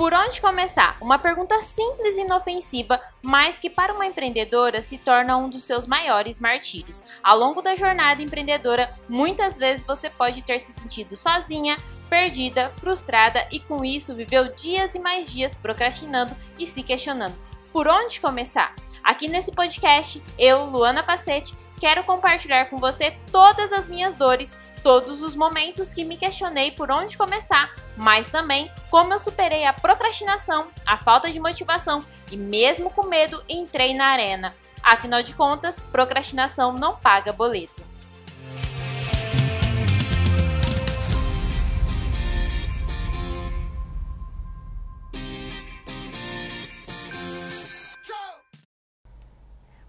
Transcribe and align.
Por 0.00 0.14
onde 0.14 0.40
começar? 0.40 0.96
Uma 0.98 1.18
pergunta 1.18 1.60
simples 1.60 2.16
e 2.16 2.22
inofensiva, 2.22 2.98
mas 3.20 3.58
que 3.58 3.68
para 3.68 3.92
uma 3.92 4.06
empreendedora 4.06 4.80
se 4.80 4.96
torna 4.96 5.36
um 5.36 5.50
dos 5.50 5.64
seus 5.64 5.86
maiores 5.86 6.40
martírios. 6.40 7.04
Ao 7.22 7.38
longo 7.38 7.60
da 7.60 7.76
jornada 7.76 8.22
empreendedora, 8.22 8.88
muitas 9.06 9.58
vezes 9.58 9.84
você 9.84 10.08
pode 10.08 10.40
ter 10.40 10.58
se 10.58 10.72
sentido 10.72 11.18
sozinha, 11.18 11.76
perdida, 12.08 12.72
frustrada 12.78 13.46
e 13.52 13.60
com 13.60 13.84
isso 13.84 14.14
viveu 14.14 14.50
dias 14.54 14.94
e 14.94 14.98
mais 14.98 15.30
dias 15.30 15.54
procrastinando 15.54 16.34
e 16.58 16.64
se 16.64 16.82
questionando. 16.82 17.36
Por 17.70 17.86
onde 17.86 18.22
começar? 18.22 18.74
Aqui 19.04 19.28
nesse 19.28 19.52
podcast, 19.52 20.24
eu, 20.38 20.64
Luana 20.64 21.02
Pacete, 21.02 21.54
quero 21.78 22.04
compartilhar 22.04 22.70
com 22.70 22.78
você 22.78 23.18
todas 23.30 23.70
as 23.70 23.86
minhas 23.86 24.14
dores, 24.14 24.56
todos 24.82 25.22
os 25.22 25.34
momentos 25.34 25.92
que 25.92 26.04
me 26.04 26.16
questionei 26.16 26.70
por 26.70 26.90
onde 26.90 27.16
começar, 27.16 27.74
mas 27.96 28.30
também 28.30 28.70
como 28.90 29.12
eu 29.12 29.18
superei 29.18 29.64
a 29.64 29.72
procrastinação, 29.72 30.68
a 30.86 30.98
falta 30.98 31.30
de 31.30 31.40
motivação 31.40 32.04
e 32.30 32.36
mesmo 32.36 32.90
com 32.90 33.06
medo 33.06 33.42
entrei 33.48 33.94
na 33.94 34.06
arena. 34.06 34.54
Afinal 34.82 35.22
de 35.22 35.34
contas, 35.34 35.78
procrastinação 35.78 36.72
não 36.72 36.96
paga 36.96 37.32
boleto. 37.32 37.90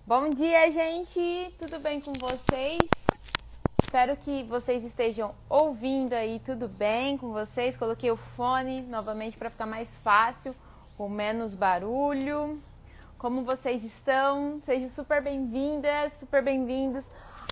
Bom 0.05 0.29
dia, 0.29 0.69
gente! 0.69 1.53
Tudo 1.57 1.79
bem 1.79 2.01
com 2.01 2.11
vocês? 2.11 3.10
Espero 3.91 4.15
que 4.15 4.43
vocês 4.43 4.85
estejam 4.85 5.35
ouvindo 5.49 6.13
aí 6.13 6.39
tudo 6.39 6.69
bem 6.69 7.17
com 7.17 7.33
vocês. 7.33 7.75
Coloquei 7.75 8.09
o 8.09 8.15
fone 8.15 8.83
novamente 8.83 9.37
para 9.37 9.49
ficar 9.49 9.65
mais 9.65 9.97
fácil, 9.97 10.55
com 10.95 11.09
menos 11.09 11.55
barulho. 11.55 12.57
Como 13.17 13.43
vocês 13.43 13.83
estão? 13.83 14.61
Sejam 14.63 14.87
super 14.87 15.21
bem-vindas, 15.21 16.13
super 16.13 16.41
bem-vindos 16.41 17.05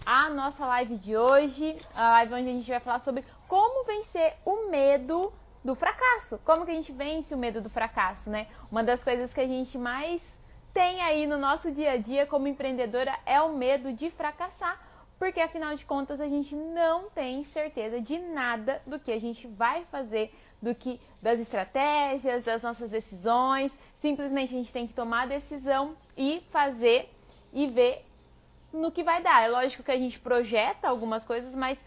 à 0.05 0.29
nossa 0.29 0.65
live 0.65 0.95
de 0.95 1.17
hoje, 1.17 1.77
a 1.93 2.11
live 2.11 2.35
onde 2.35 2.49
a 2.49 2.53
gente 2.53 2.71
vai 2.71 2.79
falar 2.79 2.99
sobre 2.99 3.25
como 3.45 3.83
vencer 3.83 4.37
o 4.45 4.69
medo 4.69 5.33
do 5.61 5.75
fracasso. 5.75 6.39
Como 6.45 6.63
que 6.63 6.71
a 6.71 6.75
gente 6.75 6.93
vence 6.93 7.35
o 7.35 7.37
medo 7.37 7.59
do 7.59 7.69
fracasso, 7.69 8.29
né? 8.29 8.47
Uma 8.71 8.81
das 8.81 9.03
coisas 9.03 9.33
que 9.33 9.41
a 9.41 9.47
gente 9.47 9.77
mais 9.77 10.39
tem 10.73 11.01
aí 11.01 11.27
no 11.27 11.37
nosso 11.37 11.69
dia 11.69 11.91
a 11.91 11.97
dia 11.97 12.25
como 12.25 12.47
empreendedora 12.47 13.13
é 13.25 13.41
o 13.41 13.57
medo 13.57 13.91
de 13.91 14.09
fracassar, 14.09 14.79
porque 15.19 15.41
afinal 15.41 15.75
de 15.75 15.85
contas 15.85 16.21
a 16.21 16.27
gente 16.29 16.55
não 16.55 17.09
tem 17.09 17.43
certeza 17.43 17.99
de 17.99 18.17
nada 18.17 18.81
do 18.87 18.97
que 18.97 19.11
a 19.11 19.19
gente 19.19 19.45
vai 19.45 19.83
fazer, 19.91 20.33
do 20.61 20.73
que 20.73 20.99
das 21.21 21.41
estratégias, 21.41 22.45
das 22.45 22.63
nossas 22.63 22.89
decisões. 22.89 23.77
Simplesmente 23.97 24.55
a 24.55 24.57
gente 24.57 24.71
tem 24.71 24.87
que 24.87 24.93
tomar 24.93 25.23
a 25.23 25.25
decisão 25.27 25.95
e 26.17 26.41
fazer 26.49 27.13
e 27.51 27.67
ver 27.67 28.05
no 28.71 28.91
que 28.91 29.03
vai 29.03 29.21
dar. 29.21 29.43
É 29.43 29.49
lógico 29.49 29.83
que 29.83 29.91
a 29.91 29.97
gente 29.97 30.17
projeta 30.17 30.87
algumas 30.87 31.25
coisas, 31.25 31.53
mas 31.53 31.83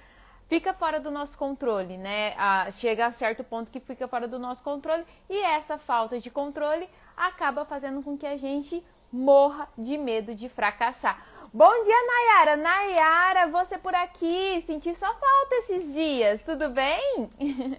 fica 0.47 0.75
fora 0.75 1.01
do 1.01 1.11
nosso 1.11 1.39
controle, 1.39 1.97
né? 1.97 2.35
Ah, 2.37 2.71
chega 2.71 3.07
a 3.07 3.13
certo 3.13 3.43
ponto 3.43 3.73
que 3.73 3.81
fica 3.81 4.07
fora 4.07 4.29
do 4.29 4.39
nosso 4.39 4.63
controle 4.63 5.05
e 5.31 5.43
essa 5.43 5.79
falta 5.79 6.21
de 6.21 6.31
controle 6.31 6.87
acaba 7.17 7.65
fazendo 7.65 8.03
com 8.03 8.19
que 8.19 8.27
a 8.27 8.37
gente 8.37 8.85
morra 9.11 9.69
de 9.77 9.97
medo 9.97 10.35
de 10.35 10.49
fracassar. 10.49 11.32
Bom 11.55 11.71
dia, 11.85 12.07
Nayara! 12.07 12.57
Nayara, 12.57 13.47
você 13.49 13.77
por 13.77 13.95
aqui? 13.95 14.65
Senti 14.67 14.95
sua 14.95 15.11
falta 15.13 15.55
esses 15.57 15.93
dias, 15.93 16.43
tudo 16.43 16.71
bem? 16.71 17.29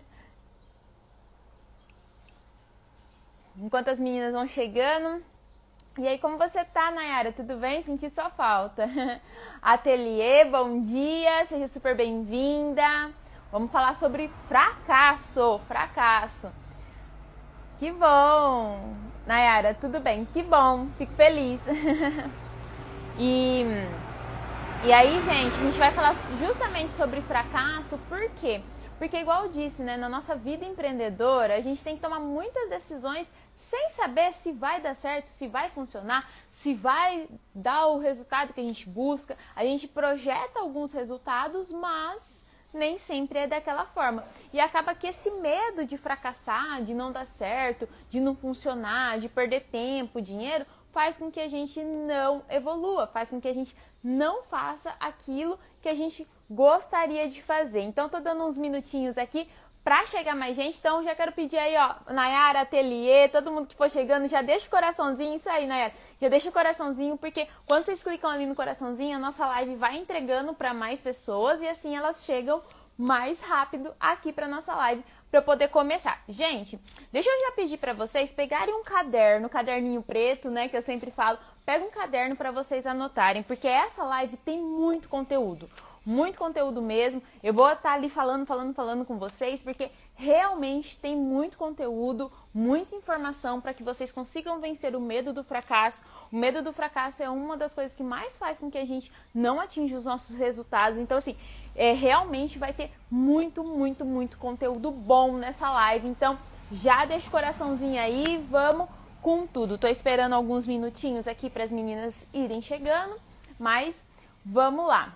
Enquanto 3.58 3.88
as 3.88 4.00
meninas 4.00 4.32
vão 4.32 4.48
chegando. 4.48 5.24
E 5.98 6.08
aí, 6.08 6.20
como 6.20 6.38
você 6.38 6.64
tá, 6.64 6.92
Nayara? 6.92 7.32
Tudo 7.32 7.58
bem? 7.58 7.82
Senti 7.84 8.12
sua 8.12 8.30
falta. 8.30 8.88
Ateliê, 9.60 10.46
bom 10.46 10.80
dia, 10.80 11.44
seja 11.46 11.68
super 11.68 11.96
bem-vinda. 11.96 13.12
Vamos 13.52 13.72
falar 13.72 13.96
sobre 13.96 14.28
fracasso, 14.48 15.60
fracasso. 15.68 16.52
Que 17.80 17.92
bom! 17.92 18.96
Nayara, 19.26 19.74
tudo 19.74 20.00
bem? 20.00 20.26
Que 20.26 20.44
bom, 20.44 20.90
fico 20.92 21.14
feliz. 21.14 21.66
e, 23.18 23.66
e 24.86 24.92
aí, 24.92 25.14
gente, 25.24 25.56
a 25.56 25.64
gente 25.66 25.78
vai 25.78 25.92
falar 25.92 26.16
justamente 26.40 26.92
sobre 26.92 27.22
fracasso, 27.22 27.98
por 28.10 28.30
quê? 28.42 28.62
Porque, 28.98 29.18
igual 29.18 29.44
eu 29.44 29.50
disse, 29.50 29.84
né, 29.84 29.98
na 29.98 30.08
nossa 30.08 30.36
vida 30.36 30.64
empreendedora, 30.66 31.56
a 31.56 31.62
gente 31.62 31.84
tem 31.84 31.96
que 31.96 32.02
tomar 32.02 32.20
muitas 32.20 32.70
decisões 32.70 33.32
sem 33.56 33.90
saber 33.90 34.32
se 34.34 34.52
vai 34.52 34.80
dar 34.80 34.96
certo, 34.96 35.28
se 35.28 35.48
vai 35.48 35.70
funcionar, 35.70 36.30
se 36.52 36.74
vai 36.74 37.28
dar 37.54 37.88
o 37.88 38.00
resultado 38.00 38.54
que 38.54 38.62
a 38.62 38.64
gente 38.64 38.88
busca. 38.88 39.38
A 39.56 39.64
gente 39.64 39.88
projeta 39.88 40.60
alguns 40.60 40.94
resultados, 40.94 41.72
mas 41.72 42.44
nem 42.74 42.98
sempre 42.98 43.40
é 43.40 43.48
daquela 43.48 43.86
forma. 43.86 44.24
E 44.52 44.60
acaba 44.60 44.96
que 44.96 45.08
esse 45.08 45.30
medo 45.32 45.86
de 45.86 45.98
fracassar, 45.98 46.82
de 46.82 46.94
não 46.94 47.12
dar 47.12 47.28
certo, 47.28 47.88
de 48.10 48.20
não 48.20 48.36
funcionar, 48.36 49.20
de 49.20 49.30
perder 49.30 49.62
tempo, 49.70 50.22
dinheiro, 50.22 50.66
faz 50.94 51.18
com 51.18 51.30
que 51.30 51.42
a 51.42 51.50
gente 51.50 51.84
não 51.84 52.44
evolua, 52.48 53.08
faz 53.08 53.30
com 53.30 53.42
que 53.42 53.48
a 53.48 53.54
gente 53.54 53.76
não 54.02 54.44
faça 54.44 54.94
aquilo 55.00 55.60
que 55.82 55.90
a 55.90 55.96
gente 55.96 56.26
gostaria 56.50 57.28
de 57.28 57.42
fazer. 57.42 57.82
Então, 57.82 58.08
tô 58.08 58.22
dando 58.22 58.46
uns 58.46 58.58
minutinhos 58.58 59.18
aqui 59.18 59.50
Pra 59.84 60.06
chegar 60.06 60.34
mais 60.34 60.56
gente, 60.56 60.78
então 60.78 61.04
já 61.04 61.14
quero 61.14 61.34
pedir 61.34 61.58
aí, 61.58 61.76
ó, 61.76 62.14
Nayara, 62.14 62.62
Ateliê, 62.62 63.28
todo 63.28 63.52
mundo 63.52 63.68
que 63.68 63.76
for 63.76 63.92
chegando, 63.92 64.30
já 64.30 64.42
deixa 64.42 64.66
o 64.66 64.70
coraçãozinho, 64.70 65.36
isso 65.36 65.50
aí, 65.50 65.68
Nayara. 65.68 65.94
Já 66.22 66.30
deixa 66.30 66.48
o 66.48 66.54
coraçãozinho, 66.54 67.18
porque 67.18 67.50
quando 67.66 67.84
vocês 67.84 68.02
clicam 68.02 68.30
ali 68.30 68.46
no 68.46 68.56
coraçãozinho, 68.56 69.18
a 69.18 69.20
nossa 69.20 69.46
live 69.46 69.76
vai 69.76 69.98
entregando 69.98 70.54
para 70.54 70.74
mais 70.74 71.02
pessoas 71.02 71.62
e 71.62 71.68
assim 71.68 71.98
elas 71.98 72.24
chegam 72.24 72.62
mais 72.98 73.42
rápido 73.42 73.94
aqui 74.00 74.32
para 74.32 74.48
nossa 74.48 74.74
live 74.74 75.04
para 75.34 75.42
poder 75.42 75.70
começar. 75.70 76.22
Gente, 76.30 76.80
deixa 77.12 77.28
eu 77.28 77.48
já 77.48 77.52
pedir 77.54 77.80
para 77.80 77.92
vocês 77.92 78.32
pegarem 78.32 78.76
um 78.76 78.84
caderno, 78.84 79.50
caderninho 79.50 80.04
preto, 80.04 80.52
né, 80.52 80.68
que 80.68 80.78
eu 80.78 80.82
sempre 80.84 81.10
falo. 81.10 81.40
Pega 81.66 81.84
um 81.84 81.90
caderno 81.90 82.36
para 82.36 82.52
vocês 82.52 82.86
anotarem, 82.86 83.42
porque 83.42 83.68
essa 83.68 84.04
live 84.04 84.38
tem 84.38 84.62
muito 84.62 85.10
conteúdo 85.10 85.68
muito 86.06 86.38
conteúdo 86.38 86.82
mesmo. 86.82 87.22
Eu 87.42 87.54
vou 87.54 87.72
estar 87.72 87.94
ali 87.94 88.10
falando, 88.10 88.46
falando, 88.46 88.74
falando 88.74 89.06
com 89.06 89.18
vocês, 89.18 89.62
porque 89.62 89.90
realmente 90.16 91.00
tem 91.00 91.16
muito 91.16 91.58
conteúdo, 91.58 92.32
muita 92.54 92.96
informação 92.96 93.62
para 93.62 93.74
que 93.74 93.84
vocês 93.84 94.12
consigam 94.12 94.60
vencer 94.60 94.96
o 94.96 95.02
medo 95.02 95.32
do 95.34 95.44
fracasso. 95.44 96.02
O 96.32 96.36
medo 96.36 96.62
do 96.62 96.74
fracasso 96.74 97.24
é 97.24 97.30
uma 97.30 97.56
das 97.56 97.74
coisas 97.74 97.96
que 97.96 98.04
mais 98.04 98.38
faz 98.38 98.60
com 98.60 98.70
que 98.70 98.78
a 98.78 98.86
gente 98.86 99.12
não 99.34 99.60
atinja 99.60 99.98
os 99.98 100.06
nossos 100.06 100.36
resultados. 100.36 101.00
Então, 101.00 101.18
assim, 101.18 101.36
é, 101.76 101.94
realmente 101.94 102.60
vai 102.60 102.74
ter 102.74 102.92
muito, 103.10 103.64
muito, 103.64 104.06
muito 104.06 104.38
conteúdo 104.38 104.92
bom 104.92 105.34
nessa 105.34 105.70
live. 105.70 106.08
Então, 106.08 106.38
já 106.72 107.06
deixa 107.06 107.28
o 107.28 107.32
coraçãozinho 107.32 108.02
aí, 108.02 108.38
vamos 108.50 108.88
com 109.22 109.48
tudo. 109.48 109.78
Tô 109.78 109.88
esperando 109.88 110.34
alguns 110.34 110.66
minutinhos 110.66 111.28
aqui 111.28 111.50
para 111.50 111.64
as 111.64 111.72
meninas 111.72 112.28
irem 112.34 112.62
chegando, 112.62 113.16
mas 113.58 114.04
vamos 114.44 114.88
lá. 114.88 115.14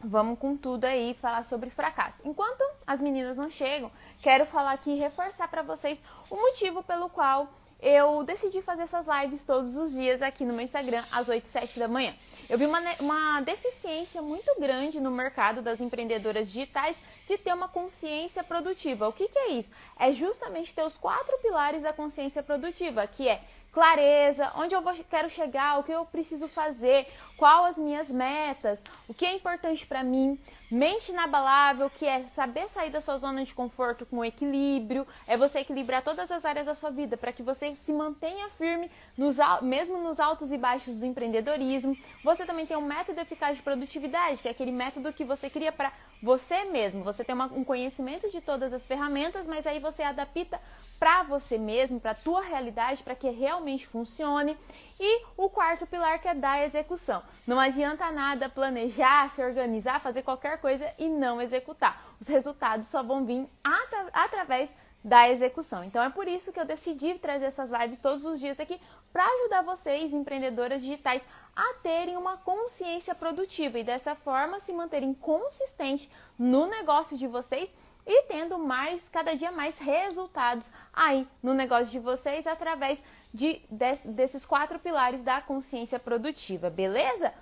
Vamos 0.00 0.38
com 0.38 0.56
tudo 0.56 0.84
aí 0.84 1.14
falar 1.14 1.44
sobre 1.44 1.70
fracasso. 1.70 2.22
Enquanto 2.24 2.64
as 2.86 3.00
meninas 3.00 3.36
não 3.36 3.50
chegam, 3.50 3.90
quero 4.22 4.46
falar 4.46 4.72
aqui 4.72 4.92
e 4.92 4.98
reforçar 4.98 5.48
para 5.48 5.62
vocês 5.62 6.04
o 6.30 6.36
motivo 6.36 6.82
pelo 6.84 7.08
qual 7.08 7.48
eu 7.80 8.24
decidi 8.24 8.60
fazer 8.60 8.82
essas 8.82 9.06
lives 9.06 9.44
todos 9.44 9.76
os 9.76 9.92
dias 9.92 10.20
aqui 10.20 10.44
no 10.44 10.52
meu 10.52 10.62
Instagram, 10.62 11.04
às 11.12 11.28
8 11.28 11.44
e 11.44 11.48
7 11.48 11.78
da 11.78 11.86
manhã. 11.86 12.14
Eu 12.48 12.58
vi 12.58 12.66
uma, 12.66 12.80
uma 12.98 13.40
deficiência 13.42 14.20
muito 14.20 14.58
grande 14.58 15.00
no 15.00 15.10
mercado 15.10 15.62
das 15.62 15.80
empreendedoras 15.80 16.50
digitais 16.50 16.96
de 17.26 17.38
ter 17.38 17.52
uma 17.52 17.68
consciência 17.68 18.42
produtiva. 18.42 19.08
O 19.08 19.12
que, 19.12 19.28
que 19.28 19.38
é 19.38 19.52
isso? 19.52 19.70
É 19.98 20.12
justamente 20.12 20.74
ter 20.74 20.82
os 20.82 20.96
quatro 20.96 21.38
pilares 21.38 21.82
da 21.82 21.92
consciência 21.92 22.42
produtiva, 22.42 23.06
que 23.06 23.28
é 23.28 23.42
clareza, 23.70 24.50
onde 24.56 24.74
eu 24.74 24.80
vou, 24.80 24.94
quero 25.08 25.30
chegar, 25.30 25.78
o 25.78 25.84
que 25.84 25.92
eu 25.92 26.04
preciso 26.04 26.48
fazer, 26.48 27.06
qual 27.36 27.64
as 27.64 27.78
minhas 27.78 28.10
metas, 28.10 28.82
o 29.06 29.14
que 29.14 29.26
é 29.26 29.34
importante 29.34 29.86
para 29.86 30.02
mim, 30.02 30.36
mente 30.70 31.10
inabalável, 31.10 31.90
que 31.90 32.06
é 32.06 32.24
saber 32.26 32.68
sair 32.68 32.90
da 32.90 33.00
sua 33.00 33.16
zona 33.16 33.44
de 33.44 33.54
conforto 33.54 34.04
com 34.04 34.24
equilíbrio, 34.24 35.06
é 35.26 35.36
você 35.36 35.60
equilibrar 35.60 36.02
todas 36.02 36.30
as 36.30 36.44
áreas 36.44 36.66
da 36.66 36.74
sua 36.74 36.90
vida 36.90 37.16
para 37.16 37.32
que 37.32 37.42
você 37.42 37.74
se 37.76 37.92
mantenha 37.92 38.48
firme 38.50 38.90
nos, 39.16 39.36
mesmo 39.62 39.98
nos 39.98 40.20
altos 40.20 40.52
e 40.52 40.58
baixos 40.58 40.98
do 40.98 41.06
empreendedorismo. 41.06 41.96
Você 42.22 42.44
também 42.44 42.66
tem 42.66 42.76
um 42.76 42.82
método 42.82 43.20
eficaz 43.20 43.56
de 43.56 43.62
produtividade, 43.62 44.42
que 44.42 44.48
é 44.48 44.50
aquele 44.50 44.72
método 44.72 45.12
que 45.12 45.24
você 45.24 45.48
cria 45.48 45.72
para 45.72 45.92
você 46.22 46.64
mesmo. 46.64 47.02
Você 47.04 47.24
tem 47.24 47.34
uma, 47.34 47.46
um 47.46 47.64
conhecimento 47.64 48.30
de 48.30 48.40
todas 48.40 48.72
as 48.72 48.86
ferramentas, 48.86 49.46
mas 49.46 49.66
aí 49.66 49.78
você 49.78 50.02
adapta 50.02 50.60
para 50.98 51.22
você 51.22 51.56
mesmo, 51.56 52.00
para 52.00 52.10
a 52.10 52.14
tua 52.14 52.42
realidade, 52.42 53.02
para 53.02 53.14
que 53.14 53.30
realmente 53.30 53.86
funcione. 53.86 54.56
E 55.00 55.24
o 55.36 55.48
quarto 55.48 55.86
pilar 55.86 56.20
que 56.20 56.28
é 56.28 56.34
dar 56.34 56.64
execução. 56.64 57.22
Não 57.46 57.58
adianta 57.58 58.10
nada 58.10 58.48
planejar, 58.48 59.30
se 59.30 59.42
organizar, 59.42 60.00
fazer 60.00 60.22
qualquer 60.22 60.60
coisa 60.60 60.92
e 60.98 61.08
não 61.08 61.40
executar. 61.40 62.02
Os 62.20 62.26
resultados 62.26 62.88
só 62.88 63.02
vão 63.02 63.24
vir 63.24 63.48
atra 63.62 64.08
através 64.12 64.74
da 65.02 65.28
execução. 65.28 65.84
Então 65.84 66.02
é 66.02 66.10
por 66.10 66.26
isso 66.26 66.52
que 66.52 66.58
eu 66.58 66.64
decidi 66.64 67.14
trazer 67.14 67.46
essas 67.46 67.70
lives 67.70 68.00
todos 68.00 68.24
os 68.24 68.40
dias 68.40 68.58
aqui 68.58 68.80
para 69.12 69.24
ajudar 69.24 69.62
vocês, 69.62 70.12
empreendedoras 70.12 70.82
digitais, 70.82 71.22
a 71.54 71.74
terem 71.82 72.16
uma 72.16 72.36
consciência 72.36 73.14
produtiva 73.14 73.78
e 73.78 73.84
dessa 73.84 74.14
forma 74.14 74.60
se 74.60 74.72
manterem 74.72 75.14
consistentes 75.14 76.10
no 76.38 76.66
negócio 76.66 77.16
de 77.16 77.26
vocês 77.26 77.72
e 78.06 78.22
tendo 78.22 78.58
mais, 78.58 79.08
cada 79.08 79.36
dia 79.36 79.52
mais 79.52 79.78
resultados 79.78 80.70
aí 80.92 81.28
no 81.42 81.52
negócio 81.52 81.86
de 81.86 81.98
vocês 81.98 82.46
através 82.46 82.98
de, 83.32 83.60
de 83.70 83.94
desses 84.08 84.44
quatro 84.44 84.78
pilares 84.78 85.22
da 85.22 85.40
consciência 85.40 85.98
produtiva, 85.98 86.70
beleza? 86.70 87.32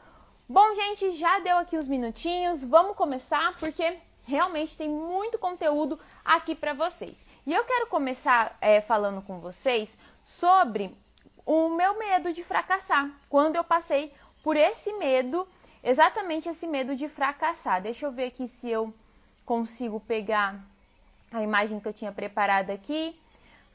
Bom, 0.48 0.74
gente, 0.74 1.12
já 1.12 1.38
deu 1.40 1.58
aqui 1.58 1.76
os 1.76 1.88
minutinhos, 1.88 2.62
vamos 2.62 2.96
começar 2.96 3.56
porque 3.58 3.98
realmente 4.26 4.76
tem 4.76 4.88
muito 4.88 5.38
conteúdo 5.38 5.98
aqui 6.24 6.54
para 6.54 6.72
vocês. 6.72 7.24
E 7.46 7.52
eu 7.52 7.64
quero 7.64 7.86
começar 7.86 8.56
é, 8.60 8.80
falando 8.80 9.22
com 9.22 9.40
vocês 9.40 9.96
sobre 10.22 10.94
o 11.44 11.68
meu 11.70 11.96
medo 11.98 12.32
de 12.32 12.42
fracassar, 12.42 13.08
quando 13.28 13.56
eu 13.56 13.62
passei 13.62 14.12
por 14.42 14.56
esse 14.56 14.92
medo, 14.94 15.46
exatamente 15.82 16.48
esse 16.48 16.66
medo 16.66 16.96
de 16.96 17.08
fracassar. 17.08 17.80
Deixa 17.80 18.06
eu 18.06 18.12
ver 18.12 18.26
aqui 18.26 18.48
se 18.48 18.68
eu 18.68 18.92
consigo 19.44 20.00
pegar 20.00 20.60
a 21.32 21.42
imagem 21.42 21.78
que 21.78 21.86
eu 21.86 21.92
tinha 21.92 22.10
preparado 22.10 22.70
aqui. 22.70 23.18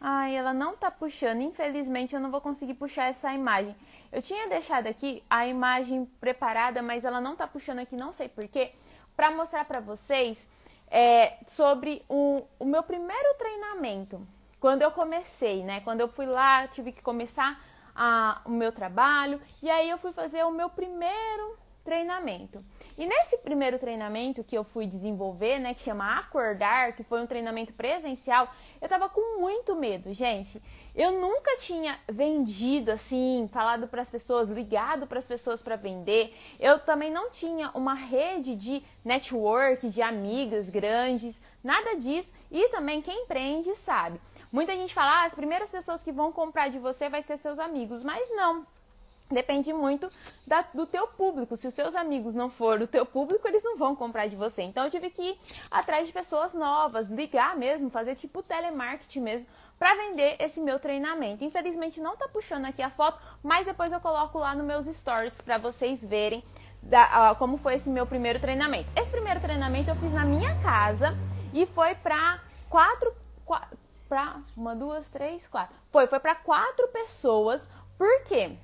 Ai, 0.03 0.35
ela 0.35 0.51
não 0.51 0.75
tá 0.75 0.89
puxando. 0.89 1.41
Infelizmente, 1.41 2.15
eu 2.15 2.19
não 2.19 2.31
vou 2.31 2.41
conseguir 2.41 2.73
puxar 2.73 3.05
essa 3.05 3.31
imagem. 3.31 3.75
Eu 4.11 4.19
tinha 4.19 4.49
deixado 4.49 4.87
aqui 4.87 5.23
a 5.29 5.45
imagem 5.45 6.05
preparada, 6.19 6.81
mas 6.81 7.05
ela 7.05 7.21
não 7.21 7.35
tá 7.35 7.45
puxando 7.45 7.79
aqui, 7.79 7.95
não 7.95 8.11
sei 8.11 8.27
porquê, 8.27 8.71
para 9.15 9.29
mostrar 9.29 9.63
para 9.65 9.79
vocês 9.79 10.49
é, 10.89 11.37
sobre 11.45 12.03
o, 12.09 12.43
o 12.57 12.65
meu 12.65 12.81
primeiro 12.81 13.35
treinamento. 13.37 14.19
Quando 14.59 14.81
eu 14.81 14.91
comecei, 14.91 15.63
né? 15.63 15.81
Quando 15.81 16.01
eu 16.01 16.07
fui 16.07 16.25
lá, 16.25 16.67
tive 16.67 16.91
que 16.91 17.01
começar 17.03 17.63
a, 17.95 18.41
o 18.45 18.51
meu 18.51 18.71
trabalho 18.71 19.39
e 19.61 19.69
aí 19.69 19.89
eu 19.89 19.99
fui 19.99 20.11
fazer 20.11 20.43
o 20.43 20.51
meu 20.51 20.69
primeiro 20.69 21.57
treinamento. 21.83 22.63
E 22.97 23.05
nesse 23.05 23.37
primeiro 23.39 23.79
treinamento 23.79 24.43
que 24.43 24.57
eu 24.57 24.63
fui 24.63 24.85
desenvolver, 24.85 25.59
né, 25.59 25.73
que 25.73 25.83
chama 25.83 26.19
Acordar, 26.19 26.93
que 26.93 27.03
foi 27.03 27.21
um 27.21 27.27
treinamento 27.27 27.73
presencial, 27.73 28.53
eu 28.81 28.87
tava 28.87 29.09
com 29.09 29.39
muito 29.39 29.75
medo, 29.75 30.13
gente. 30.13 30.61
Eu 30.93 31.13
nunca 31.13 31.57
tinha 31.57 31.97
vendido 32.07 32.91
assim, 32.91 33.49
falado 33.51 33.87
para 33.87 34.01
as 34.01 34.09
pessoas, 34.09 34.49
ligado 34.49 35.07
para 35.07 35.19
as 35.19 35.25
pessoas 35.25 35.61
para 35.61 35.75
vender. 35.75 36.35
Eu 36.59 36.79
também 36.79 37.11
não 37.11 37.31
tinha 37.31 37.71
uma 37.73 37.93
rede 37.93 38.55
de 38.55 38.83
network, 39.03 39.87
de 39.89 40.01
amigas 40.01 40.69
grandes, 40.69 41.41
nada 41.63 41.95
disso. 41.95 42.33
E 42.51 42.69
também 42.69 43.01
quem 43.01 43.23
empreende 43.23 43.73
sabe. 43.75 44.19
Muita 44.51 44.73
gente 44.73 44.93
fala, 44.93 45.21
ah, 45.21 45.25
as 45.25 45.33
primeiras 45.33 45.71
pessoas 45.71 46.03
que 46.03 46.11
vão 46.11 46.31
comprar 46.31 46.69
de 46.69 46.77
você 46.77 47.09
vai 47.09 47.21
ser 47.21 47.37
seus 47.37 47.57
amigos, 47.57 48.03
mas 48.03 48.29
não 48.35 48.67
depende 49.33 49.73
muito 49.73 50.11
da, 50.45 50.63
do 50.73 50.85
teu 50.85 51.07
público. 51.07 51.55
Se 51.55 51.67
os 51.67 51.73
seus 51.73 51.95
amigos 51.95 52.33
não 52.33 52.49
forem 52.49 52.83
o 52.83 52.87
teu 52.87 53.05
público, 53.05 53.47
eles 53.47 53.63
não 53.63 53.77
vão 53.77 53.95
comprar 53.95 54.27
de 54.27 54.35
você. 54.35 54.61
Então 54.61 54.83
eu 54.83 54.91
tive 54.91 55.09
que 55.09 55.21
ir 55.21 55.39
atrás 55.69 56.07
de 56.07 56.13
pessoas 56.13 56.53
novas, 56.53 57.09
ligar 57.09 57.55
mesmo, 57.55 57.89
fazer 57.89 58.15
tipo 58.15 58.43
telemarketing 58.43 59.21
mesmo 59.21 59.47
para 59.77 59.95
vender 59.95 60.35
esse 60.39 60.61
meu 60.61 60.79
treinamento. 60.79 61.43
Infelizmente 61.43 61.99
não 61.99 62.15
tá 62.15 62.27
puxando 62.27 62.65
aqui 62.65 62.81
a 62.81 62.89
foto, 62.89 63.19
mas 63.41 63.65
depois 63.65 63.91
eu 63.91 63.99
coloco 63.99 64.37
lá 64.37 64.53
nos 64.53 64.65
meus 64.65 64.85
stories 64.85 65.41
para 65.41 65.57
vocês 65.57 66.05
verem 66.05 66.43
da, 66.81 67.31
uh, 67.31 67.35
como 67.35 67.57
foi 67.57 67.75
esse 67.75 67.89
meu 67.89 68.05
primeiro 68.05 68.39
treinamento. 68.39 68.89
Esse 68.95 69.11
primeiro 69.11 69.39
treinamento 69.39 69.89
eu 69.89 69.95
fiz 69.95 70.13
na 70.13 70.23
minha 70.23 70.55
casa 70.61 71.15
e 71.53 71.65
foi 71.65 71.95
para 71.95 72.39
quatro, 72.69 73.13
quatro 73.45 73.77
para 74.07 74.41
uma, 74.57 74.75
duas, 74.75 75.09
três, 75.09 75.47
quatro. 75.47 75.73
Foi, 75.89 76.05
foi 76.05 76.19
para 76.19 76.35
quatro 76.35 76.87
pessoas. 76.89 77.69
Por 77.97 78.23
quê? 78.23 78.57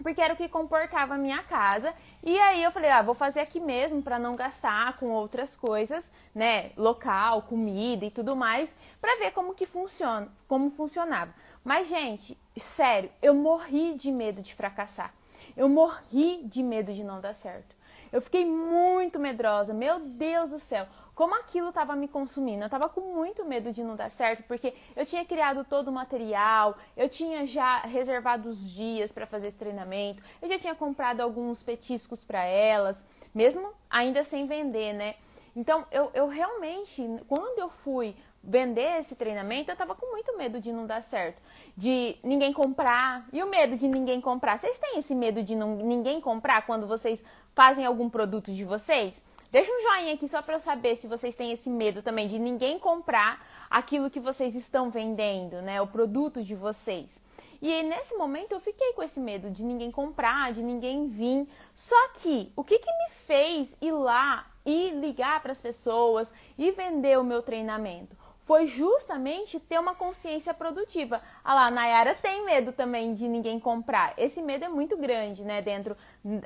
Porque 0.00 0.20
era 0.20 0.34
o 0.34 0.36
que 0.36 0.48
comportava 0.48 1.14
a 1.14 1.18
minha 1.18 1.42
casa. 1.42 1.94
E 2.22 2.38
aí 2.38 2.62
eu 2.62 2.70
falei, 2.70 2.90
ah, 2.90 3.02
vou 3.02 3.14
fazer 3.14 3.40
aqui 3.40 3.60
mesmo 3.60 4.02
para 4.02 4.18
não 4.18 4.36
gastar 4.36 4.96
com 4.98 5.08
outras 5.10 5.56
coisas, 5.56 6.10
né, 6.34 6.70
local, 6.76 7.42
comida 7.42 8.04
e 8.04 8.10
tudo 8.10 8.36
mais, 8.36 8.76
para 9.00 9.18
ver 9.18 9.32
como 9.32 9.54
que 9.54 9.66
funciona, 9.66 10.28
como 10.46 10.70
funcionava. 10.70 11.34
Mas 11.64 11.88
gente, 11.88 12.38
sério, 12.56 13.10
eu 13.22 13.34
morri 13.34 13.94
de 13.94 14.10
medo 14.10 14.42
de 14.42 14.54
fracassar. 14.54 15.12
Eu 15.56 15.68
morri 15.68 16.42
de 16.44 16.62
medo 16.62 16.92
de 16.92 17.04
não 17.04 17.20
dar 17.20 17.34
certo. 17.34 17.74
Eu 18.12 18.20
fiquei 18.20 18.44
muito 18.44 19.18
medrosa. 19.18 19.72
Meu 19.72 20.00
Deus 20.00 20.50
do 20.50 20.58
céu 20.58 20.86
como 21.20 21.34
aquilo 21.34 21.68
estava 21.68 21.94
me 21.94 22.08
consumindo. 22.08 22.62
Eu 22.62 22.66
estava 22.66 22.88
com 22.88 23.02
muito 23.02 23.44
medo 23.44 23.70
de 23.70 23.84
não 23.84 23.94
dar 23.94 24.10
certo, 24.10 24.42
porque 24.44 24.72
eu 24.96 25.04
tinha 25.04 25.22
criado 25.22 25.66
todo 25.68 25.88
o 25.88 25.92
material, 25.92 26.78
eu 26.96 27.10
tinha 27.10 27.46
já 27.46 27.80
reservado 27.80 28.48
os 28.48 28.72
dias 28.72 29.12
para 29.12 29.26
fazer 29.26 29.48
esse 29.48 29.58
treinamento, 29.58 30.22
eu 30.40 30.48
já 30.48 30.58
tinha 30.58 30.74
comprado 30.74 31.20
alguns 31.20 31.62
petiscos 31.62 32.24
para 32.24 32.42
elas, 32.42 33.06
mesmo 33.34 33.68
ainda 33.90 34.24
sem 34.24 34.46
vender, 34.46 34.94
né? 34.94 35.14
Então, 35.54 35.84
eu, 35.90 36.10
eu 36.14 36.26
realmente, 36.26 37.06
quando 37.28 37.58
eu 37.58 37.68
fui 37.68 38.16
vender 38.42 38.98
esse 38.98 39.14
treinamento, 39.14 39.70
eu 39.70 39.74
estava 39.74 39.94
com 39.94 40.06
muito 40.12 40.34
medo 40.38 40.58
de 40.58 40.72
não 40.72 40.86
dar 40.86 41.02
certo, 41.02 41.42
de 41.76 42.16
ninguém 42.22 42.50
comprar. 42.50 43.28
E 43.30 43.42
o 43.42 43.50
medo 43.50 43.76
de 43.76 43.86
ninguém 43.86 44.22
comprar? 44.22 44.58
Vocês 44.58 44.78
têm 44.78 44.98
esse 44.98 45.14
medo 45.14 45.42
de 45.42 45.54
não, 45.54 45.76
ninguém 45.76 46.18
comprar 46.18 46.64
quando 46.64 46.86
vocês 46.86 47.22
fazem 47.54 47.84
algum 47.84 48.08
produto 48.08 48.50
de 48.50 48.64
vocês? 48.64 49.22
Deixa 49.50 49.72
um 49.72 49.82
joinha 49.82 50.14
aqui 50.14 50.28
só 50.28 50.40
para 50.40 50.54
eu 50.54 50.60
saber 50.60 50.94
se 50.94 51.08
vocês 51.08 51.34
têm 51.34 51.50
esse 51.50 51.68
medo 51.68 52.02
também 52.02 52.28
de 52.28 52.38
ninguém 52.38 52.78
comprar 52.78 53.44
aquilo 53.68 54.08
que 54.08 54.20
vocês 54.20 54.54
estão 54.54 54.90
vendendo, 54.90 55.60
né? 55.60 55.82
O 55.82 55.88
produto 55.88 56.40
de 56.40 56.54
vocês. 56.54 57.20
E 57.60 57.82
nesse 57.82 58.14
momento 58.14 58.52
eu 58.52 58.60
fiquei 58.60 58.92
com 58.92 59.02
esse 59.02 59.18
medo 59.18 59.50
de 59.50 59.64
ninguém 59.64 59.90
comprar, 59.90 60.52
de 60.52 60.62
ninguém 60.62 61.08
vir. 61.08 61.48
Só 61.74 61.96
que 62.14 62.52
o 62.54 62.62
que, 62.62 62.78
que 62.78 62.90
me 62.90 63.10
fez 63.26 63.76
ir 63.80 63.90
lá 63.90 64.46
e 64.64 64.90
ligar 64.90 65.42
para 65.42 65.50
as 65.50 65.60
pessoas 65.60 66.32
e 66.56 66.70
vender 66.70 67.18
o 67.18 67.24
meu 67.24 67.42
treinamento? 67.42 68.16
Foi 68.42 68.66
justamente 68.66 69.58
ter 69.58 69.80
uma 69.80 69.96
consciência 69.96 70.54
produtiva. 70.54 71.20
Ah 71.42 71.54
lá, 71.54 71.66
a 71.66 71.70
Nayara 71.72 72.14
tem 72.14 72.44
medo 72.44 72.70
também 72.72 73.12
de 73.12 73.26
ninguém 73.28 73.58
comprar. 73.58 74.14
Esse 74.16 74.40
medo 74.40 74.64
é 74.64 74.68
muito 74.68 74.96
grande, 74.96 75.44
né? 75.44 75.60
Dentro 75.60 75.96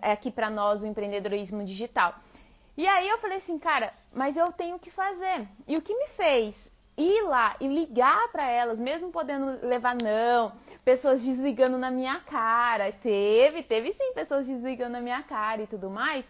aqui 0.00 0.30
para 0.30 0.48
nós, 0.48 0.82
o 0.82 0.86
empreendedorismo 0.86 1.62
digital. 1.62 2.14
E 2.76 2.86
aí 2.86 3.08
eu 3.08 3.18
falei 3.18 3.36
assim, 3.36 3.58
cara, 3.58 3.93
mas 4.12 4.36
eu 4.36 4.50
tenho 4.52 4.78
que 4.78 4.90
fazer. 4.90 5.46
E 5.66 5.76
o 5.76 5.82
que 5.82 5.94
me 5.94 6.08
fez 6.08 6.72
ir 6.96 7.22
lá 7.22 7.56
e 7.60 7.66
ligar 7.66 8.28
para 8.28 8.48
elas, 8.48 8.81
mesmo 8.81 9.10
podendo 9.10 9.66
levar 9.66 9.96
não, 10.02 10.52
pessoas 10.84 11.22
desligando 11.22 11.78
na 11.78 11.90
minha 11.90 12.20
cara, 12.20 12.93
teve, 12.93 13.62
teve 13.62 13.93
sim 13.93 14.12
pessoas 14.12 14.46
desligando 14.46 14.93
na 14.93 15.00
minha 15.00 15.22
cara 15.22 15.62
e 15.62 15.66
tudo 15.66 15.90
mais, 15.90 16.26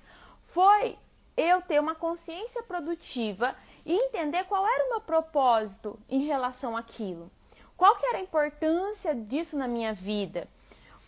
foi 0.49 0.97
eu 1.37 1.61
ter 1.63 1.81
uma 1.81 1.95
consciência 1.95 2.63
produtiva 2.63 3.55
e 3.85 3.93
entender 3.93 4.45
qual 4.45 4.67
era 4.67 4.87
o 4.87 4.91
meu 4.91 5.01
propósito 5.01 5.99
em 6.09 6.21
relação 6.25 6.77
àquilo. 6.77 7.31
Qual 7.77 7.97
que 7.97 8.07
era 8.07 8.19
a 8.19 8.23
importância 8.23 9.15
disso 9.15 9.59
na 9.59 9.67
minha 9.67 9.93
vida? 9.93 10.49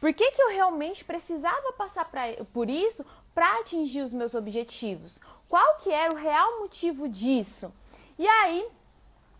Por 0.01 0.13
que, 0.13 0.31
que 0.33 0.43
eu 0.43 0.51
realmente 0.51 1.05
precisava 1.05 1.73
passar 1.73 2.05
pra, 2.07 2.23
por 2.53 2.69
isso 2.69 3.05
para 3.37 3.61
atingir 3.61 4.01
os 4.01 4.15
meus 4.15 4.35
objetivos? 4.35 5.21
Qual 5.47 5.77
que 5.77 5.93
era 5.93 6.11
o 6.11 6.17
real 6.17 6.59
motivo 6.59 7.07
disso? 7.07 7.71
E 8.19 8.27
aí 8.27 8.67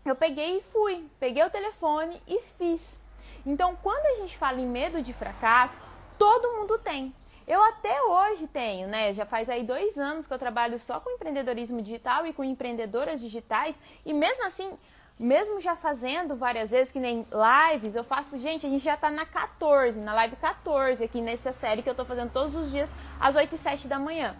eu 0.05 0.15
peguei 0.15 0.59
e 0.59 0.61
fui, 0.61 1.03
peguei 1.19 1.43
o 1.43 1.49
telefone 1.49 2.21
e 2.27 2.39
fiz. 2.59 3.01
Então, 3.43 3.75
quando 3.81 4.05
a 4.05 4.21
gente 4.21 4.37
fala 4.37 4.61
em 4.61 4.67
medo 4.67 5.01
de 5.01 5.13
fracasso, 5.13 5.79
todo 6.15 6.57
mundo 6.57 6.77
tem. 6.77 7.11
Eu 7.47 7.59
até 7.63 7.99
hoje 8.03 8.45
tenho, 8.45 8.87
né? 8.87 9.15
Já 9.15 9.25
faz 9.25 9.49
aí 9.49 9.63
dois 9.63 9.97
anos 9.97 10.27
que 10.27 10.33
eu 10.33 10.37
trabalho 10.37 10.77
só 10.77 10.99
com 10.99 11.09
empreendedorismo 11.09 11.81
digital 11.81 12.27
e 12.27 12.33
com 12.33 12.43
empreendedoras 12.43 13.19
digitais, 13.19 13.81
e 14.05 14.13
mesmo 14.13 14.45
assim, 14.45 14.75
mesmo 15.19 15.59
já 15.59 15.75
fazendo 15.75 16.35
várias 16.35 16.69
vezes, 16.69 16.91
que 16.91 16.99
nem 16.99 17.25
lives, 17.71 17.95
eu 17.95 18.03
faço, 18.03 18.37
gente, 18.37 18.65
a 18.65 18.69
gente 18.69 18.83
já 18.83 18.95
tá 18.95 19.09
na 19.09 19.25
14, 19.25 19.99
na 19.99 20.13
live 20.13 20.35
14, 20.35 21.03
aqui 21.03 21.21
nessa 21.21 21.51
série 21.51 21.81
que 21.81 21.89
eu 21.89 21.95
tô 21.95 22.05
fazendo 22.05 22.31
todos 22.31 22.55
os 22.55 22.71
dias 22.71 22.93
às 23.19 23.35
8 23.35 23.55
e 23.55 23.57
7 23.57 23.87
da 23.87 23.97
manhã. 23.97 24.35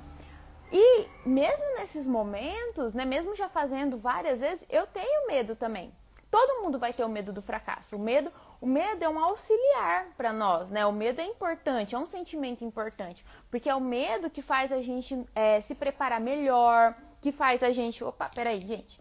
E 0.72 1.08
mesmo 1.26 1.66
nesses 1.78 2.08
momentos, 2.08 2.94
né, 2.94 3.06
mesmo 3.06 3.36
já 3.36 3.50
fazendo 3.50 3.98
várias 3.98 4.42
vezes, 4.42 4.66
eu 4.70 4.86
tenho 4.86 5.28
medo 5.28 5.56
também. 5.56 5.92
Todo 6.30 6.62
mundo 6.62 6.78
vai 6.78 6.92
ter 6.92 7.06
o 7.06 7.10
medo 7.10 7.32
do 7.32 7.42
fracasso. 7.42 7.96
O 7.96 8.00
medo, 8.00 8.30
o 8.60 8.68
medo 8.68 9.02
é 9.02 9.08
um 9.08 9.18
auxiliar 9.18 10.08
para 10.18 10.34
nós, 10.34 10.70
né? 10.70 10.86
O 10.86 10.92
medo 10.92 11.22
é 11.22 11.26
importante, 11.26 11.96
é 11.96 11.98
um 11.98 12.06
sentimento 12.06 12.66
importante, 12.66 13.26
porque 13.50 13.70
é 13.70 13.74
o 13.74 13.80
medo 13.80 14.30
que 14.30 14.42
faz 14.42 14.74
a 14.74 14.82
gente 14.82 15.26
é, 15.34 15.62
se 15.62 15.74
preparar 15.74 16.20
melhor, 16.20 16.94
que 17.22 17.32
faz 17.32 17.64
a 17.64 17.72
gente. 17.72 18.04
Opa, 18.04 18.30
peraí, 18.30 18.60
gente. 18.60 19.00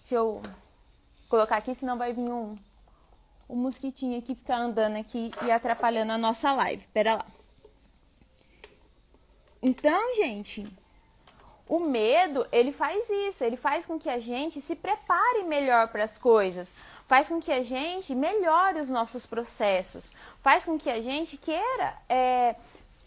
Deixa 0.00 0.16
eu 0.16 0.42
colocar 1.28 1.56
aqui, 1.56 1.74
senão 1.74 1.98
vai 1.98 2.12
vir 2.12 2.30
um, 2.30 2.54
um 3.48 3.56
mosquitinho 3.56 4.18
aqui 4.18 4.34
ficar 4.34 4.58
andando 4.58 4.96
aqui 4.96 5.30
e 5.44 5.50
atrapalhando 5.50 6.12
a 6.12 6.18
nossa 6.18 6.52
live. 6.52 6.86
Pera 6.92 7.16
lá. 7.16 7.26
Então, 9.62 10.14
gente, 10.14 10.66
o 11.68 11.80
medo, 11.80 12.46
ele 12.52 12.72
faz 12.72 13.08
isso, 13.10 13.42
ele 13.42 13.56
faz 13.56 13.84
com 13.84 13.98
que 13.98 14.08
a 14.08 14.20
gente 14.20 14.60
se 14.60 14.76
prepare 14.76 15.42
melhor 15.44 15.88
para 15.88 16.04
as 16.04 16.16
coisas. 16.16 16.74
faz 17.08 17.28
com 17.28 17.40
que 17.40 17.52
a 17.52 17.62
gente 17.62 18.16
melhore 18.16 18.80
os 18.80 18.90
nossos 18.90 19.24
processos, 19.24 20.12
faz 20.40 20.64
com 20.64 20.76
que 20.76 20.90
a 20.90 21.00
gente 21.00 21.36
queira 21.36 21.96
é, 22.08 22.56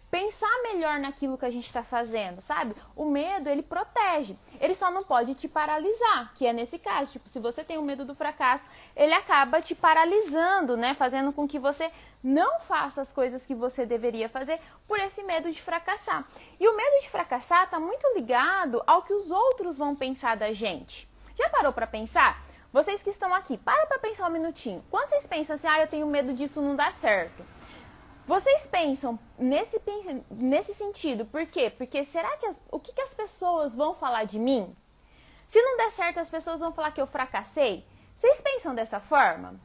pensar 0.10 0.52
melhor 0.64 1.00
naquilo 1.00 1.38
que 1.38 1.46
a 1.46 1.52
gente 1.52 1.66
está 1.66 1.84
fazendo, 1.84 2.42
sabe? 2.42 2.76
O 2.96 3.06
medo, 3.06 3.50
ele 3.50 3.62
protege. 3.62 4.36
Ele 4.60 4.74
só 4.74 4.90
não 4.90 5.04
pode 5.04 5.36
te 5.36 5.48
paralisar, 5.48 6.34
que 6.34 6.48
é 6.48 6.54
nesse 6.54 6.80
caso. 6.80 7.12
Tipo, 7.12 7.30
se 7.30 7.40
você 7.40 7.64
tem 7.64 7.78
o 7.78 7.84
medo 7.84 8.04
do 8.04 8.16
fracasso, 8.16 8.68
ele 8.96 9.14
acaba 9.14 9.62
te 9.62 9.76
paralisando, 9.76 10.76
né? 10.76 10.96
Fazendo 10.96 11.32
com 11.32 11.48
que 11.48 11.60
você 11.60 11.92
não 12.24 12.60
faça 12.60 13.02
as 13.02 13.14
coisas 13.14 13.46
que 13.46 13.56
você 13.56 13.86
deveria 13.86 14.28
fazer 14.28 14.60
por 14.88 15.00
esse 15.00 15.24
medo 15.24 15.52
de 15.52 15.62
fracassar. 15.62 16.26
E 16.60 16.68
o 16.68 16.76
medo 16.76 17.02
de 17.02 17.10
fracassar 17.10 17.66
está 17.66 17.80
muito 17.80 18.06
ligado 18.16 18.84
ao 18.88 19.04
que 19.04 19.14
os 19.14 19.30
outros 19.30 19.78
vão 19.78 19.96
pensar 19.96 20.36
da 20.36 20.52
gente. 20.52 21.08
Já 21.38 21.50
parou 21.50 21.72
para 21.72 21.88
pensar? 21.88 22.44
Vocês 22.74 23.02
que 23.02 23.10
estão 23.10 23.34
aqui, 23.34 23.58
para 23.58 23.88
para 23.88 24.00
pensar 24.00 24.28
um 24.28 24.32
minutinho. 24.32 24.84
Quando 24.92 25.08
vocês 25.08 25.26
pensam 25.26 25.56
assim, 25.56 25.68
ah, 25.68 25.82
eu 25.82 25.88
tenho 25.88 26.06
medo 26.06 26.34
disso 26.34 26.62
não 26.62 26.76
dar 26.76 26.94
certo 26.94 27.59
vocês 28.30 28.68
pensam 28.68 29.18
nesse, 29.40 29.82
nesse 30.30 30.72
sentido, 30.76 31.26
por 31.26 31.48
quê? 31.48 31.74
Porque 31.76 32.06
será 32.06 32.38
que 32.38 32.46
as, 32.46 32.64
o 32.72 32.80
que, 32.80 32.94
que 32.94 33.02
as 33.02 33.16
pessoas 33.16 33.76
vão 33.76 33.92
falar 33.92 34.26
de 34.26 34.38
mim? 34.38 34.72
Se 35.48 35.60
não 35.60 35.78
der 35.78 35.90
certo, 35.90 36.20
as 36.20 36.30
pessoas 36.30 36.60
vão 36.60 36.72
falar 36.72 36.92
que 36.92 37.02
eu 37.02 37.08
fracassei? 37.08 37.84
Vocês 38.16 38.40
pensam 38.40 38.76
dessa 38.76 39.00
forma? 39.00 39.60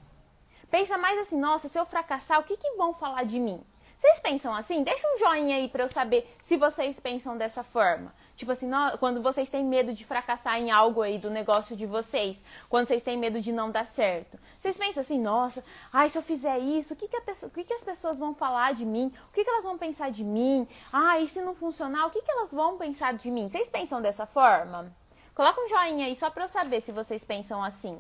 Pensa 0.71 0.97
mais 0.97 1.18
assim, 1.18 1.38
nossa, 1.38 1.68
se 1.68 1.78
eu 1.78 1.85
fracassar, 1.85 2.40
o 2.40 2.44
que, 2.44 2.56
que 2.56 2.71
vão 2.71 2.94
falar 2.94 3.25
de 3.25 3.38
mim? 3.38 3.61
Vocês 3.99 4.18
pensam 4.21 4.54
assim? 4.54 4.83
Deixa 4.83 5.06
um 5.14 5.18
joinha 5.18 5.56
aí 5.56 5.68
para 5.68 5.85
eu 5.85 5.88
saber 5.90 6.35
se 6.40 6.56
vocês 6.56 6.99
pensam 6.99 7.37
dessa 7.37 7.62
forma. 7.62 8.14
Tipo 8.36 8.50
assim, 8.50 8.68
quando 8.98 9.22
vocês 9.22 9.48
têm 9.48 9.64
medo 9.64 9.92
de 9.92 10.04
fracassar 10.04 10.58
em 10.58 10.70
algo 10.70 11.02
aí 11.02 11.18
do 11.18 11.30
negócio 11.30 11.76
de 11.76 11.86
vocês, 11.86 12.42
quando 12.68 12.88
vocês 12.88 13.02
têm 13.02 13.16
medo 13.16 13.40
de 13.40 13.52
não 13.52 13.70
dar 13.70 13.86
certo. 13.86 14.38
Vocês 14.58 14.76
pensam 14.76 15.02
assim, 15.02 15.20
nossa, 15.20 15.62
ai, 15.92 16.10
se 16.10 16.18
eu 16.18 16.22
fizer 16.22 16.58
isso, 16.58 16.94
o 16.94 16.96
que, 16.96 17.06
que, 17.06 17.20
pessoa, 17.20 17.48
o 17.48 17.54
que, 17.54 17.62
que 17.62 17.74
as 17.74 17.84
pessoas 17.84 18.18
vão 18.18 18.34
falar 18.34 18.74
de 18.74 18.84
mim? 18.84 19.12
O 19.30 19.32
que, 19.32 19.44
que 19.44 19.50
elas 19.50 19.64
vão 19.64 19.78
pensar 19.78 20.10
de 20.10 20.24
mim? 20.24 20.66
Ah, 20.92 21.20
e 21.20 21.28
se 21.28 21.40
não 21.40 21.54
funcionar, 21.54 22.06
o 22.06 22.10
que, 22.10 22.22
que 22.22 22.30
elas 22.30 22.52
vão 22.52 22.76
pensar 22.76 23.14
de 23.14 23.30
mim? 23.30 23.48
Vocês 23.48 23.68
pensam 23.70 24.02
dessa 24.02 24.26
forma? 24.26 24.92
Coloca 25.34 25.60
um 25.60 25.68
joinha 25.68 26.06
aí 26.06 26.16
só 26.16 26.28
para 26.28 26.44
eu 26.44 26.48
saber 26.48 26.80
se 26.80 26.90
vocês 26.90 27.24
pensam 27.24 27.62
assim. 27.62 27.98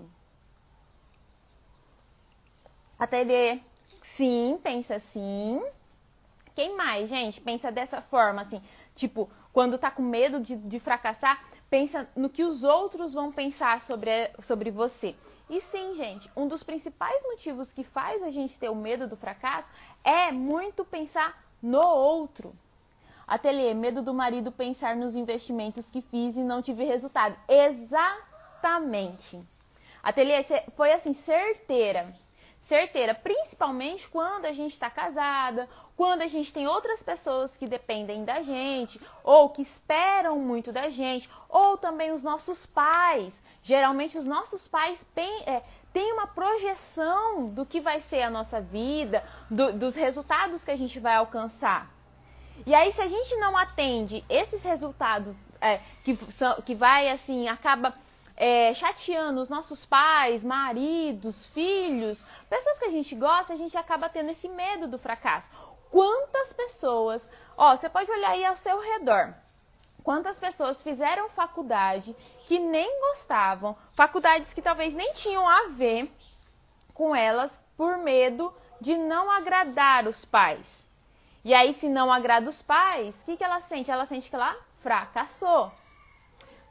Ateliê, 2.98 3.60
sim, 4.02 4.58
pensa 4.62 4.96
assim. 4.96 5.62
Quem 6.54 6.76
mais, 6.76 7.08
gente, 7.08 7.40
pensa 7.40 7.70
dessa 7.72 8.00
forma, 8.00 8.40
assim, 8.40 8.62
tipo, 8.94 9.28
quando 9.54 9.78
tá 9.78 9.88
com 9.88 10.02
medo 10.02 10.40
de, 10.40 10.56
de 10.56 10.80
fracassar, 10.80 11.42
pensa 11.70 12.10
no 12.16 12.28
que 12.28 12.42
os 12.42 12.64
outros 12.64 13.14
vão 13.14 13.30
pensar 13.30 13.80
sobre, 13.80 14.30
sobre 14.42 14.68
você. 14.68 15.14
E 15.48 15.60
sim, 15.60 15.94
gente, 15.94 16.28
um 16.36 16.48
dos 16.48 16.64
principais 16.64 17.22
motivos 17.22 17.72
que 17.72 17.84
faz 17.84 18.20
a 18.24 18.30
gente 18.30 18.58
ter 18.58 18.68
o 18.68 18.74
medo 18.74 19.06
do 19.06 19.16
fracasso 19.16 19.70
é 20.02 20.32
muito 20.32 20.84
pensar 20.84 21.40
no 21.62 21.80
outro. 21.80 22.52
Ateliê, 23.28 23.72
medo 23.72 24.02
do 24.02 24.12
marido 24.12 24.50
pensar 24.50 24.96
nos 24.96 25.14
investimentos 25.14 25.88
que 25.88 26.02
fiz 26.02 26.36
e 26.36 26.42
não 26.42 26.60
tive 26.60 26.82
resultado. 26.84 27.36
Exatamente. 27.48 29.40
Ateliê, 30.02 30.42
foi 30.76 30.92
assim, 30.92 31.14
certeira 31.14 32.12
certeira, 32.64 33.14
principalmente 33.14 34.08
quando 34.08 34.46
a 34.46 34.52
gente 34.52 34.72
está 34.72 34.88
casada, 34.88 35.68
quando 35.94 36.22
a 36.22 36.26
gente 36.26 36.52
tem 36.52 36.66
outras 36.66 37.02
pessoas 37.02 37.58
que 37.58 37.66
dependem 37.66 38.24
da 38.24 38.42
gente, 38.42 38.98
ou 39.22 39.50
que 39.50 39.60
esperam 39.60 40.38
muito 40.38 40.72
da 40.72 40.88
gente, 40.88 41.28
ou 41.46 41.76
também 41.76 42.10
os 42.10 42.22
nossos 42.22 42.64
pais. 42.64 43.42
Geralmente, 43.62 44.16
os 44.16 44.24
nossos 44.24 44.66
pais 44.66 45.06
é, 45.46 45.62
têm 45.92 46.14
uma 46.14 46.26
projeção 46.26 47.48
do 47.48 47.66
que 47.66 47.82
vai 47.82 48.00
ser 48.00 48.22
a 48.22 48.30
nossa 48.30 48.62
vida, 48.62 49.22
do, 49.50 49.74
dos 49.74 49.94
resultados 49.94 50.64
que 50.64 50.70
a 50.70 50.76
gente 50.76 50.98
vai 50.98 51.16
alcançar. 51.16 51.92
E 52.66 52.74
aí, 52.74 52.90
se 52.90 53.02
a 53.02 53.08
gente 53.08 53.36
não 53.36 53.58
atende 53.58 54.24
esses 54.26 54.64
resultados 54.64 55.38
é, 55.60 55.80
que, 56.02 56.16
são, 56.32 56.54
que 56.62 56.74
vai 56.74 57.10
assim, 57.10 57.46
acaba 57.46 57.94
é, 58.36 58.74
chateando 58.74 59.40
os 59.40 59.48
nossos 59.48 59.86
pais, 59.86 60.42
maridos, 60.42 61.46
filhos, 61.46 62.24
pessoas 62.48 62.78
que 62.78 62.86
a 62.86 62.90
gente 62.90 63.14
gosta, 63.14 63.52
a 63.52 63.56
gente 63.56 63.76
acaba 63.76 64.08
tendo 64.08 64.30
esse 64.30 64.48
medo 64.48 64.88
do 64.88 64.98
fracasso. 64.98 65.50
Quantas 65.90 66.52
pessoas, 66.52 67.30
ó, 67.56 67.76
você 67.76 67.88
pode 67.88 68.10
olhar 68.10 68.30
aí 68.30 68.44
ao 68.44 68.56
seu 68.56 68.80
redor. 68.80 69.32
Quantas 70.02 70.38
pessoas 70.38 70.82
fizeram 70.82 71.30
faculdade 71.30 72.14
que 72.46 72.58
nem 72.58 73.00
gostavam, 73.08 73.76
faculdades 73.94 74.52
que 74.52 74.60
talvez 74.60 74.92
nem 74.92 75.12
tinham 75.14 75.48
a 75.48 75.68
ver 75.68 76.12
com 76.92 77.14
elas 77.14 77.60
por 77.76 77.96
medo 77.98 78.52
de 78.80 78.96
não 78.96 79.30
agradar 79.30 80.06
os 80.06 80.24
pais. 80.24 80.84
E 81.44 81.54
aí, 81.54 81.72
se 81.72 81.88
não 81.88 82.12
agrada 82.12 82.48
os 82.48 82.60
pais, 82.60 83.22
o 83.22 83.24
que, 83.26 83.36
que 83.36 83.44
ela 83.44 83.60
sente? 83.60 83.90
Ela 83.90 84.06
sente 84.06 84.28
que 84.28 84.36
ela 84.36 84.56
fracassou. 84.80 85.72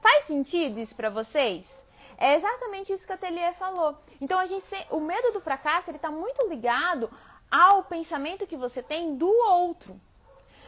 Faz 0.03 0.25
sentido 0.25 0.81
isso 0.81 0.98
para 0.98 1.10
vocês? 1.10 1.81
É 2.17 2.36
exatamente 2.36 2.91
isso 2.91 3.07
que 3.07 3.13
a 3.13 3.15
Atelier 3.15 3.53
falou. 3.53 3.98
Então 4.19 4.38
a 4.38 4.45
gente, 4.45 4.65
o 4.91 5.00
medo 5.00 5.31
do 5.31 5.39
fracasso 5.39 5.89
ele 5.89 5.95
está 5.95 6.12
muito 6.12 6.45
ligado 6.50 7.10
ao 7.50 7.86
pensamento 7.86 8.45
que 8.45 8.57
você 8.57 8.83
tem 8.83 9.15
do 9.15 9.29
outro. 9.29 9.98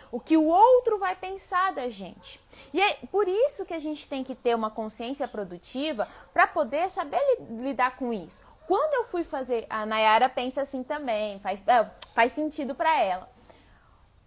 O 0.09 0.21
que 0.21 0.37
o 0.37 0.45
outro 0.45 0.97
vai 0.97 1.17
pensar 1.17 1.73
da 1.73 1.89
gente. 1.89 2.39
E 2.73 2.81
é 2.81 2.93
por 3.11 3.27
isso 3.27 3.65
que 3.65 3.73
a 3.73 3.79
gente 3.79 4.07
tem 4.07 4.23
que 4.23 4.35
ter 4.35 4.55
uma 4.55 4.71
consciência 4.71 5.27
produtiva 5.27 6.07
para 6.31 6.47
poder 6.47 6.89
saber 6.89 7.19
lidar 7.59 7.97
com 7.97 8.13
isso. 8.13 8.41
Quando 8.65 8.93
eu 8.93 9.03
fui 9.03 9.25
fazer, 9.25 9.65
a 9.69 9.85
Nayara 9.85 10.29
pensa 10.29 10.61
assim 10.61 10.81
também, 10.81 11.41
faz, 11.41 11.61
é, 11.67 11.91
faz 12.13 12.31
sentido 12.31 12.73
para 12.73 12.97
ela. 13.01 13.29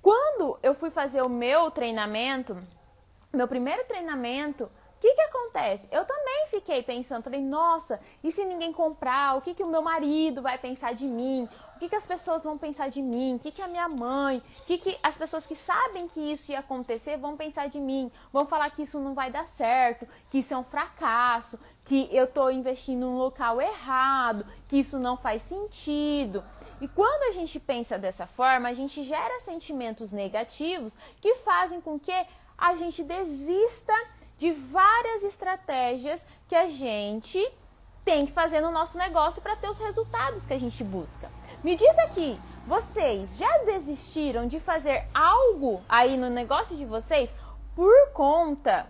Quando 0.03 0.59
eu 0.63 0.75
fui 0.75 0.91
fazer 0.91 1.23
o 1.23 1.31
meu 1.31 1.71
treinamento, 1.71 2.63
meu 3.33 3.49
primeiro 3.49 3.85
treinamento, 3.85 4.71
o 4.99 5.01
que, 5.01 5.15
que 5.15 5.21
acontece? 5.21 5.87
Eu 5.93 6.05
também 6.05 6.49
fiquei 6.49 6.83
pensando, 6.83 7.23
falei, 7.23 7.41
nossa, 7.41 8.01
e 8.23 8.33
se 8.33 8.45
ninguém 8.45 8.73
comprar? 8.73 9.37
O 9.37 9.41
que, 9.41 9.55
que 9.55 9.63
o 9.63 9.69
meu 9.69 9.81
marido 9.81 10.43
vai 10.43 10.59
pensar 10.59 10.93
de 10.93 11.05
mim? 11.05 11.49
O 11.77 11.79
que, 11.79 11.89
que 11.89 11.95
as 11.95 12.05
pessoas 12.05 12.43
vão 12.43 12.59
pensar 12.59 12.91
de 12.91 13.01
mim? 13.01 13.37
O 13.37 13.39
que, 13.39 13.53
que 13.53 13.63
a 13.63 13.69
minha 13.69 13.89
mãe? 13.89 14.43
O 14.59 14.65
que, 14.65 14.77
que 14.77 14.99
as 15.01 15.17
pessoas 15.17 15.47
que 15.47 15.55
sabem 15.55 16.09
que 16.09 16.21
isso 16.21 16.51
ia 16.51 16.59
acontecer 16.59 17.17
vão 17.17 17.37
pensar 17.37 17.69
de 17.69 17.79
mim? 17.79 18.11
Vão 18.33 18.45
falar 18.45 18.71
que 18.71 18.83
isso 18.83 18.99
não 18.99 19.15
vai 19.15 19.31
dar 19.31 19.47
certo, 19.47 20.05
que 20.29 20.39
isso 20.39 20.53
é 20.53 20.57
um 20.57 20.65
fracasso, 20.65 21.61
que 21.85 22.09
eu 22.11 22.25
estou 22.25 22.51
investindo 22.51 23.07
no 23.07 23.19
local 23.19 23.63
errado, 23.63 24.45
que 24.67 24.79
isso 24.79 24.99
não 24.99 25.17
faz 25.17 25.43
sentido. 25.43 26.43
E 26.81 26.89
quando 26.89 27.31
a 27.31 27.33
gente 27.39 27.61
pensa 27.61 27.97
dessa 27.97 28.27
forma, 28.27 28.69
a 28.69 28.75
gente 28.75 29.05
gera 29.05 29.39
sentimentos 29.39 30.11
negativos 30.11 30.97
que 31.21 31.37
fazem 31.37 31.81
com 31.81 32.01
que 32.01 32.27
a 32.59 32.75
gente 32.75 33.05
desista 33.05 33.95
de 34.39 34.53
várias 34.53 35.25
estratégias 35.25 36.27
que 36.47 36.55
a 36.55 36.67
gente 36.69 37.45
tem 38.05 38.25
que 38.25 38.33
fazer 38.33 38.61
no 38.61 38.71
nosso 38.71 38.97
negócio 38.97 39.43
para 39.43 39.57
ter 39.57 39.69
os 39.69 39.79
resultados 39.79 40.47
que 40.47 40.55
a 40.55 40.59
gente 40.59 40.83
busca. 40.83 41.31
Me 41.63 41.77
diz 41.77 41.99
aqui, 41.99 42.41
vocês 42.67 43.37
já 43.37 43.65
desistiram 43.65 44.47
de 44.47 44.59
fazer 44.59 45.07
algo 45.13 45.83
aí 45.89 46.17
no 46.17 46.31
negócio 46.31 46.77
de 46.77 46.87
vocês 46.87 47.35
por 47.75 48.11
conta 48.13 48.87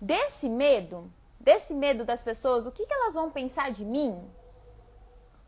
desse 0.00 0.48
medo? 0.48 1.10
Desse 1.40 1.72
medo 1.72 2.04
das 2.04 2.22
pessoas? 2.22 2.66
O 2.66 2.72
que, 2.72 2.84
que 2.84 2.92
elas 2.92 3.14
vão 3.14 3.30
pensar 3.30 3.70
de 3.70 3.84
mim? 3.84 4.20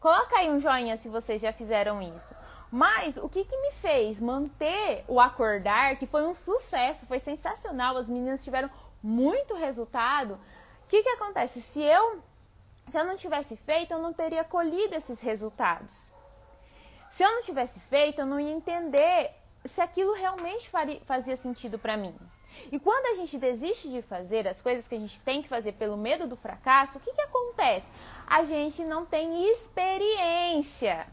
Coloca 0.00 0.36
aí 0.36 0.50
um 0.50 0.58
joinha 0.58 0.96
se 0.96 1.10
vocês 1.10 1.42
já 1.42 1.52
fizeram 1.52 2.00
isso. 2.00 2.34
Mas 2.70 3.16
o 3.16 3.28
que, 3.28 3.44
que 3.44 3.56
me 3.60 3.72
fez 3.72 4.18
manter 4.20 5.04
o 5.08 5.20
acordar, 5.20 5.96
que 5.96 6.06
foi 6.06 6.22
um 6.22 6.32
sucesso, 6.32 7.04
foi 7.04 7.18
sensacional, 7.18 7.96
as 7.96 8.08
meninas 8.08 8.42
tiveram 8.42 8.70
muito 9.02 9.54
resultado, 9.54 10.34
o 10.84 10.86
que, 10.88 11.02
que 11.02 11.08
acontece? 11.10 11.60
Se 11.60 11.82
eu, 11.82 12.20
se 12.88 12.98
eu 12.98 13.04
não 13.04 13.16
tivesse 13.16 13.56
feito, 13.56 13.92
eu 13.92 13.98
não 13.98 14.12
teria 14.12 14.44
colhido 14.44 14.94
esses 14.94 15.20
resultados. 15.20 16.12
Se 17.10 17.22
eu 17.22 17.30
não 17.32 17.42
tivesse 17.42 17.80
feito, 17.80 18.20
eu 18.20 18.26
não 18.26 18.38
ia 18.38 18.52
entender 18.52 19.32
se 19.64 19.80
aquilo 19.80 20.14
realmente 20.14 20.68
faria, 20.70 21.00
fazia 21.04 21.36
sentido 21.36 21.78
para 21.78 21.96
mim. 21.96 22.14
E 22.70 22.78
quando 22.78 23.06
a 23.06 23.14
gente 23.14 23.38
desiste 23.38 23.90
de 23.90 24.02
fazer 24.02 24.46
as 24.46 24.60
coisas 24.60 24.88
que 24.88 24.94
a 24.94 24.98
gente 24.98 25.20
tem 25.20 25.42
que 25.42 25.48
fazer 25.48 25.72
pelo 25.72 25.96
medo 25.96 26.26
do 26.26 26.36
fracasso, 26.36 26.98
o 26.98 27.00
que, 27.00 27.12
que 27.12 27.20
acontece? 27.20 27.90
A 28.26 28.44
gente 28.44 28.84
não 28.84 29.04
tem 29.04 29.50
experiência. 29.50 31.06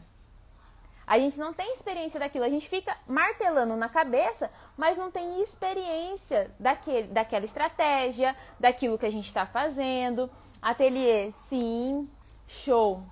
A 1.08 1.18
gente 1.18 1.38
não 1.38 1.54
tem 1.54 1.72
experiência 1.72 2.20
daquilo, 2.20 2.44
a 2.44 2.50
gente 2.50 2.68
fica 2.68 2.94
martelando 3.06 3.74
na 3.76 3.88
cabeça, 3.88 4.50
mas 4.76 4.98
não 4.98 5.10
tem 5.10 5.40
experiência 5.40 6.50
daquele, 6.60 7.08
daquela 7.08 7.46
estratégia, 7.46 8.36
daquilo 8.60 8.98
que 8.98 9.06
a 9.06 9.10
gente 9.10 9.26
está 9.26 9.46
fazendo. 9.46 10.28
Ateliê, 10.60 11.32
sim, 11.48 12.10
show. 12.46 13.02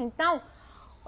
Então, 0.00 0.42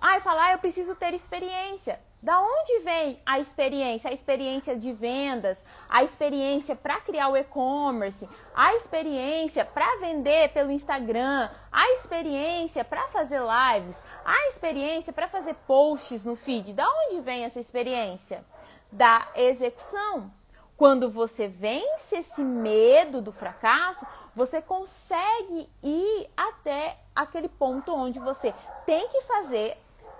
ai, 0.00 0.20
falar, 0.20 0.52
eu 0.52 0.58
preciso 0.58 0.94
ter 0.94 1.12
experiência. 1.14 1.98
Da 2.24 2.40
onde 2.40 2.78
vem 2.78 3.20
a 3.26 3.38
experiência? 3.38 4.08
A 4.08 4.12
experiência 4.14 4.74
de 4.74 4.92
vendas, 4.92 5.62
a 5.90 6.02
experiência 6.02 6.74
para 6.74 6.98
criar 7.00 7.28
o 7.28 7.36
e-commerce, 7.36 8.26
a 8.54 8.74
experiência 8.76 9.62
para 9.62 9.98
vender 10.00 10.48
pelo 10.54 10.70
Instagram, 10.70 11.50
a 11.70 11.90
experiência 11.90 12.82
para 12.82 13.06
fazer 13.08 13.40
lives, 13.40 13.94
a 14.24 14.48
experiência 14.48 15.12
para 15.12 15.28
fazer 15.28 15.54
posts 15.66 16.24
no 16.24 16.36
feed. 16.36 16.72
Da 16.72 16.88
onde 16.88 17.20
vem 17.20 17.44
essa 17.44 17.60
experiência? 17.60 18.44
Da 18.90 19.28
execução. 19.34 20.30
Quando 20.76 21.10
você 21.10 21.46
vence 21.46 22.16
esse 22.16 22.42
medo 22.42 23.22
do 23.22 23.30
fracasso, 23.30 24.04
você 24.34 24.60
consegue 24.60 25.68
ir 25.82 26.30
até 26.36 26.96
aquele 27.14 27.48
ponto 27.48 27.94
onde 27.94 28.18
você 28.18 28.52
tem 28.84 29.06
que 29.08 29.20
fazer 29.22 29.76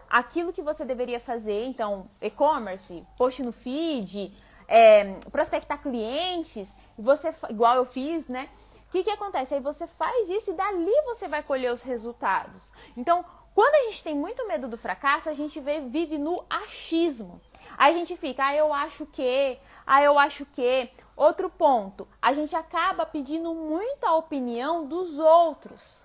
aquilo 0.09 0.53
que 0.53 0.63
você 0.63 0.85
deveria 0.85 1.19
fazer. 1.19 1.65
Então, 1.65 2.09
e-commerce, 2.21 3.05
post 3.19 3.43
no 3.43 3.51
feed, 3.51 4.33
é, 4.69 5.15
prospectar 5.31 5.83
clientes, 5.83 6.75
você 6.97 7.35
igual 7.51 7.77
eu 7.77 7.85
fiz, 7.85 8.29
né? 8.29 8.49
O 8.89 8.93
que, 8.93 9.03
que 9.03 9.11
acontece? 9.11 9.55
Aí 9.55 9.61
você 9.61 9.89
faz 9.89 10.31
isso 10.31 10.53
e 10.53 10.55
dali 10.55 10.95
você 11.07 11.27
vai 11.27 11.43
colher 11.43 11.73
os 11.73 11.83
resultados. 11.83 12.73
Então, 12.97 13.25
quando 13.55 13.75
a 13.75 13.91
gente 13.91 14.03
tem 14.03 14.15
muito 14.15 14.47
medo 14.49 14.67
do 14.67 14.77
fracasso, 14.77 15.31
a 15.31 15.33
gente 15.33 15.61
vive 15.61 16.19
no 16.19 16.45
achismo. 16.51 17.41
Aí 17.79 17.93
a 17.93 17.97
gente 17.97 18.17
fica, 18.17 18.47
ah, 18.47 18.55
eu 18.55 18.73
acho 18.73 19.07
que, 19.07 19.59
ah, 19.87 20.03
eu 20.03 20.19
acho 20.19 20.45
que. 20.47 20.91
Outro 21.17 21.49
ponto, 21.49 22.09
a 22.21 22.33
gente 22.33 22.57
acaba 22.57 23.07
pedindo 23.07 23.55
muita 23.55 24.13
opinião 24.15 24.85
dos 24.85 25.21
outros. 25.21 26.03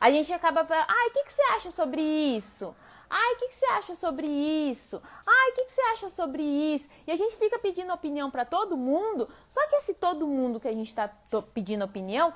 A 0.00 0.10
gente 0.10 0.32
acaba 0.32 0.64
falando, 0.64 0.86
ah, 0.88 1.08
o 1.08 1.10
que, 1.12 1.24
que 1.24 1.32
você 1.32 1.42
acha 1.42 1.70
sobre 1.70 2.00
isso? 2.00 2.74
Ai, 3.10 3.34
o 3.34 3.36
que, 3.36 3.48
que, 3.48 3.54
você 3.54 3.66
acha 3.66 3.94
sobre 3.94 4.26
isso? 4.26 5.00
Ai, 5.26 5.50
o 5.50 5.54
que, 5.54 5.64
que, 5.66 5.72
você 5.72 5.80
acha 5.82 6.10
sobre 6.10 6.42
isso? 6.42 6.88
E 7.06 7.12
a 7.12 7.16
gente 7.16 7.36
fica 7.36 7.58
pedindo 7.58 7.92
opinião 7.92 8.30
para 8.30 8.46
todo 8.46 8.76
mundo, 8.76 9.28
só 9.48 9.64
que 9.68 9.76
esse 9.76 9.94
todo 9.94 10.26
mundo 10.26 10.58
que 10.58 10.66
a 10.66 10.72
gente 10.72 10.88
está 10.88 11.08
pedindo 11.52 11.84
opinião, 11.84 12.32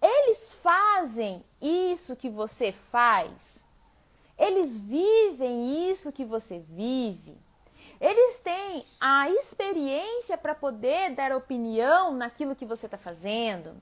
eles 0.00 0.52
fazem 0.54 1.44
isso 1.60 2.16
que 2.16 2.30
você 2.30 2.72
faz. 2.72 3.64
Eles 4.38 4.76
vivem 4.76 5.90
isso 5.90 6.12
que 6.12 6.24
você 6.24 6.58
vive. 6.58 7.36
Eles 8.00 8.40
têm 8.40 8.84
a 9.00 9.30
experiência 9.30 10.36
para 10.36 10.54
poder 10.54 11.14
dar 11.14 11.32
opinião 11.32 12.12
naquilo 12.12 12.56
que 12.56 12.66
você 12.66 12.86
está 12.86 12.98
fazendo. 12.98 13.80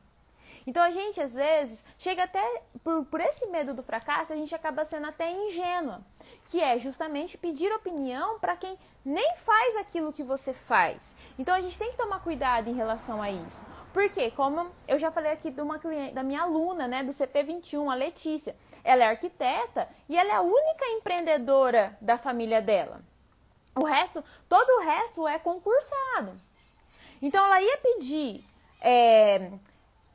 Então 0.66 0.82
a 0.82 0.90
gente 0.90 1.20
às 1.20 1.32
vezes 1.32 1.82
chega 1.98 2.24
até 2.24 2.62
por, 2.84 3.04
por 3.06 3.20
esse 3.20 3.46
medo 3.46 3.72
do 3.74 3.82
fracasso, 3.82 4.32
a 4.32 4.36
gente 4.36 4.54
acaba 4.54 4.84
sendo 4.84 5.06
até 5.06 5.32
ingênua, 5.32 6.02
que 6.50 6.60
é 6.60 6.78
justamente 6.78 7.38
pedir 7.38 7.72
opinião 7.72 8.38
para 8.38 8.56
quem 8.56 8.78
nem 9.04 9.34
faz 9.36 9.76
aquilo 9.76 10.12
que 10.12 10.22
você 10.22 10.52
faz. 10.52 11.14
Então 11.38 11.54
a 11.54 11.60
gente 11.60 11.78
tem 11.78 11.90
que 11.90 11.96
tomar 11.96 12.20
cuidado 12.20 12.68
em 12.68 12.74
relação 12.74 13.22
a 13.22 13.30
isso. 13.30 13.64
Porque, 13.92 14.30
como 14.32 14.70
eu 14.86 14.98
já 14.98 15.10
falei 15.10 15.32
aqui 15.32 15.50
de 15.50 15.60
uma 15.60 15.78
cliente, 15.78 16.14
da 16.14 16.22
minha 16.22 16.42
aluna, 16.42 16.86
né, 16.86 17.02
do 17.02 17.10
CP21, 17.10 17.90
a 17.90 17.94
Letícia, 17.94 18.54
ela 18.84 19.04
é 19.04 19.06
arquiteta 19.08 19.88
e 20.08 20.16
ela 20.16 20.30
é 20.30 20.34
a 20.34 20.42
única 20.42 20.86
empreendedora 20.86 21.96
da 22.00 22.18
família 22.18 22.60
dela. 22.60 23.00
O 23.74 23.84
resto, 23.84 24.24
todo 24.48 24.68
o 24.78 24.84
resto 24.84 25.26
é 25.26 25.38
concursado. 25.38 26.32
Então 27.22 27.44
ela 27.44 27.60
ia 27.60 27.76
pedir, 27.78 28.44
é, 28.80 29.50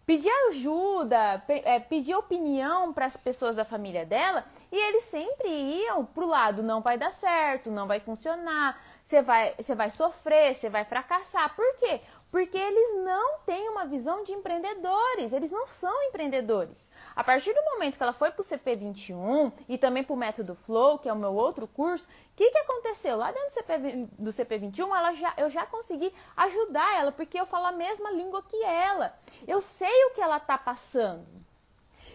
pedir 0.05 0.31
ajuda, 0.49 1.43
é, 1.47 1.79
pedir 1.79 2.15
opinião 2.15 2.91
para 2.93 3.05
as 3.05 3.15
pessoas 3.15 3.55
da 3.55 3.63
família 3.63 4.05
dela 4.05 4.43
e 4.71 4.77
eles 4.77 5.03
sempre 5.03 5.47
iam 5.47 6.05
pro 6.05 6.27
lado 6.27 6.61
não 6.61 6.81
vai 6.81 6.97
dar 6.97 7.13
certo, 7.13 7.71
não 7.71 7.87
vai 7.87 7.99
funcionar, 7.99 8.79
você 9.03 9.21
vai, 9.21 9.53
você 9.55 9.75
vai 9.75 9.89
sofrer, 9.91 10.55
você 10.55 10.69
vai 10.69 10.83
fracassar. 10.83 11.55
Por 11.55 11.75
quê? 11.75 12.01
Porque 12.31 12.57
eles 12.57 13.05
não 13.05 13.39
têm 13.45 13.69
uma 13.69 13.85
visão 13.85 14.23
de 14.23 14.33
empreendedores, 14.33 15.31
eles 15.31 15.51
não 15.51 15.67
são 15.67 16.03
empreendedores. 16.03 16.89
A 17.15 17.23
partir 17.23 17.53
do 17.53 17.63
momento 17.63 17.95
que 17.95 18.03
ela 18.03 18.11
foi 18.11 18.29
para 18.29 18.41
o 18.41 18.43
CP21 18.43 19.53
e 19.69 19.77
também 19.77 20.03
para 20.03 20.13
o 20.13 20.17
Método 20.17 20.53
Flow, 20.53 20.99
que 20.99 21.07
é 21.07 21.13
o 21.13 21.15
meu 21.15 21.33
outro 21.33 21.65
curso, 21.65 22.05
o 22.05 22.35
que, 22.35 22.51
que 22.51 22.57
aconteceu? 22.57 23.15
Lá 23.15 23.31
dentro 23.31 23.47
do, 23.47 23.51
CP, 23.51 24.07
do 24.19 24.31
CP21, 24.31 24.97
ela 24.97 25.13
já, 25.13 25.33
eu 25.37 25.49
já 25.49 25.65
consegui 25.65 26.13
ajudar 26.35 26.97
ela, 26.97 27.11
porque 27.13 27.39
eu 27.39 27.45
falo 27.45 27.67
a 27.67 27.71
mesma 27.71 28.11
língua 28.11 28.43
que 28.43 28.61
ela. 28.63 29.17
Eu 29.47 29.61
sei 29.61 30.05
o 30.05 30.11
que 30.11 30.21
ela 30.21 30.37
está 30.37 30.57
passando. 30.57 31.25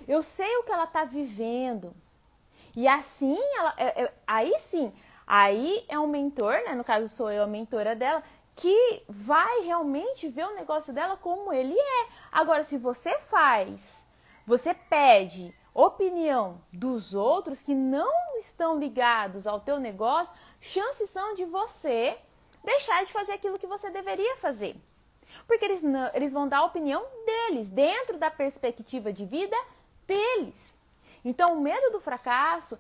Eu 0.07 0.23
sei 0.23 0.55
o 0.59 0.65
que 0.65 0.73
ela 0.73 0.85
está 0.85 1.05
vivendo. 1.05 1.95
E 2.77 2.87
assim, 2.87 3.39
ela, 3.57 3.75
é, 3.79 4.03
é, 4.03 4.13
aí 4.27 4.55
sim, 4.59 4.93
aí 5.27 5.83
é 5.89 5.99
um 5.99 6.07
mentor, 6.07 6.63
né? 6.67 6.75
No 6.75 6.85
caso, 6.85 7.09
sou 7.09 7.31
eu 7.31 7.43
a 7.43 7.47
mentora 7.47 7.97
dela, 7.97 8.23
que 8.55 9.03
vai 9.09 9.63
realmente 9.63 10.29
ver 10.29 10.45
o 10.45 10.55
negócio 10.55 10.93
dela 10.93 11.17
como 11.17 11.53
ele 11.55 11.75
é. 11.75 12.09
Agora, 12.31 12.63
se 12.63 12.77
você 12.77 13.19
faz 13.21 14.07
você 14.51 14.75
pede 14.75 15.55
opinião 15.73 16.61
dos 16.73 17.15
outros 17.15 17.63
que 17.63 17.73
não 17.73 18.37
estão 18.39 18.77
ligados 18.77 19.47
ao 19.47 19.61
teu 19.61 19.79
negócio, 19.79 20.35
chances 20.61 21.09
são 21.09 21.35
de 21.35 21.45
você 21.45 22.19
deixar 22.65 23.05
de 23.05 23.13
fazer 23.13 23.33
aquilo 23.33 23.61
que 23.61 23.67
você 23.69 23.91
deveria 23.91 24.37
fazer. 24.39 24.77
Porque 25.47 25.65
eles, 25.65 25.83
não, 25.83 26.11
eles 26.13 26.33
vão 26.33 26.49
dar 26.49 26.59
a 26.59 26.65
opinião 26.65 27.07
deles, 27.25 27.71
dentro 27.71 28.19
da 28.19 28.29
perspectiva 28.29 29.13
de 29.13 29.25
vida 29.25 29.57
deles. 30.05 30.75
Então, 31.25 31.55
o 31.55 31.61
medo 31.61 31.93
do 31.93 32.01
fracasso 32.01 32.77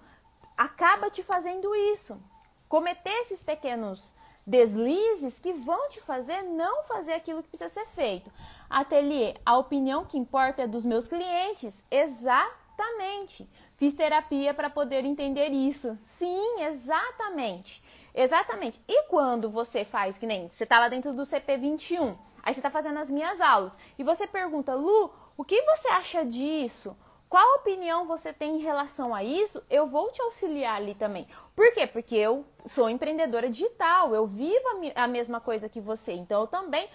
acaba 0.57 1.09
te 1.09 1.23
fazendo 1.23 1.73
isso. 1.93 2.21
Cometer 2.69 3.15
esses 3.21 3.45
pequenos 3.45 4.13
deslizes 4.45 5.39
que 5.39 5.53
vão 5.53 5.89
te 5.89 6.01
fazer 6.01 6.43
não 6.43 6.83
fazer 6.83 7.13
aquilo 7.13 7.45
que 7.45 7.49
precisa 7.49 7.71
ser 7.71 7.87
feito. 7.91 8.29
Ateliê, 8.71 9.35
a 9.45 9.59
opinião 9.59 10.05
que 10.05 10.17
importa 10.17 10.63
é 10.63 10.67
dos 10.69 10.87
meus 10.87 11.09
clientes. 11.09 11.85
Exatamente. 11.91 13.51
Fiz 13.77 13.95
terapia 13.95 14.55
para 14.55 14.71
poder 14.71 15.05
entender 15.05 15.49
isso. 15.49 15.99
Sim, 16.01 16.63
exatamente. 16.63 17.83
Exatamente. 18.15 18.81
E 18.87 19.03
quando 19.09 19.51
você 19.51 19.85
faz, 19.85 20.19
que 20.19 20.27
nem 20.27 20.49
você 20.49 20.63
está 20.63 20.79
lá 20.79 20.89
dentro 20.89 21.13
do 21.13 21.23
CP21, 21.23 22.17
aí 22.43 22.55
você 22.55 22.61
está 22.61 22.71
fazendo 22.71 22.99
as 22.99 23.11
minhas 23.11 23.41
aulas, 23.41 23.73
e 23.99 24.05
você 24.05 24.27
pergunta, 24.27 24.75
Lu, 24.75 25.13
o 25.37 25.45
que 25.45 25.61
você 25.63 25.89
acha 25.89 26.25
disso? 26.25 26.97
Qual 27.29 27.59
opinião 27.59 28.07
você 28.07 28.33
tem 28.33 28.57
em 28.57 28.61
relação 28.61 29.15
a 29.15 29.23
isso? 29.23 29.63
Eu 29.71 29.87
vou 29.87 30.11
te 30.11 30.21
auxiliar 30.21 30.77
ali 30.77 30.95
também. 30.95 31.29
Por 31.55 31.73
quê? 31.73 31.87
Porque 31.87 32.17
eu 32.17 32.45
sou 32.67 32.91
empreendedora 32.91 33.49
digital, 33.49 34.13
eu 34.13 34.27
vivo 34.27 34.67
a 34.97 35.07
mesma 35.07 35.41
coisa 35.41 35.69
que 35.69 35.81
você, 35.81 36.13
então 36.13 36.41
eu 36.41 36.47
também 36.49 36.89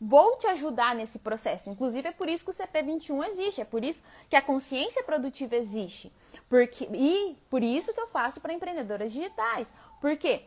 vou 0.00 0.36
te 0.36 0.46
ajudar 0.46 0.94
nesse 0.94 1.18
processo. 1.18 1.68
Inclusive, 1.68 2.08
é 2.08 2.12
por 2.12 2.28
isso 2.28 2.44
que 2.44 2.50
o 2.50 2.54
CP21 2.54 3.28
existe, 3.28 3.60
é 3.60 3.64
por 3.64 3.84
isso 3.84 4.02
que 4.28 4.36
a 4.36 4.42
consciência 4.42 5.04
produtiva 5.04 5.56
existe. 5.56 6.10
Porque, 6.48 6.88
e 6.92 7.36
por 7.50 7.62
isso 7.62 7.92
que 7.92 8.00
eu 8.00 8.06
faço 8.06 8.40
para 8.40 8.52
empreendedoras 8.52 9.12
digitais. 9.12 9.72
Por 10.00 10.16
quê? 10.16 10.44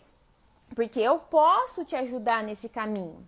Porque 0.73 0.99
eu 0.99 1.19
posso 1.19 1.85
te 1.85 1.95
ajudar 1.95 2.41
nesse 2.43 2.67
caminho. 2.67 3.27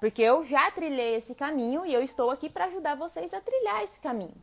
Porque 0.00 0.22
eu 0.22 0.42
já 0.42 0.70
trilhei 0.70 1.14
esse 1.14 1.34
caminho 1.34 1.86
e 1.86 1.94
eu 1.94 2.02
estou 2.02 2.30
aqui 2.30 2.48
para 2.48 2.66
ajudar 2.66 2.96
vocês 2.96 3.32
a 3.32 3.40
trilhar 3.40 3.82
esse 3.82 4.00
caminho. 4.00 4.34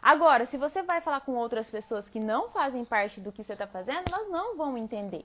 Agora, 0.00 0.44
se 0.46 0.56
você 0.56 0.82
vai 0.82 1.00
falar 1.00 1.20
com 1.20 1.36
outras 1.36 1.70
pessoas 1.70 2.08
que 2.08 2.18
não 2.18 2.48
fazem 2.50 2.84
parte 2.84 3.20
do 3.20 3.30
que 3.30 3.44
você 3.44 3.52
está 3.52 3.66
fazendo, 3.66 4.12
elas 4.12 4.28
não 4.28 4.56
vão 4.56 4.76
entender. 4.76 5.24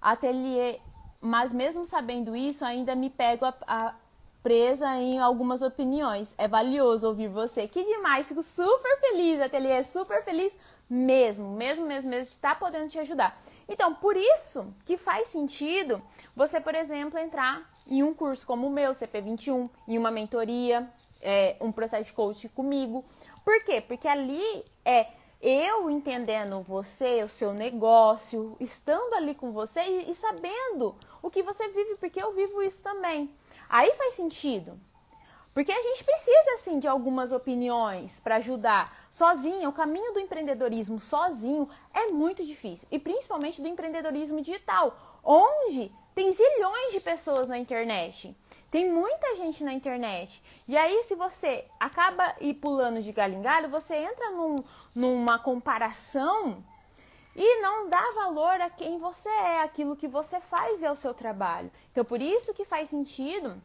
Ateliê 0.00 0.80
mas 1.20 1.52
mesmo 1.52 1.84
sabendo 1.84 2.34
isso, 2.36 2.64
ainda 2.64 2.94
me 2.94 3.10
pego 3.10 3.44
a, 3.44 3.54
a 3.66 3.94
presa 4.42 4.96
em 4.96 5.18
algumas 5.18 5.62
opiniões. 5.62 6.34
É 6.38 6.46
valioso 6.46 7.06
ouvir 7.06 7.28
você. 7.28 7.66
Que 7.66 7.84
demais, 7.84 8.28
fico 8.28 8.42
super 8.42 9.00
feliz, 9.00 9.40
Ateliê, 9.40 9.82
super 9.82 10.24
feliz 10.24 10.56
mesmo, 10.88 11.50
mesmo, 11.50 11.86
mesmo, 11.86 12.10
mesmo 12.10 12.30
de 12.30 12.36
estar 12.36 12.54
tá 12.54 12.54
podendo 12.54 12.88
te 12.88 12.98
ajudar. 12.98 13.38
Então, 13.68 13.94
por 13.94 14.16
isso 14.16 14.72
que 14.84 14.96
faz 14.96 15.28
sentido 15.28 16.00
você, 16.34 16.60
por 16.60 16.74
exemplo, 16.74 17.18
entrar 17.18 17.62
em 17.86 18.02
um 18.02 18.14
curso 18.14 18.46
como 18.46 18.66
o 18.66 18.70
meu, 18.70 18.92
CP21, 18.92 19.68
em 19.86 19.98
uma 19.98 20.10
mentoria, 20.10 20.88
é, 21.20 21.56
um 21.60 21.72
processo 21.72 22.04
de 22.04 22.12
coaching 22.12 22.48
comigo. 22.48 23.04
Por 23.44 23.62
quê? 23.64 23.80
Porque 23.80 24.06
ali 24.06 24.64
é 24.84 25.06
eu 25.40 25.88
entendendo 25.88 26.60
você, 26.60 27.22
o 27.22 27.28
seu 27.28 27.52
negócio, 27.52 28.56
estando 28.58 29.14
ali 29.14 29.34
com 29.34 29.52
você 29.52 29.80
e, 29.80 30.10
e 30.10 30.14
sabendo 30.14 30.96
o 31.22 31.30
que 31.30 31.42
você 31.42 31.68
vive, 31.68 31.96
porque 31.96 32.22
eu 32.22 32.32
vivo 32.32 32.62
isso 32.62 32.82
também. 32.82 33.30
Aí 33.68 33.92
faz 33.94 34.14
sentido. 34.14 34.78
Porque 35.52 35.72
a 35.72 35.82
gente 35.82 36.04
precisa, 36.04 36.52
assim, 36.54 36.78
de 36.78 36.86
algumas 36.86 37.32
opiniões 37.32 38.20
para 38.20 38.36
ajudar. 38.36 38.96
Sozinho, 39.10 39.68
o 39.68 39.72
caminho 39.72 40.12
do 40.12 40.20
empreendedorismo 40.20 41.00
sozinho 41.00 41.68
é 41.92 42.06
muito 42.06 42.44
difícil. 42.44 42.86
E 42.92 42.98
principalmente 42.98 43.60
do 43.60 43.66
empreendedorismo 43.66 44.40
digital, 44.40 44.96
onde 45.24 45.90
tem 46.14 46.30
zilhões 46.30 46.92
de 46.92 47.00
pessoas 47.00 47.48
na 47.48 47.58
internet. 47.58 48.36
Tem 48.70 48.88
muita 48.88 49.34
gente 49.36 49.64
na 49.64 49.72
internet. 49.72 50.42
E 50.68 50.76
aí, 50.76 51.02
se 51.04 51.14
você 51.14 51.64
acaba 51.80 52.36
ir 52.40 52.54
pulando 52.54 53.02
de 53.02 53.10
galho 53.10 53.34
em 53.34 53.42
galho, 53.42 53.68
você 53.68 53.96
entra 53.96 54.30
num, 54.30 54.62
numa 54.94 55.38
comparação 55.38 56.62
e 57.40 57.62
não 57.62 57.88
dá 57.88 58.02
valor 58.16 58.60
a 58.60 58.68
quem 58.68 58.98
você 58.98 59.28
é, 59.28 59.62
aquilo 59.62 59.94
que 59.94 60.08
você 60.08 60.40
faz 60.40 60.82
é 60.82 60.90
o 60.90 60.96
seu 60.96 61.14
trabalho. 61.14 61.70
Então, 61.92 62.04
por 62.04 62.20
isso 62.20 62.52
que 62.52 62.64
faz 62.64 62.90
sentido 62.90 63.62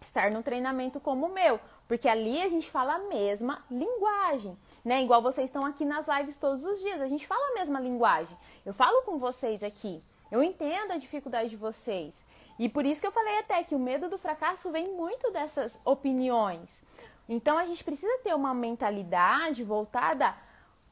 estar 0.00 0.30
num 0.30 0.40
treinamento 0.40 1.00
como 1.00 1.26
o 1.26 1.34
meu, 1.34 1.58
porque 1.88 2.08
ali 2.08 2.40
a 2.40 2.48
gente 2.48 2.70
fala 2.70 2.94
a 2.94 2.98
mesma 3.00 3.60
linguagem, 3.68 4.56
né? 4.84 5.02
Igual 5.02 5.20
vocês 5.20 5.48
estão 5.48 5.66
aqui 5.66 5.84
nas 5.84 6.06
lives 6.06 6.38
todos 6.38 6.64
os 6.64 6.78
dias, 6.78 7.00
a 7.00 7.08
gente 7.08 7.26
fala 7.26 7.44
a 7.50 7.54
mesma 7.54 7.80
linguagem. 7.80 8.38
Eu 8.64 8.72
falo 8.72 9.02
com 9.02 9.18
vocês 9.18 9.64
aqui, 9.64 10.00
eu 10.30 10.40
entendo 10.40 10.92
a 10.92 10.96
dificuldade 10.96 11.50
de 11.50 11.56
vocês. 11.56 12.24
E 12.56 12.68
por 12.68 12.86
isso 12.86 13.00
que 13.00 13.06
eu 13.08 13.12
falei 13.12 13.38
até 13.38 13.64
que 13.64 13.74
o 13.74 13.80
medo 13.80 14.08
do 14.08 14.16
fracasso 14.16 14.70
vem 14.70 14.94
muito 14.94 15.32
dessas 15.32 15.76
opiniões. 15.84 16.84
Então 17.28 17.58
a 17.58 17.66
gente 17.66 17.82
precisa 17.82 18.16
ter 18.18 18.32
uma 18.32 18.54
mentalidade 18.54 19.64
voltada 19.64 20.36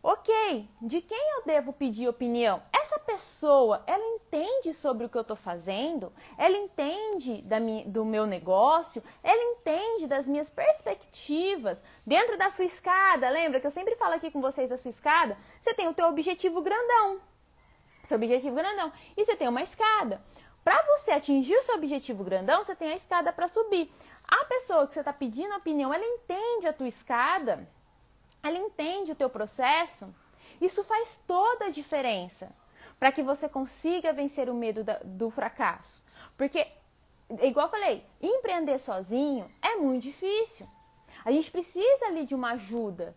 Ok, 0.08 0.68
de 0.82 1.00
quem 1.00 1.18
eu 1.32 1.42
devo 1.44 1.72
pedir 1.72 2.06
opinião? 2.06 2.62
Essa 2.72 2.96
pessoa, 2.96 3.82
ela 3.88 4.04
entende 4.14 4.72
sobre 4.72 5.04
o 5.04 5.08
que 5.08 5.18
eu 5.18 5.22
estou 5.22 5.36
fazendo? 5.36 6.12
Ela 6.38 6.56
entende 6.56 7.42
da 7.42 7.58
minha, 7.58 7.84
do 7.86 8.04
meu 8.04 8.24
negócio? 8.24 9.02
Ela 9.20 9.42
entende 9.42 10.06
das 10.06 10.28
minhas 10.28 10.48
perspectivas 10.48 11.82
dentro 12.06 12.38
da 12.38 12.50
sua 12.50 12.64
escada? 12.64 13.28
Lembra 13.28 13.58
que 13.58 13.66
eu 13.66 13.70
sempre 13.72 13.96
falo 13.96 14.14
aqui 14.14 14.30
com 14.30 14.40
vocês 14.40 14.70
da 14.70 14.78
sua 14.78 14.90
escada? 14.90 15.36
Você 15.60 15.74
tem 15.74 15.88
o 15.88 15.92
teu 15.92 16.06
objetivo 16.06 16.62
grandão, 16.62 17.20
seu 18.04 18.16
objetivo 18.16 18.54
grandão, 18.54 18.92
e 19.16 19.24
você 19.24 19.34
tem 19.34 19.48
uma 19.48 19.62
escada. 19.62 20.22
Para 20.62 20.80
você 20.84 21.10
atingir 21.10 21.56
o 21.56 21.62
seu 21.62 21.74
objetivo 21.74 22.22
grandão, 22.22 22.62
você 22.62 22.76
tem 22.76 22.92
a 22.92 22.94
escada 22.94 23.32
para 23.32 23.48
subir. 23.48 23.92
A 24.22 24.44
pessoa 24.44 24.86
que 24.86 24.94
você 24.94 25.00
está 25.00 25.12
pedindo 25.12 25.56
opinião, 25.56 25.92
ela 25.92 26.06
entende 26.06 26.68
a 26.68 26.72
tua 26.72 26.86
escada? 26.86 27.68
Ela 28.42 28.58
entende 28.58 29.12
o 29.12 29.16
teu 29.16 29.28
processo, 29.28 30.12
isso 30.60 30.84
faz 30.84 31.20
toda 31.26 31.66
a 31.66 31.70
diferença 31.70 32.54
para 32.98 33.12
que 33.12 33.22
você 33.22 33.48
consiga 33.48 34.12
vencer 34.12 34.48
o 34.48 34.54
medo 34.54 34.82
da, 34.82 34.98
do 35.04 35.30
fracasso. 35.30 36.02
Porque, 36.36 36.66
igual 37.42 37.66
eu 37.66 37.70
falei, 37.70 38.04
empreender 38.20 38.78
sozinho 38.78 39.50
é 39.60 39.76
muito 39.76 40.02
difícil. 40.02 40.66
A 41.24 41.32
gente 41.32 41.50
precisa 41.50 42.06
ali 42.06 42.24
de 42.24 42.34
uma 42.34 42.52
ajuda, 42.52 43.16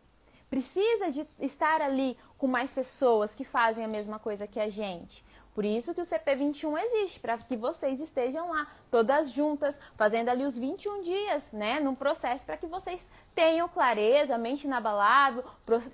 precisa 0.50 1.12
de 1.12 1.26
estar 1.40 1.82
ali 1.82 2.18
com 2.38 2.48
mais 2.48 2.74
pessoas 2.74 3.36
que 3.36 3.46
fazem 3.46 3.86
a 3.86 3.88
mesma 3.88 4.20
coisa 4.20 4.48
que 4.48 4.60
a 4.60 4.70
gente. 4.70 5.24
Por 5.54 5.66
isso 5.66 5.94
que 5.94 6.02
o 6.02 6.06
CP21 6.06 6.78
existe, 6.84 7.20
para 7.20 7.38
que 7.38 7.58
vocês 7.58 8.00
estejam 8.00 8.50
lá, 8.50 8.68
todas 8.90 9.32
juntas, 9.32 9.80
fazendo 9.98 10.30
ali 10.30 10.46
os 10.46 10.58
21 10.58 11.02
dias, 11.02 11.52
né, 11.52 11.80
num 11.80 11.96
processo 11.96 12.46
para 12.46 12.56
que 12.56 12.68
vocês 12.68 13.12
tenham 13.36 13.68
clareza, 13.68 14.38
mente 14.38 14.66
inabalável, 14.66 15.44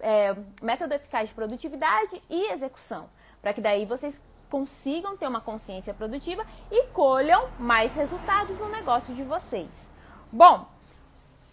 é, 0.01 0.35
método 0.61 0.93
eficaz 0.93 1.29
de 1.29 1.35
produtividade 1.35 2.21
e 2.29 2.51
execução, 2.51 3.09
para 3.41 3.53
que 3.53 3.61
daí 3.61 3.85
vocês 3.85 4.21
consigam 4.49 5.17
ter 5.17 5.27
uma 5.27 5.41
consciência 5.41 5.93
produtiva 5.93 6.45
e 6.71 6.87
colham 6.87 7.49
mais 7.59 7.95
resultados 7.95 8.59
no 8.59 8.69
negócio 8.69 9.15
de 9.15 9.23
vocês. 9.23 9.89
Bom, 10.31 10.67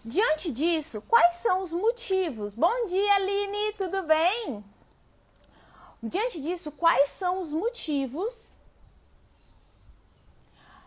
diante 0.05 0.51
disso, 0.51 1.01
quais 1.07 1.35
são 1.35 1.61
os 1.61 1.73
motivos? 1.73 2.53
Bom 2.53 2.85
dia, 2.85 3.15
Aline, 3.15 3.73
tudo 3.77 4.03
bem? 4.03 4.63
Diante 6.05 6.41
disso, 6.41 6.69
quais 6.69 7.11
são 7.11 7.39
os 7.39 7.53
motivos? 7.53 8.51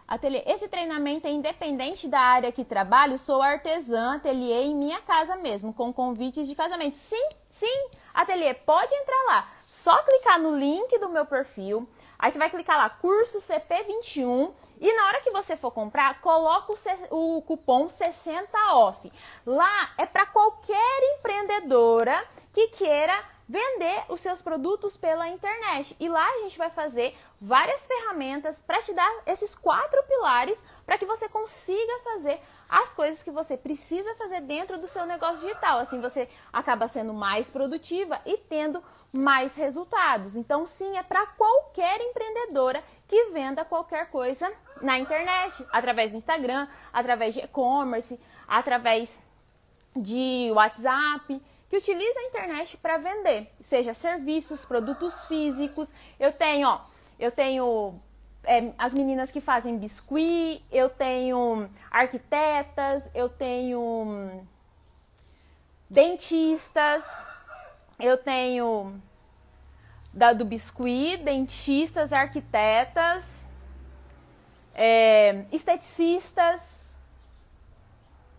Ateliê. 0.07 0.43
Esse 0.47 0.69
treinamento 0.69 1.27
é 1.27 1.31
independente 1.31 2.07
da 2.07 2.21
área 2.21 2.53
que 2.53 2.63
trabalho, 2.63 3.19
sou 3.19 3.41
artesã, 3.41 4.17
ateliê 4.17 4.65
em 4.65 4.75
minha 4.75 5.01
casa 5.01 5.35
mesmo, 5.37 5.73
com 5.73 5.91
convites 5.91 6.47
de 6.47 6.55
casamento. 6.55 6.99
Sim, 6.99 7.29
sim, 7.49 7.89
ateliê, 8.13 8.53
pode 8.53 8.95
entrar 8.95 9.25
lá. 9.27 9.49
Só 9.69 9.97
clicar 10.03 10.39
no 10.39 10.55
link 10.55 10.99
do 10.99 11.09
meu 11.09 11.25
perfil. 11.25 11.89
Aí 12.19 12.31
você 12.31 12.39
vai 12.39 12.51
clicar 12.51 12.77
lá, 12.77 12.91
curso 12.91 13.39
CP21, 13.39 14.53
e 14.81 14.95
na 14.95 15.07
hora 15.07 15.21
que 15.23 15.31
você 15.31 15.57
for 15.57 15.71
comprar, 15.71 16.21
coloca 16.21 16.75
o, 17.11 17.37
o 17.39 17.43
cupom 17.43 17.89
60 17.89 18.75
off. 18.75 19.11
Lá 19.47 19.91
é 19.97 20.05
para 20.05 20.27
qualquer 20.27 21.17
empreendedora 21.17 22.23
que 22.53 22.69
queira 22.69 23.36
vender 23.49 24.05
os 24.09 24.21
seus 24.21 24.43
produtos 24.43 24.97
pela 24.97 25.29
internet. 25.29 25.97
E 26.01 26.09
lá 26.09 26.27
a 26.27 26.39
gente 26.39 26.59
vai 26.59 26.71
fazer 26.71 27.17
várias 27.41 27.87
ferramentas 27.87 28.61
para 28.67 28.83
te 28.83 28.93
dar 28.93 29.23
esses 29.27 29.55
quatro 29.55 30.03
pilares 30.05 30.61
para 30.85 30.99
que 30.99 31.07
você 31.07 31.29
consiga 31.29 32.01
fazer 32.03 32.41
as 32.69 32.93
coisas 32.93 33.23
que 33.23 33.31
você 33.31 33.57
precisa 33.57 34.15
fazer 34.17 34.41
dentro 34.41 34.79
do 34.79 34.89
seu 34.89 35.07
negócio 35.07 35.47
digital. 35.47 35.79
Assim 35.79 36.01
você 36.01 36.29
acaba 36.53 36.89
sendo 36.89 37.15
mais 37.15 37.49
produtiva 37.49 38.21
e 38.27 38.37
tendo 38.37 38.83
mais 39.13 39.57
resultados. 39.57 40.37
Então, 40.37 40.67
sim, 40.67 40.97
é 40.97 41.03
para 41.03 41.27
qualquer 41.27 42.01
empreendedora 42.01 42.83
que 43.07 43.27
venda 43.27 43.65
qualquer 43.65 44.11
coisa 44.11 44.53
na 44.83 44.99
internet, 44.99 45.65
através 45.73 46.11
do 46.11 46.19
Instagram, 46.19 46.67
através 46.93 47.35
de 47.35 47.41
e-commerce, 47.41 48.21
através 48.47 49.21
de 49.95 50.51
WhatsApp 50.53 51.41
que 51.69 51.77
utiliza 51.77 52.21
a 52.21 52.25
internet 52.25 52.77
para 52.77 52.97
vender, 52.97 53.53
seja 53.61 53.93
serviços, 53.93 54.65
produtos 54.65 55.25
físicos. 55.27 55.89
Eu 56.19 56.33
tenho, 56.33 56.69
ó, 56.69 56.81
eu 57.19 57.33
tenho 57.33 58.01
é, 58.45 58.73
as 58.79 58.95
meninas 58.95 59.33
que 59.33 59.41
fazem 59.41 59.77
biscuit, 59.77 60.65
eu 60.71 60.89
tenho 60.89 61.69
arquitetas, 61.91 63.11
eu 63.15 63.29
tenho 63.29 64.47
dentistas, 65.91 67.05
eu 67.99 68.17
tenho 68.17 69.01
da, 70.13 70.33
do 70.33 70.45
biscuit, 70.45 71.17
dentistas, 71.19 72.13
arquitetas, 72.13 73.35
é, 74.73 75.45
esteticistas, 75.51 76.86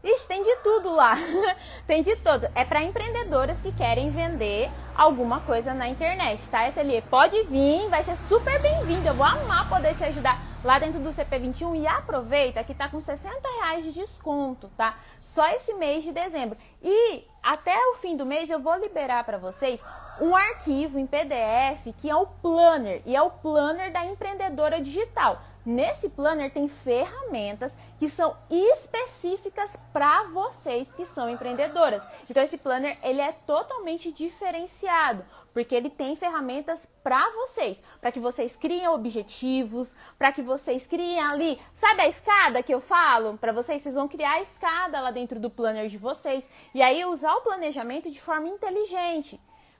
Ixi, 0.07 0.25
tem 0.25 0.41
de 0.41 0.55
tudo 0.57 0.95
lá. 0.95 1.17
tem 1.85 2.01
de 2.01 2.15
tudo. 2.15 2.47
É 2.55 2.63
para 2.63 2.81
empreendedoras 2.81 3.61
que 3.61 3.73
querem 3.73 4.09
vender 4.09 4.71
alguma 4.95 5.41
coisa 5.41 5.73
na 5.73 5.89
internet, 5.89 6.47
tá, 6.47 6.65
Ateliê? 6.65 7.01
Pode 7.01 7.43
vir, 7.43 7.89
vai 7.89 8.01
ser 8.05 8.15
super 8.15 8.57
bem-vindo. 8.61 9.05
Eu 9.05 9.13
vou 9.13 9.25
amar 9.25 9.67
poder 9.67 9.95
te 9.95 10.05
ajudar 10.05 10.41
lá 10.63 10.79
dentro 10.79 11.01
do 11.01 11.09
CP21 11.09 11.81
e 11.81 11.87
aproveita 11.87 12.63
que 12.63 12.73
tá 12.73 12.87
com 12.87 13.01
60 13.01 13.35
reais 13.59 13.83
de 13.83 13.91
desconto, 13.91 14.71
tá? 14.77 14.97
Só 15.25 15.45
esse 15.49 15.73
mês 15.73 16.05
de 16.05 16.13
dezembro. 16.13 16.57
E 16.81 17.25
até 17.43 17.77
o 17.91 17.95
fim 17.95 18.15
do 18.15 18.25
mês 18.25 18.49
eu 18.49 18.61
vou 18.61 18.75
liberar 18.77 19.25
para 19.25 19.37
vocês 19.37 19.83
um 20.21 20.33
arquivo 20.33 20.97
em 20.97 21.05
PDF 21.05 21.93
que 21.97 22.09
é 22.09 22.15
o 22.15 22.25
planner 22.25 23.01
e 23.05 23.13
é 23.13 23.21
o 23.21 23.29
planner 23.29 23.91
da 23.91 24.05
empreendedora 24.05 24.79
digital. 24.79 25.41
Nesse 25.67 26.07
planner 26.07 26.49
tem 26.49 26.69
ferramentas 26.69 27.77
que 27.99 28.07
são 28.07 28.37
específicas 28.49 29.77
para 29.91 30.23
vocês 30.23 30.93
que 30.93 31.05
são 31.05 31.29
empreendedoras. 31.29 32.07
Então 32.29 32.41
esse 32.41 32.57
planner 32.57 32.97
ele 33.03 33.19
é 33.19 33.33
totalmente 33.33 34.09
diferenciado, 34.09 35.25
porque 35.53 35.75
ele 35.75 35.89
tem 35.89 36.15
ferramentas 36.15 36.89
para 37.03 37.29
vocês, 37.31 37.83
para 37.99 38.13
que 38.13 38.19
vocês 38.21 38.55
criem 38.55 38.87
objetivos, 38.87 39.93
para 40.17 40.31
que 40.31 40.41
vocês 40.41 40.87
criem 40.87 41.19
ali, 41.19 41.59
sabe 41.73 41.99
a 41.99 42.07
escada 42.07 42.63
que 42.63 42.73
eu 42.73 42.79
falo? 42.79 43.37
Para 43.37 43.51
vocês 43.51 43.81
vocês 43.81 43.95
vão 43.95 44.07
criar 44.07 44.35
a 44.35 44.41
escada 44.41 45.01
lá 45.01 45.11
dentro 45.11 45.37
do 45.37 45.49
planner 45.49 45.89
de 45.89 45.97
vocês 45.97 46.49
e 46.73 46.81
aí 46.81 47.03
usar 47.03 47.33
o 47.33 47.41
planejamento 47.41 48.09
de 48.09 48.21
forma 48.21 48.47
inteligente 48.47 49.37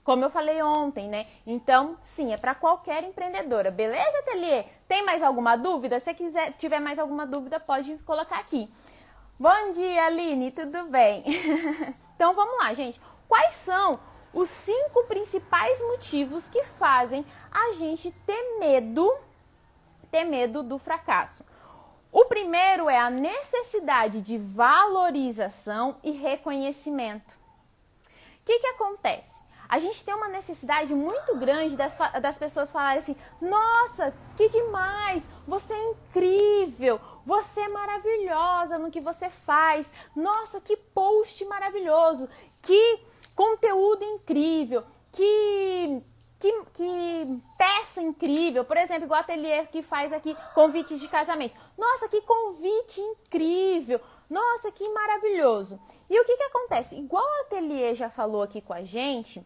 como 0.08 0.24
eu 0.24 0.30
falei 0.30 0.62
ontem, 0.62 1.06
né? 1.06 1.26
Então, 1.46 1.98
sim, 2.00 2.32
é 2.32 2.38
para 2.38 2.54
qualquer 2.54 3.04
empreendedora. 3.04 3.70
Beleza, 3.70 4.18
Ateliê? 4.20 4.64
Tem 4.88 5.04
mais 5.04 5.22
alguma 5.22 5.54
dúvida? 5.54 6.00
Se 6.00 6.14
quiser, 6.14 6.54
tiver 6.54 6.80
mais 6.80 6.98
alguma 6.98 7.26
dúvida, 7.26 7.60
pode 7.60 7.94
colocar 8.06 8.38
aqui. 8.38 8.72
Bom 9.38 9.70
dia, 9.70 10.06
Aline, 10.06 10.50
tudo 10.50 10.84
bem? 10.84 11.22
então, 12.16 12.32
vamos 12.32 12.56
lá, 12.56 12.72
gente. 12.72 12.98
Quais 13.28 13.56
são 13.56 14.00
os 14.32 14.48
cinco 14.48 15.04
principais 15.04 15.78
motivos 15.82 16.48
que 16.48 16.64
fazem 16.64 17.22
a 17.52 17.72
gente 17.72 18.10
ter 18.24 18.58
medo, 18.58 19.14
ter 20.10 20.24
medo 20.24 20.62
do 20.62 20.78
fracasso? 20.78 21.44
O 22.10 22.24
primeiro 22.24 22.88
é 22.88 22.98
a 22.98 23.10
necessidade 23.10 24.22
de 24.22 24.38
valorização 24.38 25.96
e 26.02 26.12
reconhecimento. 26.12 27.38
O 28.06 28.46
que, 28.46 28.58
que 28.58 28.66
acontece? 28.68 29.46
A 29.68 29.78
gente 29.78 30.02
tem 30.02 30.14
uma 30.14 30.28
necessidade 30.28 30.94
muito 30.94 31.36
grande 31.36 31.76
das, 31.76 31.96
das 32.22 32.38
pessoas 32.38 32.72
falarem 32.72 33.00
assim: 33.00 33.16
nossa, 33.40 34.14
que 34.36 34.48
demais, 34.48 35.28
você 35.46 35.74
é 35.74 35.90
incrível, 35.90 36.98
você 37.26 37.60
é 37.60 37.68
maravilhosa 37.68 38.78
no 38.78 38.90
que 38.90 39.00
você 39.00 39.28
faz, 39.28 39.92
nossa, 40.16 40.60
que 40.60 40.76
post 40.76 41.44
maravilhoso, 41.44 42.28
que 42.62 43.00
conteúdo 43.36 44.04
incrível, 44.04 44.82
que. 45.12 46.02
Que, 46.40 46.52
que 46.72 47.42
peça 47.58 48.00
incrível, 48.00 48.64
por 48.64 48.76
exemplo, 48.76 49.06
igual 49.06 49.18
o 49.18 49.24
ateliê 49.24 49.66
que 49.66 49.82
faz 49.82 50.12
aqui 50.12 50.36
convites 50.54 51.00
de 51.00 51.08
casamento. 51.08 51.56
Nossa, 51.76 52.08
que 52.08 52.20
convite 52.20 53.00
incrível! 53.00 54.00
Nossa, 54.30 54.70
que 54.70 54.88
maravilhoso! 54.88 55.80
E 56.08 56.20
o 56.20 56.24
que, 56.24 56.36
que 56.36 56.42
acontece? 56.44 56.96
Igual 56.96 57.24
o 57.24 57.40
ateliê 57.40 57.92
já 57.92 58.08
falou 58.08 58.40
aqui 58.40 58.60
com 58.60 58.72
a 58.72 58.84
gente, 58.84 59.44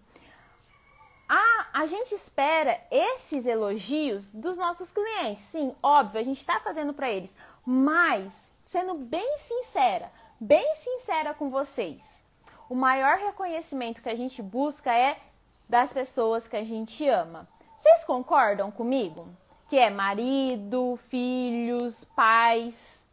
a, 1.34 1.80
a 1.80 1.86
gente 1.86 2.14
espera 2.14 2.78
esses 2.90 3.46
elogios 3.46 4.30
dos 4.32 4.58
nossos 4.58 4.92
clientes. 4.92 5.42
Sim, 5.44 5.74
óbvio, 5.82 6.20
a 6.20 6.22
gente 6.22 6.38
está 6.38 6.60
fazendo 6.60 6.92
para 6.92 7.10
eles. 7.10 7.34
Mas, 7.64 8.52
sendo 8.66 8.92
bem 8.92 9.38
sincera, 9.38 10.12
bem 10.38 10.74
sincera 10.74 11.32
com 11.32 11.48
vocês, 11.48 12.22
o 12.68 12.74
maior 12.74 13.16
reconhecimento 13.16 14.02
que 14.02 14.10
a 14.10 14.14
gente 14.14 14.42
busca 14.42 14.94
é 14.94 15.18
das 15.66 15.90
pessoas 15.90 16.46
que 16.46 16.56
a 16.56 16.64
gente 16.64 17.08
ama. 17.08 17.48
Vocês 17.78 18.04
concordam 18.04 18.70
comigo? 18.70 19.26
Que 19.70 19.78
é 19.78 19.88
marido, 19.88 20.98
filhos, 21.08 22.04
pais. 22.14 23.06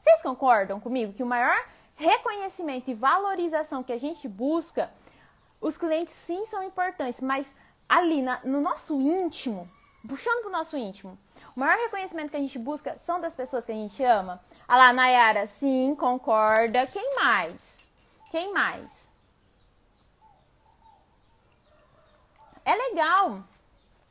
Vocês 0.00 0.22
concordam 0.22 0.80
comigo 0.80 1.12
que 1.12 1.22
o 1.22 1.26
maior 1.26 1.54
reconhecimento 1.94 2.90
e 2.90 2.94
valorização 2.94 3.82
que 3.82 3.92
a 3.92 4.00
gente 4.00 4.26
busca, 4.26 4.90
os 5.60 5.76
clientes 5.76 6.14
sim 6.14 6.46
são 6.46 6.62
importantes, 6.62 7.20
mas 7.20 7.54
ali 7.88 8.22
na, 8.22 8.40
no 8.44 8.60
nosso 8.60 9.00
íntimo, 9.00 9.68
puxando 10.08 10.40
para 10.40 10.48
o 10.48 10.52
nosso 10.52 10.76
íntimo, 10.76 11.18
o 11.54 11.60
maior 11.60 11.76
reconhecimento 11.78 12.30
que 12.30 12.36
a 12.36 12.40
gente 12.40 12.58
busca 12.58 12.98
são 12.98 13.20
das 13.20 13.34
pessoas 13.34 13.66
que 13.66 13.72
a 13.72 13.74
gente 13.74 14.02
ama. 14.02 14.40
Ah 14.66 14.76
lá, 14.76 14.92
Nayara, 14.92 15.46
sim, 15.46 15.94
concorda. 15.94 16.86
Quem 16.86 17.16
mais? 17.16 17.92
Quem 18.30 18.52
mais? 18.52 19.12
É 22.64 22.74
legal 22.74 23.42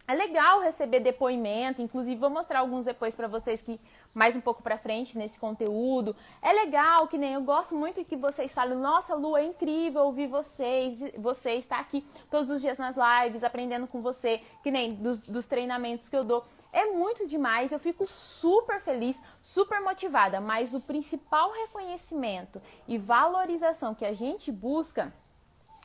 é 0.09 0.15
legal 0.15 0.59
receber 0.59 1.01
depoimento, 1.01 1.83
inclusive 1.83 2.19
vou 2.19 2.31
mostrar 2.31 2.61
alguns 2.61 2.83
depois 2.83 3.15
para 3.15 3.27
vocês 3.27 3.61
que 3.61 3.79
mais 4.13 4.35
um 4.35 4.41
pouco 4.41 4.61
para 4.61 4.77
frente 4.77 5.17
nesse 5.17 5.39
conteúdo. 5.39 6.15
É 6.41 6.51
legal 6.51 7.07
que 7.07 7.17
nem 7.17 7.33
eu 7.33 7.41
gosto 7.41 7.75
muito 7.75 8.03
que 8.05 8.15
vocês 8.15 8.53
falem, 8.53 8.77
nossa, 8.77 9.15
Lu, 9.15 9.37
é 9.37 9.43
incrível 9.43 10.03
ouvir 10.03 10.27
vocês, 10.27 11.03
você 11.17 11.53
está 11.53 11.79
aqui 11.79 12.05
todos 12.29 12.49
os 12.49 12.61
dias 12.61 12.77
nas 12.77 12.95
lives, 12.95 13.43
aprendendo 13.43 13.87
com 13.87 14.01
você, 14.01 14.41
que 14.63 14.71
nem 14.71 14.93
dos, 14.93 15.19
dos 15.21 15.45
treinamentos 15.45 16.09
que 16.09 16.15
eu 16.15 16.23
dou. 16.23 16.45
É 16.71 16.85
muito 16.85 17.27
demais, 17.27 17.71
eu 17.71 17.79
fico 17.79 18.05
super 18.05 18.79
feliz, 18.79 19.21
super 19.41 19.81
motivada, 19.81 20.39
mas 20.39 20.73
o 20.73 20.81
principal 20.81 21.51
reconhecimento 21.51 22.61
e 22.87 22.97
valorização 22.97 23.95
que 23.95 24.05
a 24.05 24.13
gente 24.13 24.51
busca 24.51 25.11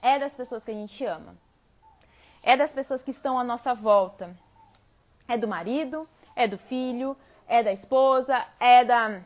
é 0.03 0.19
das 0.19 0.37
pessoas 0.37 0.65
que 0.65 0.71
a 0.71 0.75
gente 0.75 1.05
ama 1.05 1.35
é 2.45 2.57
das 2.57 2.73
pessoas 2.73 3.03
que 3.03 3.11
estão 3.11 3.39
à 3.39 3.43
nossa 3.43 3.75
volta. 3.75 4.37
É 5.27 5.37
do 5.37 5.49
marido, 5.49 6.07
é 6.37 6.47
do 6.47 6.59
filho, 6.59 7.17
é 7.47 7.63
da 7.63 7.73
esposa, 7.73 8.45
é 8.59 8.85
da, 8.85 9.21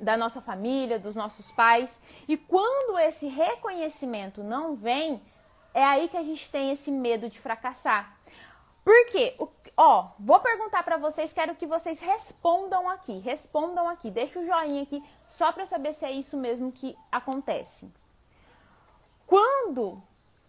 da 0.00 0.16
nossa 0.16 0.40
família, 0.40 0.98
dos 0.98 1.16
nossos 1.16 1.50
pais. 1.52 2.00
E 2.26 2.36
quando 2.36 2.98
esse 2.98 3.26
reconhecimento 3.26 4.42
não 4.42 4.74
vem, 4.74 5.22
é 5.72 5.84
aí 5.84 6.08
que 6.08 6.16
a 6.16 6.22
gente 6.22 6.50
tem 6.50 6.70
esse 6.70 6.90
medo 6.90 7.28
de 7.28 7.38
fracassar. 7.38 8.16
Por 8.84 9.06
quê? 9.06 9.34
O, 9.38 9.48
ó, 9.76 10.10
vou 10.18 10.38
perguntar 10.40 10.82
para 10.82 10.98
vocês, 10.98 11.32
quero 11.32 11.54
que 11.54 11.66
vocês 11.66 12.00
respondam 12.00 12.88
aqui, 12.88 13.18
respondam 13.18 13.88
aqui, 13.88 14.10
deixa 14.10 14.38
o 14.38 14.44
joinha 14.44 14.82
aqui 14.82 15.02
só 15.26 15.50
para 15.52 15.64
saber 15.64 15.94
se 15.94 16.04
é 16.04 16.12
isso 16.12 16.36
mesmo 16.36 16.70
que 16.70 16.96
acontece. 17.10 17.90
Quando 19.26 20.02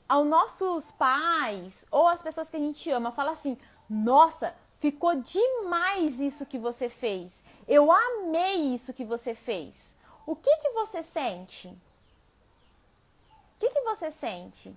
aos 0.08 0.28
nossos 0.28 0.92
pais 0.92 1.86
ou 1.90 2.08
as 2.08 2.22
pessoas 2.22 2.50
que 2.50 2.58
a 2.58 2.60
gente 2.60 2.92
ama, 2.92 3.12
fala 3.12 3.32
assim: 3.32 3.58
"Nossa, 3.90 4.54
ficou 4.80 5.16
demais 5.16 6.20
isso 6.20 6.46
que 6.46 6.58
você 6.58 6.90
fez. 6.90 7.44
Eu 7.68 7.92
amei 7.92 8.74
isso 8.74 8.94
que 8.94 9.04
você 9.04 9.34
fez." 9.34 9.96
O 10.26 10.36
que 10.36 10.58
que 10.58 10.70
você 10.72 11.04
sente? 11.04 11.68
O 11.68 13.60
que 13.60 13.70
que 13.70 13.82
você 13.82 14.10
sente? 14.10 14.76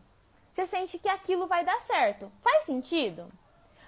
Você 0.52 0.66
sente 0.66 0.98
que 0.98 1.08
aquilo 1.08 1.46
vai 1.46 1.64
dar 1.64 1.80
certo. 1.80 2.30
Faz 2.40 2.64
sentido? 2.64 3.26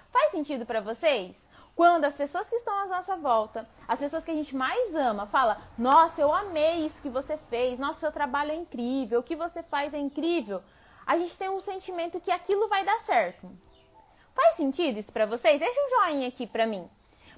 Faz 0.09 0.31
sentido 0.31 0.65
para 0.65 0.81
vocês? 0.81 1.47
Quando 1.75 2.05
as 2.05 2.17
pessoas 2.17 2.49
que 2.49 2.55
estão 2.55 2.77
à 2.77 2.87
nossa 2.87 3.15
volta, 3.15 3.67
as 3.87 3.99
pessoas 3.99 4.25
que 4.25 4.31
a 4.31 4.35
gente 4.35 4.55
mais 4.55 4.95
ama, 4.95 5.25
fala: 5.25 5.61
"Nossa, 5.77 6.21
eu 6.21 6.33
amei 6.33 6.85
isso 6.85 7.01
que 7.01 7.09
você 7.09 7.37
fez. 7.37 7.77
Nossa, 7.77 7.99
seu 7.99 8.11
trabalho 8.11 8.51
é 8.51 8.55
incrível. 8.55 9.19
O 9.19 9.23
que 9.23 9.35
você 9.35 9.61
faz 9.63 9.93
é 9.93 9.99
incrível." 9.99 10.61
a 11.05 11.17
gente 11.17 11.37
tem 11.37 11.49
um 11.49 11.59
sentimento 11.59 12.19
que 12.19 12.31
aquilo 12.31 12.67
vai 12.67 12.85
dar 12.85 12.99
certo. 12.99 13.49
Faz 14.33 14.55
sentido 14.55 14.97
isso 14.97 15.11
para 15.11 15.25
vocês? 15.25 15.59
Deixa 15.59 15.79
um 15.79 15.89
joinha 15.89 16.27
aqui 16.27 16.47
para 16.47 16.65
mim. 16.65 16.89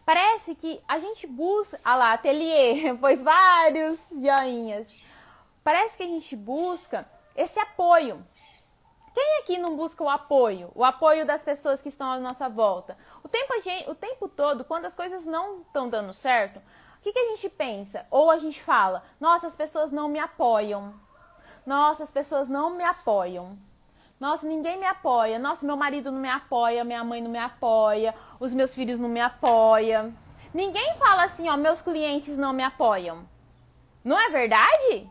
Parece 0.05 0.55
que 0.55 0.81
a 0.87 0.99
gente 0.99 1.25
busca. 1.27 1.79
Ah 1.83 1.95
lá, 1.95 2.13
ateliê, 2.13 2.93
pois 2.99 3.21
vários 3.21 4.09
joinhas. 4.09 5.11
Parece 5.63 5.97
que 5.97 6.03
a 6.03 6.07
gente 6.07 6.35
busca 6.35 7.07
esse 7.35 7.59
apoio. 7.59 8.25
Quem 9.13 9.39
aqui 9.39 9.57
não 9.59 9.75
busca 9.75 10.03
o 10.03 10.09
apoio? 10.09 10.71
O 10.73 10.83
apoio 10.83 11.25
das 11.25 11.43
pessoas 11.43 11.81
que 11.81 11.87
estão 11.87 12.11
à 12.11 12.19
nossa 12.19 12.49
volta. 12.49 12.97
O 13.23 13.29
tempo, 13.29 13.53
o 13.87 13.95
tempo 13.95 14.27
todo, 14.27 14.65
quando 14.65 14.85
as 14.85 14.95
coisas 14.95 15.25
não 15.25 15.61
estão 15.61 15.87
dando 15.87 16.13
certo, 16.13 16.57
o 16.57 17.01
que, 17.01 17.13
que 17.13 17.19
a 17.19 17.29
gente 17.29 17.49
pensa? 17.49 18.07
Ou 18.09 18.31
a 18.31 18.37
gente 18.37 18.61
fala, 18.61 19.03
nossa, 19.19 19.45
as 19.45 19.55
pessoas 19.55 19.91
não 19.91 20.09
me 20.09 20.19
apoiam. 20.19 20.93
Nossa, 21.65 22.03
as 22.03 22.11
pessoas 22.11 22.49
não 22.49 22.71
me 22.71 22.83
apoiam. 22.83 23.57
Nossa, 24.23 24.47
ninguém 24.47 24.79
me 24.79 24.85
apoia. 24.85 25.37
Nossa, 25.37 25.65
meu 25.65 25.75
marido 25.75 26.09
não 26.09 26.21
me 26.21 26.29
apoia, 26.29 26.85
minha 26.85 27.03
mãe 27.03 27.21
não 27.21 27.29
me 27.29 27.37
apoia, 27.37 28.15
os 28.39 28.53
meus 28.53 28.73
filhos 28.73 28.97
não 28.97 29.09
me 29.09 29.19
apoiam. 29.19 30.13
Ninguém 30.53 30.93
fala 30.93 31.25
assim, 31.25 31.49
ó, 31.49 31.57
meus 31.57 31.81
clientes 31.81 32.37
não 32.37 32.53
me 32.53 32.63
apoiam. 32.63 33.27
Não 34.01 34.17
é 34.17 34.29
verdade? 34.29 35.09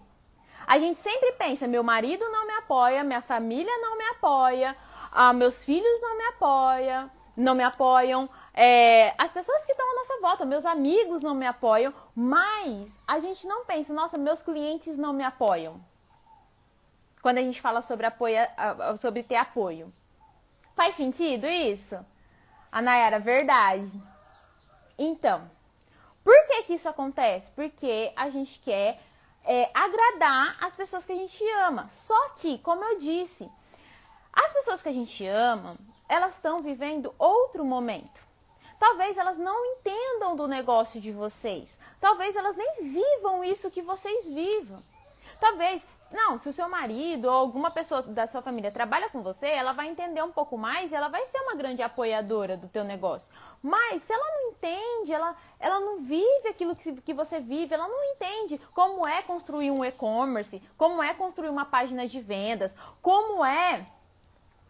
A 0.67 0.79
gente 0.79 0.97
sempre 0.97 1.33
pensa, 1.33 1.69
meu 1.69 1.83
marido 1.83 2.27
não 2.31 2.47
me 2.47 2.55
apoia, 2.55 3.05
minha 3.05 3.21
família 3.21 3.77
não 3.83 3.99
me 3.99 4.05
apoia, 4.05 4.75
ah, 5.13 5.35
meus 5.35 5.63
filhos 5.63 6.01
não 6.01 6.17
me 6.17 6.25
apoiam, 6.29 7.11
não 7.37 7.55
me 7.55 7.65
apoiam, 7.65 8.31
é, 8.55 9.13
as 9.19 9.31
pessoas 9.31 9.67
que 9.67 9.73
estão 9.73 9.93
à 9.93 9.95
nossa 9.95 10.21
volta, 10.23 10.47
meus 10.47 10.65
amigos 10.65 11.21
não 11.21 11.35
me 11.35 11.47
apoiam, 11.47 11.93
mas 12.17 12.99
a 13.07 13.19
gente 13.19 13.47
não 13.47 13.67
pensa, 13.67 13.93
nossa, 13.93 14.17
meus 14.17 14.41
clientes 14.41 14.97
não 14.97 15.13
me 15.13 15.23
apoiam 15.23 15.92
quando 17.23 17.39
a 17.39 17.43
gente 17.43 17.61
fala 17.61 17.81
sobre, 17.81 18.05
apoio, 18.05 18.37
sobre 19.01 19.23
ter 19.23 19.37
apoio. 19.37 19.93
Faz 20.75 20.97
sentido 20.97 21.47
isso? 21.47 21.97
A 22.71 22.83
Nayara, 22.83 23.21
verdade. 23.21 23.91
Então, 24.99 25.49
por 26.25 26.35
que, 26.47 26.65
que 26.65 26.75
isso 26.75 26.89
acontece? 26.89 27.53
Porque 27.53 28.13
a 28.17 28.29
gente 28.29 28.61
quer 28.61 29.01
é, 29.45 29.71
agradar 29.73 30.57
as 30.61 30.75
pessoas 30.75 31.05
que 31.05 31.13
a 31.13 31.17
gente 31.17 31.45
ama. 31.65 31.89
Só 31.89 32.31
que, 32.31 32.59
como 32.59 32.85
eu 32.85 32.99
disse, 32.99 33.49
as 34.33 34.53
pessoas 34.53 34.83
que 34.83 34.89
a 34.89 34.93
gente 34.93 35.25
ama, 35.27 35.77
elas 36.09 36.35
estão 36.35 36.61
vivendo 36.61 37.15
outro 37.19 37.65
momento. 37.65 38.23
Talvez 38.79 39.17
elas 39.17 39.39
não 39.39 39.65
entendam 39.65 40.35
do 40.35 40.49
negócio 40.49 41.01
de 41.01 41.13
vocês. 41.13 41.79
Talvez 42.01 42.35
elas 42.35 42.57
nem 42.57 42.83
vivam 42.83 43.45
isso 43.45 43.71
que 43.71 43.81
vocês 43.81 44.29
vivam. 44.29 44.83
Talvez 45.39 45.87
não, 46.13 46.37
se 46.39 46.49
o 46.49 46.53
seu 46.53 46.69
marido 46.69 47.25
ou 47.25 47.31
alguma 47.31 47.71
pessoa 47.71 48.03
da 48.03 48.27
sua 48.27 48.43
família 48.43 48.71
trabalha 48.71 49.09
com 49.09 49.23
você, 49.23 49.47
ela 49.49 49.73
vai 49.73 49.89
entender 49.89 50.23
um 50.23 50.31
pouco 50.31 50.59
mais 50.59 50.93
e 50.93 50.95
ela 50.95 51.09
vai 51.09 51.25
ser 51.27 51.39
uma 51.41 51.55
grande 51.55 51.83
apoiadora 51.83 52.57
do 52.57 52.69
teu 52.69 52.85
negócio. 52.85 53.33
Mas 53.63 54.03
se 54.03 54.13
ela 54.13 54.25
não 54.25 54.51
entende, 54.51 55.13
ela, 55.13 55.35
ela 55.59 55.81
não 55.81 55.99
vive 55.99 56.49
aquilo 56.49 56.77
que, 56.77 57.01
que 57.01 57.15
você 57.15 57.41
vive, 57.41 57.75
ela 57.75 57.89
não 57.89 58.05
entende 58.13 58.61
como 58.75 59.07
é 59.07 59.23
construir 59.23 59.71
um 59.71 59.85
e-commerce, 59.85 60.63
como 60.77 61.03
é 61.03 61.15
construir 61.15 61.49
uma 61.49 61.65
página 61.65 62.07
de 62.07 62.21
vendas, 62.21 62.77
como 63.01 63.45
é, 63.45 63.87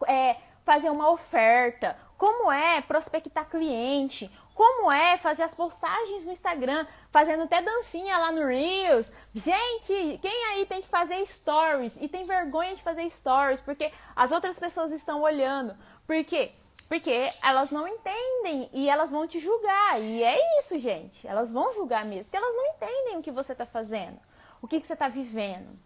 é 0.07 0.37
fazer 0.63 0.89
uma 0.89 1.09
oferta, 1.09 1.97
como 2.23 2.49
é 2.49 2.79
prospectar 2.79 3.49
cliente, 3.49 4.31
como 4.55 4.89
é 4.89 5.17
fazer 5.17 5.43
as 5.43 5.53
postagens 5.53 6.25
no 6.25 6.31
Instagram, 6.31 6.87
fazendo 7.11 7.43
até 7.43 7.61
dancinha 7.61 8.17
lá 8.17 8.31
no 8.31 8.47
Reels. 8.47 9.11
Gente, 9.35 10.19
quem 10.21 10.45
aí 10.51 10.65
tem 10.65 10.81
que 10.81 10.87
fazer 10.87 11.25
stories 11.25 11.97
e 11.99 12.07
tem 12.07 12.25
vergonha 12.25 12.77
de 12.77 12.81
fazer 12.81 13.09
stories 13.09 13.59
porque 13.59 13.91
as 14.15 14.31
outras 14.31 14.57
pessoas 14.57 14.93
estão 14.93 15.21
olhando? 15.21 15.75
Por 16.07 16.23
quê? 16.23 16.53
Porque 16.87 17.29
elas 17.43 17.71
não 17.71 17.85
entendem 17.85 18.69
e 18.71 18.89
elas 18.89 19.11
vão 19.11 19.27
te 19.27 19.41
julgar. 19.41 19.99
E 19.99 20.23
é 20.23 20.59
isso, 20.59 20.79
gente. 20.79 21.27
Elas 21.27 21.51
vão 21.51 21.73
julgar 21.73 22.05
mesmo, 22.05 22.31
porque 22.31 22.37
elas 22.37 22.55
não 22.55 22.67
entendem 22.67 23.17
o 23.17 23.21
que 23.21 23.31
você 23.31 23.51
está 23.51 23.65
fazendo, 23.65 24.17
o 24.61 24.67
que, 24.67 24.79
que 24.79 24.87
você 24.87 24.93
está 24.93 25.09
vivendo. 25.09 25.77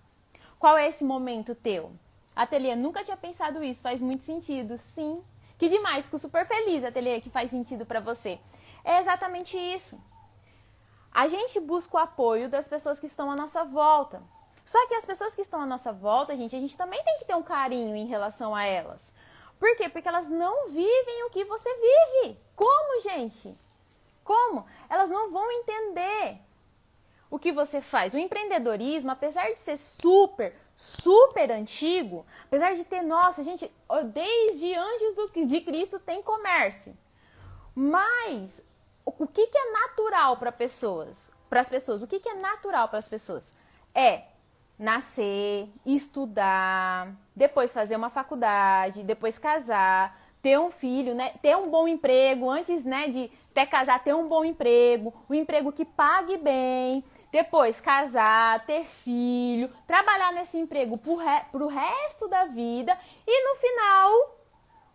Qual 0.60 0.78
é 0.78 0.88
esse 0.88 1.04
momento 1.04 1.56
teu? 1.56 1.92
Ateliê, 2.36 2.76
nunca 2.76 3.04
tinha 3.04 3.18
pensado 3.18 3.64
isso, 3.64 3.82
faz 3.82 4.04
muito 4.04 4.22
sentido. 4.22 4.78
Sim, 4.78 5.24
que 5.58 5.70
demais, 5.70 6.06
fico 6.06 6.18
super 6.18 6.46
feliz, 6.46 6.84
ateliê, 6.84 7.20
que 7.20 7.30
faz 7.30 7.50
sentido 7.52 7.86
para 7.86 8.00
você. 8.00 8.40
É 8.84 9.00
exatamente 9.00 9.58
isso. 9.58 10.00
A 11.12 11.28
gente 11.28 11.60
busca 11.60 11.98
o 11.98 12.00
apoio 12.00 12.48
das 12.48 12.68
pessoas 12.68 13.00
que 13.00 13.08
estão 13.08 13.32
à 13.32 13.36
nossa 13.36 13.64
volta. 13.64 14.22
Só 14.66 14.86
que 14.88 14.94
as 14.94 15.06
pessoas 15.06 15.34
que 15.34 15.42
estão 15.42 15.62
à 15.62 15.66
nossa 15.66 15.92
volta, 15.92 16.36
gente, 16.36 16.56
a 16.56 16.60
gente 16.60 16.78
também 16.78 17.04
tem 17.04 17.18
que 17.18 17.26
ter 17.26 17.36
um 17.36 17.42
carinho 17.42 17.96
em 17.96 18.06
relação 18.06 18.54
a 18.54 18.66
elas. 18.66 19.12
Por 19.58 19.76
quê? 19.76 19.90
Porque 19.90 20.08
elas 20.08 20.30
não 20.30 20.68
vivem 20.70 21.24
o 21.26 21.30
que 21.30 21.44
você 21.46 21.70
vive. 21.74 22.38
Como, 22.56 23.02
gente? 23.02 23.58
Como? 24.24 24.66
Elas 24.90 25.10
não 25.10 25.32
vão 25.32 25.50
entender 25.52 26.40
o 27.30 27.40
que 27.40 27.52
você 27.52 27.82
faz. 27.82 28.14
O 28.14 28.18
empreendedorismo, 28.18 29.10
apesar 29.10 29.50
de 29.52 29.58
ser 29.58 29.78
super, 29.78 30.56
super 30.78 31.52
antigo, 31.52 32.24
apesar 32.46 32.76
de 32.76 32.84
ter, 32.84 33.02
nossa, 33.02 33.44
gente, 33.44 33.70
desde 34.14 34.76
antes 34.76 35.16
do, 35.16 35.48
de 35.48 35.62
Cristo 35.62 35.98
tem 35.98 36.22
comércio. 36.22 36.96
Mas 37.74 38.64
o 39.04 39.26
que, 39.26 39.48
que 39.48 39.58
é 39.58 39.72
natural 39.72 40.38
para 40.38 40.52
pessoas? 40.52 41.32
Para 41.50 41.62
as 41.62 41.70
pessoas, 41.70 42.04
o 42.04 42.08
que, 42.08 42.20
que 42.20 42.30
é 42.30 42.36
natural 42.36 42.88
para 42.90 43.00
as 43.00 43.10
pessoas? 43.10 43.56
É 43.96 44.26
nascer, 44.78 45.68
estudar, 45.84 47.12
depois 47.36 47.74
fazer 47.74 47.96
uma 47.96 48.12
faculdade, 48.12 49.02
depois 49.02 49.40
casar, 49.40 50.16
ter 50.44 50.60
um 50.60 50.70
filho, 50.70 51.16
né? 51.16 51.34
Ter 51.42 51.58
um 51.58 51.72
bom 51.72 51.88
emprego, 51.88 52.48
antes, 52.52 52.86
né, 52.86 53.08
de 53.08 53.32
até 53.50 53.66
casar, 53.66 54.04
ter 54.04 54.14
um 54.14 54.28
bom 54.28 54.46
emprego, 54.46 55.12
um 55.28 55.34
emprego 55.34 55.72
que 55.72 55.84
pague 55.84 56.38
bem, 56.38 57.04
depois 57.38 57.80
casar, 57.80 58.66
ter 58.66 58.84
filho, 58.84 59.72
trabalhar 59.86 60.34
nesse 60.34 60.58
emprego 60.58 60.98
pro, 60.98 61.16
re, 61.16 61.42
pro 61.52 61.68
resto 61.68 62.28
da 62.28 62.46
vida 62.46 62.98
e 63.28 63.48
no 63.48 63.56
final 63.56 64.38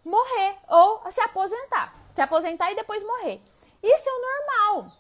morrer 0.04 0.56
ou 0.68 1.02
se 1.12 1.20
aposentar. 1.20 1.94
Se 2.12 2.20
aposentar 2.20 2.72
e 2.72 2.74
depois 2.74 3.04
morrer. 3.04 3.40
Isso 3.80 4.08
é 4.08 4.12
o 4.12 4.22
normal. 4.28 4.92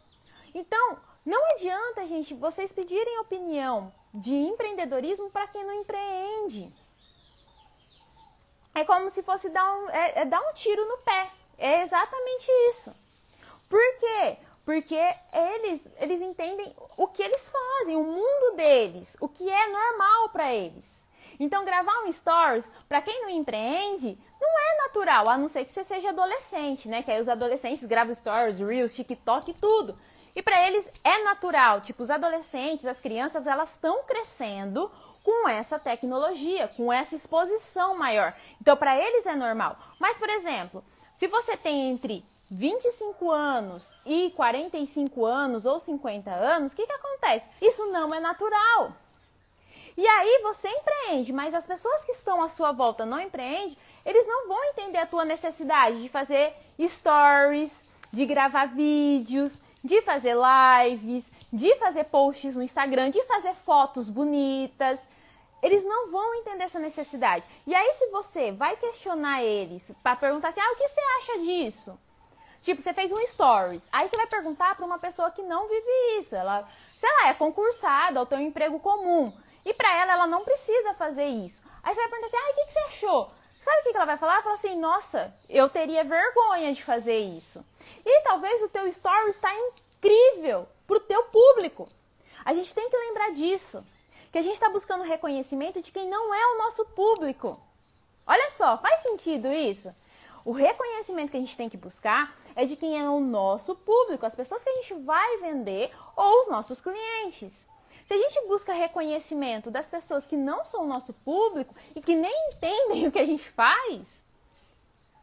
Então, 0.54 0.98
não 1.26 1.44
adianta, 1.52 2.06
gente, 2.06 2.32
vocês 2.32 2.72
pedirem 2.72 3.18
opinião 3.18 3.92
de 4.14 4.32
empreendedorismo 4.32 5.28
para 5.28 5.48
quem 5.48 5.64
não 5.64 5.74
empreende. 5.74 6.72
É 8.72 8.84
como 8.84 9.10
se 9.10 9.22
fosse 9.24 9.48
dar 9.48 9.68
um, 9.74 9.90
é, 9.90 10.20
é 10.20 10.24
dar 10.24 10.40
um 10.40 10.52
tiro 10.52 10.88
no 10.88 10.98
pé. 10.98 11.28
É 11.58 11.82
exatamente 11.82 12.46
isso. 12.70 12.94
Por 13.68 13.96
quê? 13.98 14.38
Porque 14.64 14.98
eles, 15.32 15.88
eles 15.98 16.22
entendem 16.22 16.74
o 16.96 17.08
que 17.08 17.22
eles 17.22 17.50
fazem, 17.50 17.96
o 17.96 18.04
mundo 18.04 18.56
deles, 18.56 19.16
o 19.20 19.28
que 19.28 19.48
é 19.48 19.68
normal 19.68 20.28
para 20.28 20.52
eles. 20.54 21.08
Então, 21.40 21.64
gravar 21.64 22.04
um 22.04 22.12
stories, 22.12 22.70
para 22.88 23.02
quem 23.02 23.22
não 23.22 23.30
empreende, 23.30 24.16
não 24.40 24.48
é 24.48 24.86
natural, 24.86 25.28
a 25.28 25.36
não 25.36 25.48
ser 25.48 25.64
que 25.64 25.72
você 25.72 25.82
seja 25.82 26.10
adolescente, 26.10 26.88
né? 26.88 27.02
Que 27.02 27.10
aí 27.10 27.20
os 27.20 27.28
adolescentes 27.28 27.84
gravam 27.84 28.14
stories, 28.14 28.60
reels, 28.60 28.94
TikTok, 28.94 29.54
tudo. 29.54 29.98
E 30.34 30.42
para 30.42 30.66
eles 30.66 30.90
é 31.04 31.22
natural, 31.24 31.80
tipo, 31.80 32.02
os 32.02 32.10
adolescentes, 32.10 32.86
as 32.86 33.00
crianças, 33.00 33.46
elas 33.46 33.72
estão 33.72 34.04
crescendo 34.04 34.90
com 35.22 35.48
essa 35.48 35.78
tecnologia, 35.78 36.68
com 36.68 36.92
essa 36.92 37.14
exposição 37.14 37.96
maior. 37.96 38.34
Então, 38.60 38.76
para 38.76 38.96
eles 38.96 39.26
é 39.26 39.34
normal. 39.34 39.76
Mas, 39.98 40.18
por 40.18 40.28
exemplo, 40.30 40.84
se 41.16 41.26
você 41.26 41.56
tem 41.56 41.90
entre 41.90 42.24
25 42.52 43.30
anos 43.30 43.94
e 44.04 44.30
45 44.36 45.24
anos 45.24 45.64
ou 45.64 45.80
50 45.80 46.30
anos, 46.30 46.72
o 46.72 46.76
que, 46.76 46.86
que 46.86 46.92
acontece? 46.92 47.48
Isso 47.62 47.86
não 47.86 48.14
é 48.14 48.20
natural. 48.20 48.92
E 49.96 50.06
aí 50.06 50.40
você 50.42 50.68
empreende, 50.68 51.32
mas 51.32 51.54
as 51.54 51.66
pessoas 51.66 52.04
que 52.04 52.12
estão 52.12 52.42
à 52.42 52.50
sua 52.50 52.70
volta 52.70 53.06
não 53.06 53.18
empreendem, 53.18 53.76
eles 54.04 54.26
não 54.26 54.48
vão 54.48 54.62
entender 54.64 54.98
a 54.98 55.06
tua 55.06 55.24
necessidade 55.24 56.02
de 56.02 56.10
fazer 56.10 56.52
stories, 56.78 57.82
de 58.12 58.26
gravar 58.26 58.66
vídeos, 58.66 59.58
de 59.82 60.02
fazer 60.02 60.36
lives, 60.36 61.32
de 61.50 61.74
fazer 61.76 62.04
posts 62.04 62.54
no 62.54 62.62
Instagram, 62.62 63.10
de 63.10 63.22
fazer 63.24 63.54
fotos 63.54 64.10
bonitas. 64.10 65.00
Eles 65.62 65.84
não 65.84 66.10
vão 66.10 66.34
entender 66.34 66.64
essa 66.64 66.78
necessidade. 66.78 67.44
E 67.66 67.74
aí, 67.74 67.94
se 67.94 68.08
você 68.08 68.52
vai 68.52 68.76
questionar 68.76 69.42
eles 69.42 69.90
para 70.02 70.16
perguntar 70.16 70.48
assim: 70.48 70.60
ah, 70.60 70.72
o 70.72 70.76
que 70.76 70.88
você 70.88 71.00
acha 71.18 71.38
disso? 71.38 71.98
Tipo, 72.62 72.80
você 72.80 72.94
fez 72.94 73.10
um 73.10 73.26
stories. 73.26 73.88
Aí 73.92 74.08
você 74.08 74.16
vai 74.16 74.26
perguntar 74.26 74.76
para 74.76 74.86
uma 74.86 74.98
pessoa 74.98 75.30
que 75.30 75.42
não 75.42 75.68
vive 75.68 76.18
isso. 76.18 76.36
Ela, 76.36 76.64
sei 76.98 77.10
lá, 77.10 77.28
é 77.28 77.34
concursada 77.34 78.20
ou 78.20 78.26
tem 78.26 78.38
um 78.38 78.42
emprego 78.42 78.78
comum. 78.78 79.32
E 79.64 79.74
para 79.74 79.94
ela, 79.96 80.12
ela 80.12 80.26
não 80.26 80.44
precisa 80.44 80.94
fazer 80.94 81.26
isso. 81.26 81.62
Aí 81.82 81.92
você 81.92 82.00
vai 82.00 82.10
perguntar 82.10 82.26
assim: 82.28 82.48
ah, 82.48 82.50
o 82.50 82.54
que, 82.54 82.66
que 82.66 82.72
você 82.72 82.78
achou? 82.80 83.30
Sabe 83.60 83.80
o 83.80 83.82
que 83.82 83.96
ela 83.96 84.04
vai 84.04 84.16
falar? 84.16 84.34
Ela 84.34 84.42
fala 84.42 84.54
assim: 84.54 84.76
nossa, 84.78 85.34
eu 85.48 85.68
teria 85.68 86.04
vergonha 86.04 86.72
de 86.72 86.84
fazer 86.84 87.18
isso. 87.18 87.64
E 88.04 88.20
talvez 88.22 88.62
o 88.62 88.68
teu 88.68 88.86
story 88.88 89.30
está 89.30 89.50
incrível 89.54 90.68
para 90.86 90.96
o 90.96 91.00
teu 91.00 91.24
público. 91.24 91.88
A 92.44 92.52
gente 92.52 92.74
tem 92.74 92.88
que 92.88 92.96
lembrar 92.96 93.30
disso. 93.32 93.84
Que 94.30 94.38
a 94.38 94.42
gente 94.42 94.54
está 94.54 94.70
buscando 94.70 95.04
reconhecimento 95.04 95.82
de 95.82 95.92
quem 95.92 96.08
não 96.08 96.32
é 96.34 96.46
o 96.54 96.58
nosso 96.58 96.84
público. 96.86 97.60
Olha 98.26 98.50
só, 98.50 98.78
faz 98.78 99.02
sentido 99.02 99.52
isso? 99.52 99.94
O 100.44 100.52
reconhecimento 100.52 101.30
que 101.30 101.36
a 101.36 101.40
gente 101.40 101.56
tem 101.56 101.68
que 101.68 101.76
buscar 101.76 102.36
é 102.54 102.64
de 102.64 102.76
quem 102.76 102.98
é 102.98 103.08
o 103.08 103.20
nosso 103.20 103.74
público, 103.74 104.26
as 104.26 104.34
pessoas 104.34 104.62
que 104.62 104.70
a 104.70 104.74
gente 104.74 104.94
vai 104.94 105.38
vender 105.38 105.90
ou 106.16 106.40
os 106.40 106.48
nossos 106.48 106.80
clientes. 106.80 107.66
Se 108.04 108.14
a 108.14 108.18
gente 108.18 108.46
busca 108.48 108.72
reconhecimento 108.72 109.70
das 109.70 109.88
pessoas 109.88 110.26
que 110.26 110.36
não 110.36 110.64
são 110.64 110.84
o 110.84 110.88
nosso 110.88 111.12
público 111.12 111.74
e 111.94 112.00
que 112.00 112.14
nem 112.14 112.32
entendem 112.50 113.06
o 113.08 113.12
que 113.12 113.18
a 113.18 113.24
gente 113.24 113.48
faz, 113.50 114.24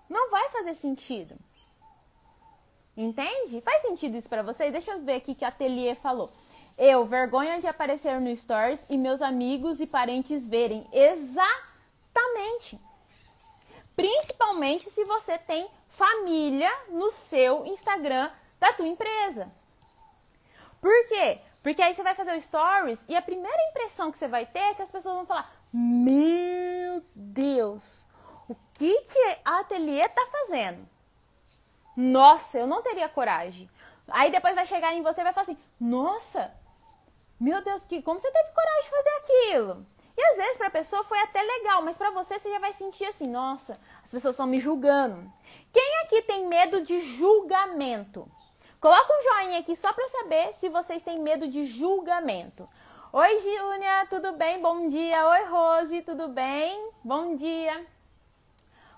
não 0.09 0.31
vai 0.31 0.49
fazer 0.49 0.73
sentido. 0.73 1.35
Entende? 2.95 3.61
Faz 3.61 3.81
sentido 3.81 4.17
isso 4.17 4.27
para 4.29 4.43
você? 4.43 4.71
Deixa 4.71 4.91
eu 4.91 5.01
ver 5.01 5.15
aqui 5.15 5.35
que 5.35 5.45
a 5.45 5.49
Atelier 5.49 5.95
falou. 5.95 6.29
Eu, 6.77 7.05
vergonha 7.05 7.59
de 7.59 7.67
aparecer 7.67 8.19
no 8.19 8.33
Stories 8.35 8.85
e 8.89 8.97
meus 8.97 9.21
amigos 9.21 9.79
e 9.79 9.87
parentes 9.87 10.47
verem. 10.47 10.85
Exatamente. 10.91 12.79
Principalmente 13.99 14.89
se 14.89 15.03
você 15.03 15.37
tem 15.37 15.69
família 15.89 16.71
no 16.87 17.11
seu 17.11 17.65
Instagram 17.65 18.31
da 18.57 18.71
tua 18.71 18.87
empresa. 18.87 19.51
Por 20.79 21.07
quê? 21.09 21.41
Porque 21.61 21.81
aí 21.81 21.93
você 21.93 22.01
vai 22.01 22.15
fazer 22.15 22.37
o 22.37 22.41
stories 22.41 23.03
e 23.09 23.15
a 23.17 23.21
primeira 23.21 23.61
impressão 23.69 24.09
que 24.09 24.17
você 24.17 24.29
vai 24.29 24.45
ter 24.45 24.59
é 24.59 24.73
que 24.73 24.81
as 24.81 24.89
pessoas 24.89 25.15
vão 25.15 25.25
falar: 25.25 25.53
Meu 25.73 27.03
Deus, 27.13 28.05
o 28.47 28.55
que, 28.73 29.01
que 29.01 29.37
a 29.43 29.59
ateliê 29.59 30.07
tá 30.07 30.25
fazendo? 30.31 30.87
Nossa, 31.93 32.57
eu 32.57 32.67
não 32.67 32.81
teria 32.81 33.09
coragem. 33.09 33.69
Aí 34.07 34.31
depois 34.31 34.55
vai 34.55 34.65
chegar 34.65 34.93
em 34.93 35.01
você 35.01 35.19
e 35.19 35.25
vai 35.25 35.33
falar 35.33 35.43
assim: 35.43 35.57
Nossa, 35.77 36.53
meu 37.37 37.61
Deus, 37.61 37.83
que 37.83 38.01
como 38.01 38.17
você 38.17 38.31
teve 38.31 38.53
coragem 38.53 38.83
de 38.83 38.89
fazer 38.89 39.09
aquilo? 39.17 39.85
E 40.19 40.31
às 40.31 40.35
vezes 40.35 40.57
para 40.57 40.67
a 40.67 40.71
pessoa 40.71 41.01
foi 41.05 41.17
até 41.21 41.41
legal, 41.41 41.81
mas 41.81 41.97
para 41.97 42.11
você 42.11 42.37
você 42.37 42.51
já 42.51 42.59
vai 42.59 42.73
sentir 42.73 43.05
assim: 43.05 43.25
Nossa, 43.25 43.79
as 44.03 44.11
pessoas 44.11 44.33
estão 44.35 44.45
me 44.45 44.59
julgando. 44.59 45.31
Quem 45.71 46.01
aqui 46.03 46.21
tem 46.23 46.45
medo 46.45 46.81
de 46.81 46.99
julgamento? 46.99 48.29
Coloca 48.81 49.13
um 49.13 49.21
joinha 49.21 49.59
aqui 49.59 49.77
só 49.77 49.93
para 49.93 50.09
saber 50.09 50.53
se 50.55 50.67
vocês 50.67 51.03
têm 51.03 51.21
medo 51.21 51.47
de 51.47 51.63
julgamento. 51.63 52.67
Oi, 53.13 53.39
Júnia, 53.39 54.07
tudo 54.09 54.33
bem? 54.33 54.61
Bom 54.61 54.89
dia. 54.89 55.25
Oi, 55.25 55.45
Rose, 55.45 56.01
tudo 56.01 56.27
bem? 56.27 56.91
Bom 57.01 57.37
dia. 57.37 57.85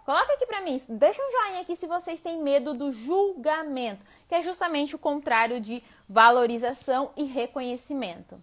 Coloca 0.04 0.34
aqui 0.34 0.48
para 0.48 0.62
mim, 0.62 0.82
deixa 0.90 1.22
um 1.22 1.32
joinha 1.32 1.62
aqui 1.62 1.76
se 1.76 1.86
vocês 1.86 2.20
têm 2.20 2.42
medo 2.42 2.74
do 2.74 2.92
julgamento, 2.92 4.04
que 4.28 4.34
é 4.34 4.42
justamente 4.42 4.96
o 4.96 5.00
contrário 5.00 5.62
de 5.62 5.84
valorização 6.10 7.12
e 7.16 7.26
reconhecimento. 7.26 8.42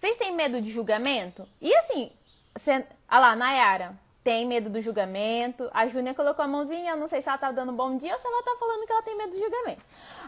Vocês 0.00 0.16
têm 0.16 0.34
medo 0.34 0.62
de 0.62 0.70
julgamento? 0.70 1.46
E 1.60 1.74
assim, 1.76 2.10
olha 2.56 3.20
lá, 3.20 3.36
Nayara, 3.36 4.00
tem 4.24 4.46
medo 4.46 4.70
do 4.70 4.80
julgamento. 4.80 5.68
A 5.74 5.86
Júnia 5.86 6.14
colocou 6.14 6.42
a 6.42 6.48
mãozinha, 6.48 6.96
não 6.96 7.06
sei 7.06 7.20
se 7.20 7.28
ela 7.28 7.36
tá 7.36 7.52
dando 7.52 7.70
bom 7.70 7.98
dia 7.98 8.14
ou 8.14 8.18
se 8.18 8.26
ela 8.26 8.42
tá 8.42 8.56
falando 8.58 8.86
que 8.86 8.92
ela 8.92 9.02
tem 9.02 9.14
medo 9.14 9.32
do 9.32 9.38
julgamento. 9.38 9.82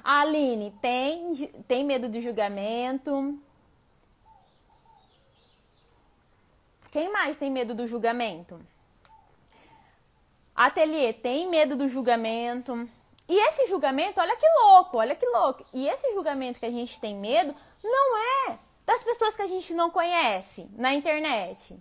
A 0.05 0.21
Aline 0.21 0.75
tem, 0.83 1.35
tem 1.67 1.85
medo 1.85 2.07
do 2.07 2.21
julgamento. 2.21 3.39
Quem 6.91 7.11
mais 7.11 7.39
tem 7.39 7.51
medo 7.51 7.75
do 7.75 7.87
julgamento? 7.87 8.61
Ateliê 10.55 11.15
tem 11.15 11.49
medo 11.49 11.77
do 11.77 11.89
julgamento. 11.89 12.87
E 13.27 13.49
esse 13.49 13.67
julgamento, 13.69 14.21
olha 14.21 14.37
que 14.37 14.47
louco, 14.47 14.99
olha 14.99 15.15
que 15.15 15.25
louco. 15.25 15.65
E 15.73 15.89
esse 15.89 16.13
julgamento 16.13 16.61
que 16.61 16.67
a 16.67 16.71
gente 16.71 17.01
tem 17.01 17.17
medo 17.17 17.55
não 17.83 18.19
é 18.19 18.59
das 18.85 19.05
pessoas 19.05 19.37
que 19.37 19.43
a 19.43 19.47
gente 19.47 19.75
não 19.75 19.91
conhece 19.91 20.69
na 20.73 20.93
internet. 20.95 21.79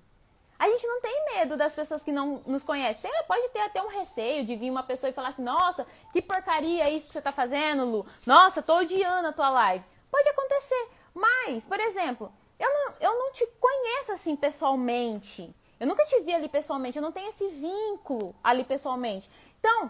A 0.58 0.70
gente 0.70 0.86
não 0.86 1.02
tem 1.02 1.26
medo 1.34 1.58
das 1.58 1.74
pessoas 1.74 2.04
que 2.04 2.12
não 2.12 2.40
nos 2.46 2.62
conhecem. 2.62 3.10
Pode 3.28 3.50
ter 3.50 3.62
até 3.62 3.82
um 3.82 3.88
receio 3.88 4.46
de 4.46 4.56
vir 4.56 4.70
uma 4.70 4.84
pessoa 4.84 5.10
e 5.10 5.14
falar 5.14 5.30
assim: 5.30 5.42
nossa, 5.42 5.88
que 6.14 6.22
porcaria 6.22 6.88
isso 6.92 7.08
que 7.08 7.14
você 7.14 7.20
está 7.20 7.32
fazendo, 7.32 7.84
Lu. 7.84 8.06
Nossa, 8.28 8.62
tô 8.62 8.78
odiando 8.78 9.30
a 9.30 9.34
tua 9.34 9.50
live. 9.50 9.84
Pode 10.12 10.30
acontecer. 10.30 10.90
Mas, 11.16 11.66
por 11.66 11.80
exemplo, 11.80 12.32
eu 12.60 12.72
não, 12.72 12.94
eu 13.00 13.18
não 13.18 13.32
te 13.32 13.44
conheço 13.60 14.12
assim 14.12 14.36
pessoalmente. 14.36 15.52
Eu 15.80 15.88
nunca 15.88 16.06
te 16.06 16.20
vi 16.20 16.32
ali 16.32 16.48
pessoalmente. 16.48 16.96
Eu 16.96 17.02
não 17.02 17.12
tenho 17.12 17.30
esse 17.30 17.48
vínculo 17.48 18.36
ali 18.44 18.64
pessoalmente. 18.64 19.28
Então, 19.60 19.90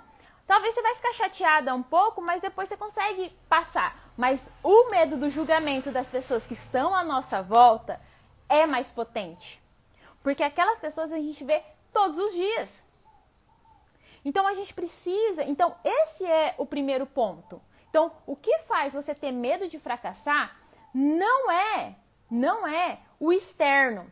talvez 0.52 0.76
você 0.76 0.82
vai 0.82 0.96
ficar 0.96 1.14
chateada 1.14 1.74
um 1.74 1.82
pouco, 1.82 2.22
mas 2.22 2.42
depois 2.42 2.68
você 2.68 2.76
consegue 2.76 3.30
passar. 3.48 4.12
Mas 4.18 4.52
o 4.62 4.90
medo 4.90 5.16
do 5.16 5.30
julgamento 5.30 5.92
das 5.92 6.12
pessoas 6.12 6.46
que 6.46 6.52
estão 6.52 6.94
à 6.94 7.06
nossa 7.06 7.42
volta 7.42 8.02
é 8.50 8.66
mais 8.66 8.92
potente. 8.92 9.64
Porque 10.22 10.44
aquelas 10.44 10.78
pessoas 10.78 11.14
a 11.14 11.18
gente 11.18 11.42
vê 11.46 11.64
todos 11.94 12.18
os 12.18 12.34
dias. 12.34 12.84
Então 14.26 14.46
a 14.46 14.54
gente 14.54 14.74
precisa. 14.74 15.42
Então, 15.46 15.74
esse 15.86 16.26
é 16.26 16.54
o 16.58 16.66
primeiro 16.66 17.06
ponto. 17.06 17.62
Então, 17.90 18.12
o 18.28 18.36
que 18.36 18.60
faz 18.60 18.94
você 18.94 19.16
ter 19.16 19.32
medo 19.32 19.70
de 19.70 19.80
fracassar 19.80 20.58
não 20.94 21.50
é, 21.50 21.96
não 22.30 22.68
é 22.68 23.00
o 23.22 23.32
externo, 23.32 24.12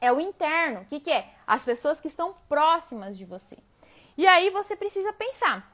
é 0.00 0.10
o 0.10 0.18
interno. 0.18 0.80
O 0.80 0.86
que, 0.86 0.98
que 0.98 1.12
é? 1.12 1.30
As 1.46 1.62
pessoas 1.62 2.00
que 2.00 2.08
estão 2.08 2.34
próximas 2.48 3.18
de 3.18 3.26
você. 3.26 3.58
E 4.16 4.26
aí 4.26 4.50
você 4.50 4.76
precisa 4.76 5.12
pensar: 5.12 5.70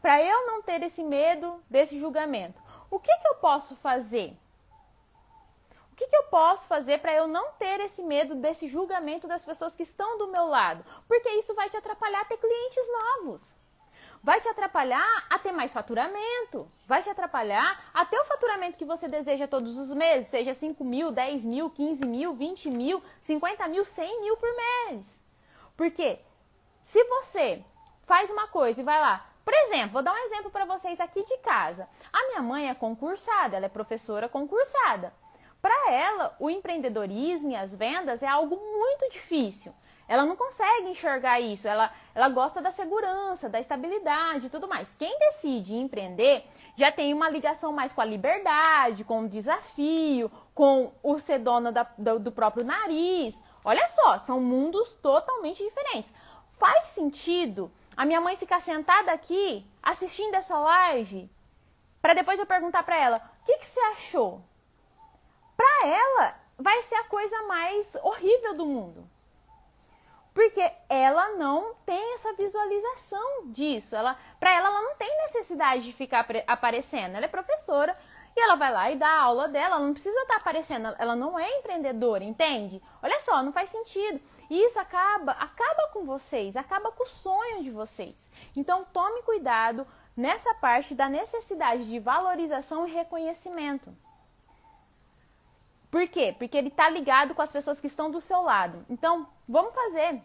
para 0.00 0.22
eu 0.22 0.46
não 0.46 0.62
ter 0.62 0.82
esse 0.82 1.02
medo 1.02 1.62
desse 1.68 1.98
julgamento, 1.98 2.60
o 2.90 2.98
que, 2.98 3.14
que 3.18 3.28
eu 3.28 3.34
posso 3.36 3.76
fazer? 3.76 4.36
O 5.92 5.96
que, 5.96 6.06
que 6.06 6.16
eu 6.16 6.24
posso 6.24 6.66
fazer 6.66 6.98
para 6.98 7.12
eu 7.12 7.28
não 7.28 7.52
ter 7.52 7.78
esse 7.80 8.02
medo 8.02 8.34
desse 8.34 8.66
julgamento 8.68 9.28
das 9.28 9.44
pessoas 9.44 9.76
que 9.76 9.82
estão 9.82 10.16
do 10.16 10.28
meu 10.28 10.46
lado? 10.46 10.82
Porque 11.06 11.28
isso 11.32 11.54
vai 11.54 11.68
te 11.68 11.76
atrapalhar 11.76 12.22
a 12.22 12.24
ter 12.24 12.38
clientes 12.38 12.86
novos. 12.90 13.60
Vai 14.22 14.40
te 14.40 14.48
atrapalhar 14.48 15.26
a 15.28 15.38
ter 15.38 15.52
mais 15.52 15.72
faturamento. 15.72 16.70
Vai 16.86 17.02
te 17.02 17.10
atrapalhar 17.10 17.90
a 17.92 18.04
ter 18.04 18.18
o 18.18 18.24
faturamento 18.24 18.78
que 18.78 18.84
você 18.84 19.08
deseja 19.08 19.46
todos 19.46 19.76
os 19.78 19.94
meses, 19.94 20.28
seja 20.28 20.54
5 20.54 20.82
mil, 20.84 21.10
10 21.10 21.44
mil, 21.44 21.70
15 21.70 22.06
mil, 22.06 22.34
20 22.34 22.70
mil, 22.70 23.02
50 23.20 23.68
mil, 23.68 23.84
100 23.84 24.22
mil 24.22 24.36
por 24.36 24.48
mês. 24.56 25.22
Porque 25.76 26.18
se 26.82 27.02
você 27.04 27.64
faz 28.02 28.30
uma 28.30 28.48
coisa 28.48 28.80
e 28.80 28.84
vai 28.84 29.00
lá, 29.00 29.26
por 29.44 29.54
exemplo, 29.54 29.94
vou 29.94 30.02
dar 30.02 30.12
um 30.12 30.24
exemplo 30.24 30.50
para 30.50 30.64
vocês 30.64 31.00
aqui 31.00 31.24
de 31.24 31.38
casa. 31.38 31.88
A 32.12 32.26
minha 32.28 32.42
mãe 32.42 32.68
é 32.68 32.74
concursada, 32.74 33.56
ela 33.56 33.66
é 33.66 33.68
professora 33.68 34.28
concursada. 34.28 35.12
Para 35.60 35.92
ela, 35.92 36.34
o 36.38 36.48
empreendedorismo 36.48 37.50
e 37.50 37.56
as 37.56 37.74
vendas 37.74 38.22
é 38.22 38.26
algo 38.28 38.56
muito 38.56 39.10
difícil. 39.10 39.74
Ela 40.08 40.24
não 40.24 40.34
consegue 40.34 40.88
enxergar 40.88 41.38
isso. 41.38 41.68
Ela, 41.68 41.92
ela 42.14 42.28
gosta 42.28 42.60
da 42.60 42.72
segurança, 42.72 43.48
da 43.48 43.60
estabilidade 43.60 44.46
e 44.46 44.50
tudo 44.50 44.66
mais. 44.66 44.92
Quem 44.98 45.16
decide 45.20 45.76
empreender 45.76 46.44
já 46.74 46.90
tem 46.90 47.14
uma 47.14 47.28
ligação 47.28 47.72
mais 47.72 47.92
com 47.92 48.00
a 48.00 48.04
liberdade, 48.04 49.04
com 49.04 49.22
o 49.22 49.28
desafio, 49.28 50.28
com 50.52 50.92
o 51.02 51.18
ser 51.20 51.38
dona 51.38 51.70
da, 51.70 51.86
do, 51.96 52.18
do 52.18 52.32
próprio 52.32 52.64
nariz. 52.64 53.40
Olha 53.64 53.86
só, 53.86 54.18
são 54.18 54.40
mundos 54.40 54.94
totalmente 54.94 55.62
diferentes. 55.62 56.12
Faz 56.60 56.88
sentido 56.88 57.72
a 57.96 58.04
minha 58.04 58.20
mãe 58.20 58.36
ficar 58.36 58.60
sentada 58.60 59.10
aqui 59.10 59.66
assistindo 59.82 60.34
essa 60.34 60.58
live 60.58 61.30
para 62.02 62.12
depois 62.12 62.38
eu 62.38 62.44
perguntar 62.44 62.82
para 62.82 62.98
ela: 62.98 63.16
o 63.16 63.44
que, 63.46 63.56
que 63.56 63.66
você 63.66 63.80
achou? 63.80 64.42
Para 65.56 65.88
ela, 65.88 66.34
vai 66.58 66.82
ser 66.82 66.96
a 66.96 67.04
coisa 67.04 67.42
mais 67.44 67.94
horrível 68.02 68.54
do 68.54 68.66
mundo. 68.66 69.08
Porque 70.34 70.70
ela 70.88 71.30
não 71.30 71.74
tem 71.86 72.14
essa 72.14 72.34
visualização 72.34 73.46
disso. 73.46 73.96
Ela, 73.96 74.16
para 74.38 74.52
ela, 74.52 74.68
ela 74.68 74.82
não 74.82 74.96
tem 74.96 75.16
necessidade 75.22 75.82
de 75.82 75.92
ficar 75.92 76.26
aparecendo. 76.46 77.16
Ela 77.16 77.24
é 77.24 77.28
professora, 77.28 77.98
e 78.36 78.40
ela 78.40 78.54
vai 78.54 78.72
lá 78.72 78.90
e 78.90 78.96
dá 78.96 79.08
a 79.08 79.22
aula 79.22 79.48
dela, 79.48 79.76
ela 79.76 79.84
não 79.84 79.92
precisa 79.92 80.18
estar 80.20 80.34
tá 80.34 80.40
aparecendo, 80.40 80.94
ela 80.98 81.16
não 81.16 81.38
é 81.38 81.48
empreendedora, 81.58 82.24
entende? 82.24 82.82
Olha 83.02 83.20
só, 83.20 83.42
não 83.42 83.52
faz 83.52 83.70
sentido. 83.70 84.20
E 84.48 84.64
isso 84.64 84.78
acaba, 84.78 85.32
acaba 85.32 85.88
com 85.92 86.04
vocês, 86.04 86.56
acaba 86.56 86.92
com 86.92 87.02
o 87.02 87.08
sonho 87.08 87.62
de 87.62 87.70
vocês. 87.70 88.28
Então 88.56 88.84
tome 88.92 89.22
cuidado 89.22 89.86
nessa 90.16 90.54
parte 90.54 90.94
da 90.94 91.08
necessidade 91.08 91.88
de 91.88 91.98
valorização 91.98 92.86
e 92.86 92.92
reconhecimento. 92.92 93.94
Por 95.90 96.06
quê? 96.06 96.34
Porque 96.38 96.56
ele 96.56 96.68
está 96.68 96.88
ligado 96.88 97.34
com 97.34 97.42
as 97.42 97.50
pessoas 97.50 97.80
que 97.80 97.88
estão 97.88 98.10
do 98.10 98.20
seu 98.20 98.42
lado. 98.42 98.84
Então, 98.88 99.26
vamos 99.48 99.74
fazer 99.74 100.22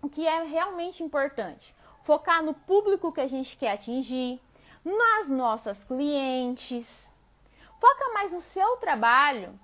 o 0.00 0.08
que 0.08 0.26
é 0.26 0.42
realmente 0.44 1.02
importante. 1.02 1.74
Focar 2.02 2.42
no 2.42 2.54
público 2.54 3.12
que 3.12 3.20
a 3.20 3.26
gente 3.26 3.56
quer 3.58 3.72
atingir, 3.72 4.40
nas 4.82 5.28
nossas 5.28 5.84
clientes, 5.84 7.10
Foca 7.80 8.12
mais 8.14 8.32
no 8.32 8.40
seu 8.40 8.76
trabalho 8.78 9.58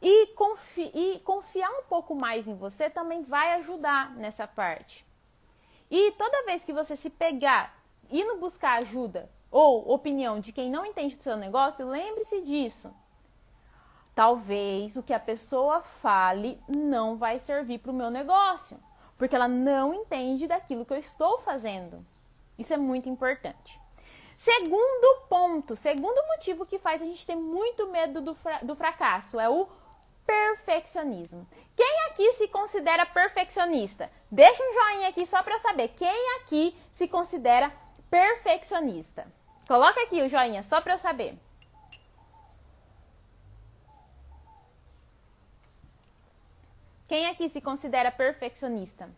e, 0.00 0.28
confi 0.28 0.90
e 0.94 1.18
confiar 1.20 1.70
um 1.70 1.82
pouco 1.82 2.14
mais 2.14 2.46
em 2.46 2.54
você 2.54 2.88
também 2.88 3.22
vai 3.22 3.54
ajudar 3.54 4.14
nessa 4.14 4.46
parte. 4.46 5.06
E 5.90 6.12
toda 6.12 6.44
vez 6.44 6.64
que 6.64 6.72
você 6.72 6.94
se 6.94 7.10
pegar 7.10 7.76
indo 8.10 8.36
buscar 8.36 8.78
ajuda 8.78 9.30
ou 9.50 9.90
opinião 9.90 10.40
de 10.40 10.52
quem 10.52 10.70
não 10.70 10.84
entende 10.84 11.16
do 11.16 11.22
seu 11.22 11.36
negócio, 11.36 11.88
lembre-se 11.88 12.42
disso. 12.42 12.94
Talvez 14.14 14.96
o 14.96 15.02
que 15.02 15.14
a 15.14 15.20
pessoa 15.20 15.80
fale 15.80 16.60
não 16.68 17.16
vai 17.16 17.38
servir 17.38 17.78
para 17.78 17.92
o 17.92 17.94
meu 17.94 18.10
negócio, 18.10 18.78
porque 19.16 19.34
ela 19.34 19.48
não 19.48 19.94
entende 19.94 20.46
daquilo 20.46 20.84
que 20.84 20.92
eu 20.92 20.98
estou 20.98 21.38
fazendo. 21.38 22.04
Isso 22.58 22.74
é 22.74 22.76
muito 22.76 23.08
importante. 23.08 23.80
Segundo 24.38 25.26
ponto, 25.28 25.74
segundo 25.74 26.24
motivo 26.28 26.64
que 26.64 26.78
faz 26.78 27.02
a 27.02 27.04
gente 27.04 27.26
ter 27.26 27.34
muito 27.34 27.88
medo 27.88 28.20
do, 28.20 28.36
fra 28.36 28.60
do 28.60 28.76
fracasso 28.76 29.40
é 29.40 29.48
o 29.48 29.66
perfeccionismo. 30.24 31.44
Quem 31.74 32.06
aqui 32.06 32.32
se 32.34 32.46
considera 32.46 33.04
perfeccionista? 33.04 34.08
Deixa 34.30 34.62
um 34.62 34.72
joinha 34.72 35.08
aqui 35.08 35.26
só 35.26 35.42
para 35.42 35.54
eu 35.54 35.58
saber. 35.58 35.88
Quem 35.88 36.36
aqui 36.36 36.78
se 36.92 37.08
considera 37.08 37.72
perfeccionista? 38.08 39.26
Coloca 39.66 40.00
aqui 40.04 40.22
o 40.22 40.28
joinha 40.28 40.62
só 40.62 40.80
para 40.80 40.94
eu 40.94 40.98
saber. 40.98 41.36
Quem 47.08 47.26
aqui 47.26 47.48
se 47.48 47.60
considera 47.60 48.12
perfeccionista? 48.12 49.10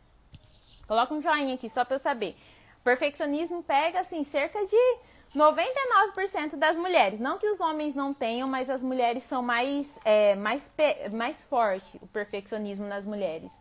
Coloca 0.89 1.13
um 1.13 1.21
joinha 1.21 1.57
aqui 1.57 1.69
só 1.69 1.85
para 1.85 1.97
eu 1.97 2.01
saber. 2.01 2.39
Perfeccionismo 2.83 3.63
pega 3.63 4.01
assim 4.01 4.23
cerca 4.25 4.65
de 4.65 5.10
99% 5.35 6.57
das 6.57 6.77
mulheres, 6.77 7.21
não 7.21 7.39
que 7.39 7.49
os 7.49 7.61
homens 7.61 7.95
não 7.95 8.13
tenham, 8.13 8.49
mas 8.49 8.69
as 8.69 8.83
mulheres 8.83 9.23
são 9.23 9.43
mais, 9.43 10.01
é, 10.05 10.35
mais, 10.35 10.73
mais 11.13 11.45
forte 11.45 11.99
o 12.03 12.07
perfeccionismo 12.07 12.87
nas 12.87 13.07
mulheres, 13.07 13.53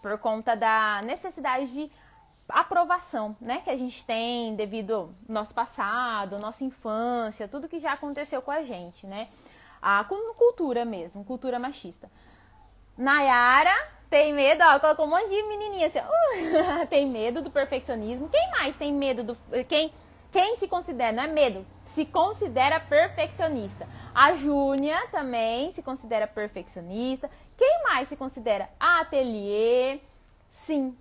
por 0.00 0.16
conta 0.18 0.54
da 0.54 1.02
necessidade 1.04 1.72
de 1.72 1.90
aprovação, 2.48 3.36
né, 3.40 3.60
que 3.64 3.70
a 3.70 3.76
gente 3.76 4.04
tem 4.04 4.54
devido 4.54 4.94
ao 4.94 5.10
nosso 5.28 5.52
passado, 5.52 6.38
nossa 6.38 6.62
infância, 6.62 7.48
tudo 7.48 7.68
que 7.68 7.80
já 7.80 7.94
aconteceu 7.94 8.40
com 8.40 8.52
a 8.52 8.62
gente, 8.62 9.04
né, 9.04 9.28
a 9.82 10.04
cultura 10.04 10.84
mesmo, 10.84 11.24
cultura 11.24 11.58
machista. 11.58 12.08
Nayara 12.96 13.74
tem 14.08 14.32
medo, 14.32 14.62
ó, 14.64 14.78
colocou 14.78 15.06
um 15.06 15.10
monte 15.10 15.28
de 15.28 15.42
menininha 15.42 15.88
assim, 15.88 15.98
uh, 15.98 16.86
tem 16.88 17.06
medo 17.06 17.42
do 17.42 17.50
perfeccionismo. 17.50 18.28
Quem 18.28 18.50
mais 18.52 18.76
tem 18.76 18.92
medo 18.92 19.22
do 19.22 19.36
quem 19.68 19.92
quem 20.36 20.54
se 20.56 20.68
considera, 20.68 21.12
não 21.12 21.22
é 21.22 21.26
medo, 21.26 21.64
se 21.86 22.04
considera 22.04 22.78
perfeccionista. 22.78 23.88
A 24.14 24.34
Júnia 24.34 25.06
também 25.10 25.72
se 25.72 25.82
considera 25.82 26.26
perfeccionista. 26.26 27.30
Quem 27.56 27.84
mais 27.84 28.06
se 28.06 28.18
considera 28.18 28.68
ateliê? 28.78 29.98
Sim, 30.50 30.94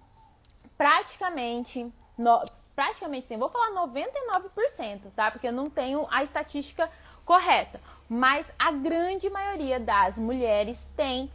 praticamente, 0.77 1.91
no, 2.17 2.45
praticamente 2.73 3.25
sim, 3.25 3.35
vou 3.35 3.49
falar 3.49 3.71
99%, 3.71 5.11
tá? 5.13 5.29
Porque 5.29 5.49
eu 5.49 5.51
não 5.51 5.69
tenho 5.69 6.07
a 6.09 6.23
estatística 6.23 6.89
correta. 7.25 7.81
Mas 8.07 8.49
a 8.57 8.71
grande 8.71 9.29
maioria 9.29 9.81
das 9.81 10.17
mulheres 10.17 10.89
tem 10.95 11.29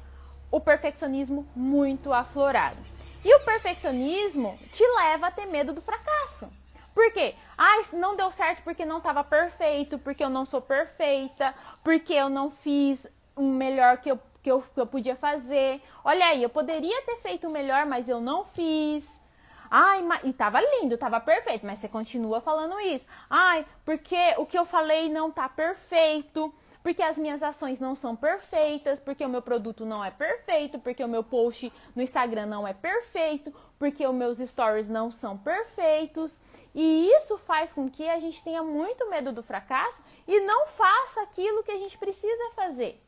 o 0.50 0.58
perfeccionismo 0.58 1.46
muito 1.54 2.14
aflorado. 2.14 2.78
E 3.22 3.34
o 3.34 3.40
perfeccionismo 3.40 4.58
te 4.72 4.82
leva 4.96 5.26
a 5.26 5.30
ter 5.30 5.44
medo 5.44 5.74
do 5.74 5.82
fracasso. 5.82 6.48
Por 7.00 7.10
quê? 7.12 7.34
Ah, 7.56 7.80
não 7.94 8.14
deu 8.14 8.30
certo 8.30 8.62
porque 8.62 8.84
não 8.84 8.98
estava 8.98 9.24
perfeito, 9.24 9.98
porque 9.98 10.22
eu 10.22 10.28
não 10.28 10.44
sou 10.44 10.60
perfeita, 10.60 11.54
porque 11.82 12.12
eu 12.12 12.28
não 12.28 12.50
fiz 12.50 13.06
o 13.34 13.40
melhor 13.40 13.96
que 13.96 14.10
eu, 14.10 14.18
que, 14.42 14.50
eu, 14.50 14.60
que 14.60 14.78
eu 14.78 14.86
podia 14.86 15.16
fazer. 15.16 15.82
Olha 16.04 16.26
aí, 16.26 16.42
eu 16.42 16.50
poderia 16.50 17.00
ter 17.00 17.16
feito 17.22 17.48
o 17.48 17.50
melhor, 17.50 17.86
mas 17.86 18.06
eu 18.06 18.20
não 18.20 18.44
fiz. 18.44 19.18
Ai, 19.70 20.06
e 20.24 20.32
tava 20.34 20.60
lindo, 20.60 20.98
tava 20.98 21.18
perfeito, 21.20 21.64
mas 21.64 21.78
você 21.78 21.88
continua 21.88 22.38
falando 22.38 22.78
isso. 22.80 23.08
Ai, 23.30 23.64
porque 23.82 24.34
o 24.36 24.44
que 24.44 24.58
eu 24.58 24.66
falei 24.66 25.08
não 25.08 25.30
tá 25.30 25.48
perfeito 25.48 26.52
porque 26.82 27.02
as 27.02 27.18
minhas 27.18 27.42
ações 27.42 27.78
não 27.78 27.94
são 27.94 28.16
perfeitas, 28.16 28.98
porque 28.98 29.24
o 29.24 29.28
meu 29.28 29.42
produto 29.42 29.84
não 29.84 30.04
é 30.04 30.10
perfeito, 30.10 30.78
porque 30.78 31.04
o 31.04 31.08
meu 31.08 31.22
post 31.22 31.72
no 31.94 32.02
Instagram 32.02 32.46
não 32.46 32.66
é 32.66 32.72
perfeito, 32.72 33.52
porque 33.78 34.06
os 34.06 34.14
meus 34.14 34.38
stories 34.38 34.88
não 34.88 35.10
são 35.10 35.36
perfeitos. 35.36 36.40
E 36.74 37.10
isso 37.16 37.36
faz 37.38 37.72
com 37.72 37.88
que 37.88 38.08
a 38.08 38.18
gente 38.18 38.42
tenha 38.42 38.62
muito 38.62 39.08
medo 39.10 39.32
do 39.32 39.42
fracasso 39.42 40.02
e 40.26 40.40
não 40.40 40.66
faça 40.66 41.22
aquilo 41.22 41.62
que 41.62 41.72
a 41.72 41.78
gente 41.78 41.98
precisa 41.98 42.52
fazer. 42.54 43.00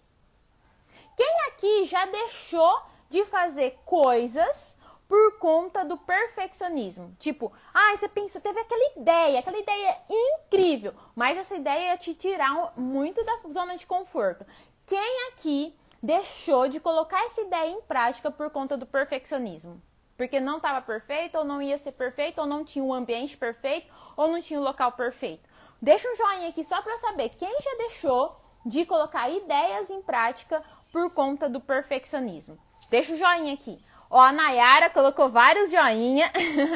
Quem 1.16 1.40
aqui 1.48 1.84
já 1.84 2.04
deixou 2.06 2.82
de 3.08 3.24
fazer 3.26 3.78
coisas 3.84 4.76
por 5.12 5.38
conta 5.38 5.84
do 5.84 5.98
perfeccionismo. 5.98 7.14
Tipo, 7.18 7.52
ah, 7.74 7.94
você 7.94 8.08
pensou, 8.08 8.40
teve 8.40 8.58
aquela 8.58 8.94
ideia, 8.96 9.40
aquela 9.40 9.58
ideia 9.58 9.98
incrível, 10.08 10.94
mas 11.14 11.36
essa 11.36 11.54
ideia 11.54 11.90
ia 11.90 11.98
te 11.98 12.14
tirar 12.14 12.72
muito 12.78 13.22
da 13.22 13.40
zona 13.50 13.76
de 13.76 13.86
conforto. 13.86 14.46
Quem 14.86 15.28
aqui 15.28 15.78
deixou 16.02 16.66
de 16.66 16.80
colocar 16.80 17.22
essa 17.26 17.42
ideia 17.42 17.72
em 17.72 17.82
prática 17.82 18.30
por 18.30 18.48
conta 18.48 18.74
do 18.74 18.86
perfeccionismo? 18.86 19.82
Porque 20.16 20.40
não 20.40 20.56
estava 20.56 20.80
perfeito, 20.80 21.36
ou 21.36 21.44
não 21.44 21.60
ia 21.60 21.76
ser 21.76 21.92
perfeito, 21.92 22.40
ou 22.40 22.46
não 22.46 22.64
tinha 22.64 22.82
o 22.82 22.88
um 22.88 22.94
ambiente 22.94 23.36
perfeito, 23.36 23.92
ou 24.16 24.28
não 24.28 24.40
tinha 24.40 24.58
o 24.58 24.62
um 24.62 24.64
local 24.64 24.92
perfeito. 24.92 25.46
Deixa 25.82 26.10
um 26.10 26.16
joinha 26.16 26.48
aqui 26.48 26.64
só 26.64 26.80
para 26.80 26.96
saber 26.96 27.28
quem 27.28 27.54
já 27.60 27.76
deixou 27.76 28.40
de 28.64 28.86
colocar 28.86 29.28
ideias 29.28 29.90
em 29.90 30.00
prática 30.00 30.62
por 30.90 31.10
conta 31.10 31.50
do 31.50 31.60
perfeccionismo? 31.60 32.58
Deixa 32.88 33.12
o 33.12 33.16
joinha 33.18 33.52
aqui. 33.52 33.78
Ó, 34.12 34.20
a 34.20 34.30
Nayara 34.30 34.90
colocou 34.90 35.30
vários 35.30 35.70
joinha. 35.70 36.30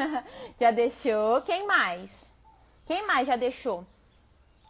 já 0.59 0.71
deixou. 0.71 1.39
Quem 1.43 1.67
mais? 1.67 2.35
Quem 2.87 3.05
mais 3.05 3.27
já 3.27 3.35
deixou? 3.35 3.85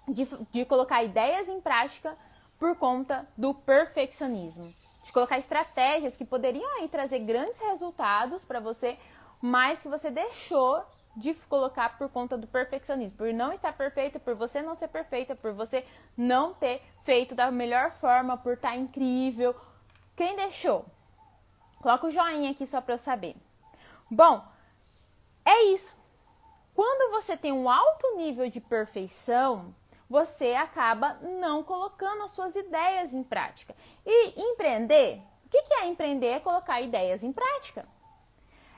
De, 0.05 0.25
de 0.51 0.65
colocar 0.65 1.01
ideias 1.01 1.47
em 1.47 1.61
prática 1.61 2.13
por 2.59 2.75
conta 2.75 3.25
do 3.37 3.53
perfeccionismo. 3.53 4.73
De 5.01 5.13
colocar 5.13 5.37
estratégias 5.37 6.17
que 6.17 6.25
poderiam 6.25 6.69
aí 6.75 6.89
trazer 6.89 7.19
grandes 7.19 7.57
resultados 7.57 8.43
para 8.43 8.59
você, 8.59 8.97
mas 9.41 9.79
que 9.79 9.87
você 9.87 10.11
deixou 10.11 10.83
de 11.15 11.33
colocar 11.47 11.97
por 11.97 12.09
conta 12.09 12.37
do 12.37 12.47
perfeccionismo, 12.47 13.17
por 13.17 13.33
não 13.33 13.53
estar 13.53 13.71
perfeita, 13.71 14.19
por 14.19 14.35
você 14.35 14.61
não 14.61 14.75
ser 14.75 14.89
perfeita, 14.89 15.37
por 15.37 15.53
você 15.53 15.85
não 16.17 16.53
ter 16.53 16.81
feito 17.03 17.33
da 17.33 17.49
melhor 17.49 17.91
forma, 17.91 18.35
por 18.35 18.55
estar 18.55 18.75
incrível. 18.75 19.55
Quem 20.17 20.35
deixou? 20.35 20.85
Coloca 21.81 22.07
o 22.07 22.11
joinha 22.11 22.51
aqui 22.51 22.65
só 22.65 22.81
para 22.81 22.95
eu 22.95 22.97
saber. 22.97 23.35
Bom, 24.09 24.43
é 25.45 25.63
isso. 25.65 25.97
Quando 26.73 27.11
você 27.11 27.35
tem 27.35 27.51
um 27.51 27.69
alto 27.69 28.15
nível 28.15 28.49
de 28.49 28.61
perfeição, 28.61 29.73
você 30.09 30.53
acaba 30.53 31.15
não 31.15 31.63
colocando 31.63 32.23
as 32.23 32.31
suas 32.31 32.55
ideias 32.55 33.13
em 33.13 33.23
prática. 33.23 33.75
E 34.05 34.41
empreender, 34.41 35.21
o 35.45 35.49
que 35.49 35.73
é 35.73 35.87
empreender? 35.87 36.27
É 36.27 36.39
colocar 36.39 36.81
ideias 36.81 37.23
em 37.23 37.31
prática. 37.31 37.85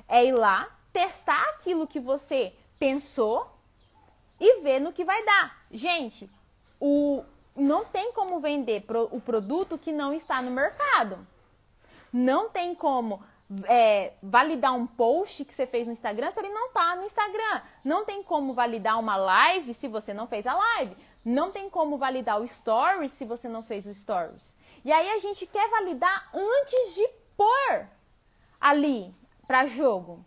É 0.07 0.25
ir 0.25 0.31
lá, 0.31 0.69
testar 0.91 1.41
aquilo 1.49 1.87
que 1.87 1.99
você 1.99 2.53
pensou 2.79 3.51
e 4.39 4.61
ver 4.61 4.79
no 4.79 4.93
que 4.93 5.03
vai 5.03 5.23
dar. 5.23 5.65
Gente, 5.69 6.29
o, 6.79 7.23
não 7.55 7.85
tem 7.85 8.13
como 8.13 8.39
vender 8.39 8.81
pro, 8.81 9.07
o 9.11 9.19
produto 9.19 9.77
que 9.77 9.91
não 9.91 10.13
está 10.13 10.41
no 10.41 10.49
mercado. 10.49 11.27
Não 12.11 12.49
tem 12.49 12.73
como 12.75 13.21
é, 13.65 14.13
validar 14.21 14.73
um 14.73 14.85
post 14.85 15.43
que 15.45 15.53
você 15.53 15.65
fez 15.65 15.87
no 15.87 15.93
Instagram 15.93 16.31
se 16.31 16.39
ele 16.39 16.49
não 16.49 16.67
está 16.67 16.95
no 16.95 17.03
Instagram. 17.03 17.61
Não 17.83 18.05
tem 18.05 18.23
como 18.23 18.53
validar 18.53 18.99
uma 18.99 19.15
live 19.15 19.73
se 19.73 19.87
você 19.87 20.13
não 20.13 20.27
fez 20.27 20.45
a 20.45 20.55
live. 20.55 20.95
Não 21.25 21.51
tem 21.51 21.69
como 21.69 21.97
validar 21.97 22.39
o 22.41 22.47
stories 22.47 23.11
se 23.11 23.25
você 23.25 23.49
não 23.49 23.63
fez 23.63 23.85
o 23.85 23.93
stories. 23.93 24.57
E 24.85 24.91
aí 24.91 25.09
a 25.09 25.19
gente 25.19 25.45
quer 25.45 25.69
validar 25.69 26.29
antes 26.33 26.95
de 26.95 27.07
pôr 27.35 27.87
ali 28.59 29.13
para 29.45 29.65
jogo. 29.65 30.23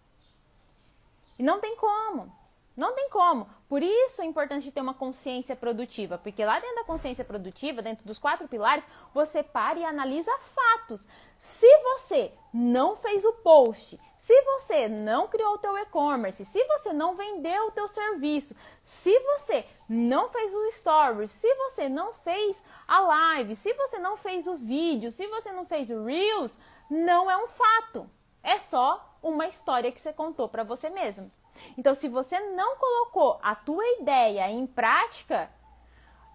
E 1.39 1.43
não 1.43 1.61
tem 1.61 1.77
como. 1.77 2.33
Não 2.77 2.95
tem 2.95 3.11
como. 3.11 3.49
Por 3.69 3.83
isso 3.83 4.23
é 4.23 4.25
importante 4.25 4.73
ter 4.73 4.81
uma 4.81 4.95
consciência 4.95 5.55
produtiva, 5.55 6.17
porque 6.17 6.45
lá 6.45 6.59
dentro 6.59 6.77
da 6.77 6.85
consciência 6.85 7.25
produtiva, 7.25 7.83
dentro 7.83 8.05
dos 8.07 8.19
quatro 8.19 8.49
pilares, 8.49 8.87
você 9.13 9.43
para 9.43 9.79
e 9.79 9.85
analisa 9.85 10.33
fatos. 10.39 11.07
Se 11.39 11.67
você 11.79 12.33
não 12.53 12.97
fez 12.97 13.25
o 13.25 13.33
post, 13.35 14.01
se 14.17 14.41
você 14.43 14.89
não 14.89 15.29
criou 15.29 15.55
o 15.55 15.59
teu 15.59 15.77
e-commerce, 15.77 16.45
se 16.45 16.65
você 16.65 16.93
não 16.93 17.15
vendeu 17.15 17.67
o 17.67 17.71
teu 17.73 17.89
serviço, 17.89 18.55
se 18.83 19.19
você 19.21 19.67
não 19.89 20.29
fez 20.31 20.55
o 20.55 20.69
story, 20.69 21.29
se 21.29 21.55
você 21.55 21.89
não 21.89 22.15
fez 22.15 22.65
a 22.89 23.01
live, 23.01 23.55
se 23.55 23.73
você 23.75 23.99
não 23.99 24.17
fez 24.17 24.47
o 24.47 24.57
vídeo, 24.57 25.13
se 25.13 25.27
você 25.27 25.53
não 25.53 25.67
fez 25.67 25.91
o 25.91 26.05
reels, 26.05 26.59
não 26.89 27.31
é 27.31 27.37
um 27.37 27.49
fato. 27.49 28.09
É 28.43 28.59
só 28.59 29.19
uma 29.23 29.47
história 29.47 29.93
que 29.93 30.01
você 30.01 30.13
contou 30.13 30.49
para 30.49 30.65
você 30.65 30.89
mesmo. 30.89 31.31
Então, 31.77 31.95
se 31.95 32.09
você 32.09 32.39
não 32.41 32.77
colocou 32.77 33.39
a 33.43 33.55
tua 33.55 33.87
ideia 34.01 34.51
em 34.51 34.67
prática, 34.67 35.51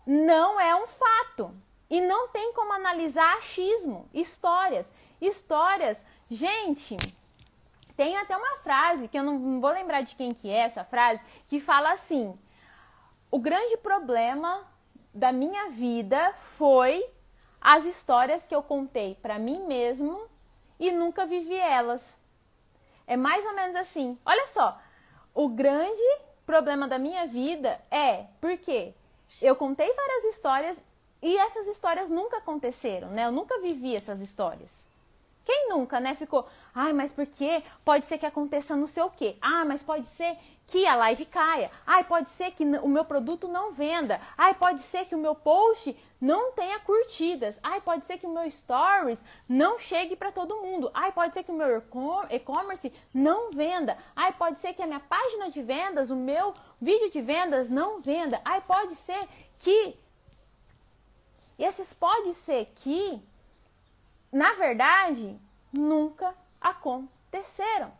não 0.05 0.59
é 0.59 0.75
um 0.75 0.87
fato. 0.87 1.53
E 1.89 2.01
não 2.01 2.27
tem 2.29 2.53
como 2.53 2.73
analisar 2.73 3.37
achismo, 3.37 4.09
histórias. 4.13 4.91
Histórias, 5.21 6.05
gente, 6.29 6.97
tem 7.95 8.15
até 8.17 8.37
uma 8.37 8.57
frase 8.57 9.07
que 9.07 9.17
eu 9.17 9.23
não 9.23 9.59
vou 9.59 9.71
lembrar 9.71 10.01
de 10.01 10.15
quem 10.15 10.33
que 10.33 10.49
é 10.49 10.59
essa 10.59 10.83
frase, 10.83 11.23
que 11.47 11.59
fala 11.59 11.91
assim: 11.91 12.37
"O 13.31 13.39
grande 13.39 13.77
problema 13.77 14.65
da 15.13 15.31
minha 15.31 15.69
vida 15.69 16.33
foi 16.39 17.09
as 17.59 17.85
histórias 17.85 18.45
que 18.45 18.53
eu 18.53 18.61
contei 18.61 19.15
para 19.15 19.39
mim 19.39 19.63
mesmo 19.65 20.29
e 20.79 20.91
nunca 20.91 21.25
vivi 21.25 21.55
elas". 21.55 22.17
É 23.07 23.15
mais 23.15 23.45
ou 23.45 23.55
menos 23.55 23.75
assim. 23.75 24.19
Olha 24.25 24.45
só, 24.45 24.77
o 25.37 25.47
grande 25.47 26.01
problema 26.47 26.87
da 26.87 26.97
minha 26.97 27.27
vida 27.27 27.79
é 27.91 28.25
porque 28.41 28.91
eu 29.39 29.55
contei 29.55 29.87
várias 29.93 30.23
histórias 30.25 30.83
e 31.21 31.37
essas 31.37 31.67
histórias 31.67 32.09
nunca 32.09 32.37
aconteceram, 32.37 33.09
né? 33.09 33.27
Eu 33.27 33.31
nunca 33.31 33.59
vivi 33.59 33.95
essas 33.95 34.19
histórias. 34.19 34.87
Quem 35.45 35.69
nunca, 35.69 35.99
né? 35.99 36.15
Ficou, 36.15 36.47
ai, 36.73 36.91
mas 36.91 37.11
por 37.11 37.27
quê? 37.27 37.61
Pode 37.85 38.05
ser 38.05 38.17
que 38.17 38.25
aconteça 38.25 38.75
não 38.75 38.87
sei 38.87 39.03
o 39.03 39.11
quê. 39.11 39.37
Ah, 39.39 39.63
mas 39.63 39.83
pode 39.83 40.07
ser 40.07 40.39
que 40.65 40.87
a 40.87 40.95
live 40.95 41.25
caia. 41.25 41.69
Ai, 41.85 42.03
pode 42.03 42.29
ser 42.29 42.49
que 42.49 42.63
o 42.63 42.89
meu 42.89 43.05
produto 43.05 43.47
não 43.47 43.71
venda. 43.73 44.19
Ai, 44.35 44.55
pode 44.55 44.81
ser 44.81 45.05
que 45.05 45.13
o 45.13 45.19
meu 45.19 45.35
post 45.35 45.95
não 46.19 46.51
tenha 46.53 46.79
curtidas. 46.79 47.59
Ai, 47.61 47.79
pode 47.81 48.05
ser 48.05 48.17
que 48.17 48.25
o 48.25 48.33
meu 48.33 48.49
stories 48.49 49.23
não 49.47 49.77
chegue 49.77 50.15
para 50.15 50.31
todo 50.31 50.57
mundo. 50.57 50.89
Ai, 50.93 51.11
pode 51.11 51.33
ser 51.33 51.43
que 51.43 51.51
o 51.51 51.55
meu 51.55 51.83
e-commerce 52.29 52.93
não 53.13 53.51
venda. 53.51 53.97
Ai, 54.15 54.33
pode 54.33 54.59
ser 54.59 54.73
que 54.73 54.81
a 54.81 54.87
minha 54.87 54.99
página 54.99 55.49
de 55.49 55.61
vendas, 55.61 56.09
o 56.09 56.15
meu 56.15 56.53
vídeo 56.81 57.09
de 57.11 57.21
vendas 57.21 57.69
não 57.69 58.01
venda. 58.01 58.41
Ai, 58.43 58.61
pode 58.61 58.95
ser 58.95 59.27
que 59.61 59.95
e 61.57 61.63
esses 61.63 61.93
pode 61.93 62.33
ser 62.33 62.71
que 62.75 63.21
na 64.31 64.53
verdade 64.53 65.39
nunca 65.73 66.35
aconteceram. 66.61 67.91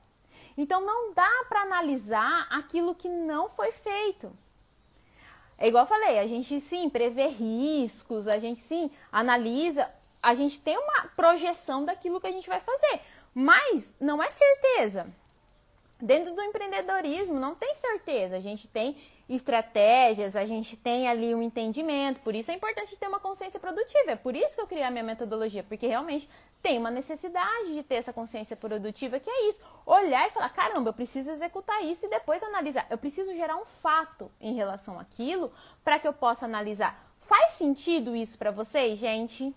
Então 0.58 0.82
não 0.82 1.14
dá 1.14 1.46
para 1.48 1.62
analisar 1.62 2.48
aquilo 2.50 2.96
que 2.96 3.10
não 3.10 3.50
foi 3.50 3.72
feito. 3.72 4.32
É 5.58 5.68
igual 5.68 5.84
eu 5.84 5.88
falei, 5.88 6.20
a 6.20 6.28
gente 6.28 6.60
sim 6.62 6.90
prevê 6.90 7.28
riscos, 7.28 8.28
a 8.28 8.38
gente 8.38 8.60
sim 8.60 8.92
analisa, 9.12 9.90
a 10.22 10.36
gente 10.36 10.62
tem 10.62 10.78
uma 10.78 11.10
projeção 11.16 11.84
daquilo 11.84 12.22
que 12.22 12.28
a 12.28 12.32
gente 12.32 12.48
vai 12.48 12.60
fazer, 12.60 13.02
mas 13.34 13.96
não 14.00 14.22
é 14.22 14.30
certeza. 14.30 15.08
Dentro 16.00 16.36
do 16.36 16.42
empreendedorismo 16.44 17.40
não 17.40 17.56
tem 17.56 17.74
certeza, 17.74 18.38
a 18.38 18.40
gente 18.40 18.68
tem 18.68 18.96
estratégias, 19.30 20.36
a 20.36 20.46
gente 20.46 20.78
tem 20.78 21.08
ali 21.08 21.36
um 21.36 21.42
entendimento, 21.42 22.22
por 22.22 22.34
isso 22.34 22.50
é 22.50 22.54
importante 22.54 22.96
ter 22.96 23.08
uma 23.08 23.20
consciência 23.20 23.60
produtiva. 23.60 24.12
É 24.12 24.16
por 24.16 24.36
isso 24.36 24.56
que 24.56 24.62
eu 24.62 24.68
criei 24.68 24.84
a 24.84 24.92
minha 24.92 25.04
metodologia, 25.04 25.64
porque 25.64 25.86
realmente 25.86 26.30
tem 26.62 26.78
uma 26.78 26.90
necessidade 26.90 27.74
de 27.74 27.84
ter 27.84 27.96
essa 27.96 28.14
consciência 28.14 28.56
produtiva, 28.56 29.20
que 29.20 29.30
é 29.30 29.50
isso, 29.50 29.60
olhar 29.86 30.28
e 30.28 30.32
falar, 30.32 30.50
caramba, 30.50 30.90
eu 30.90 30.94
preciso 30.94 31.30
executar 31.30 31.84
isso 31.84 32.06
e 32.06 32.10
depois 32.10 32.42
analisar. 32.42 32.88
Eu 32.90 32.98
preciso 32.98 33.34
gerar 33.36 33.58
um 33.58 33.66
fato 33.66 34.32
em 34.40 34.54
relação 34.54 35.00
àquilo 35.00 35.52
para 35.84 36.00
que 36.00 36.08
eu 36.08 36.14
possa 36.14 36.46
analisar. 36.46 37.06
Faz 37.20 37.56
sentido 37.56 38.16
isso 38.16 38.38
para 38.38 38.52
vocês, 38.52 38.98
gente? 38.98 39.54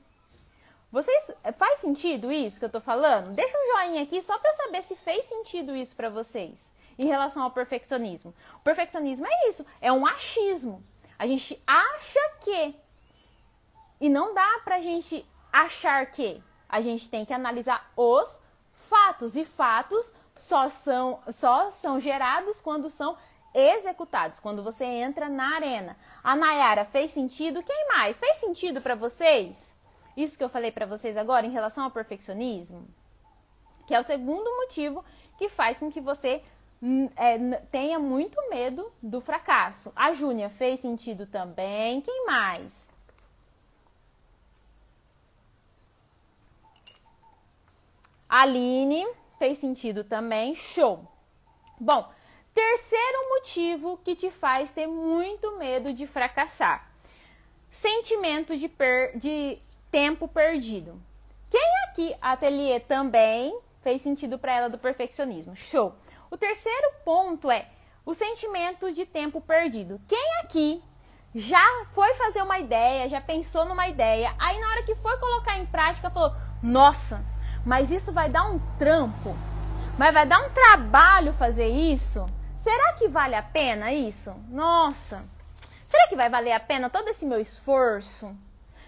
Vocês 0.91 1.33
faz 1.57 1.79
sentido 1.79 2.33
isso 2.33 2.59
que 2.59 2.64
eu 2.64 2.71
tô 2.71 2.81
falando? 2.81 3.31
Deixa 3.31 3.57
um 3.57 3.66
joinha 3.77 4.03
aqui 4.03 4.21
só 4.21 4.37
para 4.37 4.53
saber 4.55 4.83
se 4.83 4.97
fez 4.97 5.25
sentido 5.27 5.77
isso 5.77 5.95
para 5.95 6.11
vocês 6.11 6.73
em 7.01 7.07
relação 7.07 7.42
ao 7.42 7.51
perfeccionismo. 7.51 8.34
O 8.57 8.61
perfeccionismo 8.61 9.26
é 9.26 9.48
isso, 9.48 9.64
é 9.80 9.90
um 9.90 10.07
achismo. 10.07 10.84
A 11.18 11.26
gente 11.26 11.61
acha 11.66 12.20
que 12.42 12.74
e 13.98 14.11
não 14.11 14.34
dá 14.34 14.61
pra 14.64 14.80
gente 14.80 15.26
achar 15.53 16.07
que. 16.07 16.42
A 16.68 16.80
gente 16.80 17.11
tem 17.11 17.24
que 17.24 17.34
analisar 17.34 17.90
os 17.96 18.40
fatos 18.70 19.34
e 19.34 19.44
fatos 19.44 20.14
só 20.36 20.68
são 20.68 21.20
só 21.32 21.70
são 21.70 21.98
gerados 21.98 22.61
quando 22.61 22.88
são 22.88 23.16
executados, 23.53 24.38
quando 24.38 24.62
você 24.62 24.84
entra 24.84 25.28
na 25.28 25.57
arena. 25.57 25.96
A 26.22 26.36
Nayara 26.36 26.84
fez 26.84 27.11
sentido? 27.11 27.62
Quem 27.62 27.88
mais? 27.88 28.20
Fez 28.20 28.36
sentido 28.36 28.80
para 28.80 28.94
vocês? 28.94 29.74
Isso 30.16 30.38
que 30.38 30.44
eu 30.44 30.48
falei 30.48 30.70
para 30.70 30.86
vocês 30.86 31.16
agora 31.16 31.46
em 31.46 31.51
relação 31.51 31.84
ao 31.84 31.90
perfeccionismo? 31.90 32.86
Que 33.86 33.94
é 33.94 33.98
o 33.98 34.05
segundo 34.05 34.48
motivo 34.59 35.05
que 35.36 35.48
faz 35.48 35.78
com 35.78 35.90
que 35.90 36.01
você 36.01 36.42
é, 37.16 37.39
tenha 37.70 37.99
muito 37.99 38.37
medo 38.49 38.91
do 39.03 39.20
fracasso. 39.20 39.93
A 39.95 40.12
Júnia 40.12 40.49
fez 40.49 40.81
sentido 40.81 41.26
também. 41.26 42.01
Quem 42.01 42.24
mais? 42.24 42.89
Aline 48.28 49.07
fez 49.39 49.59
sentido 49.59 50.05
também. 50.05 50.55
Show. 50.55 51.05
Bom, 51.78 52.09
terceiro 52.55 53.28
motivo 53.31 53.99
que 53.99 54.14
te 54.14 54.31
faz 54.31 54.70
ter 54.70 54.87
muito 54.87 55.59
medo 55.59 55.93
de 55.93 56.07
fracassar: 56.07 56.91
sentimento 57.70 58.57
de, 58.57 58.68
per 58.68 59.18
de 59.18 59.59
tempo 59.91 60.28
perdido. 60.28 61.01
Quem 61.51 61.85
aqui, 61.89 62.16
ateliê 62.22 62.78
também 62.78 63.59
fez 63.83 64.01
sentido 64.01 64.39
para 64.39 64.53
ela 64.53 64.70
do 64.70 64.78
perfeccionismo? 64.78 65.57
Show. 65.57 65.93
O 66.31 66.37
terceiro 66.37 66.93
ponto 67.05 67.51
é 67.51 67.66
o 68.07 68.14
sentimento 68.14 68.93
de 68.93 69.05
tempo 69.05 69.41
perdido. 69.41 70.01
Quem 70.07 70.39
aqui 70.41 70.83
já 71.35 71.64
foi 71.93 72.14
fazer 72.14 72.43
uma 72.43 72.59
ideia, 72.59 73.09
já 73.09 73.20
pensou 73.20 73.64
numa 73.64 73.89
ideia, 73.89 74.35
aí 74.39 74.59
na 74.59 74.68
hora 74.68 74.83
que 74.83 74.95
foi 74.95 75.16
colocar 75.18 75.59
em 75.59 75.66
prática 75.66 76.11
falou: 76.11 76.35
"Nossa, 76.62 77.24
mas 77.64 77.91
isso 77.91 78.12
vai 78.12 78.28
dar 78.28 78.45
um 78.45 78.59
trampo. 78.78 79.37
Mas 79.99 80.14
vai 80.14 80.24
dar 80.24 80.41
um 80.41 80.51
trabalho 80.51 81.33
fazer 81.33 81.68
isso? 81.68 82.24
Será 82.57 82.93
que 82.95 83.09
vale 83.09 83.35
a 83.35 83.43
pena 83.43 83.93
isso? 83.93 84.33
Nossa. 84.49 85.22
Será 85.89 86.09
que 86.09 86.16
vai 86.16 86.31
valer 86.31 86.53
a 86.53 86.61
pena 86.61 86.89
todo 86.89 87.09
esse 87.09 87.26
meu 87.26 87.41
esforço? 87.41 88.35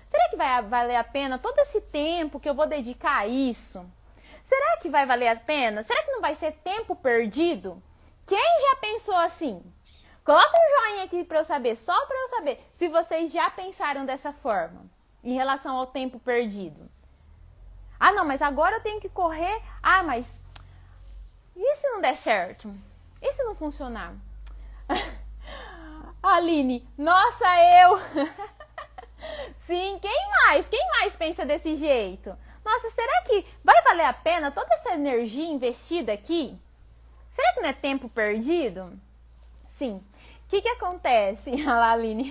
Será 0.08 0.28
que 0.28 0.36
vai 0.36 0.62
valer 0.62 0.96
a 0.96 1.04
pena 1.04 1.38
todo 1.38 1.58
esse 1.58 1.80
tempo 1.80 2.38
que 2.38 2.48
eu 2.48 2.54
vou 2.54 2.66
dedicar 2.66 3.18
a 3.18 3.26
isso? 3.26 3.84
Será 4.42 4.76
que 4.78 4.88
vai 4.88 5.06
valer 5.06 5.28
a 5.28 5.36
pena? 5.36 5.82
Será 5.82 6.02
que 6.02 6.10
não 6.10 6.20
vai 6.20 6.34
ser 6.34 6.52
tempo 6.64 6.96
perdido? 6.96 7.82
Quem 8.26 8.38
já 8.38 8.76
pensou 8.76 9.16
assim? 9.16 9.62
Coloca 10.24 10.52
um 10.56 10.88
joinha 10.90 11.04
aqui 11.04 11.24
para 11.24 11.38
eu 11.38 11.44
saber, 11.44 11.76
só 11.76 12.06
para 12.06 12.16
eu 12.16 12.28
saber 12.28 12.64
se 12.74 12.88
vocês 12.88 13.32
já 13.32 13.50
pensaram 13.50 14.06
dessa 14.06 14.32
forma 14.32 14.84
em 15.22 15.34
relação 15.34 15.76
ao 15.76 15.86
tempo 15.86 16.18
perdido. 16.20 16.88
Ah, 17.98 18.12
não, 18.12 18.24
mas 18.24 18.42
agora 18.42 18.76
eu 18.76 18.82
tenho 18.82 19.00
que 19.00 19.08
correr. 19.08 19.62
Ah, 19.82 20.02
mas 20.02 20.40
e 21.56 21.74
se 21.74 21.88
não 21.90 22.00
der 22.00 22.16
certo? 22.16 22.72
E 23.20 23.32
se 23.32 23.42
não 23.44 23.54
funcionar? 23.54 24.14
Aline, 26.22 26.88
nossa, 26.96 27.44
eu! 27.80 28.00
Sim, 29.66 29.98
quem 30.00 30.28
mais? 30.30 30.68
Quem 30.68 30.88
mais 30.88 31.14
pensa 31.14 31.44
desse 31.44 31.74
jeito? 31.76 32.36
Nossa, 32.64 32.90
será 32.90 33.22
que 33.22 33.44
vai 33.64 33.82
valer 33.82 34.04
a 34.04 34.12
pena 34.12 34.50
toda 34.50 34.72
essa 34.74 34.94
energia 34.94 35.48
investida 35.48 36.12
aqui? 36.12 36.58
Será 37.30 37.54
que 37.54 37.60
não 37.60 37.68
é 37.68 37.72
tempo 37.72 38.08
perdido? 38.08 38.98
Sim, 39.66 40.04
que, 40.52 40.60
que 40.60 40.68
acontece? 40.68 41.50
Olha 41.64 41.74
lá, 41.76 41.92
Aline. 41.92 42.30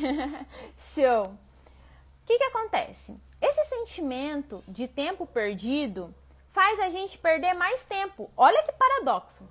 Show. 0.77 1.23
O 1.23 2.25
que, 2.27 2.37
que 2.37 2.43
acontece? 2.43 3.19
Esse 3.41 3.63
sentimento 3.63 4.63
de 4.67 4.87
tempo 4.87 5.25
perdido 5.25 6.13
faz 6.49 6.79
a 6.79 6.89
gente 6.89 7.17
perder 7.17 7.55
mais 7.55 7.83
tempo. 7.83 8.29
Olha 8.37 8.61
que 8.61 8.71
paradoxo. 8.71 9.43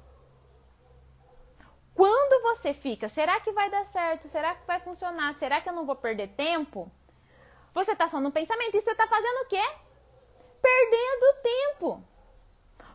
Quando 1.92 2.42
você 2.42 2.72
fica, 2.72 3.08
será 3.08 3.40
que 3.40 3.50
vai 3.50 3.68
dar 3.68 3.84
certo? 3.84 4.28
Será 4.28 4.54
que 4.54 4.64
vai 4.64 4.78
funcionar? 4.78 5.34
Será 5.34 5.60
que 5.60 5.68
eu 5.68 5.72
não 5.72 5.84
vou 5.84 5.96
perder 5.96 6.28
tempo? 6.28 6.90
Você 7.74 7.92
está 7.92 8.06
só 8.06 8.20
no 8.20 8.30
pensamento 8.30 8.76
e 8.76 8.80
você 8.80 8.92
está 8.92 9.08
fazendo 9.08 9.42
o 9.42 9.48
quê? 9.48 9.62
Perdendo 10.60 11.42
tempo. 11.42 12.04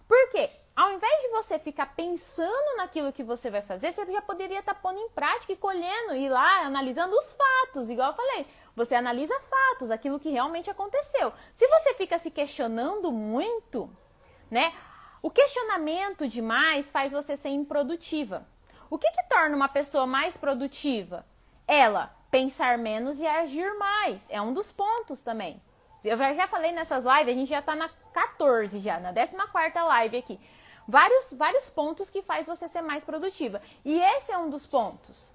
Por 0.08 0.30
quê? 0.30 0.50
Ao 0.76 0.92
invés 0.92 1.22
de 1.22 1.30
você 1.30 1.58
ficar 1.58 1.96
pensando 1.96 2.76
naquilo 2.76 3.14
que 3.14 3.24
você 3.24 3.50
vai 3.50 3.62
fazer, 3.62 3.94
você 3.94 4.06
já 4.12 4.22
poderia 4.22 4.60
estar 4.60 4.74
tá 4.74 4.80
pondo 4.80 5.00
em 5.00 5.10
prática 5.10 5.54
e 5.54 5.56
colhendo, 5.56 6.16
e 6.16 6.28
lá 6.28 6.66
analisando 6.66 7.16
os 7.16 7.34
fatos, 7.34 7.90
igual 7.90 8.10
eu 8.10 8.16
falei. 8.16 8.46
Você 8.76 8.94
analisa 8.94 9.40
fatos, 9.40 9.90
aquilo 9.90 10.20
que 10.20 10.30
realmente 10.30 10.70
aconteceu. 10.70 11.32
Se 11.54 11.66
você 11.68 11.94
fica 11.94 12.20
se 12.20 12.30
questionando 12.30 13.10
muito, 13.10 13.90
né? 14.52 14.74
O 15.22 15.32
questionamento 15.32 16.28
demais 16.28 16.92
faz 16.92 17.14
você 17.14 17.38
ser 17.38 17.50
improdutiva. 17.50 18.46
O 18.90 18.98
que, 18.98 19.10
que 19.10 19.24
torna 19.30 19.56
uma 19.56 19.70
pessoa 19.70 20.06
mais 20.06 20.36
produtiva? 20.36 21.26
Ela 21.66 22.14
pensar 22.30 22.78
menos 22.78 23.22
e 23.22 23.26
agir 23.26 23.74
mais. 23.76 24.28
É 24.30 24.42
um 24.42 24.54
dos 24.54 24.74
pontos 24.74 25.22
também. 25.22 25.62
Eu 26.08 26.18
já 26.18 26.48
falei 26.48 26.72
nessas 26.72 27.04
lives, 27.04 27.36
a 27.36 27.38
gente 27.38 27.50
já 27.50 27.60
está 27.60 27.76
na 27.76 27.90
14 28.14 28.80
já, 28.80 29.00
na 29.00 29.14
14 29.14 29.74
live 29.74 30.18
aqui 30.18 30.40
vários, 30.88 31.34
vários 31.34 31.70
pontos 31.70 32.10
que 32.10 32.22
faz 32.22 32.46
você 32.46 32.68
ser 32.68 32.82
mais 32.82 33.04
produtiva. 33.04 33.62
E 33.84 34.00
esse 34.00 34.32
é 34.32 34.38
um 34.38 34.50
dos 34.50 34.66
pontos. 34.66 35.32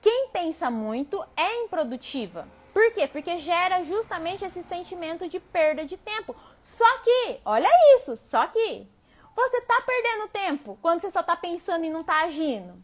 Quem 0.00 0.28
pensa 0.28 0.70
muito 0.70 1.22
é 1.36 1.64
improdutiva. 1.64 2.48
Por 2.72 2.92
quê? 2.92 3.08
Porque 3.08 3.38
gera 3.38 3.82
justamente 3.82 4.44
esse 4.44 4.62
sentimento 4.62 5.28
de 5.28 5.40
perda 5.40 5.84
de 5.84 5.96
tempo. 5.96 6.36
Só 6.60 6.98
que, 6.98 7.40
olha 7.44 7.68
isso, 7.96 8.16
só 8.16 8.46
que 8.46 8.86
você 9.34 9.60
tá 9.62 9.82
perdendo 9.84 10.28
tempo 10.28 10.78
quando 10.82 11.00
você 11.00 11.10
só 11.10 11.22
tá 11.22 11.36
pensando 11.36 11.84
e 11.84 11.90
não 11.90 12.04
tá 12.04 12.22
agindo. 12.22 12.82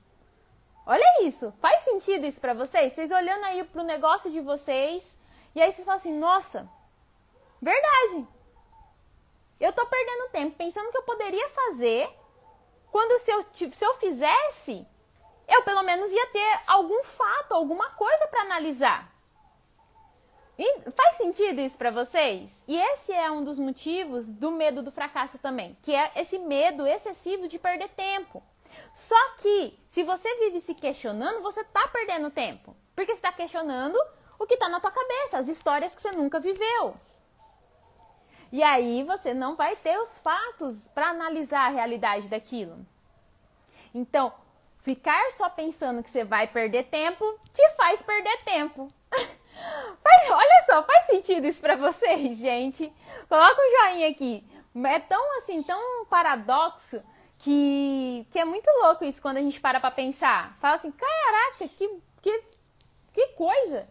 Olha 0.84 1.22
isso, 1.22 1.52
faz 1.60 1.84
sentido 1.84 2.26
isso 2.26 2.40
para 2.40 2.54
vocês? 2.54 2.92
Vocês 2.92 3.12
olhando 3.12 3.44
aí 3.44 3.62
pro 3.64 3.84
negócio 3.84 4.30
de 4.30 4.40
vocês 4.40 5.16
e 5.54 5.62
aí 5.62 5.70
vocês 5.70 5.84
falam 5.84 6.00
assim: 6.00 6.18
"Nossa, 6.18 6.68
verdade. 7.62 8.28
Eu 9.60 9.72
tô 9.72 9.86
perdendo 9.86 10.30
tempo 10.30 10.56
pensando 10.56 10.90
que 10.90 10.98
eu 10.98 11.04
poderia 11.04 11.48
fazer, 11.50 12.10
quando 12.90 13.16
se 13.20 13.30
eu, 13.30 13.42
se 13.72 13.84
eu 13.84 13.94
fizesse, 13.94 14.84
eu 15.48 15.62
pelo 15.62 15.84
menos 15.84 16.10
ia 16.10 16.26
ter 16.26 16.60
algum 16.66 17.04
fato, 17.04 17.54
alguma 17.54 17.90
coisa 17.90 18.26
para 18.26 18.42
analisar. 18.42 19.12
E 20.58 20.90
faz 20.90 21.16
sentido 21.16 21.60
isso 21.60 21.78
para 21.78 21.90
vocês? 21.90 22.50
E 22.68 22.76
esse 22.76 23.12
é 23.12 23.30
um 23.30 23.42
dos 23.42 23.58
motivos 23.58 24.30
do 24.30 24.50
medo 24.50 24.82
do 24.82 24.92
fracasso 24.92 25.38
também, 25.38 25.76
que 25.82 25.94
é 25.94 26.12
esse 26.16 26.38
medo 26.38 26.86
excessivo 26.86 27.48
de 27.48 27.58
perder 27.58 27.88
tempo. 27.90 28.42
Só 28.94 29.30
que, 29.38 29.78
se 29.88 30.02
você 30.02 30.34
vive 30.36 30.60
se 30.60 30.74
questionando, 30.74 31.42
você 31.42 31.64
tá 31.64 31.88
perdendo 31.88 32.30
tempo. 32.30 32.76
Porque 32.94 33.12
está 33.12 33.32
questionando 33.32 33.96
o 34.38 34.46
que 34.46 34.54
está 34.54 34.68
na 34.68 34.80
tua 34.80 34.90
cabeça, 34.90 35.38
as 35.38 35.48
histórias 35.48 35.94
que 35.94 36.02
você 36.02 36.12
nunca 36.12 36.40
viveu. 36.40 36.96
E 38.52 38.62
aí 38.62 39.02
você 39.02 39.32
não 39.32 39.56
vai 39.56 39.74
ter 39.76 39.98
os 39.98 40.18
fatos 40.18 40.86
para 40.88 41.08
analisar 41.08 41.66
a 41.66 41.70
realidade 41.70 42.28
daquilo. 42.28 42.84
Então, 43.94 44.30
ficar 44.82 45.32
só 45.32 45.48
pensando 45.48 46.02
que 46.02 46.10
você 46.10 46.22
vai 46.22 46.46
perder 46.46 46.84
tempo 46.84 47.24
te 47.54 47.66
faz 47.70 48.02
perder 48.02 48.44
tempo. 48.44 48.92
olha 50.30 50.62
só, 50.66 50.82
faz 50.82 51.06
sentido 51.06 51.46
isso 51.46 51.62
para 51.62 51.76
vocês, 51.76 52.36
gente? 52.40 52.92
Coloca 53.26 53.56
um 53.58 53.88
joinha 53.88 54.08
aqui. 54.10 54.46
É 54.84 55.00
tão 55.00 55.38
assim, 55.38 55.62
tão 55.62 56.04
paradoxo 56.06 57.02
que, 57.38 58.26
que 58.30 58.38
é 58.38 58.44
muito 58.44 58.68
louco 58.82 59.04
isso 59.04 59.20
quando 59.20 59.38
a 59.38 59.42
gente 59.42 59.60
para 59.60 59.80
pra 59.80 59.90
pensar. 59.90 60.56
Fala 60.60 60.76
assim, 60.76 60.92
caraca, 60.92 61.68
que, 61.68 62.00
que, 62.20 62.42
que 63.14 63.28
coisa! 63.28 63.88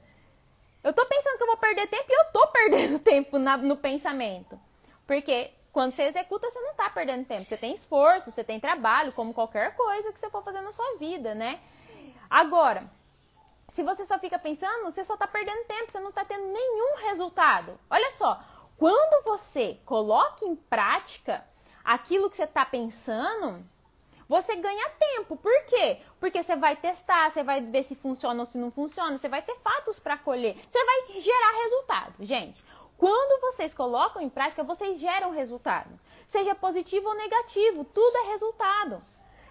Eu 0.84 0.94
tô 0.94 1.06
pensando 1.06 1.38
que 1.38 1.44
eu 1.44 1.48
vou 1.48 1.58
perder 1.58 1.88
tempo 1.88 2.06
e 2.10 2.14
eu 2.14 2.26
tô 2.32 2.48
perdendo 2.48 3.00
tempo 3.04 3.38
na, 3.38 3.58
no 3.58 3.78
pensamento. 3.78 4.60
Porque 5.06 5.52
quando 5.72 5.92
você 5.92 6.04
executa, 6.04 6.50
você 6.50 6.60
não 6.60 6.74
tá 6.74 6.90
perdendo 6.90 7.26
tempo. 7.26 7.46
Você 7.46 7.58
tem 7.58 7.74
esforço, 7.74 8.32
você 8.32 8.44
tem 8.44 8.60
trabalho, 8.60 9.12
como 9.14 9.34
qualquer 9.34 9.76
coisa 9.76 10.12
que 10.12 10.20
você 10.20 10.30
for 10.30 10.44
fazer 10.44 10.62
na 10.62 10.72
sua 10.72 10.98
vida, 10.98 11.34
né? 11.36 11.60
Agora, 12.30 12.90
se 13.70 13.84
você 13.84 14.06
só 14.06 14.20
fica 14.20 14.38
pensando, 14.38 14.86
você 14.86 15.04
só 15.04 15.16
tá 15.16 15.28
perdendo 15.28 15.66
tempo, 15.66 15.92
você 15.92 16.00
não 16.00 16.12
tá 16.12 16.26
tendo 16.26 16.46
nenhum 16.48 16.98
resultado. 17.08 17.80
Olha 17.90 18.12
só, 18.12 18.42
quando 18.78 19.24
você 19.24 19.80
coloca 19.86 20.46
em 20.46 20.56
prática 20.56 21.46
aquilo 21.84 22.30
que 22.30 22.36
você 22.36 22.48
tá 22.48 22.66
pensando, 22.66 23.64
você 24.32 24.56
ganha 24.56 24.90
tempo. 24.92 25.36
Por 25.36 25.66
quê? 25.66 25.98
Porque 26.18 26.42
você 26.42 26.56
vai 26.56 26.78
testar, 26.78 27.30
você 27.30 27.44
vai 27.44 27.60
ver 27.60 27.84
se 27.84 27.98
funciona 27.98 28.40
ou 28.40 28.46
se 28.46 28.58
não 28.58 28.72
funciona, 28.72 29.18
você 29.18 29.28
vai 29.28 29.42
ter 29.42 29.58
fatos 29.58 30.00
para 30.00 30.18
colher, 30.18 30.56
você 30.70 30.82
vai 30.86 31.22
gerar 31.22 31.62
resultado. 31.64 32.14
Gente, 32.22 32.64
quando 32.98 33.42
vocês 33.42 33.74
colocam 33.74 34.22
em 34.22 34.30
prática, 34.30 34.64
vocês 34.64 34.98
geram 35.02 35.32
resultado. 35.32 36.00
Seja 36.30 36.56
positivo 36.56 37.10
ou 37.10 37.16
negativo, 37.16 37.84
tudo 37.84 38.18
é 38.20 38.32
resultado. 38.32 39.04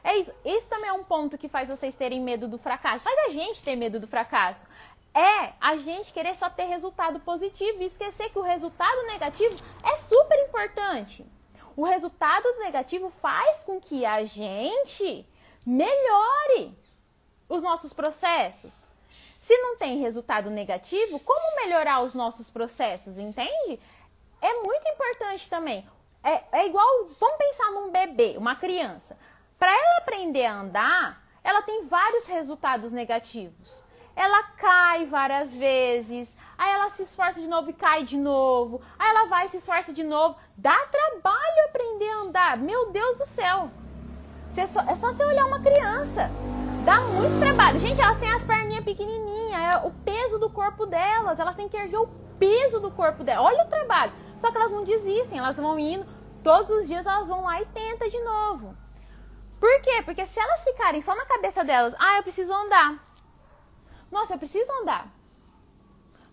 É 0.03 0.17
isso. 0.17 0.33
Esse 0.47 0.67
também 0.67 0.89
é 0.89 0.95
um 0.95 1.05
ponto 1.05 1.37
que 1.37 1.47
faz 1.47 1.69
vocês 1.69 1.95
terem 1.95 2.23
medo 2.23 2.49
do 2.49 2.57
fracasso. 2.57 3.05
Faz 3.05 3.19
a 3.27 3.33
gente 3.33 3.63
ter 3.63 3.77
medo 3.77 4.01
do 4.01 4.09
fracasso. 4.09 4.65
É 5.13 5.53
a 5.61 5.77
gente 5.77 6.11
querer 6.11 6.35
só 6.35 6.49
ter 6.49 6.65
resultado 6.65 7.21
positivo 7.21 7.83
e 7.83 7.85
esquecer 7.85 8.31
que 8.31 8.39
o 8.39 8.43
resultado 8.43 9.03
negativo 9.09 9.63
é 9.83 9.97
super 9.97 10.39
importante 10.49 11.27
o 11.77 11.85
resultado 11.85 12.47
negativo 12.59 13.11
faz 13.11 13.65
com 13.65 13.81
que 13.81 14.05
a 14.05 14.25
gente 14.25 15.27
melhore 15.65 16.77
os 17.49 17.63
nossos 17.63 17.93
processos. 17.93 18.89
Se 19.41 19.57
não 19.59 19.77
tem 19.77 19.99
resultado 19.99 20.51
negativo, 20.51 21.19
como 21.21 21.57
melhorar 21.57 22.03
os 22.03 22.15
nossos 22.15 22.51
processos, 22.51 23.19
entende? 23.19 23.81
É 24.41 24.55
muito 24.63 24.87
importante 24.89 25.49
também. 25.49 25.87
É, 26.23 26.43
é 26.53 26.67
igual, 26.67 26.87
vamos 27.19 27.39
pensar 27.39 27.71
num 27.73 27.91
bebê, 27.91 28.35
uma 28.37 28.55
criança. 28.55 29.17
Para 29.59 29.73
ela 29.73 29.99
aprender 29.99 30.45
a 30.45 30.61
andar, 30.61 31.25
ela 31.43 31.63
tem 31.63 31.87
vários 31.87 32.27
resultados 32.27 32.93
negativos 32.93 33.83
ela 34.17 34.43
cai 34.43 35.07
várias 35.07 35.55
vezes, 35.55 36.37
aí 36.59 36.73
ela 36.73 36.91
se 36.91 37.03
esforça 37.03 37.41
de 37.41 37.49
novo 37.49 37.71
e 37.71 37.73
cai 37.73 38.05
de 38.05 38.19
novo, 38.19 38.81
aí 38.99 39.09
ela 39.11 39.27
vai 39.27 39.49
se 39.49 39.59
esforça 39.59 39.93
de 39.93 40.03
novo. 40.03 40.37
Dá 40.57 40.77
trabalho 40.87 41.65
aprender 41.69 42.09
a 42.09 42.17
andar, 42.23 42.57
meu 42.59 42.91
Deus 42.91 43.19
do 43.19 43.27
céu. 43.27 43.71
É 44.57 44.67
só, 44.67 44.81
é 44.81 44.95
só 44.95 45.13
você 45.13 45.25
olhar 45.25 45.47
uma 45.47 45.61
criança. 45.61 46.31
Dá 46.85 47.01
muito 47.01 47.39
trabalho. 47.39 47.79
Gente, 47.79 48.01
elas 48.01 48.19
têm 48.19 48.31
as 48.33 48.45
perninhas 48.45 48.85
pequenininhas, 48.85 49.75
é 49.75 49.87
o 49.87 49.91
peso 49.91 50.39
do 50.39 50.51
corpo 50.51 50.87
delas, 50.87 51.39
elas 51.39 51.57
têm 51.57 51.69
que 51.69 51.77
erguer 51.77 51.99
o 51.99 52.09
peso 52.39 52.81
do 52.81 52.91
corpo 52.91 53.23
delas. 53.23 53.45
Olha 53.45 53.65
o 53.65 53.69
trabalho. 53.69 54.13
Só 54.37 54.51
que 54.51 54.57
elas 54.57 54.71
não 54.71 54.83
desistem, 54.83 55.39
elas 55.39 55.57
vão 55.57 55.79
indo, 55.79 56.07
todos 56.43 56.71
os 56.71 56.89
dias 56.89 57.07
elas 57.07 57.29
vão 57.29 57.45
lá 57.45 57.61
e 57.61 57.67
tenta 57.67 58.09
de 58.09 58.19
novo. 58.21 58.75
Por 59.61 59.83
quê? 59.83 60.03
Porque 60.03 60.25
se 60.25 60.41
elas 60.41 60.65
ficarem 60.65 61.03
só 61.03 61.15
na 61.15 61.27
cabeça 61.27 61.63
delas, 61.63 61.95
ah, 61.99 62.17
eu 62.17 62.23
preciso 62.23 62.53
andar. 62.53 62.95
Nossa, 64.11 64.35
eu 64.35 64.39
preciso 64.39 64.71
andar. 64.81 65.13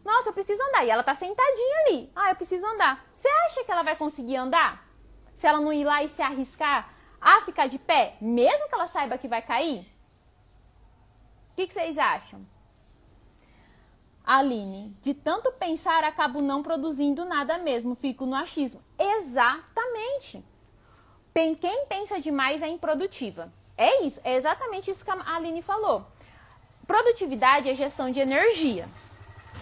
Nossa, 0.03 0.29
eu 0.29 0.33
preciso 0.33 0.61
andar. 0.63 0.85
E 0.85 0.89
ela 0.89 1.03
tá 1.03 1.13
sentadinha 1.13 1.79
ali. 1.85 2.11
Ah, 2.15 2.29
eu 2.29 2.35
preciso 2.35 2.65
andar. 2.65 3.05
Você 3.13 3.27
acha 3.27 3.63
que 3.63 3.71
ela 3.71 3.83
vai 3.83 3.95
conseguir 3.95 4.37
andar? 4.37 4.87
Se 5.33 5.45
ela 5.45 5.59
não 5.59 5.73
ir 5.73 5.85
lá 5.85 6.03
e 6.03 6.07
se 6.07 6.21
arriscar 6.21 6.89
a 7.19 7.41
ficar 7.41 7.67
de 7.67 7.77
pé, 7.77 8.15
mesmo 8.21 8.69
que 8.69 8.75
ela 8.75 8.87
saiba 8.87 9.17
que 9.17 9.27
vai 9.27 9.41
cair? 9.41 9.81
O 11.51 11.55
que, 11.55 11.67
que 11.67 11.73
vocês 11.73 11.97
acham? 11.97 12.45
Aline, 14.23 14.95
de 15.01 15.13
tanto 15.13 15.51
pensar, 15.53 16.03
acabo 16.03 16.41
não 16.41 16.61
produzindo 16.61 17.23
nada 17.23 17.57
mesmo, 17.57 17.95
fico 17.95 18.25
no 18.25 18.35
achismo. 18.35 18.83
Exatamente. 18.99 20.43
Quem 21.33 21.85
pensa 21.85 22.19
demais 22.19 22.61
é 22.61 22.67
improdutiva. 22.67 23.53
É 23.77 24.03
isso, 24.03 24.19
é 24.23 24.35
exatamente 24.35 24.89
isso 24.89 25.05
que 25.05 25.11
a 25.11 25.35
Aline 25.35 25.61
falou. 25.61 26.05
Produtividade 26.87 27.69
é 27.69 27.75
gestão 27.75 28.09
de 28.09 28.19
energia. 28.19 28.87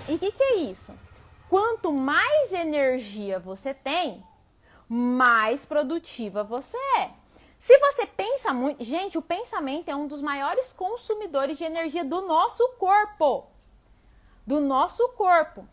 E 0.08 0.14
o 0.14 0.20
que, 0.20 0.32
que 0.32 0.44
é 0.44 0.56
isso? 0.58 0.94
Quanto 1.50 1.92
mais 1.92 2.54
energia 2.54 3.40
você 3.40 3.74
tem, 3.74 4.24
mais 4.88 5.66
produtiva 5.66 6.44
você 6.44 6.78
é. 7.00 7.10
Se 7.58 7.78
você 7.80 8.06
pensa 8.06 8.54
muito. 8.54 8.84
Gente, 8.84 9.18
o 9.18 9.22
pensamento 9.22 9.90
é 9.90 9.96
um 9.96 10.08
dos 10.08 10.22
maiores 10.22 10.72
consumidores 10.72 11.58
de 11.58 11.64
energia 11.64 12.06
do 12.06 12.22
nosso 12.22 12.68
corpo. 12.78 13.48
Do 14.46 14.60
nosso 14.60 15.08
corpo. 15.10 15.68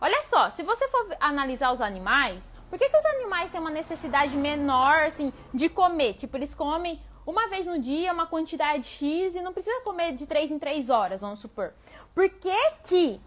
Olha 0.00 0.22
só, 0.24 0.50
se 0.50 0.62
você 0.62 0.86
for 0.88 1.16
analisar 1.18 1.72
os 1.72 1.80
animais, 1.80 2.52
por 2.70 2.78
que, 2.78 2.88
que 2.88 2.96
os 2.96 3.04
animais 3.04 3.50
têm 3.50 3.60
uma 3.60 3.70
necessidade 3.70 4.36
menor 4.36 5.04
assim, 5.04 5.32
de 5.52 5.68
comer? 5.68 6.14
Tipo, 6.14 6.36
eles 6.36 6.54
comem 6.54 7.02
uma 7.26 7.48
vez 7.48 7.66
no 7.66 7.78
dia, 7.78 8.12
uma 8.12 8.26
quantidade 8.26 8.86
X, 8.86 9.36
e 9.36 9.40
não 9.40 9.52
precisa 9.52 9.80
comer 9.82 10.12
de 10.12 10.26
3 10.26 10.50
em 10.50 10.58
3 10.58 10.90
horas, 10.90 11.20
vamos 11.20 11.40
supor. 11.40 11.72
Por 12.14 12.28
que, 12.28 12.70
que 12.84 13.20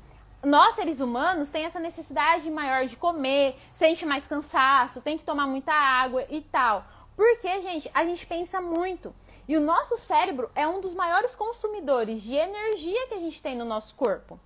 nós, 0.44 0.76
seres 0.76 1.00
humanos, 1.00 1.50
tem 1.50 1.66
essa 1.66 1.80
necessidade 1.80 2.50
maior 2.52 2.86
de 2.86 2.96
comer, 2.98 3.58
sente 3.74 4.06
mais 4.06 4.28
cansaço, 4.28 5.02
tem 5.02 5.18
que 5.18 5.24
tomar 5.24 5.48
muita 5.48 5.74
água 5.74 6.26
e 6.30 6.42
tal? 6.42 6.86
Porque, 7.16 7.62
gente, 7.62 7.90
a 7.94 8.04
gente 8.04 8.26
pensa 8.28 8.62
muito. 8.62 9.16
E 9.48 9.56
o 9.56 9.62
nosso 9.62 9.98
cérebro 9.98 10.50
é 10.54 10.68
um 10.68 10.82
dos 10.82 10.94
maiores 10.94 11.36
consumidores 11.36 12.22
de 12.22 12.36
energia 12.36 13.08
que 13.08 13.14
a 13.14 13.20
gente 13.20 13.42
tem 13.42 13.56
no 13.56 13.64
nosso 13.64 13.96
corpo. 13.96 14.40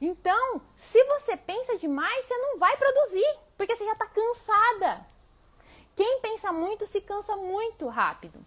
Então, 0.00 0.60
se 0.76 1.02
você 1.04 1.36
pensa 1.36 1.76
demais, 1.76 2.24
você 2.24 2.36
não 2.36 2.58
vai 2.58 2.76
produzir, 2.76 3.38
porque 3.56 3.74
você 3.74 3.84
já 3.84 3.92
está 3.92 4.06
cansada. 4.06 5.06
Quem 5.98 6.20
pensa 6.20 6.52
muito 6.52 6.86
se 6.86 7.00
cansa 7.00 7.34
muito 7.34 7.88
rápido. 7.88 8.38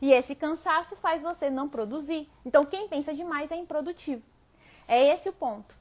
E 0.00 0.12
esse 0.12 0.36
cansaço 0.36 0.94
faz 0.94 1.22
você 1.22 1.50
não 1.50 1.68
produzir. 1.68 2.30
Então, 2.46 2.62
quem 2.62 2.86
pensa 2.86 3.12
demais 3.12 3.50
é 3.50 3.56
improdutivo. 3.56 4.22
É 4.86 5.12
esse 5.12 5.28
o 5.28 5.32
ponto. 5.32 5.74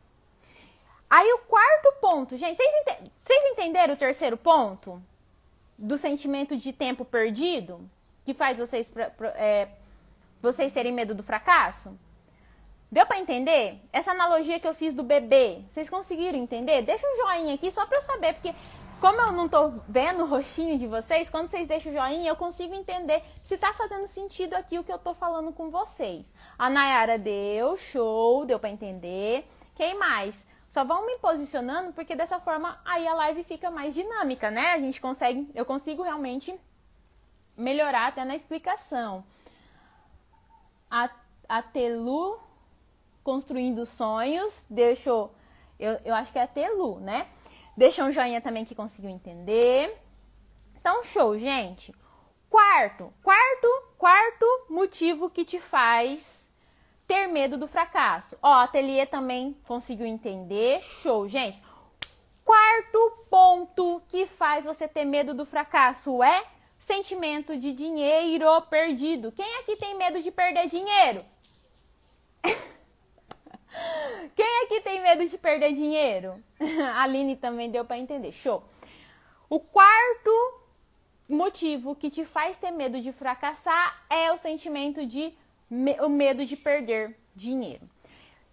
Aí, 1.07 1.31
o 1.33 1.37
quarto 1.37 1.93
ponto, 2.01 2.35
gente, 2.35 2.57
vocês, 2.57 2.73
ente 2.73 3.11
vocês 3.23 3.45
entenderam 3.51 3.93
o 3.93 3.97
terceiro 3.97 4.35
ponto? 4.35 4.99
Do 5.77 5.97
sentimento 5.97 6.57
de 6.57 6.73
tempo 6.73 7.05
perdido? 7.05 7.87
Que 8.25 8.33
faz 8.33 8.57
vocês, 8.57 8.91
é, 9.35 9.67
vocês 10.41 10.73
terem 10.73 10.91
medo 10.91 11.13
do 11.13 11.21
fracasso? 11.21 11.95
Deu 12.91 13.05
para 13.05 13.19
entender? 13.19 13.79
Essa 13.93 14.13
analogia 14.13 14.59
que 14.59 14.67
eu 14.67 14.73
fiz 14.73 14.95
do 14.95 15.03
bebê, 15.03 15.61
vocês 15.69 15.91
conseguiram 15.91 16.39
entender? 16.39 16.81
Deixa 16.81 17.05
um 17.07 17.17
joinha 17.17 17.53
aqui 17.53 17.69
só 17.69 17.85
para 17.85 17.99
eu 17.99 18.01
saber, 18.01 18.33
porque 18.33 18.55
como 18.99 19.21
eu 19.21 19.31
não 19.31 19.49
tô 19.49 19.69
vendo 19.87 20.23
o 20.23 20.25
rostinho 20.25 20.77
de 20.77 20.87
vocês, 20.87 21.29
quando 21.29 21.47
vocês 21.47 21.67
deixam 21.67 21.91
o 21.91 21.95
joinha, 21.95 22.29
eu 22.29 22.35
consigo 22.35 22.73
entender 22.73 23.23
se 23.41 23.57
tá 23.57 23.73
fazendo 23.73 24.07
sentido 24.07 24.53
aqui 24.53 24.79
o 24.79 24.83
que 24.83 24.91
eu 24.91 24.97
tô 24.97 25.13
falando 25.13 25.51
com 25.51 25.69
vocês. 25.69 26.33
A 26.57 26.69
Nayara 26.69 27.17
deu, 27.17 27.77
show, 27.77 28.45
deu 28.45 28.59
para 28.59 28.69
entender. 28.69 29.47
Quem 29.75 29.97
mais? 29.97 30.47
Só 30.69 30.83
vão 30.83 31.05
me 31.05 31.17
posicionando 31.19 31.93
porque 31.93 32.15
dessa 32.15 32.39
forma 32.39 32.79
aí 32.83 33.07
a 33.07 33.13
live 33.13 33.43
fica 33.43 33.69
mais 33.69 33.93
dinâmica, 33.93 34.49
né? 34.49 34.71
A 34.71 34.79
gente 34.79 34.99
consegue, 34.99 35.49
eu 35.53 35.65
consigo 35.65 36.01
realmente 36.01 36.59
melhorar 37.55 38.07
até 38.07 38.25
na 38.25 38.35
explicação. 38.35 39.23
A, 40.89 41.09
a 41.47 41.61
Telu 41.61 42.39
construindo 43.23 43.85
sonhos, 43.85 44.65
deixou, 44.69 45.33
eu, 45.79 45.99
eu 46.03 46.13
acho 46.13 46.31
que 46.31 46.39
é 46.39 46.43
a 46.43 46.47
Telu, 46.47 46.99
né? 46.99 47.27
Deixa 47.75 48.03
um 48.03 48.11
joinha 48.11 48.41
também 48.41 48.65
que 48.65 48.75
conseguiu 48.75 49.09
entender. 49.09 49.97
Então, 50.75 51.03
show, 51.03 51.37
gente. 51.37 51.93
Quarto, 52.49 53.11
quarto, 53.23 53.67
quarto 53.97 54.45
motivo 54.69 55.29
que 55.29 55.43
te 55.43 55.59
faz 55.59 56.51
ter 57.07 57.27
medo 57.27 57.57
do 57.57 57.67
fracasso. 57.67 58.37
Ó, 58.41 58.47
a 58.47 58.63
Ateliê 58.63 59.05
também 59.05 59.57
conseguiu 59.65 60.05
entender. 60.05 60.81
Show, 60.81 61.27
gente. 61.27 61.61
Quarto 62.43 63.25
ponto 63.29 64.01
que 64.09 64.25
faz 64.25 64.65
você 64.65 64.87
ter 64.87 65.05
medo 65.05 65.33
do 65.33 65.45
fracasso 65.45 66.21
é 66.21 66.45
sentimento 66.77 67.57
de 67.57 67.71
dinheiro 67.71 68.45
perdido. 68.69 69.31
Quem 69.31 69.59
aqui 69.59 69.77
tem 69.77 69.97
medo 69.97 70.21
de 70.21 70.29
perder 70.29 70.67
dinheiro? 70.67 71.23
Quem 74.35 74.63
aqui 74.63 74.81
tem 74.81 75.01
medo 75.01 75.27
de 75.27 75.37
perder 75.37 75.73
dinheiro? 75.73 76.43
A 76.93 77.03
Aline 77.03 77.35
também 77.35 77.69
deu 77.69 77.85
para 77.85 77.97
entender. 77.97 78.31
Show. 78.31 78.63
O 79.49 79.59
quarto 79.59 80.61
motivo 81.27 81.95
que 81.95 82.09
te 82.09 82.25
faz 82.25 82.57
ter 82.57 82.71
medo 82.71 82.99
de 82.99 83.11
fracassar 83.11 84.05
é 84.09 84.31
o 84.31 84.37
sentimento 84.37 85.05
de 85.05 85.33
o 86.01 86.09
medo 86.09 86.45
de 86.45 86.55
perder 86.55 87.17
dinheiro. 87.35 87.89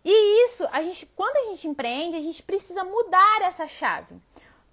E 0.04 0.44
isso, 0.46 0.66
a 0.72 0.82
gente, 0.82 1.04
quando 1.06 1.36
a 1.36 1.50
gente 1.50 1.68
empreende, 1.68 2.16
a 2.16 2.20
gente 2.20 2.42
precisa 2.42 2.84
mudar 2.84 3.42
essa 3.42 3.68
chave. 3.68 4.16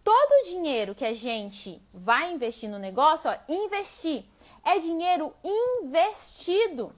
Todo 0.04 0.32
o 0.32 0.50
dinheiro 0.50 0.96
que 0.96 1.04
a 1.04 1.14
gente 1.14 1.82
vai 1.94 2.32
investir 2.32 2.70
no 2.70 2.80
negócio, 2.80 3.30
ó, 3.30 3.36
investir 3.50 4.24
é 4.64 4.80
dinheiro 4.80 5.34
investido. 5.44 6.96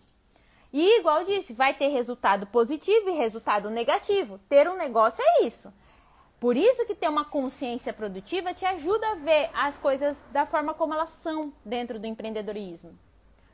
E 0.72 1.00
igual 1.00 1.20
eu 1.20 1.26
disse, 1.26 1.54
vai 1.54 1.74
ter 1.74 1.88
resultado 1.88 2.46
positivo 2.48 3.10
e 3.10 3.14
resultado 3.14 3.70
negativo. 3.70 4.40
Ter 4.48 4.70
um 4.70 4.78
negócio 4.78 5.24
é 5.26 5.46
isso. 5.46 5.74
Por 6.40 6.56
isso 6.56 6.86
que 6.86 6.96
ter 6.96 7.10
uma 7.10 7.26
consciência 7.26 7.92
produtiva 7.92 8.54
te 8.54 8.66
ajuda 8.66 9.12
a 9.12 9.16
ver 9.16 9.50
as 9.54 9.78
coisas 9.78 10.24
da 10.32 10.46
forma 10.46 10.74
como 10.74 10.94
elas 10.94 11.10
são 11.10 11.52
dentro 11.66 12.00
do 12.00 12.08
empreendedorismo. 12.08 12.98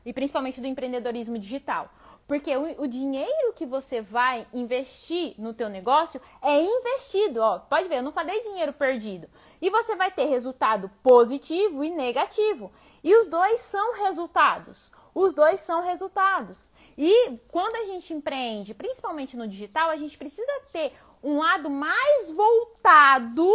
E 0.04 0.12
principalmente 0.12 0.60
do 0.60 0.68
empreendedorismo 0.68 1.36
digital. 1.36 1.90
Porque 2.28 2.56
o, 2.56 2.82
o, 2.82 2.86
dinheiro 2.88 3.52
que 3.54 3.64
você 3.64 4.00
vai 4.00 4.46
investir 4.52 5.34
no 5.38 5.54
teu 5.54 5.68
negócio 5.68 6.20
é 6.42 6.60
investido, 6.60 7.40
ó. 7.40 7.58
Pode 7.58 7.88
ver, 7.88 7.98
eu 7.98 8.02
não 8.02 8.12
falei 8.12 8.42
dinheiro 8.42 8.72
perdido. 8.72 9.28
E 9.62 9.70
você 9.70 9.94
vai 9.94 10.10
ter 10.10 10.26
resultado 10.26 10.90
positivo 11.02 11.84
e 11.84 11.90
negativo. 11.90 12.70
E 13.02 13.14
os 13.16 13.28
dois 13.28 13.60
são 13.60 13.94
resultados. 14.02 14.92
Os 15.14 15.32
dois 15.32 15.60
são 15.60 15.82
resultados. 15.82 16.68
E 16.96 17.38
quando 17.48 17.76
a 17.76 17.84
gente 17.84 18.14
empreende, 18.14 18.72
principalmente 18.72 19.36
no 19.36 19.46
digital, 19.46 19.90
a 19.90 19.96
gente 19.96 20.16
precisa 20.16 20.52
ter 20.72 20.92
um 21.22 21.38
lado 21.38 21.68
mais 21.68 22.32
voltado 22.32 23.52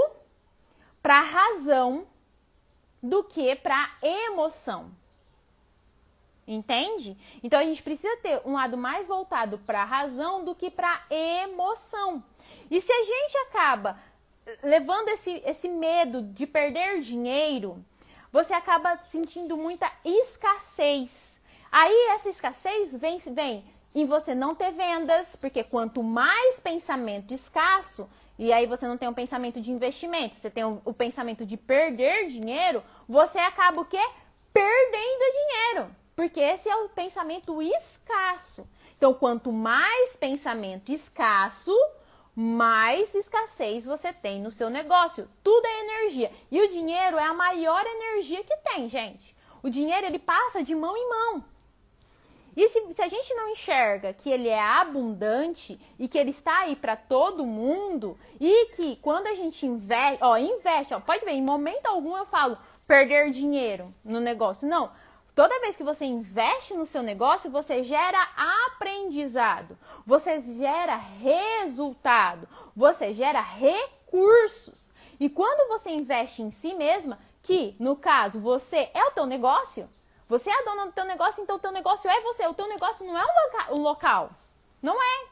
para 1.02 1.20
a 1.20 1.24
razão 1.24 2.06
do 3.02 3.24
que 3.24 3.56
para 3.56 3.92
emoção. 4.02 4.92
Entende? 6.48 7.18
Então 7.42 7.60
a 7.60 7.64
gente 7.64 7.82
precisa 7.82 8.16
ter 8.18 8.42
um 8.46 8.54
lado 8.54 8.78
mais 8.78 9.08
voltado 9.08 9.58
para 9.60 9.82
a 9.82 9.86
razão 9.86 10.44
do 10.44 10.54
que 10.54 10.70
para 10.70 11.02
emoção. 11.10 12.24
E 12.70 12.82
se 12.82 12.92
a 12.92 13.04
gente 13.04 13.38
acaba 13.48 14.00
levando 14.64 15.08
esse, 15.10 15.42
esse 15.46 15.70
medo 15.70 16.22
de 16.22 16.46
perder 16.46 17.00
dinheiro, 17.00 17.84
você 18.32 18.54
acaba 18.54 18.98
sentindo 18.98 19.56
muita 19.56 19.92
escassez. 20.04 21.40
Aí 21.72 22.10
essa 22.12 22.30
escassez 22.30 23.00
vem, 23.00 23.18
vem 23.18 23.64
em 23.96 24.06
você 24.06 24.36
não 24.36 24.54
ter 24.54 24.72
vendas, 24.72 25.36
porque 25.36 25.64
quanto 25.64 26.04
mais 26.04 26.60
pensamento 26.60 27.34
escasso, 27.34 28.10
e 28.38 28.52
aí 28.52 28.66
você 28.66 28.88
não 28.88 28.98
tem 28.98 29.08
um 29.08 29.14
pensamento 29.14 29.62
de 29.62 29.72
investimento, 29.72 30.36
você 30.36 30.50
tem 30.50 30.66
o, 30.66 30.82
o 30.84 30.94
pensamento 30.94 31.46
de 31.46 31.56
perder 31.56 32.28
dinheiro, 32.28 32.84
você 33.08 33.40
acaba 33.40 33.82
o 33.82 33.86
quê? 33.86 34.04
Perdendo 34.52 35.34
dinheiro. 35.34 35.96
Porque 36.16 36.40
esse 36.40 36.70
é 36.70 36.76
o 36.76 36.90
pensamento 36.90 37.62
escasso. 37.62 38.68
Então, 38.98 39.14
quanto 39.14 39.52
mais 39.52 40.16
pensamento 40.16 40.92
escasso, 40.92 41.76
mais 42.36 43.16
escassez 43.16 43.86
você 43.86 44.14
tem 44.14 44.40
no 44.40 44.52
seu 44.52 44.70
negócio. 44.70 45.28
Tudo 45.44 45.66
é 45.66 45.80
energia. 45.80 46.32
E 46.52 46.62
o 46.62 46.68
dinheiro 46.68 47.18
é 47.18 47.24
a 47.24 47.34
maior 47.34 47.84
energia 47.86 48.44
que 48.44 48.56
tem, 48.58 48.90
gente. 48.90 49.36
O 49.64 49.70
dinheiro 49.70 50.06
ele 50.06 50.20
passa 50.20 50.64
de 50.64 50.76
mão 50.76 50.96
em 50.96 51.10
mão. 51.10 51.46
E 52.56 52.68
se, 52.68 52.94
se 52.94 53.02
a 53.02 53.08
gente 53.08 53.34
não 53.34 53.50
enxerga 53.50 54.14
que 54.14 54.30
ele 54.30 54.50
é 54.50 54.60
abundante 54.60 55.80
e 55.98 56.08
que 56.08 56.18
ele 56.18 56.32
está 56.32 56.60
aí 56.60 56.76
para 56.76 56.96
todo 56.96 57.46
mundo 57.46 58.18
e 58.40 58.68
que 58.76 58.98
quando 58.98 59.28
a 59.28 59.34
gente 59.36 59.66
investe, 59.66 60.22
ó, 60.22 60.38
investe, 60.38 60.94
ó, 60.94 61.00
pode 61.00 61.24
ver, 61.24 61.32
em 61.32 61.42
momento 61.42 61.86
algum 61.86 62.16
eu 62.18 62.26
falo 62.26 62.58
perder 62.86 63.30
dinheiro 63.30 63.94
no 64.04 64.20
negócio. 64.20 64.68
Não, 64.68 64.92
Toda 65.34 65.62
vez 65.62 65.78
que 65.78 65.84
você 65.84 66.04
investe 66.04 66.74
no 66.74 66.86
seu 66.86 67.02
negócio, 67.02 67.50
você 67.50 67.84
gera 67.84 68.22
aprendizado, 68.36 69.78
você 70.06 70.38
gera 70.40 70.98
resultado, 70.98 72.48
você 72.76 73.14
gera 73.14 73.40
recursos. 73.40 74.92
E 75.20 75.30
quando 75.30 75.70
você 75.70 75.90
investe 75.90 76.42
em 76.42 76.52
si 76.52 76.74
mesma, 76.74 77.18
que 77.42 77.76
no 77.80 77.96
caso 77.96 78.42
você 78.42 78.90
é 78.94 79.06
o 79.06 79.12
teu 79.12 79.26
negócio, 79.26 79.88
você 80.32 80.50
é 80.50 80.58
a 80.58 80.64
dona 80.64 80.86
do 80.86 80.94
teu 80.94 81.04
negócio, 81.04 81.44
então 81.44 81.58
o 81.58 81.60
teu 81.60 81.74
negócio 81.74 82.10
é 82.10 82.22
você. 82.22 82.48
O 82.48 82.54
teu 82.54 82.66
negócio 82.70 83.06
não 83.06 83.18
é 83.18 83.22
um, 83.22 83.26
loca 83.26 83.74
um 83.74 83.82
local. 83.82 84.30
Não 84.82 84.96
é. 84.96 85.28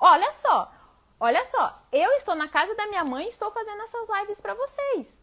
Olha 0.00 0.32
só, 0.32 0.72
olha 1.20 1.44
só. 1.44 1.80
Eu 1.92 2.10
estou 2.14 2.34
na 2.34 2.48
casa 2.48 2.74
da 2.74 2.88
minha 2.88 3.04
mãe 3.04 3.26
e 3.26 3.28
estou 3.28 3.48
fazendo 3.52 3.80
essas 3.80 4.08
lives 4.18 4.40
para 4.40 4.54
vocês. 4.54 5.22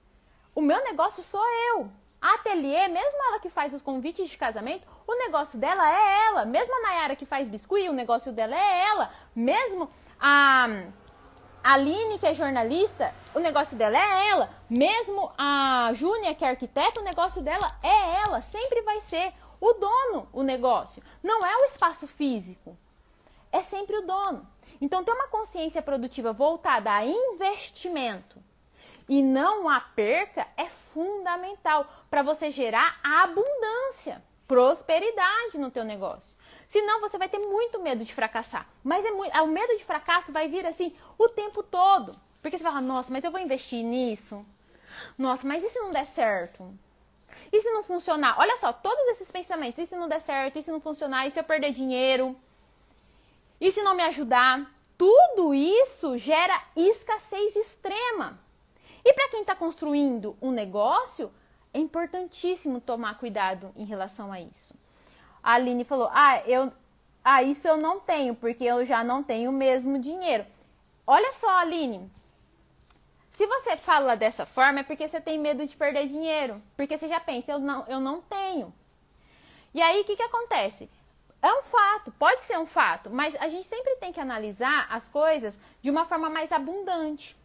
O 0.56 0.62
meu 0.62 0.82
negócio 0.86 1.22
sou 1.22 1.46
eu. 1.46 1.91
A 2.22 2.36
ateliê, 2.36 2.88
mesmo 2.88 3.22
ela 3.28 3.39
que 3.41 3.50
faz 3.50 3.74
os 3.74 3.82
convites 3.82 4.30
de 4.30 4.38
casamento, 4.38 4.88
o 5.06 5.16
negócio 5.16 5.60
dela 5.60 5.86
é 5.86 6.28
ela. 6.28 6.46
Mesmo 6.46 6.74
a 6.74 6.82
Nayara 6.88 7.18
que 7.18 7.26
faz 7.26 7.50
biscuit, 7.50 7.89
o 7.89 7.93
negócio 7.93 8.32
dela 8.32 8.56
é 8.56 8.88
ela. 8.88 9.12
Mesmo 9.36 9.89
a 10.18 10.70
a 11.66 11.74
Aline, 11.74 12.20
que 12.20 12.28
é 12.28 12.36
jornalista, 12.36 13.11
o 13.34 13.39
negócio 13.39 13.76
dela 13.76 13.97
é 13.97 14.30
ela. 14.30 14.51
Mesmo 14.70 15.32
a 15.36 15.89
Júnia, 15.95 16.36
que 16.36 16.45
é 16.45 16.49
arquiteta, 16.49 16.99
o 16.99 17.03
negócio 17.03 17.41
dela 17.41 17.76
é 17.82 18.22
ela. 18.22 18.39
Sempre 18.39 18.84
vai 18.84 19.01
ser 19.01 19.34
o 19.59 19.74
dono 19.74 20.30
o 20.32 20.43
negócio. 20.43 21.01
Não 21.24 21.43
é 21.43 21.57
o 21.57 21.66
espaço 21.66 22.07
físico. 22.07 22.78
É 23.51 23.63
sempre 23.63 23.97
o 23.97 24.05
dono. 24.05 24.47
Então, 24.80 25.03
ter 25.03 25.11
uma 25.11 25.28
consciência 25.28 25.82
produtiva 25.82 26.32
voltada 26.32 26.91
a 26.91 27.03
investimento 27.03 28.38
e 29.09 29.24
não 29.24 29.68
a 29.68 29.80
perca 29.80 30.47
é 30.55 30.70
fundamental 30.70 31.88
para 32.11 32.22
você 32.22 32.51
gerar 32.51 32.99
abundância, 33.03 34.22
prosperidade 34.47 35.57
no 35.57 35.72
teu 35.72 35.84
negócio. 35.84 36.38
Senão 36.68 36.99
você 36.99 37.18
vai 37.18 37.30
ter 37.30 37.39
muito 37.39 37.82
medo 37.82 38.03
de 38.03 38.13
fracassar. 38.13 38.68
Mas 38.84 39.05
é 39.05 39.11
muito, 39.11 39.36
o 39.38 39.47
medo 39.47 39.78
de 39.78 39.84
fracasso 39.84 40.32
vai 40.32 40.47
vir 40.47 40.66
assim 40.66 40.95
o 41.18 41.30
tempo 41.30 41.61
todo. 41.61 42.16
Porque 42.41 42.57
você 42.57 42.63
vai 42.63 42.74
falar, 42.74 42.86
nossa, 42.86 43.11
mas 43.11 43.24
eu 43.24 43.32
vou 43.32 43.39
investir 43.39 43.84
nisso. 43.84 44.45
Nossa, 45.18 45.47
mas 45.47 45.63
e 45.63 45.70
se 45.70 45.80
não 45.80 45.91
der 45.91 46.05
certo? 46.05 46.74
E 47.51 47.59
se 47.59 47.72
não 47.72 47.84
funcionar? 47.84 48.39
Olha 48.39 48.57
só, 48.57 48.72
todos 48.72 49.07
esses 49.07 49.32
pensamentos. 49.32 49.80
E 49.80 49.86
se 49.86 49.95
não 49.95 50.07
der 50.07 50.22
certo? 50.22 50.57
E 50.57 50.63
se 50.63 50.72
não 50.72 50.80
funcionar? 50.80 51.26
E 51.26 51.32
se 51.32 51.39
eu 51.39 51.43
perder 51.43 51.72
dinheiro? 51.72 52.36
E 53.59 53.72
se 53.72 53.82
não 53.82 53.95
me 53.95 54.03
ajudar? 54.03 54.72
Tudo 54.97 55.53
isso 55.53 56.18
gera 56.18 56.61
escassez 56.76 57.55
extrema. 57.55 58.39
E 59.03 59.13
para 59.13 59.30
quem 59.30 59.41
está 59.41 59.55
construindo 59.55 60.38
um 60.41 60.51
negócio, 60.51 61.32
é 61.74 61.80
importantíssimo 61.80 62.80
tomar 62.80 63.20
cuidado 63.20 63.72
em 63.76 63.86
relação 63.86 64.32
a 64.32 64.39
isso 64.39 64.74
a 65.46 65.54
Aline 65.54 65.84
falou: 65.84 66.10
Ah, 66.12 66.41
eu, 66.48 66.74
ah, 67.24 67.43
isso 67.43 67.68
eu 67.68 67.78
não 67.78 68.00
tenho, 68.00 68.34
porque 68.34 68.64
eu 68.64 68.84
já 68.84 69.04
não 69.04 69.22
tenho 69.22 69.52
o 69.52 69.54
mesmo 69.54 70.00
dinheiro. 70.00 70.43
Olha 71.06 71.32
só, 71.34 71.60
Aline. 71.60 72.12
Se 73.30 73.46
você 73.46 73.78
fala 73.78 74.16
dessa 74.16 74.46
forma, 74.46 74.80
é 74.80 74.84
porque 74.84 75.08
você 75.08 75.22
tem 75.22 75.38
medo 75.38 75.68
de 75.68 75.76
perder 75.76 76.08
dinheiro. 76.08 76.60
Porque 76.76 76.98
você 76.98 77.08
já 77.08 77.20
pensa, 77.20 77.52
eu 77.52 77.60
não, 77.60 77.86
eu 77.88 78.00
não 78.00 78.22
tenho. 78.22 78.74
E 79.72 79.82
aí, 79.82 80.02
o 80.02 80.04
que, 80.06 80.16
que 80.16 80.24
acontece? 80.24 80.89
É 81.41 81.54
um 81.54 81.62
fato, 81.62 82.12
pode 82.14 82.41
ser 82.41 82.58
um 82.58 82.66
fato, 82.66 83.12
mas 83.12 83.36
a 83.36 83.48
gente 83.48 83.68
sempre 83.68 83.98
tem 83.98 84.12
que 84.12 84.20
analisar 84.20 84.88
as 84.89 85.08
coisas 85.08 85.60
de 85.80 85.91
uma 85.91 86.06
forma 86.06 86.28
mais 86.28 86.52
abundante. 86.52 87.38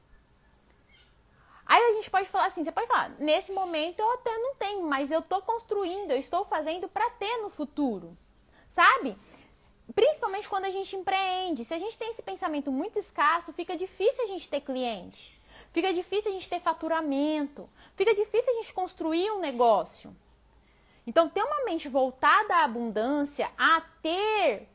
Aí 1.71 1.81
a 1.85 1.93
gente 1.93 2.11
pode 2.11 2.29
falar 2.29 2.47
assim, 2.47 2.65
você 2.65 2.73
pode 2.73 2.89
falar, 2.89 3.11
nesse 3.21 3.53
momento 3.53 4.01
eu 4.01 4.13
até 4.15 4.37
não 4.39 4.57
tenho, 4.57 4.83
mas 4.83 5.13
eu 5.13 5.21
estou 5.21 5.41
construindo, 5.41 6.11
eu 6.11 6.19
estou 6.19 6.45
fazendo 6.45 6.89
para 6.89 7.09
ter 7.11 7.37
no 7.43 7.49
futuro. 7.49 8.19
Sabe? 8.69 9.17
Principalmente 9.95 10.49
quando 10.49 10.65
a 10.65 10.71
gente 10.71 10.97
empreende. 10.97 11.65
Se 11.65 11.73
a 11.73 11.79
gente 11.79 11.97
tem 11.97 12.11
esse 12.11 12.23
pensamento 12.23 12.73
muito 12.73 12.99
escasso, 12.99 13.53
fica 13.53 13.77
difícil 13.77 14.25
a 14.25 14.27
gente 14.27 14.51
ter 14.51 14.63
cliente. 14.63 15.41
Fica 15.73 15.95
difícil 15.95 16.33
a 16.33 16.35
gente 16.35 16.51
ter 16.51 16.59
faturamento. 16.59 17.71
Fica 17.95 18.13
difícil 18.17 18.53
a 18.53 18.57
gente 18.57 18.75
construir 18.75 19.31
um 19.31 19.39
negócio. 19.39 20.13
Então, 21.07 21.29
ter 21.29 21.45
uma 21.45 21.65
mente 21.67 21.89
voltada 21.89 22.57
à 22.57 22.65
abundância, 22.65 23.49
a 23.57 23.81
ter 24.03 24.67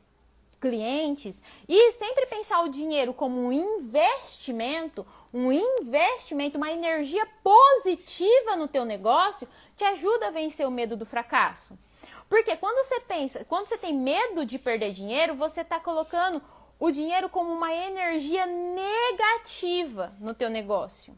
clientes 0.58 1.42
e 1.68 1.92
sempre 1.92 2.26
pensar 2.26 2.62
o 2.62 2.68
dinheiro 2.68 3.12
como 3.12 3.38
um 3.38 3.52
investimento, 3.52 5.06
um 5.36 5.52
investimento, 5.52 6.56
uma 6.56 6.72
energia 6.72 7.26
positiva 7.42 8.56
no 8.56 8.66
teu 8.66 8.86
negócio, 8.86 9.46
te 9.76 9.84
ajuda 9.84 10.28
a 10.28 10.30
vencer 10.30 10.66
o 10.66 10.70
medo 10.70 10.96
do 10.96 11.04
fracasso. 11.04 11.78
Porque 12.26 12.56
quando 12.56 12.82
você 12.84 13.00
pensa, 13.00 13.44
quando 13.44 13.66
você 13.66 13.76
tem 13.76 13.94
medo 13.94 14.46
de 14.46 14.58
perder 14.58 14.92
dinheiro, 14.92 15.34
você 15.34 15.60
está 15.60 15.78
colocando 15.78 16.42
o 16.78 16.90
dinheiro 16.90 17.28
como 17.28 17.52
uma 17.52 17.72
energia 17.72 18.46
negativa 18.46 20.12
no 20.20 20.32
teu 20.32 20.48
negócio. 20.48 21.16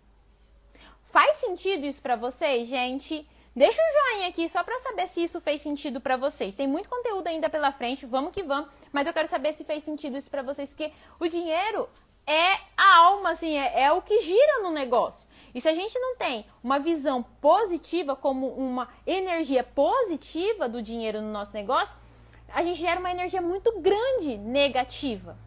Faz 1.05 1.37
sentido 1.37 1.87
isso 1.87 2.03
para 2.03 2.17
vocês, 2.17 2.67
gente? 2.67 3.27
Deixa 3.55 3.81
um 3.81 4.13
joinha 4.13 4.29
aqui 4.29 4.49
só 4.49 4.63
para 4.63 4.79
saber 4.81 5.07
se 5.07 5.23
isso 5.23 5.41
fez 5.41 5.63
sentido 5.63 6.01
para 6.01 6.17
vocês. 6.17 6.55
Tem 6.55 6.67
muito 6.67 6.89
conteúdo 6.89 7.29
ainda 7.29 7.49
pela 7.49 7.73
frente, 7.73 8.05
vamos 8.05 8.33
que 8.33 8.43
vamos, 8.43 8.69
mas 8.93 9.07
eu 9.07 9.13
quero 9.13 9.29
saber 9.29 9.53
se 9.53 9.65
fez 9.65 9.85
sentido 9.85 10.17
isso 10.17 10.31
para 10.31 10.43
vocês, 10.43 10.71
porque 10.71 10.93
o 11.19 11.29
dinheiro 11.29 11.89
é 12.29 12.61
a 12.77 12.97
alma, 12.99 13.31
assim, 13.31 13.57
é, 13.57 13.85
é 13.85 13.93
o 13.93 14.03
que 14.03 14.21
gira 14.21 14.63
no 14.63 14.71
negócio. 14.71 15.27
E 15.55 15.61
se 15.63 15.69
a 15.69 15.75
gente 15.75 15.99
não 15.99 16.15
tem 16.17 16.45
uma 16.63 16.79
visão 16.79 17.23
positiva, 17.41 18.15
como 18.15 18.49
uma 18.49 18.87
energia 19.07 19.65
positiva 19.65 20.69
do 20.69 20.83
dinheiro 20.83 21.23
no 21.23 21.33
nosso 21.33 21.55
negócio, 21.55 21.97
a 22.53 22.63
gente 22.63 22.79
gera 22.79 23.01
uma 23.01 23.11
energia 23.11 23.41
muito 23.41 23.81
grande 23.81 24.37
negativa. 24.37 25.39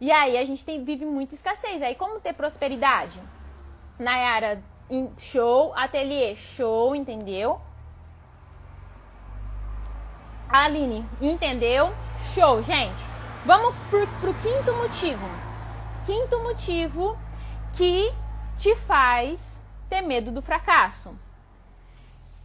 E 0.00 0.12
aí 0.12 0.38
a 0.38 0.44
gente 0.44 0.64
tem, 0.64 0.84
vive 0.84 1.04
muita 1.04 1.34
escassez. 1.34 1.82
Aí 1.82 1.96
como 1.96 2.20
ter 2.20 2.34
prosperidade? 2.34 3.20
Nayara, 3.98 4.62
show. 5.18 5.72
Ateliê, 5.74 6.36
show, 6.36 6.94
entendeu? 6.94 7.60
Aline, 10.48 11.04
entendeu? 11.20 11.92
Show, 12.32 12.62
gente. 12.62 13.04
Vamos 13.44 13.74
pro, 13.90 14.06
pro 14.20 14.34
quinto 14.34 14.72
motivo 14.74 15.45
quinto 16.06 16.38
motivo 16.38 17.18
que 17.76 18.12
te 18.58 18.76
faz 18.76 19.60
ter 19.90 20.02
medo 20.02 20.30
do 20.30 20.40
fracasso. 20.40 21.18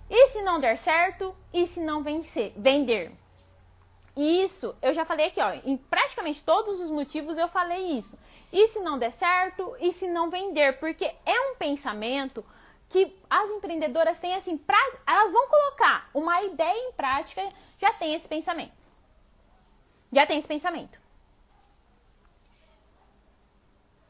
E 0.09 0.27
se 0.29 0.41
não 0.41 0.59
der 0.59 0.79
certo? 0.79 1.35
E 1.53 1.67
se 1.67 1.79
não 1.79 2.01
vencer, 2.01 2.53
vender? 2.57 3.11
Isso, 4.17 4.75
eu 4.81 4.93
já 4.93 5.05
falei 5.05 5.27
aqui, 5.27 5.39
ó, 5.39 5.53
em 5.63 5.77
praticamente 5.77 6.43
todos 6.43 6.79
os 6.79 6.89
motivos 6.89 7.37
eu 7.37 7.47
falei 7.47 7.97
isso. 7.97 8.17
E 8.51 8.67
se 8.67 8.79
não 8.79 8.97
der 8.97 9.11
certo? 9.11 9.75
E 9.79 9.93
se 9.93 10.07
não 10.07 10.29
vender? 10.29 10.79
Porque 10.79 11.05
é 11.05 11.51
um 11.51 11.55
pensamento 11.55 12.43
que 12.89 13.15
as 13.29 13.49
empreendedoras 13.51 14.19
têm 14.19 14.33
assim, 14.33 14.57
pra, 14.57 14.77
elas 15.07 15.31
vão 15.31 15.47
colocar 15.47 16.09
uma 16.13 16.41
ideia 16.41 16.89
em 16.89 16.91
prática, 16.93 17.41
já 17.79 17.93
tem 17.93 18.15
esse 18.15 18.27
pensamento. 18.27 18.73
Já 20.11 20.25
tem 20.25 20.39
esse 20.39 20.47
pensamento. 20.47 21.00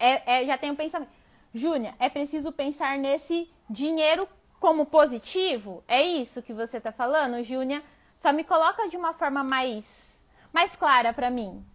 É, 0.01 0.23
é, 0.25 0.45
já 0.45 0.57
tem 0.57 0.71
um 0.71 0.75
pensamento. 0.75 1.11
Júnior, 1.53 1.93
é 1.99 2.09
preciso 2.09 2.51
pensar 2.51 2.97
nesse 2.97 3.49
dinheiro 3.69 4.27
como 4.59 4.85
positivo? 4.85 5.83
É 5.87 6.01
isso 6.01 6.41
que 6.41 6.53
você 6.53 6.77
está 6.77 6.91
falando, 6.91 7.43
Júnior? 7.43 7.83
Só 8.17 8.31
me 8.33 8.43
coloca 8.43 8.87
de 8.89 8.97
uma 8.97 9.13
forma 9.13 9.43
mais, 9.43 10.19
mais 10.51 10.75
clara 10.75 11.13
para 11.13 11.29
mim. 11.29 11.65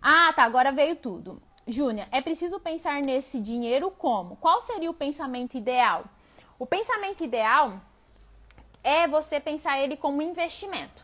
Ah, 0.00 0.32
tá, 0.34 0.44
agora 0.44 0.70
veio 0.70 0.96
tudo. 0.96 1.42
Júnior, 1.66 2.06
é 2.12 2.20
preciso 2.20 2.60
pensar 2.60 3.00
nesse 3.00 3.40
dinheiro 3.40 3.90
como? 3.90 4.36
Qual 4.36 4.60
seria 4.60 4.90
o 4.90 4.94
pensamento 4.94 5.56
ideal? 5.56 6.04
O 6.58 6.66
pensamento 6.66 7.24
ideal 7.24 7.80
é 8.82 9.08
você 9.08 9.40
pensar 9.40 9.80
ele 9.80 9.96
como 9.96 10.20
investimento. 10.20 11.02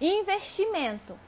Investimento. 0.00 1.18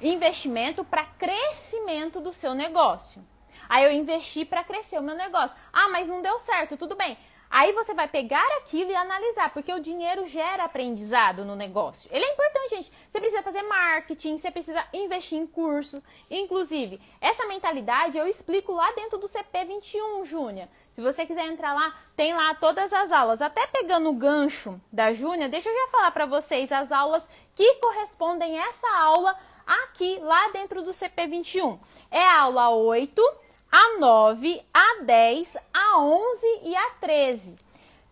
Investimento 0.00 0.84
para 0.84 1.04
crescimento 1.04 2.20
do 2.20 2.32
seu 2.32 2.54
negócio. 2.54 3.22
Aí 3.68 3.84
eu 3.84 3.92
investi 3.92 4.44
para 4.44 4.64
crescer 4.64 4.98
o 4.98 5.02
meu 5.02 5.14
negócio. 5.14 5.56
Ah, 5.72 5.88
mas 5.88 6.08
não 6.08 6.22
deu 6.22 6.38
certo, 6.38 6.76
tudo 6.76 6.96
bem. 6.96 7.16
Aí 7.48 7.72
você 7.72 7.94
vai 7.94 8.08
pegar 8.08 8.46
aquilo 8.58 8.90
e 8.90 8.96
analisar, 8.96 9.50
porque 9.50 9.72
o 9.72 9.80
dinheiro 9.80 10.26
gera 10.26 10.64
aprendizado 10.64 11.44
no 11.44 11.54
negócio. 11.54 12.10
Ele 12.12 12.24
é 12.24 12.32
importante, 12.32 12.70
gente. 12.70 12.92
Você 13.08 13.20
precisa 13.20 13.42
fazer 13.42 13.62
marketing, 13.62 14.36
você 14.36 14.50
precisa 14.50 14.84
investir 14.92 15.38
em 15.38 15.46
cursos. 15.46 16.02
Inclusive, 16.28 17.00
essa 17.20 17.46
mentalidade 17.46 18.18
eu 18.18 18.26
explico 18.26 18.72
lá 18.72 18.90
dentro 18.92 19.18
do 19.18 19.26
CP21, 19.26 20.24
Júnior. 20.24 20.68
Se 20.94 21.00
você 21.00 21.24
quiser 21.24 21.46
entrar 21.46 21.72
lá, 21.72 21.94
tem 22.16 22.34
lá 22.34 22.54
todas 22.54 22.92
as 22.92 23.12
aulas. 23.12 23.40
Até 23.40 23.66
pegando 23.66 24.10
o 24.10 24.14
gancho 24.14 24.80
da 24.92 25.14
Júnior, 25.14 25.48
deixa 25.48 25.68
eu 25.68 25.74
já 25.74 25.88
falar 25.88 26.10
para 26.10 26.26
vocês 26.26 26.72
as 26.72 26.90
aulas 26.90 27.28
que 27.54 27.74
correspondem 27.74 28.58
a 28.58 28.68
essa 28.68 28.88
aula 28.98 29.36
aqui, 29.66 30.18
lá 30.20 30.50
dentro 30.50 30.82
do 30.82 30.90
CP21. 30.90 31.78
É 32.10 32.24
a 32.24 32.42
aula 32.42 32.70
8 32.70 33.45
a 33.70 33.98
9, 33.98 34.62
a 34.72 35.02
10, 35.02 35.56
a 35.72 36.00
11 36.00 36.60
e 36.62 36.76
a 36.76 36.90
13. 37.00 37.58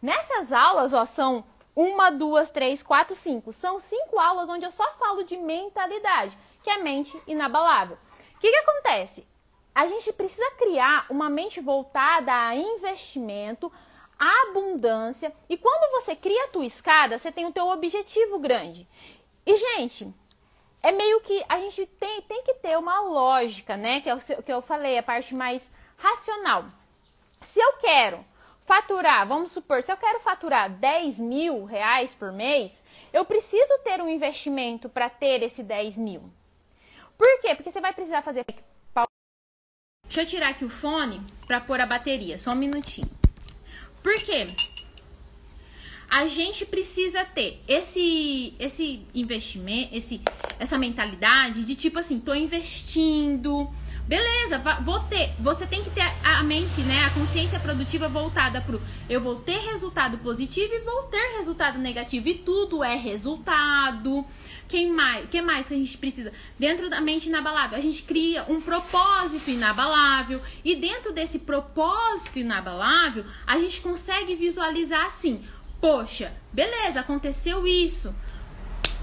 Nessas 0.03 0.53
aulas, 0.53 0.93
ó, 0.93 1.07
são 1.07 1.45
uma, 1.75 2.11
duas, 2.11 2.51
três, 2.51 2.83
quatro, 2.83 3.15
cinco. 3.15 3.53
São 3.53 3.81
cinco 3.81 4.19
aulas 4.19 4.49
onde 4.49 4.65
eu 4.65 4.71
só 4.71 4.93
falo 4.93 5.25
de 5.25 5.37
mentalidade, 5.37 6.37
que 6.63 6.71
é 6.71 6.79
mente 6.79 7.21
inabalável. 7.27 7.97
O 8.37 8.39
que, 8.39 8.51
que 8.51 8.57
acontece? 8.57 9.27
A 9.75 9.87
gente 9.87 10.13
precisa 10.13 10.49
criar 10.53 11.07
uma 11.11 11.29
mente 11.29 11.61
voltada 11.61 12.33
a 12.33 12.55
investimento, 12.55 13.73
a 14.19 14.49
abundância. 14.49 15.35
E 15.49 15.57
quando 15.57 15.91
você 15.93 16.15
cria 16.15 16.45
a 16.45 16.49
tua 16.49 16.65
escada, 16.65 17.19
você 17.19 17.33
tem 17.33 17.47
o 17.47 17.53
teu 17.53 17.67
objetivo 17.67 18.39
grande. 18.39 18.89
E, 19.45 19.57
gente, 19.57 20.15
é 20.85 20.93
meio 20.93 21.19
que 21.23 21.43
a 21.49 21.59
gente 21.61 21.87
tem, 21.87 22.21
tem 22.23 22.43
que 22.43 22.53
ter 22.55 22.77
uma 22.77 23.01
lógica, 23.01 23.75
né? 23.75 24.03
Que 24.03 24.11
é 24.11 24.15
o 24.15 24.19
que 24.21 24.53
eu 24.53 24.61
falei, 24.61 24.99
a 24.99 25.03
parte 25.03 25.35
mais 25.35 25.73
racional. 25.97 26.67
Se 27.43 27.59
eu 27.59 27.73
quero 27.79 28.23
faturar, 28.67 29.27
vamos 29.27 29.51
supor, 29.51 29.83
se 29.83 29.91
eu 29.91 29.97
quero 29.97 30.21
faturar 30.21 30.69
10 30.69 31.19
mil 31.19 31.65
reais 31.65 32.13
por 32.13 32.31
mês, 32.31 32.85
eu 33.15 33.25
preciso 33.25 33.79
ter 33.83 34.03
um 34.03 34.09
investimento 34.11 34.91
para 34.91 35.09
ter 35.09 35.43
esse 35.43 35.63
10 35.63 35.97
mil. 35.97 36.23
Por 37.17 37.41
quê? 37.41 37.55
Porque 37.55 37.71
você 37.71 37.81
vai 37.81 37.95
precisar 37.95 38.21
fazer. 38.21 38.45
Deixa 40.05 40.21
eu 40.21 40.27
tirar 40.27 40.51
aqui 40.51 40.67
o 40.67 40.71
fone 40.71 41.23
para 41.47 41.63
pôr 41.63 41.81
a 41.81 41.87
bateria, 41.87 42.37
só 42.37 42.51
um 42.51 42.57
minutinho. 42.57 43.09
Por 44.03 44.15
quê? 44.17 44.47
A 46.11 46.27
gente 46.27 46.65
precisa 46.67 47.25
ter 47.25 47.61
esse 47.67 48.55
esse 48.59 49.07
investimento, 49.15 49.97
esse 49.97 50.21
essa 50.65 50.77
mentalidade 50.77 51.65
de 51.65 51.75
tipo 51.75 51.99
assim, 51.99 52.19
tô 52.19 52.35
investindo, 52.35 53.71
Beleza, 54.07 54.59
vou 54.85 55.01
ter. 55.01 55.33
Você 55.41 55.67
tem 55.67 55.83
que 55.83 55.89
ter 55.89 56.05
a 56.23 56.43
mente, 56.43 56.83
né? 56.83 57.07
A 57.07 57.11
consciência 57.11 57.59
produtiva 57.59 58.07
voltada 58.07 58.61
pro 58.61 58.83
eu 59.09 59.19
vou 59.19 59.37
ter 59.37 59.57
resultado 59.71 60.19
positivo 60.19 60.75
e 60.75 60.81
vou 60.81 61.05
ter 61.05 61.39
resultado 61.39 61.79
negativo. 61.79 62.29
E 62.29 62.35
tudo 62.35 62.85
é 62.85 62.97
resultado. 62.97 64.23
Quem 64.69 64.91
mais? 64.91 65.27
que 65.31 65.41
mais 65.41 65.69
que 65.69 65.75
a 65.75 65.77
gente 65.79 65.97
precisa? 65.97 66.35
Dentro 66.59 66.91
da 66.91 67.01
mente 67.01 67.31
inabalável, 67.31 67.79
a 67.79 67.81
gente 67.81 68.03
cria 68.03 68.45
um 68.47 68.61
propósito 68.61 69.51
inabalável. 69.51 70.39
E 70.63 70.77
dentro 70.77 71.11
desse 71.11 71.39
propósito 71.39 72.39
inabalável, 72.39 73.25
a 73.47 73.57
gente 73.57 73.81
consegue 73.81 74.35
visualizar 74.35 75.07
assim: 75.07 75.43
poxa, 75.81 76.31
beleza, 76.53 77.01
aconteceu 77.01 77.67
isso. 77.67 78.15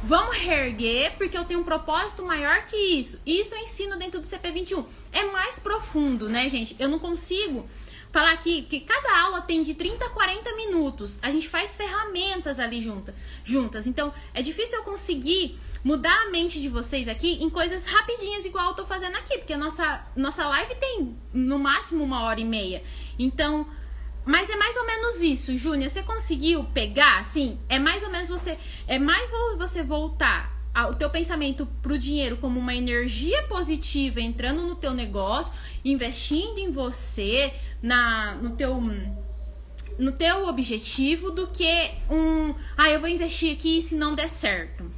Vamos 0.04 0.36
reerguer, 0.36 1.16
porque 1.16 1.38
eu 1.38 1.46
tenho 1.46 1.60
um 1.60 1.64
propósito 1.64 2.24
maior 2.24 2.66
que 2.66 2.76
isso. 2.76 3.22
Isso 3.26 3.54
eu 3.54 3.60
ensino 3.60 3.98
dentro 3.98 4.20
do 4.20 4.26
CP21. 4.26 4.84
É 5.12 5.24
mais 5.26 5.60
profundo, 5.60 6.28
né, 6.28 6.50
gente? 6.50 6.76
Eu 6.80 6.90
não 6.90 6.98
consigo 6.98 7.70
falar 8.12 8.32
aqui 8.32 8.64
que 8.64 8.80
cada 8.80 9.22
aula 9.22 9.42
tem 9.42 9.62
de 9.62 9.76
30 9.76 10.04
a 10.04 10.10
40 10.10 10.56
minutos. 10.56 11.20
A 11.22 11.30
gente 11.30 11.48
faz 11.48 11.76
ferramentas 11.76 12.60
ali 12.60 12.82
junta, 12.82 13.14
juntas. 13.46 13.86
Então, 13.86 14.12
é 14.34 14.42
difícil 14.42 14.80
eu 14.80 14.84
conseguir 14.84 15.60
mudar 15.84 16.16
a 16.24 16.32
mente 16.32 16.60
de 16.60 16.68
vocês 16.68 17.08
aqui 17.08 17.44
em 17.44 17.50
coisas 17.50 17.86
rapidinhas, 17.86 18.44
igual 18.44 18.70
eu 18.70 18.74
tô 18.74 18.86
fazendo 18.86 19.16
aqui, 19.16 19.38
porque 19.38 19.54
a 19.54 19.58
nossa, 19.58 20.06
nossa 20.16 20.48
live 20.48 20.76
tem 20.76 21.16
no 21.34 21.60
máximo 21.60 22.04
uma 22.04 22.24
hora 22.24 22.40
e 22.40 22.46
meia. 22.46 22.84
Então, 23.18 23.68
mas 24.26 24.50
é 24.50 24.56
mais 24.56 24.76
ou 24.78 24.86
menos 24.86 25.22
isso, 25.22 25.58
Júnior. 25.58 25.90
Você 25.90 26.04
conseguiu 26.04 26.64
pegar, 26.66 27.20
assim? 27.20 27.60
É 27.68 27.80
mais 27.80 28.04
ou 28.04 28.12
menos 28.12 28.30
você. 28.30 28.58
É 28.88 29.00
mais 29.00 29.30
você 29.58 29.82
voltar 29.82 30.62
o 30.90 30.94
teu 30.94 31.10
pensamento 31.10 31.66
pro 31.82 31.98
dinheiro 31.98 32.38
como 32.38 32.60
uma 32.60 32.74
energia 32.74 33.44
positiva 33.44 34.22
entrando 34.22 34.62
no 34.62 34.76
teu 34.76 34.94
negócio, 34.94 35.54
investindo 35.84 36.60
em 36.60 36.72
você, 36.72 37.54
na, 37.82 38.36
no 38.36 38.56
teu 38.56 38.82
no 40.00 40.12
teu 40.14 40.48
objetivo 40.48 41.30
do 41.30 41.48
que 41.48 41.92
um, 42.10 42.56
ah, 42.76 42.90
eu 42.90 43.00
vou 43.00 43.10
investir 43.10 43.54
aqui 43.54 43.82
se 43.82 43.94
não 43.94 44.16
der 44.16 44.32
certo. 44.32 44.90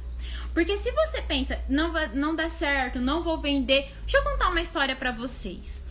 Porque 0.54 0.76
se 0.76 0.90
você 0.92 1.20
pensa, 1.20 1.60
não 1.68 1.92
vai, 1.92 2.08
não 2.14 2.34
dá 2.34 2.48
certo, 2.48 3.00
não 3.00 3.22
vou 3.22 3.36
vender, 3.38 3.92
deixa 4.02 4.18
eu 4.18 4.22
contar 4.22 4.48
uma 4.48 4.62
história 4.62 4.94
para 4.94 5.10
vocês. 5.10 5.83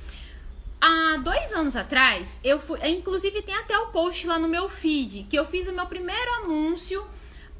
Há 0.85 1.15
dois 1.15 1.53
anos 1.53 1.77
atrás, 1.77 2.41
eu 2.43 2.59
fui. 2.59 2.77
Inclusive, 2.85 3.41
tem 3.41 3.55
até 3.55 3.77
o 3.77 3.87
post 3.87 4.27
lá 4.27 4.37
no 4.37 4.49
meu 4.49 4.67
feed 4.67 5.23
que 5.29 5.39
eu 5.39 5.45
fiz 5.45 5.65
o 5.65 5.71
meu 5.71 5.85
primeiro 5.85 6.29
anúncio 6.43 7.07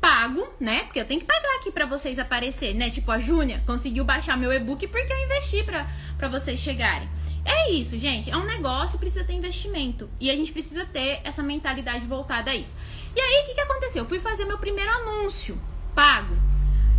pago, 0.01 0.45
né? 0.59 0.83
Porque 0.83 0.99
eu 0.99 1.07
tenho 1.07 1.21
que 1.21 1.25
pagar 1.25 1.55
aqui 1.55 1.71
para 1.71 1.85
vocês 1.85 2.19
aparecer, 2.19 2.73
né? 2.73 2.89
Tipo, 2.89 3.11
a 3.11 3.19
Júnia 3.19 3.63
conseguiu 3.65 4.03
baixar 4.03 4.35
meu 4.35 4.51
e-book 4.51 4.85
porque 4.89 5.13
eu 5.13 5.23
investi 5.23 5.63
para 5.63 6.27
vocês 6.27 6.59
chegarem. 6.59 7.09
É 7.45 7.71
isso, 7.71 7.97
gente. 7.97 8.29
É 8.29 8.35
um 8.35 8.43
negócio, 8.43 8.99
precisa 8.99 9.23
ter 9.23 9.31
investimento. 9.31 10.09
E 10.19 10.29
a 10.29 10.35
gente 10.35 10.51
precisa 10.51 10.85
ter 10.85 11.21
essa 11.23 11.41
mentalidade 11.41 12.05
voltada 12.05 12.51
a 12.51 12.55
isso. 12.55 12.75
E 13.15 13.21
aí, 13.21 13.43
o 13.43 13.45
que, 13.45 13.53
que 13.53 13.61
aconteceu? 13.61 14.03
Eu 14.03 14.09
fui 14.09 14.19
fazer 14.19 14.43
meu 14.43 14.57
primeiro 14.57 14.91
anúncio 14.91 15.57
pago. 15.95 16.35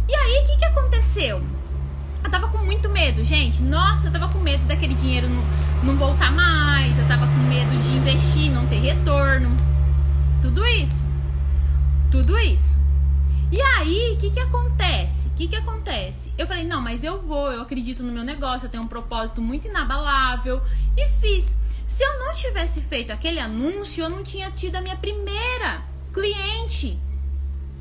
E 0.09 0.14
aí, 0.14 0.43
o 0.43 0.47
que, 0.47 0.57
que 0.57 0.64
aconteceu? 0.64 1.43
Eu 2.25 2.31
tava 2.31 2.49
com 2.49 2.59
muito 2.59 2.89
medo, 2.89 3.22
gente. 3.22 3.62
Nossa, 3.62 4.09
eu 4.09 4.12
tava 4.12 4.29
com 4.29 4.39
medo 4.39 4.64
daquele 4.64 4.95
dinheiro 4.95 5.29
não, 5.29 5.45
não 5.85 5.97
voltar 5.97 6.33
mais. 6.33 6.99
Eu 6.99 7.07
tava 7.07 7.27
com 7.27 7.49
medo 7.49 7.70
de 7.83 7.97
investir, 7.97 8.51
não 8.51 8.66
ter 8.66 8.79
retorno. 8.79 9.55
Tudo 10.41 10.66
isso. 10.66 11.05
Tudo 12.11 12.39
isso. 12.39 12.81
E 13.53 13.61
aí, 13.61 14.14
o 14.14 14.18
que 14.18 14.31
que 14.31 14.41
acontece? 14.41 15.29
O 15.29 15.31
que 15.33 15.49
que 15.49 15.55
acontece? 15.55 16.33
Eu 16.39 16.47
falei, 16.47 16.64
não, 16.64 16.81
mas 16.81 17.05
eu 17.05 17.20
vou, 17.20 17.53
eu 17.53 17.61
acredito 17.61 18.03
no 18.03 18.11
meu 18.11 18.25
negócio, 18.25 18.66
eu 18.66 18.70
tenho 18.70 18.83
um 18.83 18.89
propósito 18.89 19.43
muito 19.43 19.68
inabalável. 19.68 20.62
E 20.97 21.07
fiz. 21.20 21.59
Se 21.87 22.03
eu 22.03 22.18
não 22.18 22.35
tivesse 22.35 22.81
feito 22.81 23.12
aquele 23.12 23.39
anúncio, 23.39 24.03
eu 24.03 24.09
não 24.09 24.22
tinha 24.22 24.51
tido 24.51 24.77
a 24.77 24.81
minha 24.81 24.97
primeira 24.97 25.83
cliente 26.12 26.99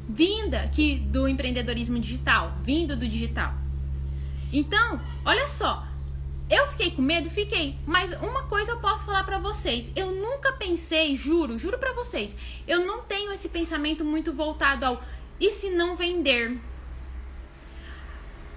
vinda 0.08 0.62
aqui 0.64 1.00
do 1.00 1.28
empreendedorismo 1.30 1.98
digital, 1.98 2.58
vindo 2.64 2.96
do 2.96 3.08
digital. 3.08 3.63
Então, 4.54 5.02
olha 5.26 5.50
só, 5.50 5.84
eu 6.50 6.68
fiquei 6.68 6.92
com 6.92 7.02
medo, 7.02 7.30
fiquei. 7.30 7.76
Mas 7.86 8.12
uma 8.22 8.44
coisa 8.44 8.72
eu 8.72 8.80
posso 8.80 9.06
falar 9.06 9.24
para 9.24 9.40
vocês, 9.40 9.92
eu 9.96 10.12
nunca 10.12 10.54
pensei, 10.54 11.16
juro, 11.16 11.58
juro 11.58 11.80
para 11.80 11.94
vocês, 11.94 12.38
eu 12.68 12.86
não 12.86 13.02
tenho 13.02 13.32
esse 13.32 13.50
pensamento 13.50 14.06
muito 14.06 14.32
voltado 14.32 14.86
ao 14.86 15.04
e 15.40 15.50
se 15.50 15.72
não 15.72 15.96
vender. 15.96 16.60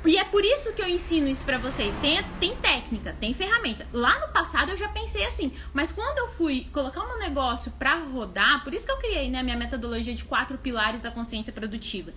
E 0.04 0.16
é 0.18 0.24
por 0.24 0.44
isso 0.44 0.72
que 0.72 0.80
eu 0.80 0.88
ensino 0.88 1.26
isso 1.26 1.44
para 1.44 1.58
vocês. 1.58 1.96
Tem, 1.96 2.22
tem 2.38 2.54
técnica, 2.56 3.16
tem 3.18 3.34
ferramenta. 3.34 3.88
Lá 3.92 4.20
no 4.20 4.32
passado 4.32 4.70
eu 4.70 4.76
já 4.76 4.88
pensei 4.88 5.24
assim, 5.24 5.52
mas 5.74 5.90
quando 5.90 6.18
eu 6.18 6.28
fui 6.28 6.68
colocar 6.72 7.02
um 7.02 7.18
negócio 7.18 7.72
para 7.72 7.96
rodar, 7.96 8.62
por 8.62 8.72
isso 8.72 8.86
que 8.86 8.92
eu 8.92 8.98
criei 8.98 9.28
né, 9.28 9.42
minha 9.42 9.56
metodologia 9.56 10.14
de 10.14 10.24
quatro 10.24 10.58
pilares 10.58 11.00
da 11.00 11.10
consciência 11.10 11.52
produtiva. 11.52 12.12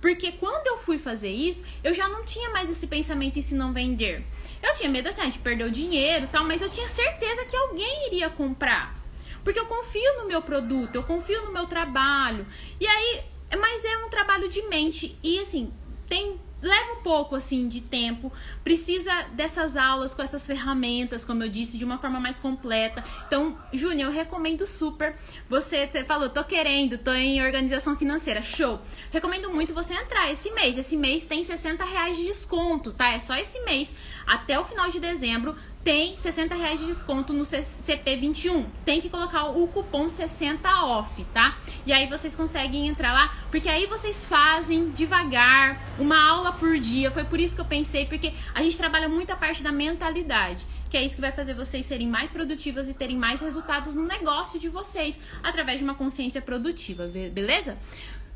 Porque 0.00 0.32
quando 0.32 0.66
eu 0.66 0.78
fui 0.78 0.98
fazer 0.98 1.30
isso, 1.30 1.62
eu 1.84 1.92
já 1.92 2.08
não 2.08 2.24
tinha 2.24 2.50
mais 2.50 2.70
esse 2.70 2.86
pensamento 2.86 3.38
em 3.38 3.42
se 3.42 3.54
não 3.54 3.72
vender. 3.72 4.24
Eu 4.62 4.74
tinha 4.74 4.88
medo 4.88 5.08
assim, 5.08 5.28
de 5.28 5.38
perder 5.38 5.64
o 5.64 5.70
dinheiro 5.70 6.28
tal, 6.30 6.44
mas 6.44 6.62
eu 6.62 6.70
tinha 6.70 6.88
certeza 6.88 7.44
que 7.44 7.56
alguém 7.56 8.06
iria 8.06 8.30
comprar. 8.30 8.98
Porque 9.44 9.58
eu 9.58 9.66
confio 9.66 10.18
no 10.18 10.26
meu 10.26 10.42
produto, 10.42 10.94
eu 10.94 11.02
confio 11.02 11.44
no 11.44 11.52
meu 11.52 11.66
trabalho. 11.66 12.46
E 12.78 12.86
aí, 12.86 13.22
mas 13.58 13.84
é 13.84 13.98
um 13.98 14.08
trabalho 14.08 14.48
de 14.48 14.62
mente. 14.62 15.18
E 15.22 15.38
assim, 15.38 15.72
tem 16.08 16.38
leva 16.62 16.92
um 16.92 17.02
pouco 17.02 17.34
assim 17.34 17.68
de 17.68 17.80
tempo, 17.80 18.32
precisa 18.62 19.22
dessas 19.32 19.76
aulas 19.76 20.14
com 20.14 20.22
essas 20.22 20.46
ferramentas, 20.46 21.24
como 21.24 21.42
eu 21.42 21.48
disse, 21.48 21.78
de 21.78 21.84
uma 21.84 21.98
forma 21.98 22.20
mais 22.20 22.38
completa. 22.38 23.04
Então, 23.26 23.56
Júnior, 23.72 24.10
eu 24.10 24.14
recomendo 24.14 24.66
super. 24.66 25.16
Você, 25.48 25.86
você 25.86 26.04
falou, 26.04 26.28
tô 26.28 26.44
querendo, 26.44 26.98
tô 26.98 27.12
em 27.12 27.42
organização 27.42 27.96
financeira, 27.96 28.42
show. 28.42 28.80
Recomendo 29.10 29.50
muito 29.50 29.74
você 29.74 29.94
entrar 29.94 30.30
esse 30.30 30.50
mês. 30.52 30.76
Esse 30.76 30.96
mês 30.96 31.26
tem 31.26 31.42
60 31.42 31.84
reais 31.84 32.16
de 32.16 32.26
desconto, 32.26 32.92
tá? 32.92 33.12
É 33.12 33.18
só 33.18 33.36
esse 33.36 33.60
mês, 33.60 33.92
até 34.26 34.58
o 34.58 34.64
final 34.64 34.90
de 34.90 35.00
dezembro, 35.00 35.56
tem 35.82 36.18
60 36.18 36.54
reais 36.54 36.78
de 36.78 36.86
desconto 36.86 37.32
no 37.32 37.42
CP21. 37.42 38.66
Tem 38.84 39.00
que 39.00 39.08
colocar 39.08 39.46
o 39.46 39.66
cupom 39.68 40.08
60 40.08 40.68
off, 40.84 41.24
tá? 41.32 41.56
E 41.86 41.92
aí 41.92 42.06
vocês 42.06 42.36
conseguem 42.36 42.86
entrar 42.86 43.12
lá, 43.12 43.34
porque 43.50 43.68
aí 43.68 43.86
vocês 43.86 44.26
fazem 44.26 44.90
devagar, 44.90 45.80
uma 45.98 46.20
aula 46.22 46.52
por 46.52 46.78
dia. 46.78 47.10
Foi 47.10 47.24
por 47.24 47.40
isso 47.40 47.54
que 47.54 47.60
eu 47.60 47.66
pensei, 47.66 48.04
porque 48.06 48.32
a 48.54 48.62
gente 48.62 48.76
trabalha 48.76 49.08
muito 49.08 49.30
a 49.30 49.36
parte 49.36 49.62
da 49.62 49.72
mentalidade. 49.72 50.66
Que 50.90 50.96
é 50.96 51.04
isso 51.04 51.14
que 51.14 51.20
vai 51.20 51.32
fazer 51.32 51.54
vocês 51.54 51.86
serem 51.86 52.08
mais 52.08 52.30
produtivas 52.30 52.88
e 52.88 52.94
terem 52.94 53.16
mais 53.16 53.40
resultados 53.40 53.94
no 53.94 54.02
negócio 54.02 54.58
de 54.58 54.68
vocês 54.68 55.18
através 55.42 55.78
de 55.78 55.84
uma 55.84 55.94
consciência 55.94 56.42
produtiva, 56.42 57.06
beleza? 57.06 57.78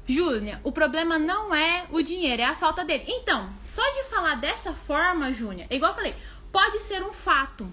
Júnia, 0.06 0.60
o 0.62 0.70
problema 0.70 1.18
não 1.18 1.54
é 1.54 1.86
o 1.90 2.02
dinheiro, 2.02 2.42
é 2.42 2.44
a 2.44 2.54
falta 2.54 2.84
dele. 2.84 3.04
Então, 3.08 3.48
só 3.64 3.82
de 3.82 4.04
falar 4.10 4.34
dessa 4.34 4.72
forma, 4.72 5.32
Júnia, 5.32 5.66
igual 5.70 5.92
eu 5.92 5.96
falei, 5.96 6.14
pode 6.54 6.80
ser 6.80 7.02
um 7.02 7.12
fato. 7.12 7.68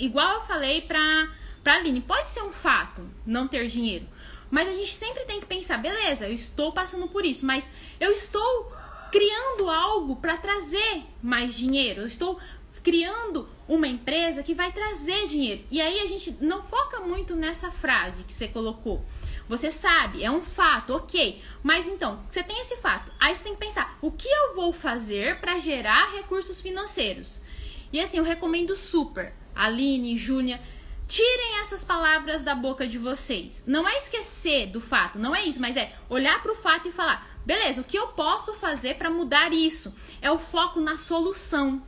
Igual 0.00 0.36
eu 0.36 0.40
falei 0.46 0.80
pra, 0.80 1.28
pra 1.62 1.74
Aline, 1.74 2.00
pode 2.00 2.28
ser 2.28 2.40
um 2.40 2.50
fato 2.50 3.06
não 3.26 3.46
ter 3.46 3.66
dinheiro. 3.66 4.06
Mas 4.50 4.66
a 4.68 4.72
gente 4.72 4.94
sempre 4.94 5.26
tem 5.26 5.38
que 5.38 5.44
pensar, 5.44 5.76
beleza, 5.76 6.26
eu 6.26 6.32
estou 6.32 6.72
passando 6.72 7.06
por 7.08 7.26
isso, 7.26 7.44
mas 7.44 7.70
eu 8.00 8.12
estou 8.12 8.72
criando 9.12 9.68
algo 9.68 10.16
para 10.16 10.38
trazer 10.38 11.02
mais 11.22 11.54
dinheiro. 11.54 12.00
Eu 12.00 12.06
estou 12.06 12.40
criando 12.82 13.46
uma 13.68 13.86
empresa 13.86 14.42
que 14.42 14.54
vai 14.54 14.72
trazer 14.72 15.26
dinheiro. 15.26 15.62
E 15.70 15.78
aí 15.78 16.00
a 16.00 16.06
gente 16.06 16.34
não 16.40 16.62
foca 16.62 17.00
muito 17.00 17.36
nessa 17.36 17.70
frase 17.70 18.24
que 18.24 18.32
você 18.32 18.48
colocou. 18.48 19.04
Você 19.46 19.70
sabe, 19.70 20.24
é 20.24 20.30
um 20.30 20.40
fato, 20.40 20.94
ok. 20.94 21.42
Mas 21.62 21.86
então, 21.86 22.24
você 22.30 22.42
tem 22.42 22.58
esse 22.60 22.78
fato. 22.78 23.12
Aí 23.20 23.36
você 23.36 23.44
tem 23.44 23.52
que 23.52 23.60
pensar: 23.60 23.98
o 24.00 24.10
que 24.10 24.28
eu 24.28 24.54
vou 24.54 24.72
fazer 24.72 25.38
para 25.38 25.58
gerar 25.58 26.12
recursos 26.12 26.62
financeiros? 26.62 27.42
E 27.92 28.00
assim, 28.00 28.18
eu 28.18 28.24
recomendo 28.24 28.76
super. 28.76 29.32
Aline, 29.54 30.16
Júnia, 30.16 30.60
tirem 31.06 31.60
essas 31.60 31.84
palavras 31.84 32.42
da 32.42 32.54
boca 32.54 32.86
de 32.86 32.98
vocês. 32.98 33.62
Não 33.66 33.88
é 33.88 33.96
esquecer 33.98 34.66
do 34.68 34.80
fato, 34.80 35.18
não 35.18 35.34
é 35.34 35.44
isso, 35.44 35.60
mas 35.60 35.76
é 35.76 35.92
olhar 36.08 36.42
para 36.42 36.52
o 36.52 36.56
fato 36.56 36.88
e 36.88 36.92
falar: 36.92 37.38
beleza, 37.44 37.80
o 37.80 37.84
que 37.84 37.98
eu 37.98 38.08
posso 38.08 38.54
fazer 38.54 38.96
para 38.96 39.10
mudar 39.10 39.52
isso? 39.52 39.94
É 40.22 40.30
o 40.30 40.38
foco 40.38 40.80
na 40.80 40.96
solução 40.96 41.82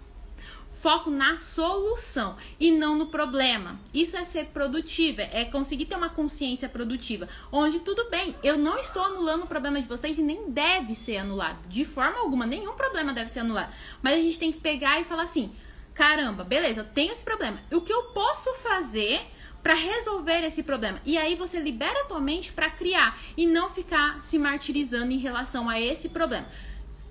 foco 0.82 1.10
na 1.10 1.38
solução 1.38 2.36
e 2.58 2.72
não 2.72 2.98
no 2.98 3.06
problema. 3.06 3.78
Isso 3.94 4.16
é 4.16 4.24
ser 4.24 4.46
produtiva, 4.46 5.22
é 5.22 5.44
conseguir 5.44 5.84
ter 5.84 5.94
uma 5.94 6.08
consciência 6.08 6.68
produtiva, 6.68 7.28
onde 7.52 7.78
tudo 7.78 8.10
bem, 8.10 8.34
eu 8.42 8.58
não 8.58 8.76
estou 8.80 9.04
anulando 9.04 9.44
o 9.44 9.46
problema 9.46 9.80
de 9.80 9.86
vocês 9.86 10.18
e 10.18 10.22
nem 10.22 10.50
deve 10.50 10.96
ser 10.96 11.18
anulado, 11.18 11.68
de 11.68 11.84
forma 11.84 12.18
alguma, 12.18 12.44
nenhum 12.44 12.72
problema 12.72 13.12
deve 13.12 13.30
ser 13.30 13.40
anulado. 13.40 13.72
Mas 14.02 14.14
a 14.14 14.22
gente 14.22 14.40
tem 14.40 14.50
que 14.50 14.60
pegar 14.60 15.00
e 15.00 15.04
falar 15.04 15.22
assim: 15.22 15.52
caramba, 15.94 16.44
beleza, 16.44 16.80
eu 16.80 16.84
tenho 16.84 17.12
esse 17.12 17.24
problema. 17.24 17.60
O 17.70 17.80
que 17.80 17.92
eu 17.92 18.04
posso 18.04 18.52
fazer 18.54 19.20
para 19.62 19.74
resolver 19.74 20.44
esse 20.44 20.62
problema. 20.62 21.00
E 21.04 21.16
aí 21.16 21.36
você 21.36 21.60
libera 21.60 22.00
a 22.00 22.04
tua 22.04 22.20
mente 22.20 22.52
para 22.52 22.68
criar 22.68 23.18
e 23.36 23.46
não 23.46 23.70
ficar 23.70 24.22
se 24.22 24.38
martirizando 24.38 25.12
em 25.12 25.18
relação 25.18 25.68
a 25.68 25.80
esse 25.80 26.08
problema. 26.08 26.46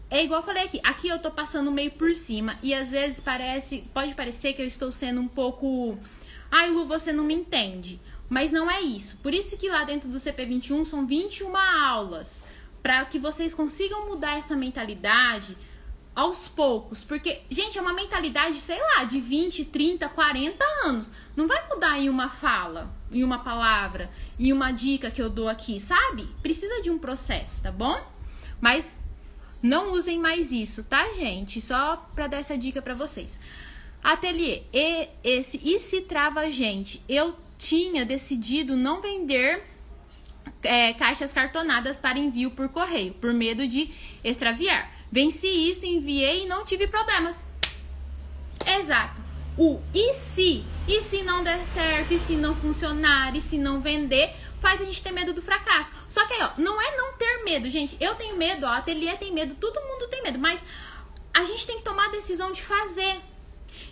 É 0.10 0.22
igual 0.22 0.42
eu 0.42 0.46
falei 0.46 0.64
aqui, 0.64 0.82
aqui 0.84 1.08
eu 1.08 1.20
tô 1.20 1.32
passando 1.32 1.72
meio 1.72 1.92
por 1.92 2.14
cima 2.14 2.60
e 2.62 2.74
às 2.74 2.92
vezes 2.92 3.22
parece, 3.22 3.86
pode 3.94 4.14
parecer 4.14 4.54
que 4.54 4.62
eu 4.62 4.68
estou 4.68 4.92
sendo 4.92 5.22
um 5.22 5.28
pouco, 5.28 5.98
ai 6.52 6.70
Lu, 6.70 6.86
você 6.86 7.14
não 7.14 7.24
me 7.24 7.34
entende. 7.34 8.00
Mas 8.28 8.52
não 8.52 8.72
é 8.72 8.82
isso. 8.82 9.18
Por 9.18 9.34
isso 9.34 9.58
que 9.58 9.70
lá 9.70 9.84
dentro 9.84 10.10
do 10.10 10.18
CP21 10.18 10.86
são 10.86 11.06
21 11.06 11.56
aulas, 11.56 12.46
para 12.82 13.04
que 13.06 13.20
vocês 13.20 13.54
consigam 13.54 14.08
mudar 14.08 14.38
essa 14.38 14.56
mentalidade 14.56 15.58
aos 16.14 16.48
poucos, 16.48 17.04
porque 17.04 17.42
gente, 17.50 17.78
é 17.78 17.82
uma 17.82 17.94
mentalidade, 17.94 18.58
sei 18.58 18.80
lá, 18.80 19.04
de 19.06 19.20
20, 19.20 19.66
30, 19.66 20.10
40 20.10 20.64
anos. 20.86 21.12
Não 21.36 21.48
vai 21.48 21.68
mudar 21.70 21.98
em 22.00 22.10
uma 22.10 22.30
fala, 22.30 22.94
em 23.12 23.24
uma 23.24 23.40
palavra, 23.40 24.12
em 24.38 24.52
uma 24.52 24.72
dica 24.72 25.10
que 25.10 25.22
eu 25.22 25.30
dou 25.30 25.48
aqui, 25.48 25.80
sabe? 25.80 26.28
Precisa 26.42 26.82
de 26.82 26.90
um 26.90 27.00
processo, 27.00 27.62
tá 27.62 27.72
bom? 27.72 28.02
Mas 28.60 28.98
não 29.64 29.92
usem 29.94 30.20
mais 30.20 30.52
isso, 30.52 30.84
tá, 30.84 31.14
gente? 31.14 31.62
Só 31.62 32.10
para 32.14 32.28
dar 32.28 32.38
essa 32.38 32.58
dica 32.58 32.82
para 32.82 32.94
vocês. 32.94 33.40
Ateliê, 34.04 34.64
e 34.74 35.08
esse 35.24 35.62
e 35.64 35.80
se 35.80 36.02
trava 36.02 36.52
gente. 36.52 37.02
Eu 37.08 37.38
tinha 37.58 38.04
decidido 38.04 38.76
não 38.76 39.02
vender 39.02 39.64
é, 40.64 40.94
caixas 40.94 41.32
cartonadas 41.32 42.00
para 42.00 42.18
envio 42.18 42.52
por 42.52 42.70
correio, 42.70 43.14
por 43.14 43.34
medo 43.34 43.68
de 43.68 43.92
extraviar. 44.24 45.01
Venci 45.12 45.48
isso, 45.48 45.86
enviei 45.86 46.44
e 46.44 46.48
não 46.48 46.64
tive 46.64 46.88
problemas. 46.88 47.40
Exato. 48.66 49.22
O 49.58 49.80
e 49.94 50.14
se? 50.14 50.64
E 50.88 51.02
se 51.02 51.24
não 51.24 51.44
der 51.44 51.66
certo? 51.66 52.14
E 52.14 52.20
se 52.20 52.36
não 52.36 52.56
funcionar? 52.56 53.36
E 53.36 53.42
se 53.42 53.58
não 53.58 53.82
vender? 53.82 54.34
faz 54.62 54.80
a 54.80 54.86
gente 54.86 55.04
ter 55.04 55.12
medo 55.12 55.34
do 55.34 55.42
fracasso. 55.42 55.92
Só 56.08 56.26
que 56.26 56.34
aí, 56.34 56.44
ó, 56.44 56.52
não 56.58 56.80
é 56.80 56.96
não 56.96 57.14
ter 57.14 57.44
medo, 57.44 57.68
gente. 57.70 57.98
Eu 58.00 58.16
tenho 58.16 58.38
medo, 58.38 58.66
ó, 58.66 58.70
a 58.70 58.78
ateliê 58.78 59.18
tem 59.18 59.34
medo, 59.34 59.56
todo 59.56 59.82
mundo 59.82 60.08
tem 60.08 60.22
medo, 60.22 60.38
mas 60.38 60.64
a 61.34 61.44
gente 61.44 61.66
tem 61.66 61.78
que 61.78 61.84
tomar 61.84 62.06
a 62.06 62.12
decisão 62.12 62.52
de 62.52 62.62
fazer. 62.62 63.20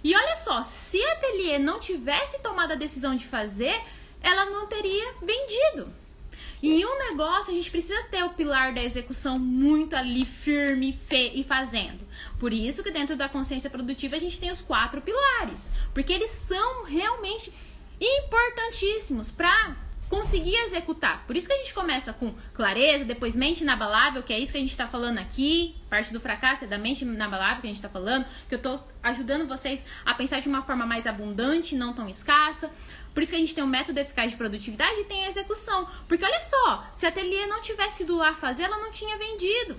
E 0.03 0.15
olha 0.15 0.36
só, 0.38 0.63
se 0.63 1.03
a 1.03 1.13
ateliê 1.13 1.57
não 1.57 1.80
tivesse 1.80 2.39
tomado 2.41 2.72
a 2.72 2.76
decisão 2.76 3.15
de 3.15 3.26
fazer, 3.26 3.82
ela 4.22 4.45
não 4.45 4.67
teria 4.67 5.13
vendido. 5.22 5.91
E 6.62 6.82
em 6.82 6.86
um 6.86 6.97
negócio, 6.97 7.53
a 7.53 7.55
gente 7.55 7.72
precisa 7.72 8.01
ter 8.12 8.24
o 8.24 8.32
pilar 8.32 8.74
da 8.74 8.84
execução 8.84 9.39
muito 9.39 9.95
ali 9.95 10.26
firme 10.26 10.99
e 11.12 11.43
fazendo. 11.43 12.05
Por 12.38 12.51
isso 12.51 12.84
que 12.84 12.91
dentro 12.91 13.16
da 13.16 13.30
consciência 13.30 13.70
produtiva 13.70 14.16
a 14.16 14.20
gente 14.20 14.39
tem 14.39 14.51
os 14.51 14.62
quatro 14.62 15.01
pilares, 15.01 15.72
porque 15.93 16.12
eles 16.12 16.32
são 16.32 16.84
realmente 16.84 17.53
importantíssimos 17.99 19.32
para 19.32 19.76
conseguir 20.10 20.55
executar. 20.55 21.24
Por 21.28 21.38
isso 21.38 21.47
que 21.47 21.53
a 21.53 21.57
gente 21.57 21.74
começa 21.74 22.12
com 22.12 22.34
clareza, 22.53 23.05
depois 23.05 23.36
mente 23.36 23.62
inabalável, 23.62 24.24
que 24.24 24.34
é 24.34 24.39
isso 24.39 24.51
que 24.51 24.57
a 24.57 24.62
gente 24.62 24.72
está 24.72 24.88
falando 24.88 25.20
aqui, 25.20 25.76
parte 25.88 26.12
do 26.12 26.20
fracasso 26.20 26.66
é 26.66 26.68
da 26.68 26.80
mente 26.80 27.05
inabalável 27.05 27.62
que 27.62 27.68
a 27.68 27.70
gente 27.70 27.78
está 27.78 27.89
falando, 27.89 28.26
que 28.47 28.55
eu 28.55 28.57
estou 28.57 28.86
ajudando 29.03 29.47
vocês 29.47 29.86
a 30.03 30.14
pensar 30.16 30.39
de 30.39 30.49
uma 30.49 30.64
forma 30.64 30.86
mais 30.86 31.05
abundante, 31.05 31.76
não 31.76 31.93
tão 31.93 32.10
escassa. 32.10 32.72
Por 33.20 33.24
isso 33.24 33.34
que 33.34 33.36
a 33.36 33.41
gente 33.41 33.53
tem 33.53 33.61
um 33.65 33.67
método 33.67 33.99
eficaz 33.99 34.32
de 34.32 34.38
produtividade 34.38 35.01
e 35.01 35.03
tem 35.03 35.26
a 35.26 35.28
execução. 35.28 35.86
Porque 36.07 36.24
olha 36.24 36.41
só, 36.41 36.89
se 36.95 37.05
a 37.05 37.09
ateliê 37.09 37.47
não 37.47 37.61
tivesse 37.61 38.03
ido 38.03 38.15
lá 38.15 38.34
fazer, 38.34 38.63
ela 38.63 38.78
não 38.78 38.93
tinha 38.93 39.17
vendido. 39.17 39.76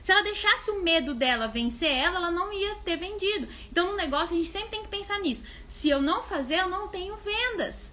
Se 0.00 0.10
ela 0.10 0.22
deixasse 0.22 0.70
o 0.70 0.82
medo 0.82 1.12
dela 1.12 1.48
vencer 1.48 1.92
ela, 1.92 2.16
ela 2.16 2.30
não 2.30 2.50
ia 2.50 2.76
ter 2.76 2.96
vendido. 2.96 3.46
Então, 3.70 3.88
no 3.88 3.94
negócio, 3.94 4.34
a 4.34 4.38
gente 4.38 4.48
sempre 4.48 4.70
tem 4.70 4.82
que 4.82 4.88
pensar 4.88 5.18
nisso. 5.18 5.44
Se 5.68 5.90
eu 5.90 6.00
não 6.00 6.22
fazer, 6.22 6.60
eu 6.60 6.70
não 6.70 6.88
tenho 6.88 7.14
vendas. 7.16 7.92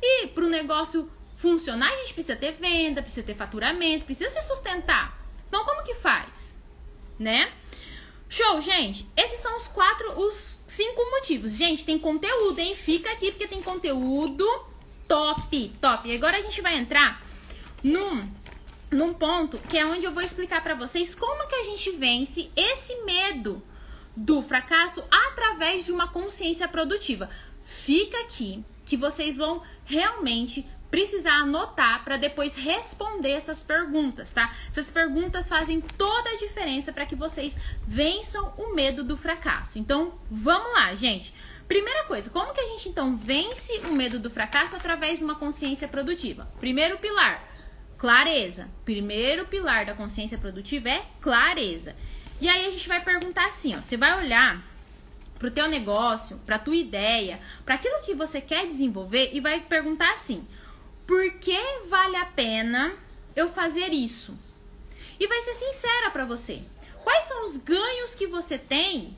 E 0.00 0.28
para 0.28 0.44
o 0.44 0.48
negócio 0.48 1.10
funcionar, 1.38 1.92
a 1.92 1.96
gente 1.96 2.14
precisa 2.14 2.36
ter 2.36 2.52
venda, 2.52 3.02
precisa 3.02 3.26
ter 3.26 3.34
faturamento, 3.34 4.04
precisa 4.04 4.30
se 4.30 4.46
sustentar. 4.46 5.20
Então, 5.48 5.64
como 5.64 5.82
que 5.82 5.96
faz? 5.96 6.56
Né? 7.18 7.52
Show, 8.28 8.60
gente. 8.60 9.04
Esses 9.16 9.40
são 9.40 9.56
os 9.56 9.66
quatro, 9.66 10.12
os 10.12 10.61
cinco 10.72 11.02
motivos. 11.10 11.52
Gente, 11.52 11.84
tem 11.84 11.98
conteúdo, 11.98 12.58
hein? 12.58 12.74
Fica 12.74 13.10
aqui 13.12 13.30
porque 13.30 13.46
tem 13.46 13.62
conteúdo 13.62 14.46
top, 15.06 15.70
top. 15.80 16.08
E 16.08 16.14
agora 16.14 16.38
a 16.38 16.42
gente 16.42 16.62
vai 16.62 16.76
entrar 16.76 17.22
num, 17.82 18.26
num 18.90 19.12
ponto 19.12 19.58
que 19.68 19.76
é 19.76 19.84
onde 19.84 20.06
eu 20.06 20.12
vou 20.12 20.22
explicar 20.22 20.62
para 20.62 20.74
vocês 20.74 21.14
como 21.14 21.46
que 21.46 21.54
a 21.54 21.64
gente 21.64 21.90
vence 21.92 22.50
esse 22.56 23.02
medo 23.02 23.62
do 24.16 24.42
fracasso 24.42 25.04
através 25.10 25.84
de 25.84 25.92
uma 25.92 26.08
consciência 26.08 26.66
produtiva. 26.66 27.28
Fica 27.64 28.18
aqui 28.20 28.64
que 28.86 28.96
vocês 28.96 29.36
vão 29.36 29.62
realmente 29.84 30.66
precisar 30.92 31.40
anotar 31.40 32.04
para 32.04 32.18
depois 32.18 32.54
responder 32.54 33.30
essas 33.30 33.62
perguntas, 33.62 34.30
tá? 34.30 34.54
Essas 34.68 34.90
perguntas 34.90 35.48
fazem 35.48 35.80
toda 35.80 36.28
a 36.28 36.36
diferença 36.36 36.92
para 36.92 37.06
que 37.06 37.16
vocês 37.16 37.56
vençam 37.88 38.52
o 38.58 38.74
medo 38.74 39.02
do 39.02 39.16
fracasso. 39.16 39.78
Então, 39.78 40.12
vamos 40.30 40.70
lá, 40.74 40.94
gente. 40.94 41.32
Primeira 41.66 42.04
coisa, 42.04 42.28
como 42.28 42.52
que 42.52 42.60
a 42.60 42.68
gente 42.68 42.90
então 42.90 43.16
vence 43.16 43.72
o 43.86 43.94
medo 43.94 44.18
do 44.18 44.28
fracasso 44.28 44.76
através 44.76 45.18
de 45.18 45.24
uma 45.24 45.34
consciência 45.34 45.88
produtiva? 45.88 46.46
Primeiro 46.60 46.98
pilar, 46.98 47.42
clareza. 47.96 48.68
Primeiro 48.84 49.46
pilar 49.46 49.86
da 49.86 49.94
consciência 49.94 50.36
produtiva 50.36 50.90
é 50.90 51.06
clareza. 51.22 51.96
E 52.38 52.50
aí 52.50 52.66
a 52.66 52.70
gente 52.70 52.86
vai 52.86 53.02
perguntar 53.02 53.46
assim, 53.46 53.74
ó, 53.74 53.80
você 53.80 53.96
vai 53.96 54.18
olhar 54.18 54.62
para 55.38 55.48
o 55.48 55.50
teu 55.50 55.68
negócio, 55.68 56.38
para 56.44 56.58
tua 56.58 56.76
ideia, 56.76 57.40
para 57.64 57.76
aquilo 57.76 58.02
que 58.04 58.14
você 58.14 58.42
quer 58.42 58.66
desenvolver 58.66 59.30
e 59.32 59.40
vai 59.40 59.58
perguntar 59.60 60.12
assim: 60.12 60.46
por 61.12 61.30
que 61.32 61.60
vale 61.90 62.16
a 62.16 62.24
pena 62.24 62.96
eu 63.36 63.52
fazer 63.52 63.92
isso? 63.92 64.34
E 65.20 65.26
vai 65.26 65.42
ser 65.42 65.52
sincera 65.52 66.10
para 66.10 66.24
você. 66.24 66.62
Quais 67.04 67.26
são 67.26 67.44
os 67.44 67.58
ganhos 67.58 68.14
que 68.14 68.26
você 68.26 68.56
tem 68.56 69.14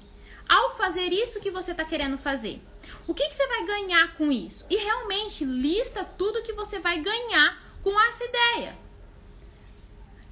ao 0.48 0.76
fazer 0.76 1.12
isso 1.12 1.40
que 1.40 1.52
você 1.52 1.70
está 1.70 1.84
querendo 1.84 2.18
fazer? 2.18 2.60
O 3.06 3.14
que, 3.14 3.28
que 3.28 3.34
você 3.36 3.46
vai 3.46 3.64
ganhar 3.64 4.16
com 4.16 4.32
isso? 4.32 4.66
E 4.68 4.76
realmente 4.76 5.44
lista 5.44 6.02
tudo 6.02 6.42
que 6.42 6.52
você 6.52 6.80
vai 6.80 6.98
ganhar 6.98 7.62
com 7.80 8.00
essa 8.08 8.24
ideia. 8.24 8.76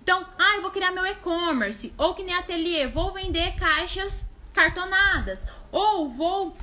Então, 0.03 0.27
ah, 0.37 0.57
eu 0.57 0.63
vou 0.63 0.73
criar 0.73 0.91
meu 0.91 1.07
e-commerce, 1.07 1.95
ou 1.97 2.13
que 2.13 2.25
nem 2.25 2.35
ateliê, 2.35 2.89
vou 2.89 3.13
vender 3.13 3.55
caixas 3.55 4.29
cartonadas, 4.53 5.47
ou 5.71 6.11
vou 6.11 6.57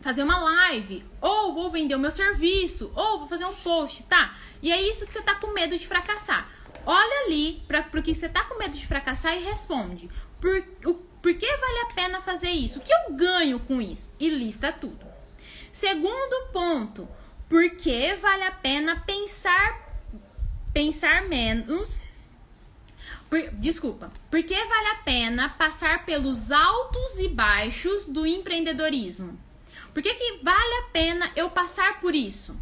fazer 0.00 0.22
uma 0.22 0.38
live, 0.38 1.04
ou 1.20 1.54
vou 1.54 1.70
vender 1.70 1.94
o 1.94 1.98
meu 1.98 2.10
serviço, 2.10 2.92
ou 2.94 3.20
vou 3.20 3.28
fazer 3.28 3.44
um 3.44 3.54
post, 3.54 4.04
tá? 4.04 4.34
E 4.62 4.70
é 4.70 4.80
isso 4.80 5.06
que 5.06 5.12
você 5.12 5.22
tá 5.22 5.34
com 5.34 5.52
medo 5.52 5.76
de 5.76 5.86
fracassar. 5.86 6.48
Olha 6.84 7.26
ali 7.26 7.62
para 7.66 7.84
o 7.92 8.02
que 8.02 8.14
você 8.14 8.28
tá 8.28 8.44
com 8.44 8.58
medo 8.58 8.76
de 8.76 8.86
fracassar 8.86 9.36
e 9.36 9.42
responde. 9.42 10.08
Por, 10.40 10.62
o, 10.84 10.94
por 10.94 11.34
que 11.34 11.46
vale 11.46 11.78
a 11.80 11.94
pena 11.94 12.20
fazer 12.20 12.50
isso? 12.50 12.78
O 12.78 12.82
que 12.82 12.92
eu 12.92 13.14
ganho 13.14 13.58
com 13.60 13.80
isso? 13.80 14.14
E 14.20 14.28
lista 14.28 14.72
tudo. 14.72 15.06
Segundo 15.72 16.52
ponto, 16.52 17.08
por 17.48 17.70
que 17.70 18.14
vale 18.14 18.44
a 18.44 18.52
pena 18.52 19.00
pensar 19.00 19.84
pensar 20.72 21.22
menos 21.26 21.98
por, 23.28 23.40
desculpa. 23.52 24.12
Por 24.30 24.42
que 24.42 24.54
vale 24.54 24.88
a 24.88 25.02
pena 25.04 25.48
passar 25.48 26.04
pelos 26.04 26.52
altos 26.52 27.18
e 27.18 27.28
baixos 27.28 28.08
do 28.08 28.26
empreendedorismo? 28.26 29.38
Por 29.96 30.02
que, 30.02 30.12
que 30.12 30.40
vale 30.42 30.74
a 30.74 30.90
pena 30.92 31.32
eu 31.34 31.48
passar 31.48 32.00
por 32.00 32.14
isso? 32.14 32.54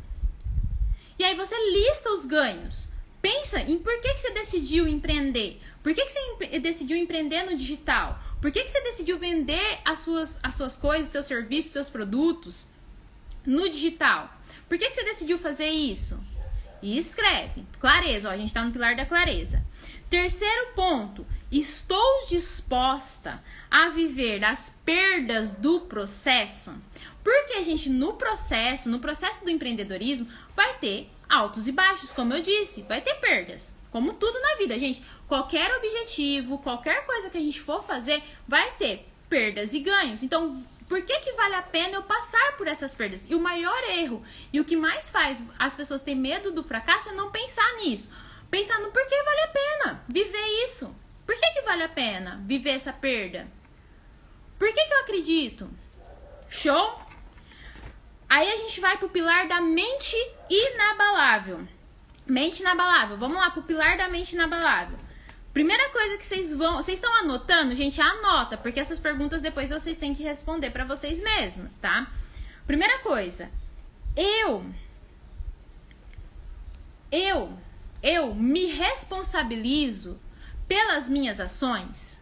E 1.18 1.24
aí 1.24 1.34
você 1.34 1.56
lista 1.72 2.12
os 2.12 2.24
ganhos. 2.24 2.88
Pensa 3.20 3.58
em 3.58 3.76
por 3.76 3.92
que, 4.00 4.14
que 4.14 4.20
você 4.20 4.30
decidiu 4.30 4.86
empreender. 4.86 5.60
Por 5.82 5.92
que, 5.92 6.04
que 6.04 6.12
você 6.12 6.60
decidiu 6.60 6.96
empreender 6.96 7.42
no 7.42 7.56
digital? 7.56 8.22
Por 8.40 8.52
que, 8.52 8.62
que 8.62 8.70
você 8.70 8.80
decidiu 8.82 9.18
vender 9.18 9.80
as 9.84 9.98
suas, 9.98 10.38
as 10.44 10.54
suas 10.54 10.76
coisas, 10.76 11.10
seus 11.10 11.26
serviços, 11.26 11.72
seus 11.72 11.90
produtos 11.90 12.68
no 13.44 13.68
digital? 13.68 14.32
Por 14.68 14.78
que, 14.78 14.88
que 14.88 14.94
você 14.94 15.02
decidiu 15.02 15.36
fazer 15.36 15.70
isso? 15.70 16.16
E 16.80 16.96
escreve. 16.96 17.64
Clareza, 17.80 18.28
ó, 18.28 18.30
a 18.30 18.36
gente 18.36 18.54
tá 18.54 18.64
no 18.64 18.70
pilar 18.70 18.94
da 18.94 19.06
clareza. 19.06 19.60
Terceiro 20.08 20.72
ponto, 20.76 21.26
estou 21.50 22.28
disposta 22.28 23.42
a 23.68 23.88
viver 23.88 24.44
as 24.44 24.70
perdas 24.84 25.56
do 25.56 25.80
processo. 25.80 26.80
Porque 27.24 27.54
a 27.54 27.62
gente 27.62 27.88
no 27.88 28.12
processo, 28.12 28.90
no 28.90 29.00
processo 29.00 29.42
do 29.42 29.50
empreendedorismo, 29.50 30.28
vai 30.54 30.76
ter 30.78 31.08
altos 31.28 31.66
e 31.66 31.72
baixos, 31.72 32.12
como 32.12 32.34
eu 32.34 32.42
disse, 32.42 32.82
vai 32.82 33.00
ter 33.00 33.14
perdas. 33.14 33.74
Como 33.90 34.12
tudo 34.12 34.38
na 34.40 34.56
vida, 34.56 34.78
gente. 34.78 35.02
Qualquer 35.26 35.74
objetivo, 35.76 36.58
qualquer 36.58 37.06
coisa 37.06 37.30
que 37.30 37.38
a 37.38 37.40
gente 37.40 37.60
for 37.60 37.82
fazer, 37.84 38.22
vai 38.46 38.72
ter 38.72 39.08
perdas 39.28 39.72
e 39.72 39.80
ganhos. 39.80 40.22
Então, 40.22 40.62
por 40.88 41.00
que, 41.02 41.18
que 41.20 41.32
vale 41.32 41.54
a 41.54 41.62
pena 41.62 41.94
eu 41.94 42.02
passar 42.02 42.56
por 42.56 42.68
essas 42.68 42.94
perdas? 42.94 43.24
E 43.28 43.34
o 43.34 43.40
maior 43.40 43.82
erro, 43.84 44.22
e 44.52 44.60
o 44.60 44.64
que 44.64 44.76
mais 44.76 45.08
faz 45.08 45.42
as 45.58 45.74
pessoas 45.74 46.02
terem 46.02 46.20
medo 46.20 46.52
do 46.52 46.62
fracasso 46.62 47.08
é 47.08 47.12
não 47.12 47.30
pensar 47.30 47.72
nisso. 47.76 48.10
Pensar 48.50 48.78
no 48.80 48.90
porquê 48.90 49.22
vale 49.22 49.40
a 49.40 49.48
pena 49.48 50.04
viver 50.08 50.64
isso. 50.64 50.94
Por 51.24 51.34
que, 51.34 51.50
que 51.52 51.62
vale 51.62 51.84
a 51.84 51.88
pena 51.88 52.42
viver 52.44 52.70
essa 52.70 52.92
perda? 52.92 53.48
Por 54.58 54.72
que, 54.72 54.84
que 54.84 54.92
eu 54.92 55.00
acredito? 55.00 55.70
Show? 56.50 57.03
Aí 58.34 58.50
a 58.50 58.56
gente 58.56 58.80
vai 58.80 58.98
pro 58.98 59.08
pilar 59.08 59.46
da 59.46 59.60
mente 59.60 60.16
inabalável. 60.50 61.68
Mente 62.26 62.62
inabalável. 62.62 63.16
Vamos 63.16 63.36
lá 63.36 63.48
pro 63.52 63.62
pilar 63.62 63.96
da 63.96 64.08
mente 64.08 64.32
inabalável. 64.32 64.98
Primeira 65.52 65.88
coisa 65.90 66.18
que 66.18 66.26
vocês 66.26 66.52
vão, 66.52 66.74
vocês 66.74 66.98
estão 66.98 67.14
anotando, 67.14 67.76
gente, 67.76 68.00
anota, 68.00 68.56
porque 68.56 68.80
essas 68.80 68.98
perguntas 68.98 69.40
depois 69.40 69.70
vocês 69.70 69.98
têm 69.98 70.12
que 70.12 70.24
responder 70.24 70.70
para 70.70 70.84
vocês 70.84 71.22
mesmos, 71.22 71.76
tá? 71.76 72.10
Primeira 72.66 72.98
coisa, 73.04 73.48
eu 74.16 74.66
eu 77.12 77.56
eu 78.02 78.34
me 78.34 78.66
responsabilizo 78.66 80.16
pelas 80.66 81.08
minhas 81.08 81.38
ações. 81.38 82.20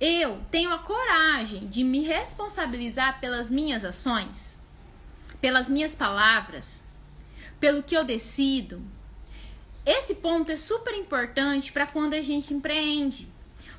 Eu 0.00 0.40
tenho 0.52 0.72
a 0.72 0.78
coragem 0.78 1.66
de 1.66 1.82
me 1.82 2.04
responsabilizar 2.04 3.18
pelas 3.18 3.50
minhas 3.50 3.84
ações, 3.84 4.62
pelas 5.44 5.68
minhas 5.68 5.94
palavras, 5.94 6.90
pelo 7.60 7.82
que 7.82 7.94
eu 7.94 8.02
decido, 8.02 8.80
esse 9.84 10.14
ponto 10.14 10.50
é 10.50 10.56
super 10.56 10.94
importante 10.94 11.70
para 11.70 11.86
quando 11.86 12.14
a 12.14 12.22
gente 12.22 12.54
empreende. 12.54 13.28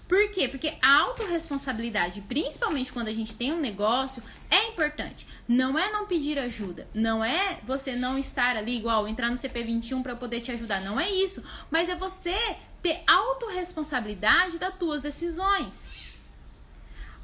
Por 0.07 0.29
quê? 0.29 0.47
Porque 0.47 0.77
a 0.79 0.99
autorresponsabilidade, 0.99 2.21
principalmente 2.21 2.93
quando 2.93 3.07
a 3.07 3.13
gente 3.13 3.33
tem 3.33 3.51
um 3.51 3.59
negócio, 3.59 4.21
é 4.47 4.67
importante. 4.67 5.25
Não 5.47 5.75
é 5.75 5.91
não 5.91 6.05
pedir 6.05 6.37
ajuda, 6.37 6.87
não 6.93 7.25
é 7.25 7.59
você 7.63 7.95
não 7.95 8.19
estar 8.19 8.55
ali 8.55 8.77
igual 8.77 9.07
entrar 9.07 9.31
no 9.31 9.35
CP21 9.35 10.03
para 10.03 10.15
poder 10.15 10.41
te 10.41 10.51
ajudar, 10.51 10.81
não 10.81 10.99
é 10.99 11.09
isso, 11.09 11.43
mas 11.71 11.89
é 11.89 11.95
você 11.95 12.37
ter 12.83 13.01
autorresponsabilidade 13.07 14.59
das 14.59 14.75
tuas 14.75 15.01
decisões. 15.01 15.89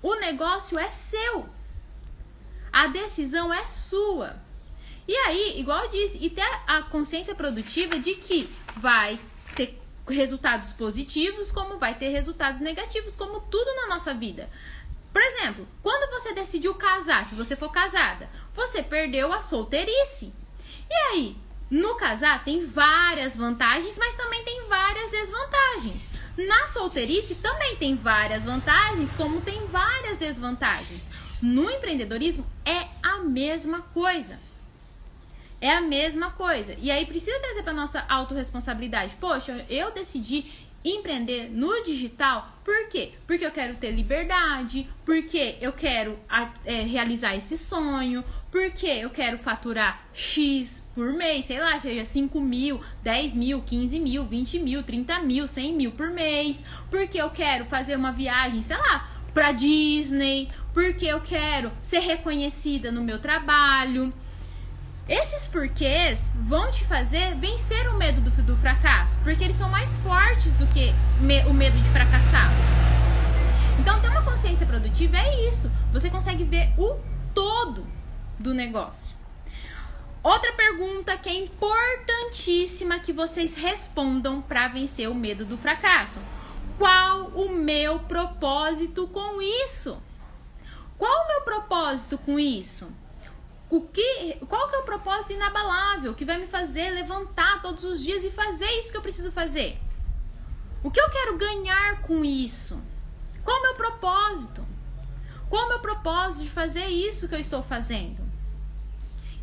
O 0.02 0.16
negócio 0.16 0.80
é 0.80 0.90
seu. 0.90 1.61
A 2.72 2.88
decisão 2.88 3.54
é 3.54 3.66
sua. 3.66 4.36
E 5.08 5.16
aí, 5.16 5.60
igual 5.60 5.84
eu 5.84 5.90
disse, 5.90 6.18
e 6.22 6.30
ter 6.30 6.48
a 6.68 6.84
consciência 6.84 7.36
produtiva 7.36 8.00
de 8.00 8.16
que 8.16 8.50
vai 8.78 9.20
ter 9.56 9.80
resultados 10.08 10.72
positivos, 10.74 11.52
como 11.52 11.78
vai 11.78 11.96
ter 11.96 12.10
resultados 12.10 12.60
negativos, 12.60 13.16
como 13.16 13.42
tudo 13.42 13.76
na 13.76 13.88
nossa 13.88 14.14
vida. 14.14 14.50
Por 15.12 15.22
exemplo, 15.22 15.68
quando 15.84 16.10
você 16.12 16.34
decidiu 16.34 16.74
casar, 16.76 17.26
se 17.26 17.36
você 17.36 17.56
for 17.56 17.72
casada, 17.72 18.30
você 18.56 18.82
perdeu 18.82 19.34
a 19.34 19.42
solteirice. 19.42 20.34
E 20.90 20.94
aí, 20.94 21.36
no 21.70 21.96
casar 21.96 22.44
tem 22.44 22.66
várias 22.66 23.36
vantagens, 23.36 23.98
mas 23.98 24.16
também 24.16 24.44
tem 24.44 24.68
várias 24.68 25.10
desvantagens. 25.10 26.10
Na 26.38 26.68
solteirice 26.68 27.36
também 27.36 27.76
tem 27.76 27.96
várias 27.96 28.46
vantagens, 28.46 29.14
como 29.14 29.42
tem 29.42 29.68
várias 29.68 30.18
desvantagens. 30.18 31.10
No 31.42 31.70
empreendedorismo 31.70 32.46
é 32.66 32.88
a 33.02 33.20
mesma 33.20 33.82
coisa. 33.82 34.38
É 35.60 35.72
a 35.72 35.82
mesma 35.82 36.32
coisa. 36.32 36.76
E 36.80 36.90
aí 36.90 37.06
precisa 37.06 37.40
trazer 37.40 37.64
para 37.64 37.74
nossa 37.74 38.06
autorresponsabilidade. 38.08 39.16
Poxa, 39.20 39.66
eu 39.70 39.92
decidi 39.92 40.46
empreender 40.84 41.50
no 41.52 41.84
digital, 41.84 42.58
por 42.64 42.88
quê? 42.90 43.12
Porque 43.28 43.46
eu 43.46 43.52
quero 43.52 43.76
ter 43.76 43.92
liberdade, 43.92 44.88
porque 45.06 45.58
eu 45.62 45.72
quero 45.72 46.18
é, 46.66 46.82
realizar 46.82 47.36
esse 47.36 47.58
sonho, 47.58 48.24
porque 48.52 48.88
eu 48.88 49.10
quero 49.10 49.38
faturar 49.38 50.04
X 50.14 50.86
por 50.94 51.14
mês, 51.14 51.46
sei 51.46 51.60
lá, 51.60 51.80
seja 51.80 52.04
5 52.04 52.40
mil, 52.42 52.82
10 53.04 53.36
mil, 53.36 53.62
15 53.62 54.00
mil, 54.00 54.26
20 54.26 54.60
mil, 54.60 54.84
30 54.84 55.20
mil, 55.20 55.48
100 55.48 55.74
mil 55.74 55.92
por 55.92 56.10
mês, 56.10 56.64
porque 56.90 57.22
eu 57.22 57.30
quero 57.30 57.66
fazer 57.66 57.96
uma 57.96 58.12
viagem, 58.12 58.62
sei 58.62 58.78
lá, 58.78 59.11
pra 59.34 59.52
Disney, 59.52 60.50
porque 60.74 61.06
eu 61.06 61.22
quero 61.22 61.72
ser 61.82 62.00
reconhecida 62.00 62.92
no 62.92 63.02
meu 63.02 63.20
trabalho. 63.20 64.14
Esses 65.08 65.48
porquês 65.48 66.32
vão 66.36 66.72
te 66.72 66.86
fazer 66.86 67.36
vencer 67.36 67.90
o 67.90 67.98
medo 67.98 68.22
do, 68.22 68.30
do 68.44 68.56
fracasso, 68.58 69.18
porque 69.24 69.44
eles 69.44 69.56
são 69.56 69.70
mais 69.70 69.98
fortes 69.98 70.54
do 70.56 70.68
que 70.68 70.94
me, 71.20 71.42
o 71.46 71.54
medo 71.54 71.78
de 71.78 71.90
fracassar. 71.90 72.50
Então, 73.80 74.00
ter 74.00 74.10
uma 74.10 74.22
consciência 74.22 74.66
produtiva 74.66 75.18
é 75.18 75.48
isso. 75.48 75.72
Você 75.92 76.10
consegue 76.10 76.44
ver 76.44 76.70
o 76.78 76.98
todo 77.34 77.86
do 78.38 78.54
negócio. 78.54 79.16
Outra 80.24 80.54
pergunta 80.54 81.18
que 81.18 81.30
é 81.30 81.34
importantíssima 81.34 83.00
que 83.00 83.12
vocês 83.12 83.56
respondam 83.56 84.40
para 84.40 84.68
vencer 84.68 85.10
o 85.10 85.16
medo 85.16 85.46
do 85.46 85.58
fracasso. 85.58 86.20
Qual 86.82 87.26
o 87.36 87.50
meu 87.50 88.00
propósito 88.00 89.08
com 89.08 89.40
isso? 89.40 90.02
Qual 90.98 91.26
o 91.26 91.28
meu 91.28 91.42
propósito 91.42 92.18
com 92.18 92.40
isso? 92.40 92.92
o 93.70 93.82
que, 93.82 94.38
qual 94.50 94.68
que 94.68 94.76
é 94.76 94.80
o 94.80 94.84
propósito 94.84 95.34
inabalável 95.34 96.16
que 96.16 96.26
vai 96.26 96.40
me 96.40 96.48
fazer 96.48 96.90
levantar 96.90 97.62
todos 97.62 97.84
os 97.84 98.02
dias 98.04 98.24
e 98.24 98.32
fazer 98.32 98.70
isso 98.80 98.92
que 98.92 98.98
eu 98.98 99.02
preciso 99.02 99.32
fazer? 99.32 99.78
O 100.84 100.90
que 100.90 101.00
eu 101.00 101.08
quero 101.12 101.38
ganhar 101.38 102.02
com 102.02 102.26
isso? 102.26 102.82
Qual 103.44 103.60
o 103.60 103.62
meu 103.62 103.76
propósito? 103.76 104.66
Qual 105.52 105.66
o 105.68 105.70
meu 105.70 105.80
propósito 105.80 106.44
de 106.44 106.50
fazer 106.50 106.88
isso 106.88 107.30
que 107.30 107.36
eu 107.36 107.40
estou 107.40 107.62
fazendo? 107.62 108.24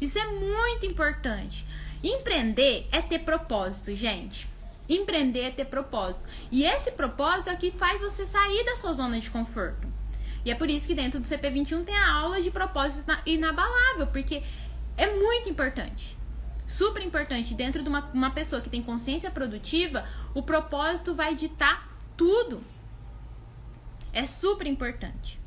Isso 0.01 0.19
é 0.19 0.27
muito 0.27 0.86
importante. 0.86 1.65
Empreender 2.02 2.89
é 2.90 3.01
ter 3.01 3.20
propósito, 3.20 3.94
gente. 3.94 4.57
Empreender 4.89 5.40
é 5.40 5.51
ter 5.51 5.66
propósito. 5.66 6.27
E 6.51 6.65
esse 6.65 6.90
propósito 6.93 7.51
é 7.51 7.56
que 7.56 7.70
faz 7.70 8.01
você 8.01 8.24
sair 8.27 8.65
da 8.65 8.77
sua 8.77 8.93
zona 8.93 9.20
de 9.20 9.31
conforto. 9.31 9.86
E 10.44 10.51
é 10.51 10.55
por 10.55 10.70
isso 10.70 10.86
que 10.86 10.94
dentro 10.94 11.20
do 11.20 11.27
CP21 11.27 11.85
tem 11.85 11.94
a 11.94 12.10
aula 12.10 12.40
de 12.40 12.51
propósito 12.51 13.12
inabalável, 13.27 14.06
porque 14.06 14.43
é 14.97 15.15
muito 15.15 15.48
importante. 15.48 16.16
Super 16.66 17.02
importante. 17.02 17.55
Dentro 17.55 17.82
de 17.82 17.89
uma, 17.89 18.10
uma 18.12 18.31
pessoa 18.31 18.60
que 18.60 18.70
tem 18.70 18.82
consciência 18.82 19.31
produtiva, 19.31 20.06
o 20.35 20.43
propósito 20.43 21.15
vai 21.15 21.35
ditar 21.35 21.89
tudo. 22.16 22.62
É 24.12 24.24
super 24.24 24.66
importante. 24.66 25.39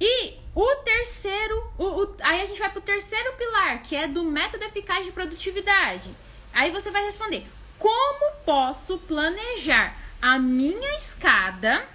E 0.00 0.34
o 0.54 0.76
terceiro, 0.76 1.72
o, 1.78 1.84
o, 1.84 2.16
aí 2.20 2.42
a 2.42 2.46
gente 2.46 2.58
vai 2.58 2.70
pro 2.70 2.80
terceiro 2.80 3.32
pilar, 3.34 3.82
que 3.82 3.94
é 3.94 4.08
do 4.08 4.24
método 4.24 4.64
eficaz 4.64 5.06
de 5.06 5.12
produtividade. 5.12 6.10
Aí 6.52 6.70
você 6.70 6.90
vai 6.90 7.04
responder: 7.04 7.46
como 7.84 8.32
posso 8.46 8.96
planejar 8.96 9.94
a 10.22 10.38
minha 10.38 10.96
escada 10.96 11.86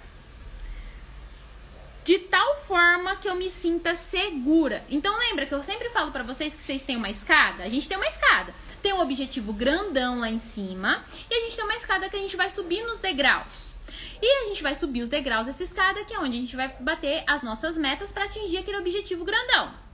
de 2.04 2.16
tal 2.16 2.60
forma 2.60 3.16
que 3.16 3.28
eu 3.28 3.34
me 3.34 3.50
sinta 3.50 3.96
segura. 3.96 4.84
Então 4.88 5.18
lembra 5.18 5.46
que 5.46 5.52
eu 5.52 5.64
sempre 5.64 5.90
falo 5.90 6.12
para 6.12 6.22
vocês 6.22 6.54
que 6.54 6.62
vocês 6.62 6.84
têm 6.84 6.96
uma 6.96 7.10
escada? 7.10 7.64
A 7.64 7.68
gente 7.68 7.88
tem 7.88 7.96
uma 7.96 8.06
escada. 8.06 8.54
Tem 8.80 8.92
um 8.92 9.00
objetivo 9.00 9.52
grandão 9.52 10.20
lá 10.20 10.30
em 10.30 10.38
cima 10.38 11.04
e 11.28 11.34
a 11.34 11.40
gente 11.40 11.56
tem 11.56 11.64
uma 11.64 11.74
escada 11.74 12.08
que 12.08 12.16
a 12.16 12.20
gente 12.20 12.36
vai 12.36 12.50
subir 12.50 12.84
nos 12.84 13.00
degraus. 13.00 13.74
E 14.22 14.44
a 14.44 14.48
gente 14.48 14.62
vai 14.62 14.76
subir 14.76 15.02
os 15.02 15.08
degraus 15.08 15.46
dessa 15.46 15.64
escada, 15.64 16.04
que 16.04 16.14
é 16.14 16.20
onde 16.20 16.38
a 16.38 16.40
gente 16.40 16.54
vai 16.54 16.68
bater 16.78 17.24
as 17.26 17.42
nossas 17.42 17.76
metas 17.76 18.12
para 18.12 18.26
atingir 18.26 18.58
aquele 18.58 18.78
objetivo 18.78 19.24
grandão. 19.24 19.89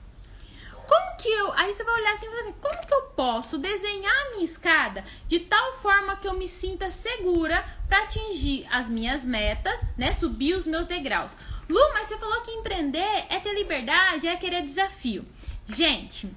Como 0.87 1.17
que 1.17 1.29
eu. 1.29 1.53
Aí 1.53 1.73
você 1.73 1.85
vai 1.85 2.01
olhar 2.01 2.13
assim 2.13 2.27
como 2.61 2.87
que 2.87 2.95
eu 2.95 3.03
posso 3.17 3.59
desenhar 3.59 4.13
a 4.13 4.31
minha 4.31 4.45
escada 4.45 5.05
de 5.27 5.41
tal 5.41 5.73
forma 5.79 6.17
que 6.17 6.29
eu 6.29 6.35
me 6.35 6.47
sinta 6.47 6.91
segura 6.91 7.65
para 7.89 8.03
atingir 8.03 8.67
as 8.71 8.89
minhas 8.89 9.25
metas, 9.25 9.85
né? 9.97 10.13
Subir 10.13 10.55
os 10.55 10.67
meus 10.67 10.87
degraus. 10.87 11.37
Lu, 11.69 11.81
mas 11.93 12.09
você 12.09 12.17
falou 12.19 12.41
que 12.43 12.53
empreender 12.53 13.27
é 13.29 13.41
ter 13.41 13.55
liberdade, 13.55 14.29
é 14.29 14.37
querer 14.37 14.63
desafio. 14.63 15.27
Gente, 15.67 16.31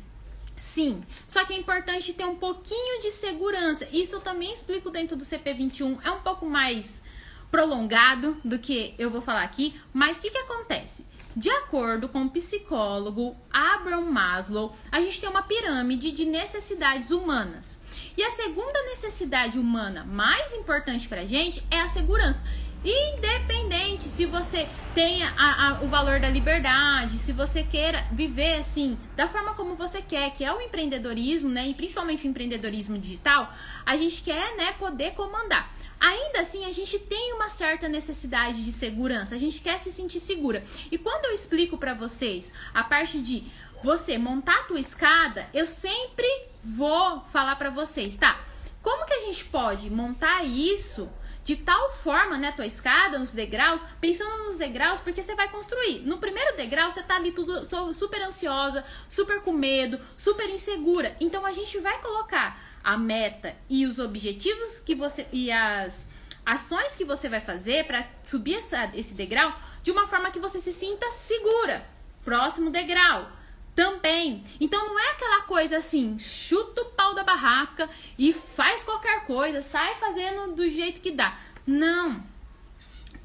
sim. 0.58 1.04
Só 1.28 1.46
que 1.46 1.54
é 1.54 1.58
importante 1.58 2.14
ter 2.14 2.26
um 2.26 2.36
pouquinho 2.36 3.02
de 3.02 3.12
segurança. 3.12 3.88
Isso 3.92 4.16
eu 4.16 4.22
também 4.22 4.52
explico 4.52 4.90
dentro 4.90 5.16
do 5.16 5.24
CP21. 5.24 6.00
É 6.04 6.12
um 6.12 6.22
pouco 6.22 6.48
mais 6.48 7.04
prolongado 7.52 8.38
do 8.44 8.60
que 8.60 8.96
eu 8.98 9.10
vou 9.10 9.22
falar 9.22 9.44
aqui, 9.44 9.80
mas 9.94 10.18
o 10.18 10.22
que, 10.22 10.30
que 10.30 10.38
acontece? 10.38 11.06
De 11.36 11.50
acordo 11.50 12.10
com 12.10 12.24
o 12.24 12.30
psicólogo 12.30 13.36
Abraham 13.52 14.10
Maslow, 14.10 14.76
a 14.92 15.00
gente 15.00 15.22
tem 15.22 15.30
uma 15.30 15.44
pirâmide 15.44 16.12
de 16.12 16.26
necessidades 16.26 17.12
humanas. 17.12 17.80
E 18.18 18.24
a 18.24 18.32
segunda 18.32 18.84
necessidade 18.84 19.60
humana 19.60 20.04
mais 20.04 20.54
importante 20.54 21.08
para 21.08 21.22
a 21.22 21.26
gente 21.26 21.64
é 21.70 21.80
a 21.80 21.88
segurança. 21.88 22.44
Independente 22.84 24.06
se 24.06 24.26
você 24.26 24.68
tenha 24.96 25.34
a, 25.38 25.68
a, 25.68 25.82
o 25.82 25.88
valor 25.88 26.20
da 26.20 26.30
liberdade, 26.30 27.20
se 27.20 27.34
você 27.34 27.62
queira 27.62 28.06
viver 28.12 28.60
assim, 28.60 28.98
da 29.18 29.28
forma 29.28 29.54
como 29.54 29.76
você 29.76 30.02
quer, 30.02 30.32
que 30.32 30.46
é 30.46 30.54
o 30.54 30.62
empreendedorismo, 30.62 31.50
né? 31.50 31.68
E 31.68 31.74
principalmente 31.74 32.26
o 32.26 32.30
empreendedorismo 32.30 32.98
digital, 32.98 33.54
a 33.86 33.98
gente 33.98 34.24
quer, 34.24 34.56
né, 34.56 34.72
poder 34.80 35.12
comandar. 35.12 35.70
Ainda 36.00 36.40
assim, 36.40 36.66
a 36.66 36.72
gente 36.72 36.98
tem 36.98 37.34
uma 37.34 37.50
certa 37.50 37.90
necessidade 37.90 38.64
de 38.64 38.72
segurança, 38.72 39.36
a 39.36 39.40
gente 39.40 39.62
quer 39.62 39.80
se 39.80 39.92
sentir 39.92 40.20
segura. 40.20 40.64
E 40.90 40.98
quando 40.98 41.26
eu 41.26 41.34
explico 41.34 41.78
para 41.78 41.94
vocês 41.94 42.54
a 42.74 42.84
parte 42.84 43.20
de 43.20 43.44
você 43.84 44.18
montar 44.18 44.60
a 44.60 44.64
tua 44.64 44.80
escada, 44.80 45.48
eu 45.54 45.68
sempre 45.68 46.28
vou 46.64 47.22
falar 47.32 47.56
para 47.58 47.70
vocês, 47.70 48.16
tá? 48.16 48.40
Como 48.82 49.06
que 49.06 49.14
a 49.14 49.26
gente 49.26 49.46
pode 49.46 49.90
montar 49.90 50.46
isso 50.46 51.10
de 51.44 51.56
tal 51.56 51.92
forma, 51.94 52.38
né, 52.38 52.52
tua 52.52 52.66
escada, 52.66 53.18
nos 53.18 53.32
degraus, 53.32 53.84
pensando 54.00 54.46
nos 54.46 54.58
degraus, 54.58 55.00
porque 55.00 55.24
você 55.24 55.34
vai 55.36 55.50
construir. 55.50 56.02
No 56.02 56.20
primeiro 56.20 56.56
degrau, 56.56 56.92
você 56.92 57.02
tá 57.02 57.16
ali 57.16 57.32
tudo 57.32 57.66
super 57.94 58.22
ansiosa, 58.22 58.86
super 59.08 59.42
com 59.42 59.52
medo, 59.52 60.00
super 60.18 60.48
insegura. 60.50 61.16
Então 61.20 61.46
a 61.46 61.52
gente 61.52 61.78
vai 61.80 62.00
colocar 62.02 62.69
a 62.90 62.98
meta 62.98 63.56
e 63.70 63.86
os 63.86 64.00
objetivos 64.00 64.80
que 64.80 64.96
você 64.96 65.28
e 65.32 65.52
as 65.52 66.10
ações 66.44 66.96
que 66.96 67.06
você 67.06 67.30
vai 67.30 67.40
fazer 67.40 67.86
para 67.86 68.04
subir 68.24 68.56
essa, 68.56 68.90
esse 68.96 69.14
degrau 69.14 69.56
de 69.84 69.92
uma 69.92 70.08
forma 70.08 70.32
que 70.32 70.40
você 70.40 70.60
se 70.60 70.74
sinta 70.74 71.12
segura. 71.12 71.86
Próximo 72.26 72.72
degrau 72.72 73.32
também. 73.76 74.44
Então 74.60 74.84
não 74.88 75.00
é 75.00 75.12
aquela 75.12 75.44
coisa 75.44 75.78
assim, 75.78 76.18
chuta 76.18 76.82
o 76.82 76.90
pau 76.96 77.14
da 77.14 77.24
barraca 77.24 77.88
e 78.18 78.34
faz 78.34 78.84
qualquer 78.84 79.28
coisa, 79.28 79.62
sai 79.62 79.94
fazendo 80.00 80.56
do 80.56 80.68
jeito 80.68 81.00
que 81.00 81.12
dá. 81.12 81.32
Não. 81.68 82.24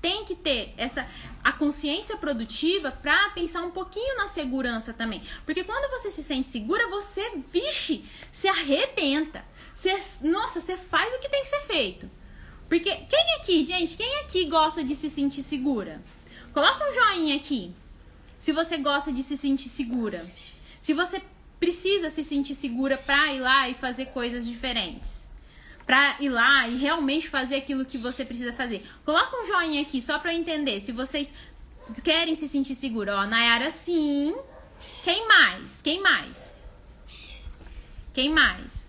Tem 0.03 0.27
que 0.27 0.35
ter 0.35 0.75
essa 0.77 1.09
a 1.45 1.53
consciência 1.53 2.17
produtiva 2.17 2.91
para 2.91 3.29
pensar 3.31 3.63
um 3.63 3.71
pouquinho 3.71 4.17
na 4.17 4.27
segurança 4.27 4.95
também. 4.95 5.23
Porque 5.45 5.63
quando 5.63 5.91
você 5.91 6.11
se 6.11 6.23
sente 6.23 6.49
segura, 6.49 6.89
você, 6.89 7.37
vixe, 7.53 8.05
se 8.33 8.49
arrebenta. 8.49 9.45
Você, 9.85 10.27
nossa, 10.27 10.61
você 10.61 10.79
faz 10.79 11.13
o 11.13 11.19
que 11.19 11.29
tem 11.29 11.43
que 11.43 11.49
ser 11.49 11.61
feito. 11.61 12.11
Porque 12.71 12.91
quem 12.91 13.35
aqui, 13.37 13.63
gente, 13.65 13.99
quem 13.99 14.21
aqui 14.21 14.47
gosta 14.47 14.83
de 14.83 14.97
se 14.97 15.11
sentir 15.11 15.43
segura? 15.43 16.03
Coloca 16.55 16.89
um 16.89 16.95
joinha 16.95 17.37
aqui 17.37 17.75
se 18.39 18.51
você 18.53 18.79
gosta 18.79 19.13
de 19.13 19.23
se 19.23 19.37
sentir 19.37 19.69
segura, 19.69 20.25
se 20.81 20.95
você 20.95 21.21
precisa 21.61 22.09
se 22.09 22.25
sentir 22.25 22.55
segura 22.55 22.97
para 22.97 23.33
ir 23.35 23.41
lá 23.41 23.69
e 23.69 23.75
fazer 23.75 24.07
coisas 24.07 24.47
diferentes, 24.47 25.29
para 25.87 26.17
ir 26.19 26.31
lá 26.31 26.67
e 26.67 26.77
realmente 26.77 27.29
fazer 27.29 27.57
aquilo 27.57 27.85
que 27.85 27.99
você 27.99 28.25
precisa 28.25 28.55
fazer. 28.55 28.87
Coloca 29.05 29.37
um 29.37 29.47
joinha 29.47 29.83
aqui 29.83 30.01
só 30.01 30.19
para 30.19 30.33
eu 30.33 30.39
entender 30.39 30.81
se 30.81 30.93
vocês 30.93 31.33
querem 32.03 32.35
se 32.35 32.49
sentir 32.49 32.75
segura. 32.75 33.17
Ó, 33.17 33.27
Nayara 33.27 33.71
sim. 33.71 34.35
Quem 35.03 35.29
mais? 35.29 35.83
Quem 35.83 36.01
mais? 36.01 36.55
Quem 38.15 38.31
mais? 38.31 38.84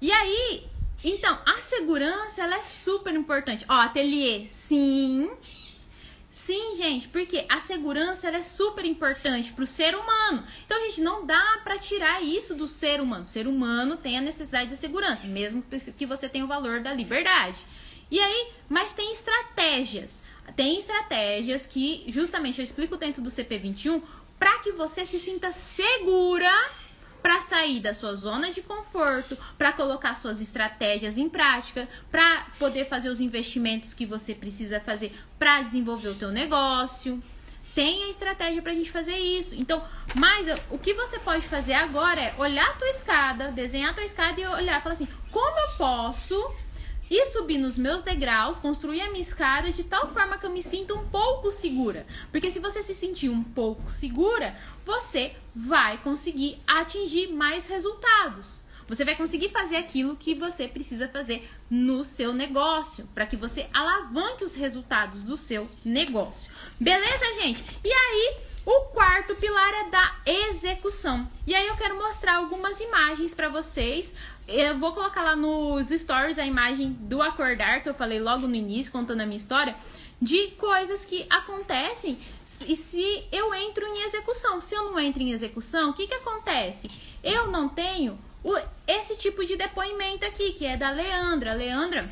E 0.00 0.10
aí, 0.10 0.64
então, 1.04 1.38
a 1.46 1.60
segurança 1.62 2.42
ela 2.42 2.56
é 2.56 2.62
super 2.62 3.14
importante. 3.14 3.64
Ó, 3.68 3.74
ateliê, 3.74 4.46
sim. 4.50 5.30
Sim, 6.30 6.76
gente, 6.76 7.08
porque 7.08 7.44
a 7.48 7.58
segurança 7.58 8.28
é 8.28 8.42
super 8.42 8.84
importante 8.84 9.52
para 9.52 9.64
o 9.64 9.66
ser 9.66 9.94
humano. 9.94 10.44
Então, 10.64 10.80
gente, 10.86 11.00
não 11.00 11.26
dá 11.26 11.60
para 11.64 11.76
tirar 11.76 12.22
isso 12.22 12.54
do 12.54 12.66
ser 12.66 13.00
humano. 13.00 13.22
O 13.22 13.26
ser 13.26 13.46
humano 13.46 13.96
tem 13.96 14.16
a 14.16 14.22
necessidade 14.22 14.70
de 14.70 14.76
segurança, 14.76 15.26
mesmo 15.26 15.62
que 15.62 16.06
você 16.06 16.28
tenha 16.28 16.44
o 16.44 16.48
valor 16.48 16.80
da 16.80 16.94
liberdade. 16.94 17.58
E 18.10 18.18
aí, 18.20 18.52
mas 18.68 18.92
tem 18.92 19.12
estratégias. 19.12 20.22
Tem 20.56 20.78
estratégias 20.78 21.66
que, 21.66 22.04
justamente, 22.08 22.58
eu 22.58 22.64
explico 22.64 22.96
dentro 22.96 23.22
do 23.22 23.28
CP21 23.28 24.02
para 24.38 24.58
que 24.60 24.72
você 24.72 25.04
se 25.04 25.18
sinta 25.18 25.52
segura 25.52 26.50
para 27.22 27.40
sair 27.40 27.80
da 27.80 27.94
sua 27.94 28.14
zona 28.14 28.50
de 28.50 28.62
conforto, 28.62 29.36
para 29.56 29.72
colocar 29.72 30.14
suas 30.14 30.40
estratégias 30.40 31.18
em 31.18 31.28
prática, 31.28 31.88
para 32.10 32.46
poder 32.58 32.86
fazer 32.86 33.08
os 33.08 33.20
investimentos 33.20 33.94
que 33.94 34.06
você 34.06 34.34
precisa 34.34 34.80
fazer 34.80 35.14
para 35.38 35.62
desenvolver 35.62 36.08
o 36.08 36.14
teu 36.14 36.30
negócio. 36.30 37.22
Tem 37.74 38.04
a 38.04 38.08
estratégia 38.08 38.60
para 38.60 38.72
a 38.72 38.74
gente 38.74 38.90
fazer 38.90 39.16
isso. 39.16 39.54
Então, 39.54 39.82
mas 40.14 40.48
o 40.70 40.78
que 40.78 40.92
você 40.92 41.18
pode 41.18 41.46
fazer 41.46 41.74
agora 41.74 42.20
é 42.20 42.34
olhar 42.36 42.68
a 42.68 42.74
tua 42.74 42.88
escada, 42.88 43.52
desenhar 43.52 43.90
a 43.90 43.94
tua 43.94 44.04
escada 44.04 44.40
e 44.40 44.46
olhar 44.46 44.82
falar 44.82 44.94
assim: 44.94 45.08
como 45.30 45.58
eu 45.58 45.76
posso 45.78 46.52
e 47.10 47.26
subir 47.26 47.58
nos 47.58 47.76
meus 47.76 48.02
degraus, 48.02 48.60
construir 48.60 49.00
a 49.00 49.10
minha 49.10 49.20
escada 49.20 49.72
de 49.72 49.82
tal 49.82 50.12
forma 50.12 50.38
que 50.38 50.46
eu 50.46 50.50
me 50.50 50.62
sinta 50.62 50.94
um 50.94 51.04
pouco 51.08 51.50
segura. 51.50 52.06
Porque 52.30 52.50
se 52.50 52.60
você 52.60 52.82
se 52.82 52.94
sentir 52.94 53.28
um 53.28 53.42
pouco 53.42 53.90
segura, 53.90 54.56
você 54.86 55.34
vai 55.54 55.98
conseguir 55.98 56.62
atingir 56.66 57.26
mais 57.32 57.66
resultados. 57.66 58.60
Você 58.86 59.04
vai 59.04 59.14
conseguir 59.14 59.50
fazer 59.50 59.76
aquilo 59.76 60.16
que 60.16 60.34
você 60.34 60.66
precisa 60.66 61.08
fazer 61.08 61.48
no 61.68 62.04
seu 62.04 62.32
negócio, 62.32 63.08
para 63.14 63.26
que 63.26 63.36
você 63.36 63.68
alavanque 63.72 64.42
os 64.42 64.54
resultados 64.54 65.22
do 65.22 65.36
seu 65.36 65.68
negócio. 65.84 66.50
Beleza, 66.78 67.40
gente? 67.40 67.64
E 67.84 67.92
aí, 67.92 68.36
o 68.66 68.80
quarto 68.92 69.34
pilar 69.36 69.72
é 69.74 69.90
da 69.90 70.16
execução. 70.26 71.30
E 71.46 71.54
aí 71.54 71.66
eu 71.66 71.76
quero 71.76 71.96
mostrar 71.96 72.36
algumas 72.36 72.80
imagens 72.80 73.32
para 73.32 73.48
vocês 73.48 74.12
eu 74.50 74.78
vou 74.78 74.92
colocar 74.92 75.22
lá 75.22 75.36
nos 75.36 75.88
stories 75.88 76.38
a 76.38 76.44
imagem 76.44 76.92
do 76.92 77.22
acordar 77.22 77.82
que 77.82 77.88
eu 77.88 77.94
falei 77.94 78.20
logo 78.20 78.46
no 78.46 78.54
início, 78.54 78.90
contando 78.90 79.20
a 79.20 79.26
minha 79.26 79.36
história, 79.36 79.74
de 80.20 80.48
coisas 80.52 81.04
que 81.04 81.24
acontecem 81.30 82.18
e 82.66 82.76
se 82.76 83.24
eu 83.32 83.54
entro 83.54 83.86
em 83.86 84.02
execução. 84.02 84.60
Se 84.60 84.74
eu 84.74 84.90
não 84.90 84.98
entro 84.98 85.22
em 85.22 85.30
execução, 85.30 85.90
o 85.90 85.92
que, 85.94 86.06
que 86.06 86.14
acontece? 86.14 87.00
Eu 87.22 87.46
não 87.46 87.68
tenho 87.68 88.18
o, 88.42 88.58
esse 88.86 89.16
tipo 89.16 89.44
de 89.44 89.56
depoimento 89.56 90.26
aqui, 90.26 90.52
que 90.52 90.66
é 90.66 90.76
da 90.76 90.90
Leandra. 90.90 91.52
A 91.52 91.54
Leandra 91.54 92.10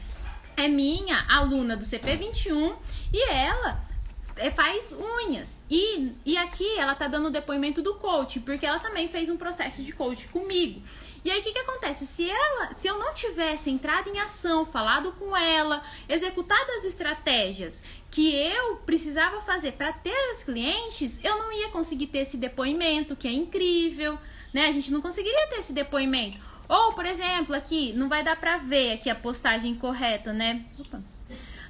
é 0.57 0.69
minha 0.69 1.25
aluna 1.29 1.77
do 1.77 1.85
CP21 1.85 2.77
e 3.13 3.31
ela 3.31 3.89
é, 4.37 4.51
faz 4.51 4.93
unhas. 4.93 5.61
E, 5.69 6.13
e 6.25 6.37
aqui 6.37 6.79
ela 6.79 6.95
tá 6.95 7.09
dando 7.09 7.27
o 7.27 7.31
depoimento 7.31 7.83
do 7.83 7.95
coach, 7.95 8.41
porque 8.41 8.65
ela 8.65 8.79
também 8.79 9.09
fez 9.09 9.29
um 9.29 9.37
processo 9.37 9.83
de 9.83 9.93
coach 9.93 10.29
comigo. 10.29 10.81
E 11.29 11.31
aí 11.31 11.41
o 11.41 11.43
que, 11.43 11.53
que 11.53 11.59
acontece? 11.59 12.07
Se 12.07 12.27
ela, 12.27 12.75
se 12.75 12.89
eu 12.89 12.99
não 12.99 13.13
tivesse 13.13 13.69
entrado 13.69 14.09
em 14.09 14.19
ação, 14.19 14.65
falado 14.65 15.13
com 15.13 15.37
ela, 15.37 15.83
executado 16.09 16.73
as 16.79 16.87
estratégias 16.87 17.83
que 18.11 18.35
eu 18.35 18.77
precisava 18.77 19.43
fazer 19.43 19.73
para 19.73 19.93
ter 19.93 20.17
os 20.33 20.43
clientes, 20.43 21.21
eu 21.23 21.37
não 21.37 21.53
ia 21.53 21.69
conseguir 21.69 22.07
ter 22.07 22.21
esse 22.21 22.39
depoimento, 22.39 23.15
que 23.15 23.29
é 23.29 23.31
incrível, 23.31 24.19
né? 24.55 24.69
A 24.69 24.73
gente 24.73 24.91
não 24.91 25.03
conseguiria 25.03 25.49
ter 25.49 25.57
esse 25.57 25.75
depoimento. 25.75 26.39
Ou, 26.67 26.95
por 26.95 27.05
exemplo, 27.05 27.55
aqui, 27.55 27.93
não 27.93 28.09
vai 28.09 28.25
dar 28.25 28.41
pra 28.41 28.57
ver 28.57 28.93
aqui 28.93 29.11
a 29.11 29.15
postagem 29.15 29.75
correta, 29.75 30.33
né? 30.33 30.65
Opa. 30.79 31.03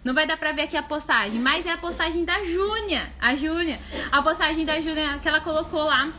Não 0.04 0.14
vai 0.14 0.24
dar 0.24 0.36
pra 0.36 0.52
ver 0.52 0.62
aqui 0.62 0.76
a 0.76 0.84
postagem, 0.84 1.40
mas 1.40 1.66
é 1.66 1.72
a 1.72 1.78
postagem 1.78 2.24
da 2.24 2.44
Júnia. 2.44 3.12
A 3.18 3.34
Júnia. 3.34 3.80
A 4.12 4.22
postagem 4.22 4.64
da 4.64 4.80
Júnia 4.80 5.18
que 5.18 5.28
ela 5.28 5.40
colocou 5.40 5.82
lá 5.82 6.12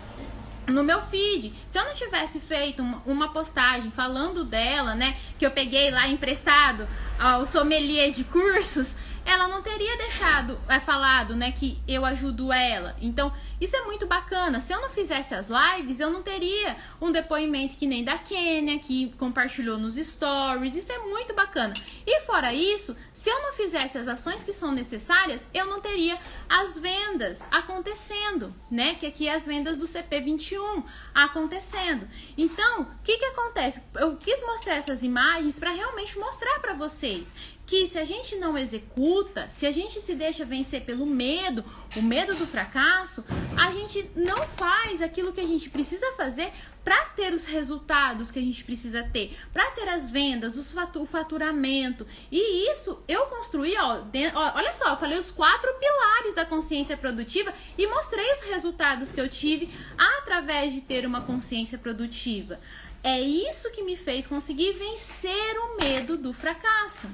no 0.69 0.83
meu 0.83 1.01
feed. 1.01 1.53
Se 1.67 1.77
eu 1.77 1.85
não 1.85 1.93
tivesse 1.93 2.39
feito 2.39 2.81
uma 3.05 3.29
postagem 3.29 3.91
falando 3.91 4.43
dela, 4.43 4.95
né, 4.95 5.17
que 5.37 5.45
eu 5.45 5.51
peguei 5.51 5.91
lá 5.91 6.07
emprestado 6.07 6.87
ao 7.19 7.45
sommelier 7.45 8.11
de 8.11 8.23
cursos, 8.23 8.95
ela 9.25 9.47
não 9.47 9.61
teria 9.61 9.97
deixado, 9.97 10.59
é 10.67 10.79
falado, 10.79 11.35
né, 11.35 11.51
que 11.51 11.79
eu 11.87 12.05
ajudo 12.05 12.51
ela. 12.51 12.95
Então, 13.01 13.31
isso 13.59 13.75
é 13.75 13.81
muito 13.81 14.05
bacana. 14.05 14.61
Se 14.61 14.73
eu 14.73 14.81
não 14.81 14.89
fizesse 14.89 15.33
as 15.33 15.47
lives, 15.47 15.99
eu 15.99 16.09
não 16.09 16.21
teria 16.21 16.75
um 17.01 17.11
depoimento 17.11 17.77
que 17.77 17.87
nem 17.87 18.03
da 18.03 18.17
Kênia, 18.17 18.77
que 18.79 19.13
compartilhou 19.17 19.77
nos 19.77 19.95
stories. 19.95 20.75
Isso 20.75 20.91
é 20.91 20.99
muito 20.99 21.33
bacana. 21.33 21.73
E 22.05 22.21
fora 22.21 22.53
isso, 22.53 22.95
se 23.13 23.29
eu 23.29 23.41
não 23.41 23.53
fizesse 23.53 23.97
as 23.97 24.07
ações 24.07 24.43
que 24.43 24.53
são 24.53 24.71
necessárias, 24.71 25.41
eu 25.53 25.65
não 25.65 25.79
teria 25.79 26.19
as 26.47 26.77
vendas 26.79 27.43
acontecendo, 27.49 28.53
né? 28.69 28.95
Que 28.95 29.05
aqui 29.05 29.27
é 29.27 29.35
as 29.35 29.45
vendas 29.45 29.79
do 29.79 29.85
CP21 29.85 30.83
acontecendo. 31.13 32.07
Então, 32.37 32.81
o 32.81 33.03
que 33.03 33.17
que 33.17 33.25
acontece? 33.25 33.81
Eu 33.95 34.15
quis 34.17 34.41
mostrar 34.43 34.75
essas 34.75 35.03
imagens 35.03 35.59
para 35.59 35.71
realmente 35.71 36.17
mostrar 36.19 36.59
para 36.59 36.73
você 36.73 36.99
vocês 36.99 37.33
que 37.65 37.85
se 37.85 37.99
a 37.99 38.03
gente 38.03 38.35
não 38.37 38.57
executa, 38.57 39.47
se 39.47 39.67
a 39.67 39.71
gente 39.71 40.01
se 40.01 40.15
deixa 40.15 40.43
vencer 40.43 40.81
pelo 40.81 41.05
medo, 41.05 41.63
o 41.95 42.01
medo 42.01 42.33
do 42.33 42.47
fracasso, 42.47 43.23
a 43.57 43.71
gente 43.71 44.09
não 44.15 44.37
faz 44.47 45.01
aquilo 45.01 45.33
que 45.33 45.41
a 45.41 45.47
gente 45.47 45.69
precisa 45.69 46.11
fazer 46.13 46.51
para 46.83 47.05
ter 47.05 47.33
os 47.33 47.45
resultados 47.45 48.31
que 48.31 48.39
a 48.39 48.41
gente 48.41 48.63
precisa 48.63 49.03
ter, 49.03 49.37
para 49.53 49.69
ter 49.71 49.87
as 49.89 50.09
vendas, 50.09 50.57
o 50.57 51.05
faturamento. 51.05 52.05
E 52.31 52.71
isso 52.71 52.99
eu 53.07 53.25
construí, 53.27 53.75
ó, 53.77 54.01
ó, 54.33 54.51
olha 54.55 54.73
só, 54.73 54.89
eu 54.89 54.97
falei 54.97 55.17
os 55.17 55.31
quatro 55.31 55.71
pilares 55.75 56.33
da 56.33 56.45
consciência 56.45 56.97
produtiva 56.97 57.53
e 57.77 57.87
mostrei 57.87 58.31
os 58.31 58.41
resultados 58.41 59.11
que 59.11 59.21
eu 59.21 59.29
tive 59.29 59.69
através 59.97 60.73
de 60.73 60.81
ter 60.81 61.05
uma 61.05 61.21
consciência 61.21 61.77
produtiva. 61.77 62.59
É 63.03 63.21
isso 63.21 63.71
que 63.71 63.83
me 63.83 63.95
fez 63.95 64.27
conseguir 64.27 64.73
vencer 64.73 65.57
o 65.57 65.77
medo 65.81 66.17
do 66.17 66.33
fracasso. 66.33 67.09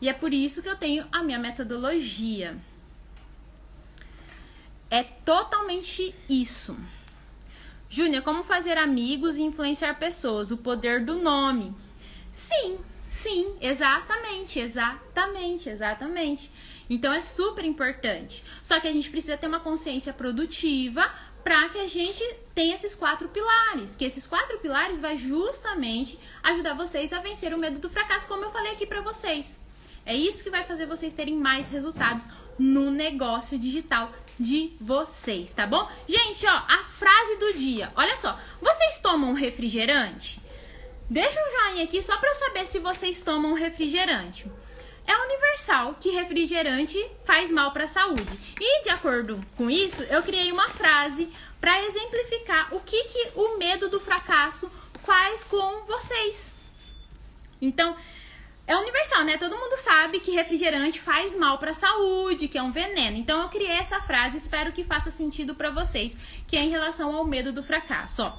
E 0.00 0.08
é 0.08 0.12
por 0.12 0.32
isso 0.32 0.62
que 0.62 0.68
eu 0.68 0.76
tenho 0.76 1.06
a 1.12 1.22
minha 1.22 1.38
metodologia. 1.38 2.56
É 4.90 5.02
totalmente 5.02 6.14
isso. 6.28 6.76
Júnior, 7.90 8.22
como 8.22 8.42
fazer 8.42 8.76
amigos 8.76 9.36
e 9.36 9.42
influenciar 9.42 9.94
pessoas? 9.94 10.50
O 10.50 10.56
poder 10.56 11.04
do 11.04 11.16
nome. 11.16 11.74
Sim, 12.32 12.78
sim, 13.06 13.56
exatamente, 13.60 14.58
exatamente, 14.58 15.68
exatamente. 15.68 16.52
Então 16.88 17.12
é 17.12 17.20
super 17.20 17.64
importante. 17.64 18.44
Só 18.62 18.78
que 18.80 18.88
a 18.88 18.92
gente 18.92 19.10
precisa 19.10 19.36
ter 19.36 19.46
uma 19.46 19.60
consciência 19.60 20.12
produtiva 20.12 21.10
para 21.42 21.68
que 21.70 21.78
a 21.78 21.86
gente 21.86 22.22
tenha 22.54 22.74
esses 22.74 22.94
quatro 22.94 23.28
pilares. 23.28 23.96
Que 23.96 24.04
esses 24.04 24.26
quatro 24.26 24.58
pilares 24.58 25.00
vai 25.00 25.16
justamente 25.16 26.18
ajudar 26.42 26.74
vocês 26.74 27.12
a 27.12 27.20
vencer 27.20 27.54
o 27.54 27.58
medo 27.58 27.78
do 27.78 27.88
fracasso, 27.88 28.28
como 28.28 28.44
eu 28.44 28.50
falei 28.50 28.72
aqui 28.72 28.86
para 28.86 29.00
vocês. 29.00 29.60
É 30.04 30.14
isso 30.14 30.42
que 30.42 30.50
vai 30.50 30.64
fazer 30.64 30.86
vocês 30.86 31.12
terem 31.12 31.36
mais 31.36 31.68
resultados 31.68 32.28
no 32.58 32.90
negócio 32.90 33.58
digital 33.58 34.12
de 34.38 34.76
vocês, 34.80 35.52
tá 35.52 35.66
bom? 35.66 35.88
Gente, 36.06 36.46
ó, 36.46 36.62
a 36.68 36.84
frase 36.84 37.36
do 37.36 37.54
dia. 37.54 37.92
Olha 37.96 38.16
só, 38.16 38.38
vocês 38.60 39.00
tomam 39.00 39.32
refrigerante? 39.32 40.40
Deixa 41.10 41.40
um 41.40 41.50
joinha 41.50 41.84
aqui 41.84 42.02
só 42.02 42.16
para 42.18 42.28
eu 42.30 42.34
saber 42.34 42.66
se 42.66 42.78
vocês 42.78 43.22
tomam 43.22 43.54
refrigerante. 43.54 44.46
É 45.06 45.16
universal 45.16 45.96
que 45.98 46.10
refrigerante 46.10 47.02
faz 47.24 47.50
mal 47.50 47.72
para 47.72 47.84
a 47.84 47.88
saúde. 47.88 48.28
E 48.60 48.82
de 48.82 48.90
acordo 48.90 49.42
com 49.56 49.70
isso, 49.70 50.02
eu 50.02 50.22
criei 50.22 50.52
uma 50.52 50.68
frase 50.68 51.32
para 51.58 51.82
exemplificar 51.82 52.74
o 52.74 52.80
que, 52.80 53.04
que 53.04 53.28
o 53.34 53.56
medo 53.56 53.88
do 53.88 53.98
fracasso 53.98 54.70
faz 55.02 55.42
com 55.44 55.86
vocês. 55.86 56.54
Então, 57.60 57.96
é 58.68 58.76
universal, 58.76 59.24
né? 59.24 59.38
Todo 59.38 59.56
mundo 59.56 59.78
sabe 59.78 60.20
que 60.20 60.30
refrigerante 60.30 61.00
faz 61.00 61.34
mal 61.34 61.56
para 61.56 61.70
a 61.70 61.74
saúde, 61.74 62.48
que 62.48 62.58
é 62.58 62.62
um 62.62 62.70
veneno. 62.70 63.16
Então 63.16 63.40
eu 63.40 63.48
criei 63.48 63.70
essa 63.70 63.98
frase, 64.02 64.36
espero 64.36 64.72
que 64.72 64.84
faça 64.84 65.10
sentido 65.10 65.54
para 65.54 65.70
vocês, 65.70 66.14
que 66.46 66.54
é 66.54 66.60
em 66.60 66.68
relação 66.68 67.16
ao 67.16 67.24
medo 67.24 67.50
do 67.50 67.62
fracasso, 67.62 68.22
ó. 68.22 68.38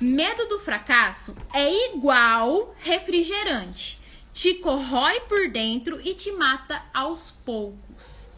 Medo 0.00 0.46
do 0.48 0.58
fracasso 0.58 1.36
é 1.54 1.92
igual 1.92 2.74
refrigerante. 2.80 4.00
Te 4.32 4.54
corrói 4.54 5.20
por 5.20 5.48
dentro 5.48 6.00
e 6.02 6.14
te 6.14 6.32
mata 6.32 6.82
aos 6.92 7.30
poucos. 7.30 8.28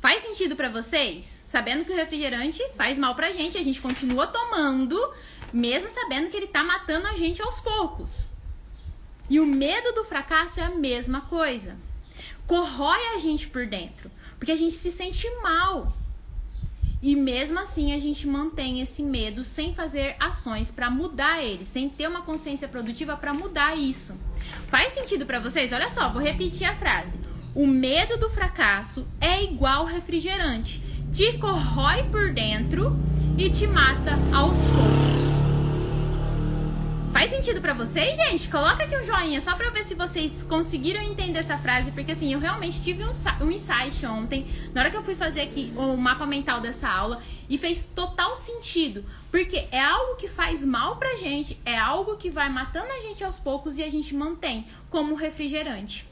Faz 0.00 0.22
sentido 0.22 0.54
para 0.54 0.68
vocês? 0.68 1.44
Sabendo 1.48 1.84
que 1.84 1.92
o 1.92 1.96
refrigerante 1.96 2.62
faz 2.76 2.96
mal 2.96 3.16
pra 3.16 3.32
gente, 3.32 3.58
a 3.58 3.62
gente 3.62 3.82
continua 3.82 4.28
tomando, 4.28 4.96
mesmo 5.52 5.90
sabendo 5.90 6.30
que 6.30 6.36
ele 6.36 6.46
tá 6.46 6.62
matando 6.62 7.08
a 7.08 7.16
gente 7.16 7.42
aos 7.42 7.60
poucos. 7.60 8.29
E 9.30 9.38
o 9.38 9.46
medo 9.46 9.92
do 9.92 10.04
fracasso 10.04 10.58
é 10.58 10.64
a 10.64 10.70
mesma 10.70 11.20
coisa. 11.20 11.76
Corrói 12.48 12.98
a 13.14 13.18
gente 13.18 13.46
por 13.46 13.64
dentro, 13.64 14.10
porque 14.36 14.50
a 14.50 14.56
gente 14.56 14.74
se 14.74 14.90
sente 14.90 15.30
mal. 15.40 15.96
E 17.00 17.14
mesmo 17.14 17.60
assim 17.60 17.94
a 17.94 17.98
gente 17.98 18.26
mantém 18.26 18.80
esse 18.80 19.04
medo 19.04 19.44
sem 19.44 19.72
fazer 19.72 20.16
ações 20.18 20.72
para 20.72 20.90
mudar 20.90 21.42
ele, 21.42 21.64
sem 21.64 21.88
ter 21.88 22.08
uma 22.08 22.22
consciência 22.22 22.66
produtiva 22.66 23.16
para 23.16 23.32
mudar 23.32 23.78
isso. 23.78 24.18
Faz 24.68 24.92
sentido 24.92 25.24
para 25.24 25.38
vocês? 25.38 25.72
Olha 25.72 25.88
só, 25.88 26.10
vou 26.10 26.20
repetir 26.20 26.66
a 26.66 26.74
frase. 26.74 27.16
O 27.54 27.68
medo 27.68 28.18
do 28.18 28.30
fracasso 28.30 29.06
é 29.20 29.44
igual 29.44 29.84
refrigerante. 29.84 30.82
Te 31.12 31.38
corrói 31.38 32.02
por 32.10 32.32
dentro 32.32 32.96
e 33.38 33.48
te 33.48 33.66
mata 33.66 34.12
aos 34.34 34.56
poucos. 34.56 34.99
Faz 37.20 37.32
sentido 37.32 37.60
para 37.60 37.74
vocês, 37.74 38.16
gente? 38.16 38.48
Coloca 38.48 38.82
aqui 38.82 38.96
um 38.96 39.04
joinha 39.04 39.42
só 39.42 39.54
pra 39.54 39.68
ver 39.68 39.84
se 39.84 39.94
vocês 39.94 40.42
conseguiram 40.44 41.02
entender 41.02 41.40
essa 41.40 41.58
frase, 41.58 41.90
porque 41.92 42.12
assim, 42.12 42.32
eu 42.32 42.38
realmente 42.40 42.82
tive 42.82 43.04
um, 43.04 43.10
um 43.44 43.50
insight 43.50 44.06
ontem, 44.06 44.46
na 44.72 44.80
hora 44.80 44.90
que 44.90 44.96
eu 44.96 45.02
fui 45.02 45.14
fazer 45.14 45.42
aqui 45.42 45.70
o 45.76 45.98
mapa 45.98 46.24
mental 46.24 46.62
dessa 46.62 46.88
aula, 46.88 47.22
e 47.46 47.58
fez 47.58 47.84
total 47.84 48.34
sentido, 48.34 49.04
porque 49.30 49.68
é 49.70 49.84
algo 49.84 50.16
que 50.16 50.28
faz 50.28 50.64
mal 50.64 50.96
pra 50.96 51.16
gente, 51.16 51.60
é 51.66 51.76
algo 51.76 52.16
que 52.16 52.30
vai 52.30 52.48
matando 52.48 52.90
a 52.90 53.00
gente 53.02 53.22
aos 53.22 53.38
poucos 53.38 53.76
e 53.76 53.82
a 53.82 53.90
gente 53.90 54.14
mantém 54.14 54.66
como 54.88 55.14
refrigerante, 55.14 56.08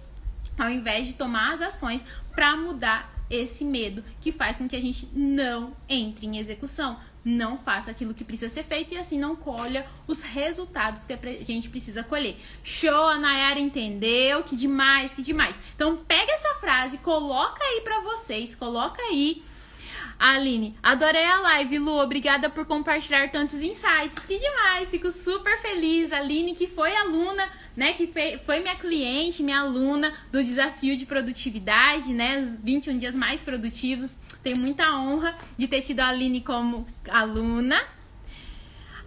ao 0.59 0.69
invés 0.69 1.07
de 1.07 1.15
tomar 1.15 1.55
as 1.55 1.63
ações 1.63 2.05
para 2.35 2.55
mudar 2.55 3.11
esse 3.31 3.65
medo 3.65 4.05
que 4.21 4.31
faz 4.31 4.59
com 4.59 4.69
que 4.69 4.77
a 4.77 4.81
gente 4.81 5.09
não 5.15 5.73
entre 5.89 6.27
em 6.27 6.37
execução 6.37 6.99
não 7.29 7.59
faça 7.59 7.91
aquilo 7.91 8.15
que 8.15 8.25
precisa 8.25 8.53
ser 8.53 8.65
feito 8.65 8.95
e 8.95 8.97
assim 8.97 9.19
não 9.19 9.37
colha 9.37 9.87
os 10.07 10.23
resultados 10.23 11.05
que 11.05 11.13
a 11.13 11.45
gente 11.45 11.69
precisa 11.69 12.03
colher. 12.03 12.37
Show, 12.65 13.09
a 13.09 13.19
Nayara 13.19 13.61
entendeu? 13.61 14.43
Que 14.43 14.57
demais, 14.57 15.13
que 15.13 15.23
demais. 15.23 15.59
Então 15.75 15.97
pega 15.97 16.33
essa 16.33 16.55
frase, 16.55 16.99
coloca 16.99 17.63
aí 17.63 17.83
para 17.83 18.01
vocês, 18.01 18.55
coloca 18.55 19.03
aí 19.03 19.43
Aline, 20.19 20.77
adorei 20.83 21.25
a 21.25 21.41
live, 21.41 21.79
Lu. 21.79 22.01
Obrigada 22.01 22.51
por 22.51 22.67
compartilhar 22.67 23.31
tantos 23.31 23.63
insights. 23.63 24.27
Que 24.27 24.39
demais, 24.39 24.91
fico 24.91 25.11
super 25.11 25.61
feliz. 25.61 26.13
Aline, 26.13 26.55
que 26.55 26.67
foi 26.67 26.95
aluna, 26.97 27.49
né? 27.77 27.93
Que 27.93 28.13
foi 28.45 28.61
minha 28.61 28.75
cliente, 28.75 29.43
minha 29.43 29.61
aluna 29.61 30.13
do 30.33 30.43
desafio 30.43 30.97
de 30.97 31.07
produtividade, 31.07 32.13
né? 32.13 32.41
Os 32.41 32.55
21 32.57 32.99
dias 32.99 33.15
mais 33.15 33.45
produtivos. 33.45 34.17
Tenho 34.43 34.59
muita 34.59 34.91
honra 34.99 35.37
de 35.57 35.69
ter 35.69 35.83
tido 35.83 36.01
a 36.01 36.09
Aline 36.09 36.41
como 36.41 36.87
aluna. 37.09 37.81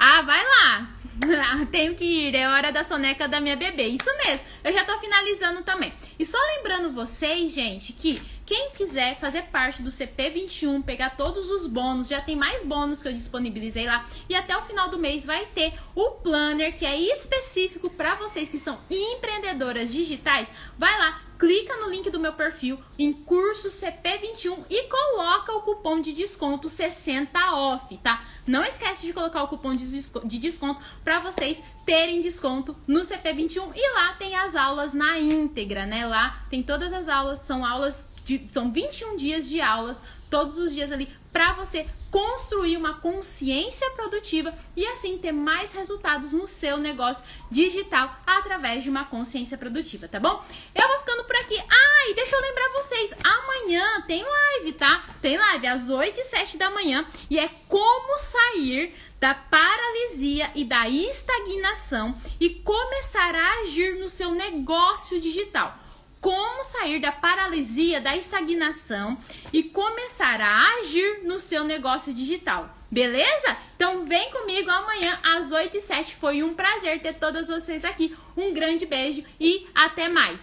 Ah, 0.03 0.23
vai 0.23 0.44
lá! 0.44 0.90
Tenho 1.72 1.94
que 1.94 2.03
ir, 2.03 2.34
é 2.34 2.49
hora 2.49 2.72
da 2.72 2.84
soneca 2.84 3.28
da 3.28 3.40
minha 3.40 3.56
bebê. 3.56 3.84
Isso 3.84 4.10
mesmo, 4.26 4.44
eu 4.64 4.73
já 4.73 4.84
tô 4.84 4.98
finalizando 4.98 5.61
também. 5.61 5.94
E 6.18 6.26
só 6.26 6.40
lembrando 6.57 6.91
vocês, 6.91 7.53
gente, 7.53 7.94
que 7.94 8.19
quem 8.44 8.72
quiser 8.72 9.19
fazer 9.19 9.44
parte 9.44 9.84
do 9.84 9.91
CP21, 9.91 10.84
pegar 10.84 11.11
todos 11.11 11.52
os 11.52 11.68
bônus, 11.68 12.07
já 12.07 12.19
tem 12.19 12.36
mais 12.36 12.64
bônus 12.64 13.03
que 13.03 13.10
eu 13.10 13.14
disponibilizei 13.14 13.86
lá. 13.86 14.03
E 14.28 14.34
até 14.34 14.57
o 14.57 14.64
final 14.64 14.90
do 14.90 14.98
mês 14.98 15.23
vai 15.23 15.45
ter 15.53 15.72
o 15.94 16.10
planner 16.10 16.76
que 16.76 16.84
é 16.84 16.99
específico 16.99 17.88
para 17.88 18.15
vocês 18.15 18.49
que 18.49 18.57
são 18.57 18.80
empreendedoras 18.90 19.94
digitais. 19.94 20.52
Vai 20.80 20.98
lá, 20.98 21.22
clica 21.41 21.76
no 21.77 21.89
link 21.89 22.07
do 22.11 22.19
meu 22.19 22.34
perfil 22.34 22.80
em 22.99 23.11
curso 23.11 23.68
CP21 23.68 24.59
e 24.69 24.84
coloca 24.84 25.51
o 25.53 25.61
cupom 25.61 25.99
de 25.99 26.13
desconto 26.13 26.69
60 26.69 27.55
off, 27.55 27.97
tá? 27.97 28.23
Não 28.45 28.63
esquece 28.63 29.07
de 29.07 29.11
colocar 29.11 29.41
o 29.41 29.47
cupom 29.47 29.73
de 29.76 30.38
desconto 30.38 30.80
para 31.03 31.19
vocês 31.19 31.59
terem 31.84 32.22
desconto 32.22 32.77
no 32.85 32.99
CP21 32.99 33.72
e 33.76 33.93
lá 33.95 34.13
tem 34.19 34.35
as 34.35 34.55
aulas 34.55 34.93
na 34.93 35.18
íntegra, 35.18 35.88
né? 35.88 36.05
Lá 36.05 36.45
tem 36.47 36.61
todas 36.61 36.93
as 36.93 37.09
aulas, 37.09 37.39
são 37.39 37.65
aulas 37.65 38.07
de, 38.23 38.47
são 38.51 38.72
21 38.72 39.18
dias 39.18 39.49
de 39.49 39.59
aulas 39.61 40.03
todos 40.30 40.59
os 40.59 40.72
dias 40.72 40.91
ali 40.91 41.09
para 41.32 41.53
você 41.53 41.88
construir 42.10 42.76
uma 42.76 42.95
consciência 42.95 43.90
produtiva 43.91 44.53
e 44.76 44.86
assim 44.86 45.18
ter 45.18 45.32
mais 45.32 45.74
resultados 45.74 46.34
no 46.34 46.45
seu 46.45 46.78
negócio 46.78 47.24
digital 47.49 48.20
através 48.28 48.84
de 48.84 48.90
uma 48.90 49.06
consciência 49.06 49.58
produtiva, 49.58 50.10
tá 50.10 50.20
bom? 50.20 50.44
Eu 50.76 50.88
vou 50.88 50.99
ficando 50.99 51.24
por 51.24 51.36
aqui. 51.38 51.58
Ah, 51.58 52.10
e 52.10 52.14
deixa 52.14 52.36
eu 52.36 52.41
lembrar 52.41 52.70
vocês, 52.74 53.16
amanhã 53.24 54.02
tem 54.06 54.24
live, 54.24 54.74
tá? 54.74 55.06
Tem 55.22 55.38
live 55.38 55.68
às 55.68 55.90
8 55.90 56.20
e 56.20 56.24
7 56.24 56.58
da 56.58 56.70
manhã 56.70 57.06
e 57.30 57.40
é 57.40 57.49
como 57.70 58.18
sair 58.20 58.94
da 59.22 59.34
paralisia 59.34 60.52
e 60.56 60.66
da 60.66 60.90
estagnação 60.90 62.20
e 62.40 62.49
começar 62.49 63.34
a 63.36 63.62
agir 63.62 63.99
no 63.99 64.10
seu 64.10 64.32
negócio 64.32 65.22
digital 65.22 65.78
como 66.22 66.64
sair 66.64 67.02
da 67.02 67.11
paralisia, 67.11 67.99
da 67.99 68.15
estagnação 68.15 69.18
e 69.52 69.64
começar 69.64 70.39
a 70.39 70.80
agir 70.80 71.23
no 71.23 71.39
seu 71.39 71.64
negócio 71.64 72.14
digital. 72.14 72.69
Beleza? 72.91 73.57
Então 73.76 74.06
vem 74.06 74.30
comigo 74.31 74.69
amanhã 74.69 75.18
às 75.23 75.52
8 75.52 75.77
e 75.77 75.81
7. 75.81 76.15
Foi 76.15 76.43
um 76.43 76.53
prazer 76.53 77.02
ter 77.02 77.15
todas 77.15 77.48
vocês 77.48 77.84
aqui. 77.84 78.15
Um 78.38 78.53
grande 78.53 78.85
beijo 78.85 79.23
e 79.39 79.68
até 79.73 80.07
mais. 80.07 80.41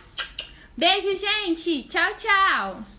Beijo, 0.76 1.16
gente. 1.16 1.84
Tchau, 1.84 2.14
tchau. 2.16 2.97